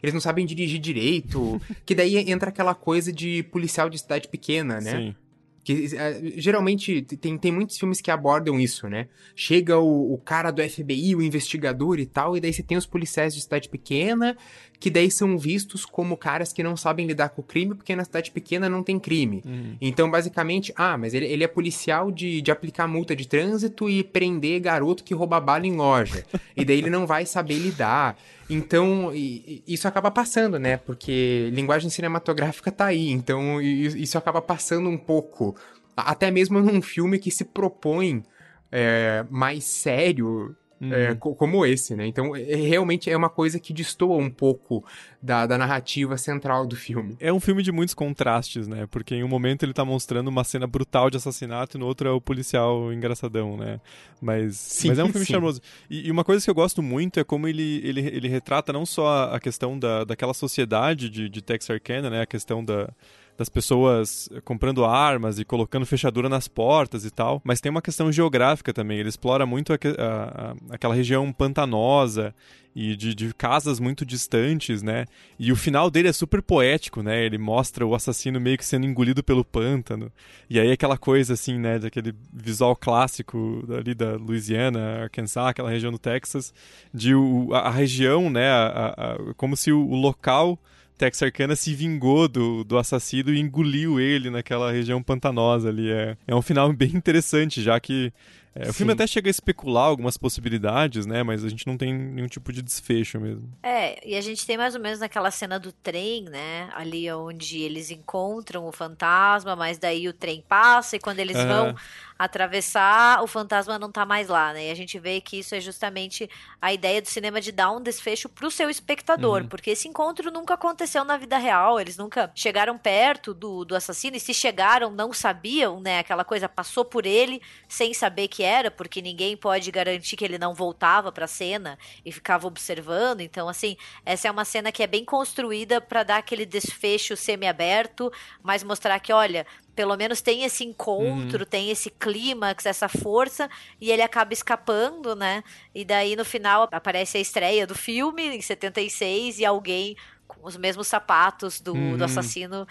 Eles 0.01 0.13
não 0.13 0.21
sabem 0.21 0.45
dirigir 0.45 0.79
direito. 0.79 1.61
que 1.85 1.95
daí 1.95 2.17
entra 2.29 2.49
aquela 2.49 2.75
coisa 2.75 3.11
de 3.11 3.43
policial 3.43 3.89
de 3.89 3.97
cidade 3.97 4.27
pequena, 4.27 4.79
né? 4.79 4.97
Sim. 4.97 5.15
Que 5.63 5.85
uh, 5.85 6.33
geralmente 6.35 7.01
tem, 7.01 7.37
tem 7.37 7.51
muitos 7.51 7.77
filmes 7.77 8.01
que 8.01 8.11
abordam 8.11 8.59
isso, 8.59 8.89
né? 8.89 9.07
Chega 9.35 9.77
o, 9.77 10.13
o, 10.13 10.17
cara 10.17 10.51
do 10.51 10.61
FBI, 10.61 11.15
o 11.15 11.21
investigador 11.21 11.99
e 11.99 12.05
tal, 12.05 12.35
e 12.35 12.41
daí 12.41 12.51
você 12.51 12.61
tem 12.61 12.77
os 12.77 12.85
policiais 12.85 13.33
de 13.33 13.41
cidade 13.41 13.69
pequena, 13.69 14.35
que 14.79 14.89
daí 14.89 15.09
são 15.09 15.37
vistos 15.37 15.85
como 15.85 16.17
caras 16.17 16.51
que 16.51 16.61
não 16.61 16.75
sabem 16.75 17.07
lidar 17.07 17.29
com 17.29 17.41
o 17.41 17.43
crime, 17.45 17.73
porque 17.73 17.95
na 17.95 18.03
cidade 18.03 18.31
pequena 18.31 18.67
não 18.67 18.83
tem 18.83 18.99
crime. 18.99 19.41
Uhum. 19.45 19.77
Então, 19.79 20.11
basicamente, 20.11 20.73
ah, 20.75 20.97
mas 20.97 21.13
ele, 21.13 21.25
ele 21.25 21.43
é 21.43 21.47
policial 21.47 22.11
de, 22.11 22.41
de 22.41 22.51
aplicar 22.51 22.85
multa 22.85 23.15
de 23.15 23.25
trânsito 23.25 23.89
e 23.89 24.03
prender 24.03 24.59
garoto 24.59 25.03
que 25.03 25.13
rouba 25.13 25.39
bala 25.39 25.65
em 25.65 25.75
loja. 25.75 26.25
e 26.57 26.65
daí 26.65 26.79
ele 26.79 26.89
não 26.89 27.07
vai 27.07 27.25
saber 27.25 27.55
lidar. 27.55 28.17
Então, 28.49 29.11
isso 29.13 29.87
acaba 29.87 30.11
passando, 30.11 30.59
né? 30.59 30.77
Porque 30.77 31.49
linguagem 31.53 31.89
cinematográfica 31.89 32.71
tá 32.71 32.85
aí. 32.85 33.09
Então, 33.09 33.61
isso 33.61 34.17
acaba 34.17 34.41
passando 34.41 34.89
um 34.89 34.97
pouco. 34.97 35.55
Até 35.95 36.29
mesmo 36.31 36.59
num 36.59 36.81
filme 36.81 37.19
que 37.19 37.31
se 37.31 37.45
propõe 37.45 38.23
é, 38.71 39.25
mais 39.29 39.63
sério 39.63 40.55
uhum. 40.83 40.93
é, 40.93 41.15
como 41.15 41.65
esse, 41.65 41.95
né? 41.95 42.05
Então, 42.05 42.35
é, 42.35 42.55
realmente 42.55 43.09
é 43.09 43.15
uma 43.15 43.29
coisa 43.29 43.59
que 43.59 43.73
destoa 43.73 44.17
um 44.17 44.29
pouco 44.29 44.83
da, 45.21 45.45
da 45.45 45.57
narrativa 45.57 46.17
central 46.17 46.65
do 46.65 46.75
filme. 46.75 47.15
É 47.19 47.31
um 47.31 47.39
filme 47.39 47.63
de 47.63 47.71
muitos 47.71 47.95
contrastes, 47.95 48.67
né? 48.67 48.87
Porque 48.91 49.15
em 49.15 49.23
um 49.23 49.27
momento 49.27 49.63
ele 49.63 49.73
tá 49.73 49.85
mostrando 49.85 50.27
uma 50.27 50.43
cena 50.43 50.67
brutal 50.67 51.09
de 51.09 51.17
assassinato 51.17 51.77
e 51.77 51.79
no 51.79 51.85
outro 51.85 52.07
é 52.07 52.11
o 52.11 52.19
policial 52.19 52.91
engraçadão, 52.91 53.55
né? 53.55 53.79
Mas, 54.21 54.57
sim, 54.57 54.89
mas 54.89 54.99
é 54.99 55.03
um 55.03 55.09
filme 55.09 55.25
sim. 55.25 55.33
charmoso. 55.33 55.61
E, 55.89 56.07
e, 56.07 56.11
uma 56.11 56.23
coisa 56.23 56.43
que 56.43 56.49
eu 56.49 56.55
gosto 56.55 56.81
muito 56.81 57.19
é 57.19 57.23
como 57.23 57.47
ele, 57.47 57.81
ele, 57.83 58.01
ele 58.01 58.27
retrata 58.27 58.73
não 58.73 58.85
só 58.85 59.33
a 59.33 59.39
questão 59.39 59.77
da, 59.77 60.03
daquela 60.03 60.33
sociedade 60.33 61.09
de, 61.09 61.29
de 61.29 61.41
Texarkana, 61.41 62.09
né? 62.09 62.21
A 62.21 62.25
questão 62.25 62.63
da 62.63 62.89
das 63.37 63.49
pessoas 63.49 64.29
comprando 64.43 64.85
armas 64.85 65.39
e 65.39 65.45
colocando 65.45 65.85
fechadura 65.85 66.29
nas 66.29 66.47
portas 66.47 67.03
e 67.05 67.11
tal, 67.11 67.41
mas 67.43 67.59
tem 67.59 67.69
uma 67.69 67.81
questão 67.81 68.11
geográfica 68.11 68.73
também. 68.73 68.99
Ele 68.99 69.09
explora 69.09 69.45
muito 69.45 69.73
a, 69.73 69.75
a, 69.75 70.51
a, 70.51 70.55
aquela 70.69 70.93
região 70.93 71.31
pantanosa 71.31 72.33
e 72.75 72.95
de, 72.95 73.13
de, 73.13 73.33
casas 73.33 73.79
muito 73.79 74.03
distantes, 74.05 74.81
né? 74.81 75.05
E 75.37 75.51
o 75.51 75.55
final 75.55 75.91
dele 75.91 76.07
é 76.07 76.13
super 76.13 76.41
poético, 76.41 77.03
né? 77.03 77.23
Ele 77.23 77.37
mostra 77.37 77.85
o 77.85 77.93
assassino 77.93 78.39
meio 78.39 78.57
que 78.57 78.65
sendo 78.65 78.85
engolido 78.85 79.23
pelo 79.23 79.45
pântano. 79.45 80.11
E 80.49 80.59
aí 80.59 80.71
aquela 80.71 80.97
coisa 80.97 81.33
assim, 81.33 81.59
né? 81.59 81.77
Daquele 81.77 82.15
visual 82.31 82.75
clássico 82.75 83.63
ali 83.77 83.93
da 83.93 84.15
Louisiana, 84.15 85.03
Arkansas, 85.03 85.47
aquela 85.47 85.69
região 85.69 85.91
do 85.91 85.99
Texas, 85.99 86.53
de 86.91 87.13
o, 87.13 87.53
a, 87.53 87.59
a 87.59 87.69
região, 87.69 88.29
né? 88.29 88.49
A, 88.51 89.17
como 89.37 89.55
se 89.55 89.71
o, 89.71 89.79
o 89.79 89.95
local 89.95 90.57
Texarkana 90.97 91.55
se 91.55 91.73
vingou 91.73 92.27
do, 92.27 92.63
do 92.63 92.77
assassino 92.77 93.33
e 93.33 93.39
engoliu 93.39 93.99
ele 93.99 94.29
naquela 94.29 94.71
região 94.71 95.01
pantanosa 95.01 95.69
ali. 95.69 95.91
É, 95.91 96.17
é 96.27 96.35
um 96.35 96.41
final 96.41 96.71
bem 96.73 96.91
interessante, 96.95 97.61
já 97.61 97.79
que 97.79 98.11
é, 98.55 98.69
o 98.69 98.73
filme 98.73 98.93
até 98.93 99.07
chega 99.07 99.29
a 99.29 99.31
especular 99.31 99.85
algumas 99.85 100.15
possibilidades, 100.15 101.07
né? 101.07 101.23
Mas 101.23 101.43
a 101.43 101.49
gente 101.49 101.65
não 101.65 101.75
tem 101.75 101.91
nenhum 101.91 102.27
tipo 102.27 102.53
de 102.53 102.61
desfecho 102.61 103.19
mesmo. 103.19 103.49
É, 103.63 103.99
e 104.07 104.15
a 104.15 104.21
gente 104.21 104.45
tem 104.45 104.57
mais 104.57 104.75
ou 104.75 104.81
menos 104.81 104.99
naquela 104.99 105.31
cena 105.31 105.59
do 105.59 105.71
trem, 105.71 106.25
né? 106.25 106.69
Ali 106.73 107.11
onde 107.11 107.59
eles 107.61 107.89
encontram 107.89 108.67
o 108.67 108.71
fantasma, 108.71 109.55
mas 109.55 109.79
daí 109.79 110.07
o 110.07 110.13
trem 110.13 110.43
passa 110.47 110.95
e 110.95 110.99
quando 110.99 111.19
eles 111.19 111.35
vão 111.35 111.75
atravessar, 112.17 113.21
o 113.23 113.27
fantasma 113.27 113.79
não 113.79 113.91
tá 113.91 114.05
mais 114.05 114.27
lá, 114.27 114.53
né? 114.53 114.67
E 114.67 114.71
a 114.71 114.75
gente 114.75 114.99
vê 114.99 115.19
que 115.19 115.39
isso 115.39 115.55
é 115.55 115.59
justamente 115.59 116.29
a 116.61 116.71
ideia 116.71 117.01
do 117.01 117.07
cinema 117.09 117.41
de 117.41 117.51
dar 117.51 117.71
um 117.71 117.81
desfecho 117.81 118.29
pro 118.29 118.51
seu 118.51 118.69
espectador, 118.69 119.41
uhum. 119.41 119.47
porque 119.47 119.71
esse 119.71 119.87
encontro 119.87 120.31
nunca 120.31 120.53
aconteceu 120.53 121.03
na 121.03 121.17
vida 121.17 121.37
real, 121.37 121.79
eles 121.79 121.97
nunca 121.97 122.31
chegaram 122.35 122.77
perto 122.77 123.33
do, 123.33 123.65
do 123.65 123.75
assassino, 123.75 124.15
e 124.15 124.19
se 124.19 124.33
chegaram, 124.33 124.91
não 124.91 125.11
sabiam, 125.11 125.79
né? 125.79 125.99
Aquela 125.99 126.23
coisa 126.23 126.47
passou 126.47 126.85
por 126.85 127.05
ele 127.05 127.41
sem 127.67 127.93
saber 127.93 128.27
que 128.27 128.42
era, 128.43 128.69
porque 128.69 129.01
ninguém 129.01 129.35
pode 129.35 129.71
garantir 129.71 130.15
que 130.15 130.23
ele 130.23 130.37
não 130.37 130.53
voltava 130.53 131.11
pra 131.11 131.27
cena 131.27 131.77
e 132.05 132.11
ficava 132.11 132.47
observando. 132.47 133.21
Então, 133.21 133.49
assim, 133.49 133.75
essa 134.05 134.27
é 134.27 134.31
uma 134.31 134.45
cena 134.45 134.71
que 134.71 134.83
é 134.83 134.87
bem 134.87 135.05
construída 135.05 135.79
para 135.81 136.03
dar 136.03 136.17
aquele 136.17 136.45
desfecho 136.45 137.15
semi-aberto, 137.15 138.11
mas 138.41 138.63
mostrar 138.63 138.99
que, 138.99 139.11
olha, 139.11 139.45
pelo 139.75 139.95
menos 139.97 140.21
tem 140.21 140.43
esse 140.43 140.63
encontro, 140.63 141.39
uhum. 141.39 141.45
tem 141.45 141.69
esse 141.69 141.89
clímax, 141.89 142.65
essa 142.65 142.87
força, 142.87 143.49
e 143.81 143.91
ele 143.91 144.01
acaba 144.01 144.33
escapando, 144.33 145.15
né? 145.15 145.43
E 145.73 145.83
daí 145.83 146.15
no 146.15 146.25
final 146.25 146.67
aparece 146.71 147.17
a 147.17 147.21
estreia 147.21 147.65
do 147.65 147.75
filme, 147.75 148.35
em 148.35 148.41
76, 148.41 149.39
e 149.39 149.45
alguém 149.45 149.95
com 150.27 150.47
os 150.47 150.57
mesmos 150.57 150.87
sapatos 150.87 151.59
do, 151.59 151.73
uhum. 151.73 151.97
do 151.97 152.03
assassino 152.03 152.67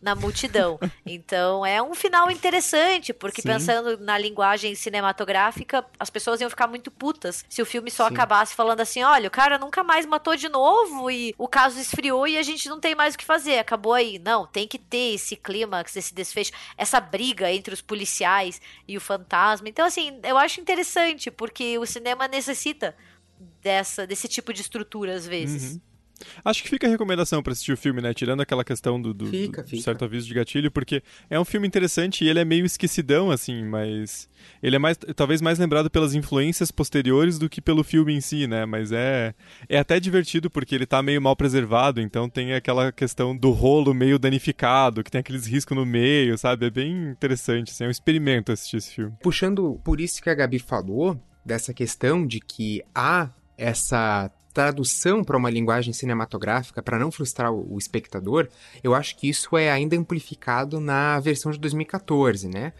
na 0.00 0.14
multidão. 0.14 0.78
Então 1.04 1.64
é 1.66 1.82
um 1.82 1.94
final 1.94 2.30
interessante, 2.30 3.12
porque 3.12 3.42
Sim. 3.42 3.48
pensando 3.48 3.98
na 3.98 4.16
linguagem 4.16 4.74
cinematográfica, 4.74 5.84
as 5.98 6.08
pessoas 6.08 6.40
iam 6.40 6.48
ficar 6.48 6.66
muito 6.66 6.90
putas 6.90 7.44
se 7.48 7.60
o 7.60 7.66
filme 7.66 7.90
só 7.90 8.08
Sim. 8.08 8.14
acabasse 8.14 8.54
falando 8.54 8.80
assim: 8.80 9.02
olha, 9.02 9.28
o 9.28 9.30
cara 9.30 9.58
nunca 9.58 9.82
mais 9.82 10.06
matou 10.06 10.36
de 10.36 10.48
novo 10.48 11.10
e 11.10 11.34
o 11.36 11.48
caso 11.48 11.80
esfriou 11.80 12.26
e 12.26 12.38
a 12.38 12.42
gente 12.42 12.68
não 12.68 12.78
tem 12.78 12.94
mais 12.94 13.14
o 13.14 13.18
que 13.18 13.24
fazer, 13.24 13.58
acabou 13.58 13.92
aí. 13.92 14.18
Não, 14.18 14.46
tem 14.46 14.66
que 14.66 14.78
ter 14.78 15.14
esse 15.14 15.36
clímax, 15.36 15.96
esse 15.96 16.14
desfecho, 16.14 16.52
essa 16.76 17.00
briga 17.00 17.50
entre 17.50 17.74
os 17.74 17.80
policiais 17.80 18.60
e 18.86 18.96
o 18.96 19.00
fantasma. 19.00 19.68
Então, 19.68 19.84
assim, 19.84 20.18
eu 20.22 20.38
acho 20.38 20.60
interessante, 20.60 21.30
porque 21.30 21.78
o 21.78 21.86
cinema 21.86 22.28
necessita 22.28 22.96
dessa, 23.62 24.06
desse 24.06 24.28
tipo 24.28 24.52
de 24.52 24.60
estrutura 24.60 25.14
às 25.14 25.26
vezes. 25.26 25.74
Uhum. 25.74 25.80
Acho 26.44 26.62
que 26.62 26.68
fica 26.68 26.86
a 26.86 26.90
recomendação 26.90 27.42
para 27.42 27.52
assistir 27.52 27.72
o 27.72 27.76
filme, 27.76 28.00
né? 28.00 28.12
Tirando 28.14 28.40
aquela 28.40 28.64
questão 28.64 29.00
do, 29.00 29.12
do, 29.12 29.26
fica, 29.26 29.62
do 29.62 29.68
fica. 29.68 29.82
certo 29.82 30.04
aviso 30.04 30.26
de 30.26 30.34
gatilho, 30.34 30.70
porque 30.70 31.02
é 31.28 31.38
um 31.38 31.44
filme 31.44 31.66
interessante 31.66 32.24
e 32.24 32.28
ele 32.28 32.38
é 32.38 32.44
meio 32.44 32.64
esquecidão, 32.64 33.30
assim, 33.30 33.64
mas 33.64 34.28
ele 34.62 34.76
é 34.76 34.78
mais, 34.78 34.98
talvez 35.14 35.40
mais 35.40 35.58
lembrado 35.58 35.90
pelas 35.90 36.14
influências 36.14 36.70
posteriores 36.70 37.38
do 37.38 37.48
que 37.48 37.60
pelo 37.60 37.82
filme 37.82 38.14
em 38.14 38.20
si, 38.20 38.46
né? 38.46 38.66
Mas 38.66 38.92
é, 38.92 39.34
é 39.68 39.78
até 39.78 39.98
divertido 39.98 40.50
porque 40.50 40.74
ele 40.74 40.86
tá 40.86 41.02
meio 41.02 41.20
mal 41.20 41.36
preservado, 41.36 42.00
então 42.00 42.28
tem 42.28 42.54
aquela 42.54 42.92
questão 42.92 43.36
do 43.36 43.50
rolo 43.50 43.94
meio 43.94 44.18
danificado, 44.18 45.02
que 45.02 45.10
tem 45.10 45.20
aqueles 45.20 45.46
riscos 45.46 45.76
no 45.76 45.86
meio, 45.86 46.36
sabe? 46.36 46.66
É 46.66 46.70
bem 46.70 47.10
interessante, 47.10 47.70
assim, 47.70 47.84
é 47.84 47.86
um 47.86 47.90
experimento 47.90 48.52
assistir 48.52 48.76
esse 48.76 48.94
filme. 48.94 49.14
Puxando 49.22 49.80
por 49.84 50.00
isso 50.00 50.22
que 50.22 50.30
a 50.30 50.34
Gabi 50.34 50.58
falou, 50.58 51.20
dessa 51.44 51.72
questão 51.72 52.26
de 52.26 52.40
que 52.40 52.82
há 52.94 53.30
essa 53.56 54.30
tradução 54.52 55.22
para 55.22 55.36
uma 55.36 55.50
linguagem 55.50 55.92
cinematográfica 55.92 56.82
para 56.82 56.98
não 56.98 57.10
frustrar 57.10 57.52
o, 57.52 57.78
espectador, 57.78 58.48
eu 58.82 58.94
acho 58.94 59.16
que 59.16 59.28
isso 59.28 59.56
é 59.56 59.70
ainda 59.70 59.96
amplificado 59.96 60.80
na 60.80 61.18
versão 61.20 61.52
de 61.52 61.58
2014, 61.58 62.48
né? 62.48 62.72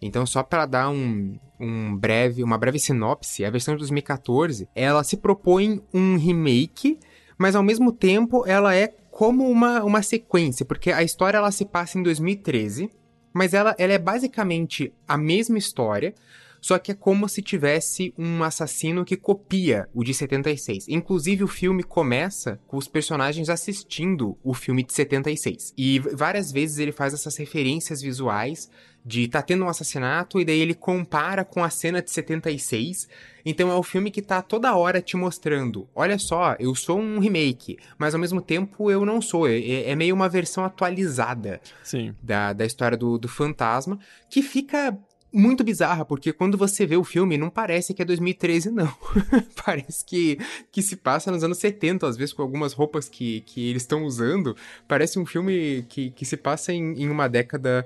Então, 0.00 0.26
só 0.26 0.42
para 0.42 0.66
dar 0.66 0.90
um, 0.90 1.38
um 1.58 1.96
breve, 1.96 2.42
uma 2.42 2.58
breve 2.58 2.78
sinopse, 2.78 3.44
a 3.44 3.50
versão 3.50 3.74
de 3.74 3.78
2014 3.80 4.68
ela 4.74 5.02
se 5.02 5.16
propõe 5.16 5.82
um 5.92 6.16
remake, 6.16 6.98
mas 7.38 7.56
ao 7.56 7.62
mesmo 7.62 7.92
tempo 7.92 8.46
ela 8.46 8.74
é 8.74 8.94
como 9.10 9.48
uma, 9.48 9.82
uma 9.82 10.02
sequência, 10.02 10.66
porque 10.66 10.92
a 10.92 11.02
história 11.02 11.38
ela 11.38 11.50
se 11.50 11.64
passa 11.64 11.98
em 11.98 12.02
2013, 12.02 12.90
mas 13.32 13.54
ela, 13.54 13.74
ela 13.78 13.92
é 13.92 13.98
basicamente 13.98 14.92
a 15.08 15.16
mesma 15.16 15.56
história, 15.56 16.14
só 16.60 16.78
que 16.78 16.92
é 16.92 16.94
como 16.94 17.28
se 17.28 17.42
tivesse 17.42 18.12
um 18.18 18.42
assassino 18.42 19.04
que 19.04 19.16
copia 19.16 19.88
o 19.94 20.02
de 20.02 20.12
76. 20.14 20.88
Inclusive, 20.88 21.44
o 21.44 21.48
filme 21.48 21.82
começa 21.82 22.60
com 22.66 22.76
os 22.76 22.88
personagens 22.88 23.48
assistindo 23.48 24.36
o 24.42 24.54
filme 24.54 24.82
de 24.82 24.92
76. 24.92 25.72
E 25.76 25.98
várias 25.98 26.50
vezes 26.50 26.78
ele 26.78 26.92
faz 26.92 27.14
essas 27.14 27.36
referências 27.36 28.00
visuais 28.00 28.70
de 29.06 29.28
tá 29.28 29.40
tendo 29.40 29.64
um 29.64 29.68
assassinato 29.68 30.40
e 30.40 30.44
daí 30.44 30.58
ele 30.58 30.74
compara 30.74 31.44
com 31.44 31.62
a 31.62 31.70
cena 31.70 32.02
de 32.02 32.10
76. 32.10 33.08
Então 33.44 33.70
é 33.70 33.74
o 33.76 33.82
filme 33.84 34.10
que 34.10 34.20
tá 34.20 34.42
toda 34.42 34.74
hora 34.74 35.00
te 35.00 35.16
mostrando, 35.16 35.88
olha 35.94 36.18
só, 36.18 36.56
eu 36.58 36.74
sou 36.74 36.98
um 36.98 37.20
remake, 37.20 37.78
mas 37.96 38.14
ao 38.14 38.20
mesmo 38.20 38.42
tempo 38.42 38.90
eu 38.90 39.06
não 39.06 39.22
sou. 39.22 39.46
É, 39.46 39.90
é 39.90 39.94
meio 39.94 40.12
uma 40.12 40.28
versão 40.28 40.64
atualizada 40.64 41.60
Sim. 41.84 42.16
Da, 42.20 42.52
da 42.52 42.66
história 42.66 42.96
do, 42.96 43.16
do 43.16 43.28
fantasma, 43.28 43.96
que 44.28 44.42
fica 44.42 44.98
muito 45.36 45.62
bizarra, 45.62 46.04
porque 46.04 46.32
quando 46.32 46.56
você 46.56 46.86
vê 46.86 46.96
o 46.96 47.04
filme, 47.04 47.36
não 47.36 47.50
parece 47.50 47.92
que 47.92 48.00
é 48.00 48.04
2013, 48.04 48.70
não. 48.70 48.92
parece 49.64 50.04
que, 50.04 50.38
que 50.72 50.80
se 50.80 50.96
passa 50.96 51.30
nos 51.30 51.44
anos 51.44 51.58
70, 51.58 52.06
às 52.06 52.16
vezes 52.16 52.32
com 52.32 52.42
algumas 52.42 52.72
roupas 52.72 53.08
que, 53.08 53.42
que 53.42 53.68
eles 53.68 53.82
estão 53.82 54.04
usando. 54.04 54.56
Parece 54.88 55.18
um 55.18 55.26
filme 55.26 55.84
que, 55.88 56.10
que 56.10 56.24
se 56.24 56.36
passa 56.36 56.72
em, 56.72 57.02
em 57.02 57.08
uma 57.10 57.28
década 57.28 57.84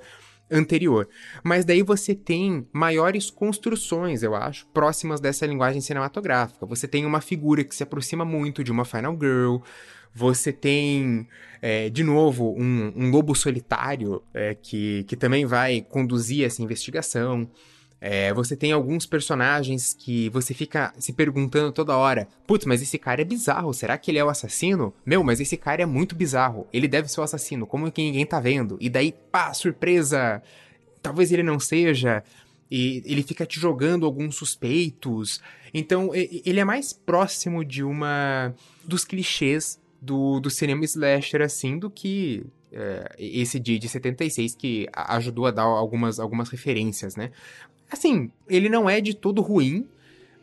anterior. 0.51 1.09
Mas 1.43 1.64
daí 1.64 1.82
você 1.82 2.14
tem 2.14 2.66
maiores 2.72 3.31
construções, 3.31 4.22
eu 4.22 4.35
acho, 4.35 4.66
próximas 4.68 5.20
dessa 5.20 5.47
linguagem 5.47 5.81
cinematográfica. 5.81 6.66
Você 6.66 6.89
tem 6.89 7.06
uma 7.06 7.20
figura 7.20 7.62
que 7.62 7.74
se 7.74 7.82
aproxima 7.82 8.24
muito 8.24 8.64
de 8.64 8.72
uma 8.72 8.85
Final 8.85 9.16
Girl. 9.18 9.59
Você 10.15 10.53
tem, 10.53 11.27
é, 11.62 11.89
de 11.89 12.03
novo, 12.03 12.55
um, 12.59 12.93
um 12.97 13.11
lobo 13.11 13.35
solitário 13.35 14.23
é, 14.35 14.55
que, 14.55 15.05
que 15.05 15.16
também 15.16 15.47
vai 15.47 15.81
conduzir 15.82 16.45
essa 16.45 16.62
investigação. 16.62 17.49
É, 18.01 18.32
você 18.32 18.57
tem 18.57 18.73
alguns 18.73 19.05
personagens 19.05 19.95
que 19.95 20.31
você 20.31 20.55
fica 20.55 20.93
se 20.99 21.12
perguntando 21.12 21.70
toda 21.70 21.97
hora: 21.97 22.27
putz, 22.47 22.65
mas 22.65 22.82
esse 22.82 22.99
cara 22.99 23.20
é 23.20 23.24
bizarro, 23.24 23.73
será 23.74 23.97
que 23.99 24.11
ele 24.11 24.19
é 24.19 24.24
o 24.24 24.31
assassino? 24.31 24.93
Meu, 25.05 25.23
mas 25.23 25.39
esse 25.39 25.57
cara 25.57 25.82
é 25.82 25.87
muito 25.87 26.15
bizarro, 26.15 26.66
ele 26.73 26.89
deve 26.89 27.09
ser 27.09 27.20
o 27.20 27.24
assassino, 27.24 27.66
como 27.66 27.91
que 27.93 28.03
ninguém 28.03 28.27
tá 28.27 28.41
vendo? 28.41 28.78
E 28.81 28.89
daí, 28.89 29.15
pá, 29.31 29.53
surpresa! 29.53 30.43
Talvez 31.03 31.31
ele 31.32 31.43
não 31.43 31.59
seja. 31.59 32.23
E 32.70 33.03
ele 33.05 33.23
fica 33.23 33.45
te 33.45 33.59
jogando 33.59 34.07
alguns 34.07 34.37
suspeitos. 34.37 35.41
Então, 35.74 36.15
ele 36.15 36.61
é 36.61 36.65
mais 36.65 36.93
próximo 36.93 37.65
de 37.65 37.82
uma. 37.82 38.55
dos 38.85 39.05
clichês 39.05 39.80
do, 40.01 40.40
do 40.40 40.51
cinema 40.51 40.85
slasher, 40.85 41.43
assim, 41.43 41.78
do 41.78 41.90
que 41.90 42.44
é, 42.72 43.14
esse 43.18 43.59
de, 43.59 43.78
de 43.78 43.89
76 43.89 44.55
que 44.55 44.89
ajudou 44.93 45.47
a 45.47 45.51
dar 45.51 45.62
algumas, 45.62 46.18
algumas 46.18 46.48
referências, 46.48 47.16
né? 47.16 47.31
Assim, 47.90 48.31
ele 48.48 48.68
não 48.68 48.89
é 48.89 49.01
de 49.01 49.14
todo 49.14 49.43
ruim, 49.43 49.86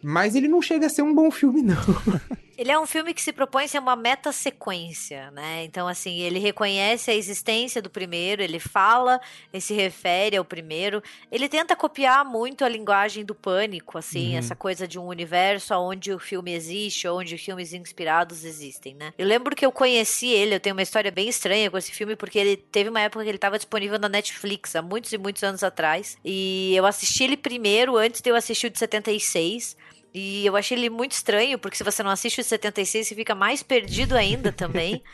mas 0.02 0.36
ele 0.36 0.48
não 0.48 0.62
chega 0.62 0.86
a 0.86 0.90
ser 0.90 1.02
um 1.02 1.16
bom 1.16 1.32
filme, 1.32 1.62
não. 1.62 1.76
Ele 2.58 2.72
é 2.72 2.80
um 2.80 2.88
filme 2.88 3.14
que 3.14 3.22
se 3.22 3.32
propõe 3.32 3.66
a 3.66 3.68
ser 3.68 3.80
uma 3.80 3.96
meta-sequência, 3.96 5.30
né? 5.32 5.64
Então, 5.64 5.88
assim, 5.88 6.18
ele 6.20 6.40
reconhece 6.40 7.12
a 7.12 7.14
existência 7.14 7.82
do 7.82 7.90
primeiro, 7.90 8.42
ele 8.42 8.60
fala 8.60 9.22
e 9.54 9.62
se 9.62 9.76
refere 9.76 10.36
ao 10.36 10.44
primeiro. 10.44 11.04
Ele 11.32 11.48
tenta 11.48 11.76
copiar 11.76 12.26
muito 12.26 12.66
a 12.66 12.70
linguagem 12.70 13.24
do 13.24 13.36
pânico, 13.36 13.98
assim, 13.98 14.32
uhum. 14.32 14.40
essa 14.40 14.56
coisa 14.56 14.88
de 14.88 14.98
um 14.98 15.06
universo 15.06 15.76
onde 15.76 16.12
o 16.12 16.18
filme 16.18 16.52
existe, 16.52 17.08
onde 17.08 17.38
filmes 17.38 17.74
inspirados 17.74 18.44
existem, 18.44 18.96
né? 18.96 19.14
Eu 19.18 19.28
lembro 19.28 19.56
que 19.56 19.66
eu 19.66 19.72
conheci 19.72 20.28
ele, 20.28 20.56
eu 20.56 20.60
tenho 20.60 20.76
uma 20.76 20.82
história 20.82 21.12
bem 21.12 21.30
estranha 21.30 21.70
com 21.70 21.78
esse 21.78 21.92
filme, 21.92 22.16
porque 22.16 22.40
ele 22.40 22.58
teve 22.58 22.90
uma 22.90 23.02
época 23.02 23.24
que 23.24 23.30
ele 23.30 23.38
estava 23.38 23.58
disponível 23.58 24.00
na 24.00 24.10
Netflix, 24.10 24.76
há 24.76 24.82
muitos 24.82 25.14
e 25.14 25.18
muitos 25.18 25.44
anos 25.44 25.64
atrás. 25.64 26.18
E 26.26 26.74
eu 26.76 26.88
assisti 26.88 27.24
ele 27.24 27.38
primeiro, 27.38 27.98
antes 27.98 28.20
de 28.20 28.30
eu 28.30 28.36
assistir 28.36 28.68
o 28.68 28.70
de 28.72 28.80
76. 28.80 29.78
E 30.14 30.46
eu 30.46 30.56
achei 30.56 30.78
ele 30.78 30.90
muito 30.90 31.12
estranho, 31.12 31.60
porque 31.60 31.78
se 31.78 31.84
você 31.84 32.02
não 32.02 32.12
assiste 32.12 32.42
o 32.42 32.44
76, 32.44 33.08
você 33.08 33.16
fica 33.16 33.36
mais 33.36 33.62
perdido 33.62 34.16
ainda 34.16 34.52
também. 34.52 35.04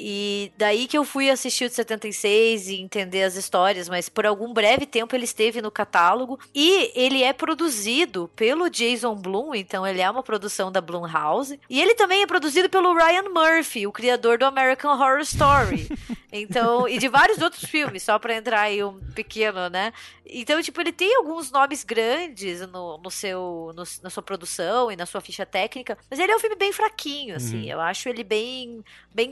E 0.00 0.52
daí 0.56 0.86
que 0.86 0.96
eu 0.96 1.04
fui 1.04 1.28
assistir 1.28 1.64
o 1.64 1.68
de 1.68 1.74
76 1.74 2.68
e 2.68 2.80
entender 2.80 3.24
as 3.24 3.34
histórias, 3.34 3.88
mas 3.88 4.08
por 4.08 4.24
algum 4.24 4.52
breve 4.52 4.86
tempo 4.86 5.16
ele 5.16 5.24
esteve 5.24 5.60
no 5.60 5.72
catálogo. 5.72 6.38
E 6.54 6.92
ele 6.94 7.24
é 7.24 7.32
produzido 7.32 8.30
pelo 8.36 8.70
Jason 8.70 9.16
Blum, 9.16 9.54
então 9.54 9.84
ele 9.84 10.00
é 10.00 10.08
uma 10.08 10.22
produção 10.22 10.70
da 10.70 10.80
Blumhouse. 10.80 11.58
E 11.68 11.80
ele 11.80 11.96
também 11.96 12.22
é 12.22 12.26
produzido 12.26 12.70
pelo 12.70 12.94
Ryan 12.94 13.28
Murphy, 13.30 13.88
o 13.88 13.92
criador 13.92 14.38
do 14.38 14.44
American 14.44 14.92
Horror 14.92 15.20
Story. 15.20 15.88
Então, 16.30 16.86
e 16.86 16.98
de 16.98 17.08
vários 17.08 17.40
outros 17.40 17.64
filmes, 17.64 18.02
só 18.02 18.18
para 18.18 18.36
entrar 18.36 18.60
aí 18.60 18.84
um 18.84 19.00
pequeno, 19.14 19.70
né? 19.70 19.94
Então, 20.26 20.60
tipo, 20.62 20.78
ele 20.80 20.92
tem 20.92 21.16
alguns 21.16 21.50
nomes 21.50 21.82
grandes 21.82 22.60
no, 22.68 22.98
no 22.98 23.10
seu, 23.10 23.72
no, 23.74 23.82
na 24.02 24.10
sua 24.10 24.22
produção 24.22 24.92
e 24.92 24.96
na 24.96 25.06
sua 25.06 25.22
ficha 25.22 25.46
técnica, 25.46 25.96
mas 26.10 26.20
ele 26.20 26.30
é 26.30 26.36
um 26.36 26.38
filme 26.38 26.54
bem 26.54 26.70
fraquinho, 26.70 27.34
assim. 27.34 27.62
Uhum. 27.62 27.68
Eu 27.68 27.80
acho 27.80 28.10
ele 28.10 28.22
bem, 28.22 28.84
bem 29.14 29.30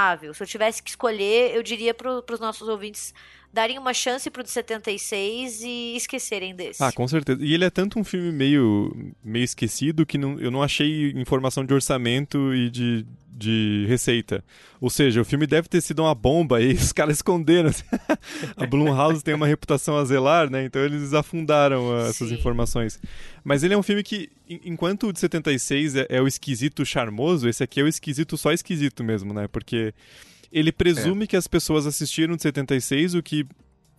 dispensável. 0.00 0.34
Se 0.34 0.42
eu 0.42 0.46
tivesse 0.46 0.82
que 0.82 0.90
escolher, 0.90 1.54
eu 1.54 1.62
diria 1.62 1.92
para 1.94 2.10
os 2.32 2.40
nossos 2.40 2.68
ouvintes 2.68 3.14
darem 3.52 3.78
uma 3.78 3.92
chance 3.92 4.30
pro 4.30 4.42
de 4.42 4.50
76 4.50 5.62
e 5.62 5.96
esquecerem 5.96 6.54
desse. 6.54 6.82
Ah, 6.82 6.92
com 6.92 7.06
certeza. 7.08 7.44
E 7.44 7.52
ele 7.52 7.64
é 7.64 7.70
tanto 7.70 7.98
um 7.98 8.04
filme 8.04 8.30
meio, 8.30 8.94
meio 9.24 9.44
esquecido 9.44 10.06
que 10.06 10.16
não, 10.16 10.38
eu 10.38 10.50
não 10.50 10.62
achei 10.62 11.10
informação 11.12 11.64
de 11.64 11.74
orçamento 11.74 12.54
e 12.54 12.70
de, 12.70 13.04
de 13.28 13.86
receita. 13.88 14.44
Ou 14.80 14.88
seja, 14.88 15.20
o 15.20 15.24
filme 15.24 15.46
deve 15.46 15.68
ter 15.68 15.80
sido 15.80 16.02
uma 16.02 16.14
bomba 16.14 16.60
e 16.62 16.74
os 16.74 16.92
caras 16.92 17.16
esconderam. 17.16 17.70
a 18.56 18.66
Blumhouse 18.66 19.24
tem 19.24 19.34
uma 19.34 19.48
reputação 19.48 19.96
a 19.96 20.04
zelar, 20.04 20.48
né? 20.48 20.64
Então 20.64 20.80
eles 20.82 21.12
afundaram 21.12 21.88
uh, 21.88 22.06
essas 22.06 22.30
informações. 22.30 23.00
Mas 23.42 23.64
ele 23.64 23.74
é 23.74 23.76
um 23.78 23.82
filme 23.82 24.04
que, 24.04 24.30
enquanto 24.48 25.08
o 25.08 25.12
de 25.12 25.18
76 25.18 25.96
é, 25.96 26.06
é 26.08 26.22
o 26.22 26.28
esquisito 26.28 26.86
charmoso, 26.86 27.48
esse 27.48 27.64
aqui 27.64 27.80
é 27.80 27.82
o 27.82 27.88
esquisito 27.88 28.36
só 28.36 28.52
esquisito 28.52 29.02
mesmo, 29.02 29.34
né? 29.34 29.48
Porque 29.48 29.92
ele 30.52 30.72
presume 30.72 31.24
é. 31.24 31.26
que 31.26 31.36
as 31.36 31.46
pessoas 31.46 31.86
assistiram 31.86 32.36
de 32.36 32.42
76, 32.42 33.14
o 33.14 33.22
que 33.22 33.46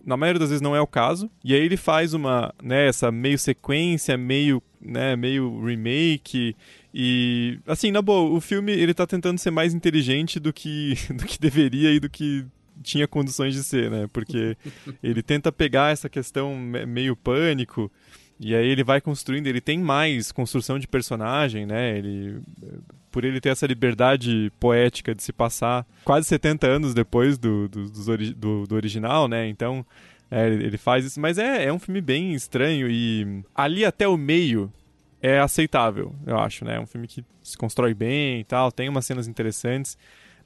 na 0.04 0.16
maioria 0.16 0.40
das 0.40 0.50
vezes 0.50 0.60
não 0.60 0.74
é 0.74 0.80
o 0.80 0.86
caso. 0.86 1.30
E 1.44 1.54
aí 1.54 1.60
ele 1.60 1.76
faz 1.76 2.12
uma, 2.12 2.52
né, 2.62 2.88
essa 2.88 3.10
meio 3.10 3.38
sequência, 3.38 4.16
meio, 4.16 4.62
né, 4.80 5.16
meio 5.16 5.64
remake 5.64 6.56
e 6.92 7.58
assim, 7.66 7.90
na 7.90 8.02
boa, 8.02 8.30
o 8.30 8.40
filme 8.40 8.72
ele 8.72 8.92
tá 8.92 9.06
tentando 9.06 9.38
ser 9.38 9.50
mais 9.50 9.72
inteligente 9.72 10.38
do 10.38 10.52
que 10.52 10.94
do 11.14 11.24
que 11.24 11.38
deveria 11.38 11.90
e 11.90 11.98
do 11.98 12.10
que 12.10 12.44
tinha 12.82 13.06
condições 13.06 13.54
de 13.54 13.62
ser, 13.62 13.90
né? 13.90 14.06
Porque 14.12 14.56
ele 15.02 15.22
tenta 15.22 15.50
pegar 15.52 15.92
essa 15.92 16.08
questão 16.08 16.56
meio 16.56 17.16
pânico 17.16 17.90
e 18.38 18.54
aí 18.54 18.66
ele 18.66 18.82
vai 18.82 19.00
construindo, 19.00 19.46
ele 19.46 19.60
tem 19.60 19.78
mais 19.78 20.32
construção 20.32 20.78
de 20.78 20.88
personagem, 20.88 21.64
né? 21.64 21.96
Ele 21.96 22.40
por 23.12 23.24
ele 23.24 23.40
ter 23.40 23.50
essa 23.50 23.66
liberdade 23.66 24.50
poética 24.58 25.14
de 25.14 25.22
se 25.22 25.32
passar 25.32 25.86
quase 26.02 26.26
70 26.26 26.66
anos 26.66 26.94
depois 26.94 27.38
do, 27.38 27.68
do, 27.68 27.90
do, 28.34 28.66
do 28.66 28.74
original, 28.74 29.28
né? 29.28 29.46
Então, 29.46 29.86
é, 30.30 30.48
ele 30.48 30.78
faz 30.78 31.04
isso. 31.04 31.20
Mas 31.20 31.36
é, 31.36 31.66
é 31.66 31.72
um 31.72 31.78
filme 31.78 32.00
bem 32.00 32.32
estranho 32.32 32.88
e 32.90 33.44
ali 33.54 33.84
até 33.84 34.08
o 34.08 34.16
meio 34.16 34.72
é 35.20 35.38
aceitável, 35.38 36.12
eu 36.26 36.38
acho, 36.38 36.64
né? 36.64 36.76
É 36.76 36.80
um 36.80 36.86
filme 36.86 37.06
que 37.06 37.24
se 37.42 37.56
constrói 37.56 37.94
bem 37.94 38.40
e 38.40 38.44
tal, 38.44 38.72
tem 38.72 38.88
umas 38.88 39.06
cenas 39.06 39.28
interessantes. 39.28 39.96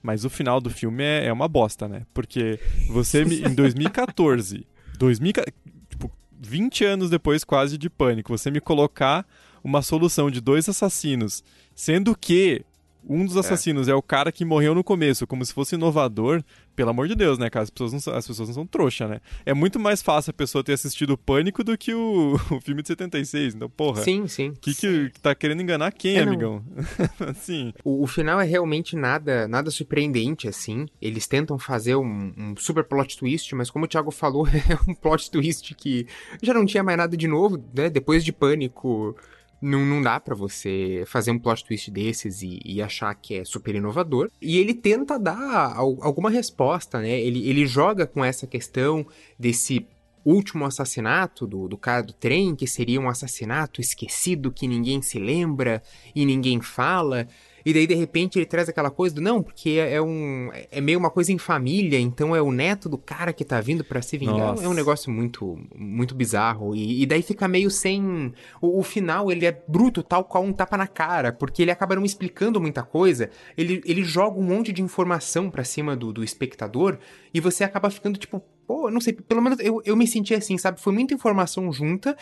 Mas 0.02 0.24
o 0.24 0.30
final 0.30 0.60
do 0.60 0.68
filme 0.68 1.02
é, 1.02 1.26
é 1.26 1.32
uma 1.32 1.48
bosta, 1.48 1.88
né? 1.88 2.02
Porque 2.12 2.60
você, 2.88 3.22
em 3.22 3.54
2014, 3.54 4.66
2000, 4.98 5.32
tipo, 5.88 6.12
20 6.38 6.84
anos 6.84 7.10
depois 7.10 7.44
quase 7.44 7.78
de 7.78 7.88
Pânico, 7.88 8.36
você 8.36 8.50
me 8.50 8.60
colocar 8.60 9.26
uma 9.64 9.82
solução 9.82 10.30
de 10.30 10.40
dois 10.40 10.68
assassinos 10.68 11.42
Sendo 11.76 12.16
que 12.16 12.64
um 13.08 13.24
dos 13.24 13.36
é. 13.36 13.40
assassinos 13.40 13.88
é. 13.88 13.92
é. 13.92 13.94
o 13.94 14.02
cara 14.02 14.32
que 14.32 14.44
morreu 14.44 14.74
no 14.74 14.82
começo, 14.82 15.26
como 15.26 15.44
se 15.44 15.54
fosse 15.54 15.76
inovador, 15.76 16.42
pelo 16.74 16.90
amor 16.90 17.06
de 17.06 17.14
Deus, 17.14 17.38
né, 17.38 17.48
cara? 17.48 17.62
As 17.62 17.70
pessoas 17.70 17.92
não 17.92 18.00
são, 18.00 18.14
as 18.14 18.26
pessoas 18.26 18.48
não 18.48 18.54
são 18.54 18.66
trouxa, 18.66 19.06
né? 19.06 19.20
É 19.46 19.54
muito 19.54 19.78
mais 19.78 20.02
fácil 20.02 20.30
a 20.30 20.34
pessoa 20.34 20.64
ter 20.64 20.72
assistido 20.72 21.10
o 21.10 21.18
Pânico 21.18 21.62
do 21.62 21.78
que 21.78 21.94
o, 21.94 22.34
o 22.50 22.60
filme 22.60 22.82
de 22.82 22.88
76. 22.88 23.54
Então, 23.54 23.70
porra. 23.70 24.02
Sim, 24.02 24.26
sim. 24.26 24.52
Que 24.60 24.74
que 24.74 25.12
tá 25.22 25.34
querendo 25.34 25.62
enganar 25.62 25.92
quem, 25.92 26.16
é, 26.16 26.22
amigão? 26.22 26.64
assim. 27.20 27.72
O, 27.84 28.02
o, 28.02 28.06
final 28.06 28.40
é 28.40 28.44
realmente 28.44 28.96
nada 28.96 29.46
nada 29.46 29.70
surpreendente, 29.70 30.48
assim. 30.48 30.86
Eles 31.00 31.26
tentam 31.26 31.58
fazer 31.58 31.94
um, 31.96 32.32
um, 32.36 32.54
super 32.56 32.84
plot 32.84 33.16
twist, 33.16 33.54
mas 33.54 33.70
como 33.70 33.84
o 33.84 33.88
Thiago 33.88 34.10
falou, 34.10 34.46
é 34.48 34.90
um 34.90 34.94
plot 34.94 35.30
twist 35.30 35.74
que 35.74 36.06
já 36.42 36.52
não 36.52 36.66
tinha 36.66 36.82
mais 36.82 36.98
nada 36.98 37.16
de 37.16 37.28
novo, 37.28 37.62
né? 37.74 37.88
Depois 37.88 38.24
de 38.24 38.32
Pânico 38.32 39.16
não, 39.60 39.84
não 39.84 40.02
dá 40.02 40.20
para 40.20 40.34
você 40.34 41.04
fazer 41.06 41.30
um 41.30 41.38
plot 41.38 41.64
twist 41.64 41.90
desses 41.90 42.42
e, 42.42 42.60
e, 42.64 42.82
achar 42.82 43.14
que 43.14 43.36
é 43.36 43.44
super 43.44 43.74
inovador. 43.74 44.30
E 44.40 44.58
ele 44.58 44.74
tenta 44.74 45.18
dar 45.18 45.74
alguma 45.76 46.30
resposta, 46.30 47.00
né? 47.00 47.20
Ele, 47.20 47.48
ele 47.48 47.66
joga 47.66 48.06
com 48.06 48.24
essa 48.24 48.46
questão 48.46 49.06
desse 49.38 49.86
último 50.24 50.64
assassinato 50.64 51.46
do, 51.46 51.68
do 51.68 51.78
cara 51.78 52.02
do 52.02 52.12
trem, 52.12 52.54
que 52.54 52.66
seria 52.66 53.00
um 53.00 53.08
assassinato 53.08 53.80
esquecido 53.80 54.50
que 54.50 54.66
ninguém 54.66 55.00
se 55.00 55.18
lembra 55.18 55.82
e 56.14 56.26
ninguém 56.26 56.60
fala. 56.60 57.28
E 57.66 57.72
daí, 57.72 57.84
de 57.84 57.96
repente, 57.96 58.38
ele 58.38 58.46
traz 58.46 58.68
aquela 58.68 58.92
coisa 58.92 59.12
do 59.16 59.20
não, 59.20 59.42
porque 59.42 59.70
é, 59.70 59.94
é 59.94 60.00
um. 60.00 60.50
É 60.70 60.80
meio 60.80 61.00
uma 61.00 61.10
coisa 61.10 61.32
em 61.32 61.38
família, 61.38 61.98
então 61.98 62.34
é 62.34 62.40
o 62.40 62.52
neto 62.52 62.88
do 62.88 62.96
cara 62.96 63.32
que 63.32 63.44
tá 63.44 63.60
vindo 63.60 63.82
para 63.82 64.00
se 64.00 64.16
vingar. 64.16 64.52
Nossa. 64.52 64.64
É 64.64 64.68
um 64.68 64.72
negócio 64.72 65.10
muito, 65.10 65.58
muito 65.74 66.14
bizarro. 66.14 66.76
E, 66.76 67.02
e 67.02 67.06
daí 67.06 67.22
fica 67.22 67.48
meio 67.48 67.68
sem. 67.68 68.32
O, 68.62 68.78
o, 68.78 68.84
final, 68.84 69.32
ele 69.32 69.44
é 69.44 69.64
bruto, 69.66 70.00
tal 70.04 70.22
qual 70.22 70.44
um 70.44 70.52
tapa 70.52 70.76
na 70.76 70.86
cara, 70.86 71.32
porque 71.32 71.60
ele 71.60 71.72
acaba 71.72 71.96
não 71.96 72.04
explicando 72.04 72.60
muita 72.60 72.84
coisa. 72.84 73.30
Ele, 73.58 73.82
ele 73.84 74.04
joga 74.04 74.38
um 74.38 74.44
monte 74.44 74.72
de 74.72 74.80
informação 74.80 75.50
para 75.50 75.64
cima 75.64 75.96
do, 75.96 76.12
do 76.12 76.22
espectador 76.22 77.00
e 77.34 77.40
você 77.40 77.64
acaba 77.64 77.90
ficando 77.90 78.16
tipo, 78.16 78.40
pô, 78.64 78.88
não 78.92 79.00
sei, 79.00 79.12
pelo 79.12 79.42
menos 79.42 79.58
eu, 79.58 79.82
eu 79.84 79.96
me 79.96 80.06
senti 80.06 80.34
assim, 80.34 80.56
sabe? 80.56 80.80
Foi 80.80 80.92
muita 80.92 81.14
informação 81.14 81.72
junta 81.72 82.16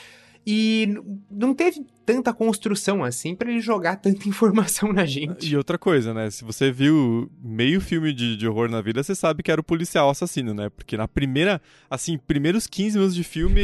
e 0.46 0.88
não 1.30 1.54
teve 1.54 1.84
tanta 2.04 2.34
construção 2.34 3.02
assim 3.02 3.34
para 3.34 3.50
ele 3.50 3.60
jogar 3.60 3.96
tanta 3.96 4.28
informação 4.28 4.92
na 4.92 5.06
gente. 5.06 5.50
E 5.50 5.56
outra 5.56 5.78
coisa, 5.78 6.12
né? 6.12 6.30
Se 6.30 6.44
você 6.44 6.70
viu 6.70 7.30
meio 7.42 7.80
filme 7.80 8.12
de, 8.12 8.36
de, 8.36 8.46
horror 8.46 8.70
na 8.70 8.80
vida, 8.80 9.02
você 9.02 9.14
sabe 9.14 9.42
que 9.42 9.50
era 9.50 9.60
o 9.60 9.64
policial 9.64 10.10
assassino, 10.10 10.52
né? 10.52 10.68
Porque 10.68 10.96
na 10.96 11.08
primeira, 11.08 11.60
assim, 11.88 12.18
primeiros 12.18 12.66
15 12.66 12.96
minutos 12.96 13.14
de 13.14 13.24
filme, 13.24 13.62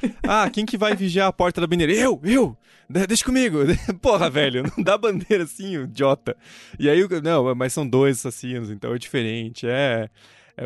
ah, 0.26 0.48
quem 0.50 0.64
que 0.64 0.78
vai 0.78 0.96
vigiar 0.96 1.28
a 1.28 1.32
porta 1.32 1.60
da 1.60 1.66
banheira? 1.66 1.92
Eu, 1.92 2.20
eu! 2.24 2.56
Deixa 2.88 3.24
comigo! 3.24 3.58
Porra, 4.00 4.28
velho, 4.28 4.62
não 4.62 4.84
dá 4.84 4.98
bandeira 4.98 5.44
assim, 5.44 5.82
idiota. 5.82 6.36
E 6.78 6.88
aí, 6.88 7.06
não, 7.22 7.54
mas 7.54 7.72
são 7.72 7.86
dois 7.86 8.18
assassinos, 8.18 8.70
então 8.70 8.94
é 8.94 8.98
diferente, 8.98 9.66
é, 9.66 10.08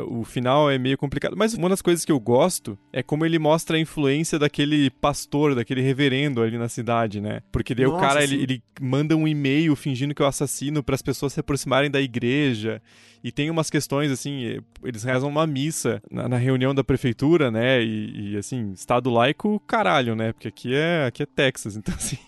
o 0.09 0.25
final 0.25 0.71
é 0.71 0.79
meio 0.79 0.99
complicado. 0.99 1.37
Mas 1.37 1.55
uma 1.55 1.69
das 1.69 1.83
coisas 1.83 2.05
que 2.05 2.13
eu 2.13 2.19
gosto 2.19 2.79
é 2.93 3.03
como 3.03 3.25
ele 3.25 3.39
mostra 3.39 3.77
a 3.77 3.81
influência 3.81 4.39
daquele 4.39 4.91
pastor, 4.91 5.55
daquele 5.55 5.81
reverendo 5.81 6.43
ali 6.43 6.59
na 6.59 6.69
cidade, 6.69 7.21
né? 7.21 7.41
Porque 7.53 7.75
daí 7.75 7.87
Nossa, 7.87 7.97
o 7.97 8.01
cara 8.01 8.23
ele, 8.23 8.43
ele, 8.43 8.63
manda 8.81 9.17
um 9.17 9.27
e-mail 9.27 9.75
fingindo 9.77 10.15
que 10.15 10.23
é 10.23 10.25
o 10.25 10.29
assassino 10.29 10.83
para 10.83 10.95
as 10.95 11.03
pessoas 11.03 11.33
se 11.33 11.41
aproximarem 11.41 11.91
da 11.91 12.01
igreja. 12.01 12.83
E 13.27 13.33
tem 13.33 13.51
umas 13.51 13.69
questões, 13.69 14.13
assim, 14.13 14.61
eles 14.85 15.03
rezam 15.03 15.29
uma 15.29 15.49
missa 15.49 16.01
na, 16.09 16.29
na 16.29 16.37
reunião 16.37 16.73
da 16.73 16.85
prefeitura, 16.85 17.51
né? 17.51 17.83
E, 17.83 18.35
e, 18.35 18.37
assim, 18.37 18.71
Estado 18.71 19.11
laico, 19.11 19.59
caralho, 19.67 20.15
né? 20.15 20.33
Porque 20.33 20.47
aqui 20.47 20.73
é, 20.73 21.07
aqui 21.07 21.25
é 21.25 21.27
Texas, 21.27 21.75
então 21.77 21.93
assim. 21.93 22.19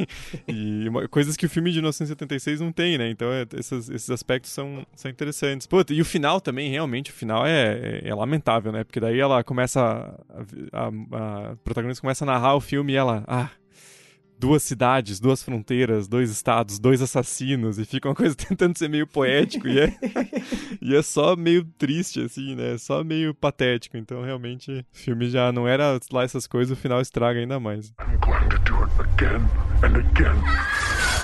e 0.48 0.88
uma, 0.88 1.06
coisas 1.06 1.36
que 1.36 1.46
o 1.46 1.48
filme 1.48 1.70
de 1.70 1.78
1976 1.78 2.60
não 2.60 2.72
tem, 2.72 2.98
né? 2.98 3.08
Então 3.10 3.32
é, 3.32 3.46
esses, 3.56 3.88
esses 3.88 4.10
aspectos 4.10 4.50
são, 4.50 4.84
são 4.96 5.08
interessantes. 5.08 5.68
Pô, 5.68 5.84
e 5.88 6.00
o 6.00 6.04
final 6.04 6.40
também, 6.40 6.68
realmente, 6.68 7.12
o 7.12 7.14
final 7.14 7.46
é, 7.46 7.47
é, 7.48 8.02
é 8.04 8.14
lamentável, 8.14 8.72
né? 8.72 8.84
Porque 8.84 9.00
daí 9.00 9.18
ela 9.18 9.42
começa. 9.42 9.80
A, 10.72 10.86
a, 10.86 11.52
a 11.52 11.56
protagonista 11.56 12.00
começa 12.00 12.24
a 12.24 12.26
narrar 12.26 12.54
o 12.54 12.60
filme 12.60 12.92
e 12.92 12.96
ela. 12.96 13.24
Ah, 13.26 13.50
duas 14.38 14.62
cidades, 14.62 15.18
duas 15.18 15.42
fronteiras, 15.42 16.06
dois 16.06 16.30
estados, 16.30 16.78
dois 16.78 17.02
assassinos, 17.02 17.78
e 17.78 17.84
fica 17.84 18.08
uma 18.08 18.14
coisa 18.14 18.34
tentando 18.38 18.78
ser 18.78 18.88
meio 18.88 19.06
poético, 19.06 19.66
e 19.66 19.80
é, 19.80 19.92
e 20.80 20.94
é 20.94 21.02
só 21.02 21.34
meio 21.34 21.64
triste, 21.76 22.20
assim, 22.20 22.54
né? 22.54 22.78
Só 22.78 23.02
meio 23.02 23.34
patético. 23.34 23.96
Então, 23.96 24.22
realmente, 24.22 24.70
o 24.70 24.84
filme 24.92 25.28
já 25.28 25.50
não 25.50 25.66
era 25.66 25.98
lá 26.12 26.22
essas 26.22 26.46
coisas, 26.46 26.76
o 26.76 26.80
final 26.80 27.00
estraga 27.00 27.40
ainda 27.40 27.58
mais. 27.58 27.92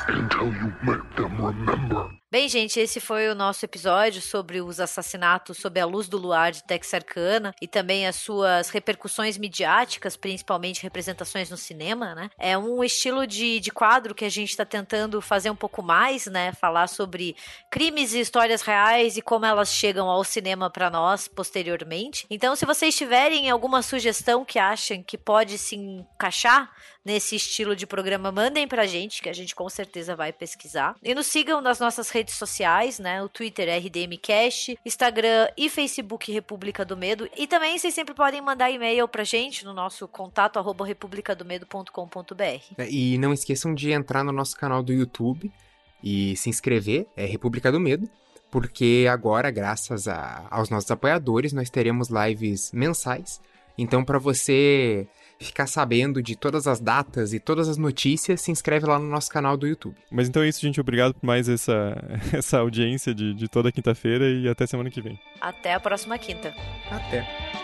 I'm 0.07 0.29
Bem, 2.35 2.48
gente, 2.48 2.81
esse 2.81 2.98
foi 2.98 3.28
o 3.28 3.35
nosso 3.35 3.65
episódio 3.65 4.20
sobre 4.20 4.61
os 4.61 4.81
assassinatos 4.81 5.56
sob 5.56 5.78
a 5.78 5.86
luz 5.86 6.09
do 6.09 6.19
luar 6.19 6.51
de 6.51 6.65
Texarkana 6.65 7.55
e 7.62 7.69
também 7.69 8.09
as 8.09 8.16
suas 8.16 8.70
repercussões 8.70 9.39
midiáticas, 9.39 10.16
principalmente 10.16 10.82
representações 10.82 11.48
no 11.48 11.56
cinema, 11.56 12.12
né? 12.12 12.28
É 12.36 12.59
um 12.59 12.82
estilo 12.82 13.24
de, 13.24 13.61
de 13.61 13.70
quadro 13.70 14.16
que 14.16 14.24
a 14.24 14.28
gente 14.28 14.51
está 14.51 14.65
tentando 14.65 15.23
fazer 15.23 15.48
um 15.48 15.55
pouco 15.55 15.81
mais, 15.81 16.27
né? 16.27 16.52
Falar 16.55 16.89
sobre 16.89 17.36
crimes 17.70 18.12
e 18.12 18.19
histórias 18.19 18.62
reais 18.62 19.16
e 19.16 19.23
como 19.23 19.47
elas 19.47 19.73
chegam 19.73 20.11
ao 20.11 20.24
cinema 20.24 20.69
para 20.69 20.90
nós 20.90 21.28
posteriormente. 21.28 22.27
Então, 22.28 22.56
se 22.56 22.66
vocês 22.66 22.97
tiverem 22.97 23.48
alguma 23.48 23.81
sugestão 23.81 24.44
que 24.44 24.59
achem 24.59 25.05
que 25.05 25.16
pode 25.16 25.56
se 25.56 25.77
encaixar 25.77 26.69
nesse 27.05 27.37
estilo 27.37 27.77
de 27.77 27.87
programa, 27.87 28.33
mandem 28.33 28.67
pra 28.67 28.87
gente, 28.87 29.23
que 29.23 29.29
a 29.29 29.33
gente 29.33 29.55
com 29.55 29.69
certeza 29.69 30.17
vai 30.17 30.33
pesquisar. 30.33 30.97
E 31.03 31.15
nos 31.15 31.27
sigam 31.27 31.61
nas 31.61 31.79
nossas 31.79 32.11
redes 32.11 32.35
sociais, 32.35 32.99
né? 32.99 33.23
O 33.23 33.29
Twitter 33.29 33.69
é 33.69 33.79
RDMcast, 33.79 34.79
Instagram 34.85 35.49
e 35.57 35.69
Facebook 35.69 36.33
República 36.33 36.85
do 36.85 36.97
Medo. 36.97 37.29
E 37.37 37.47
também 37.47 37.79
vocês 37.79 37.95
sempre 37.95 38.15
podem 38.15 38.41
mandar 38.41 38.71
e-mail 38.71 39.07
pra 39.07 39.25
gente 39.25 39.65
no 39.65 39.75
nosso 39.75 40.09
contato 40.09 40.59
arroba 40.59 40.87
republicadomedo.com.br. 40.87 42.75
É, 42.79 42.91
e 42.91 43.19
não 43.19 43.33
esqueçam 43.33 43.75
de 43.75 43.93
entrar 43.93 44.25
no 44.25 44.33
nosso 44.33 44.57
canal 44.57 44.83
do 44.83 44.93
YouTube 44.93 45.53
e 46.03 46.37
se 46.37 46.49
inscrever, 46.49 47.07
é 47.17 47.25
República 47.25 47.71
do 47.71 47.81
Medo 47.81 48.09
porque 48.55 49.05
agora, 49.11 49.51
graças 49.51 50.07
a, 50.07 50.47
aos 50.49 50.71
nossos 50.71 50.89
apoiadores, 50.89 51.53
nós 51.53 51.69
teremos 51.69 52.09
lives 52.09 52.71
mensais. 52.71 53.41
Então, 53.77 54.05
para 54.05 54.17
você 54.17 55.09
ficar 55.40 55.66
sabendo 55.66 56.23
de 56.23 56.36
todas 56.36 56.66
as 56.66 56.81
datas 56.81 57.32
e 57.32 57.40
todas 57.40 57.69
as 57.69 57.77
notícias, 57.77 58.40
se 58.40 58.51
inscreve 58.51 58.86
lá 58.86 58.98
no 58.98 59.09
nosso 59.09 59.31
canal 59.31 59.56
do 59.56 59.66
YouTube. 59.66 59.97
Mas 60.11 60.28
então 60.28 60.43
é 60.43 60.48
isso, 60.48 60.61
gente. 60.61 60.81
Obrigado 60.81 61.15
por 61.15 61.27
mais 61.27 61.48
essa, 61.48 61.97
essa 62.32 62.59
audiência 62.59 63.15
de, 63.15 63.35
de 63.35 63.48
toda 63.48 63.73
quinta-feira 63.73 64.28
e 64.28 64.48
até 64.48 64.66
semana 64.66 64.90
que 64.90 65.01
vem. 65.01 65.19
Até 65.40 65.74
a 65.74 65.81
próxima 65.81 66.19
quinta. 66.19 66.55
Até. 66.90 67.64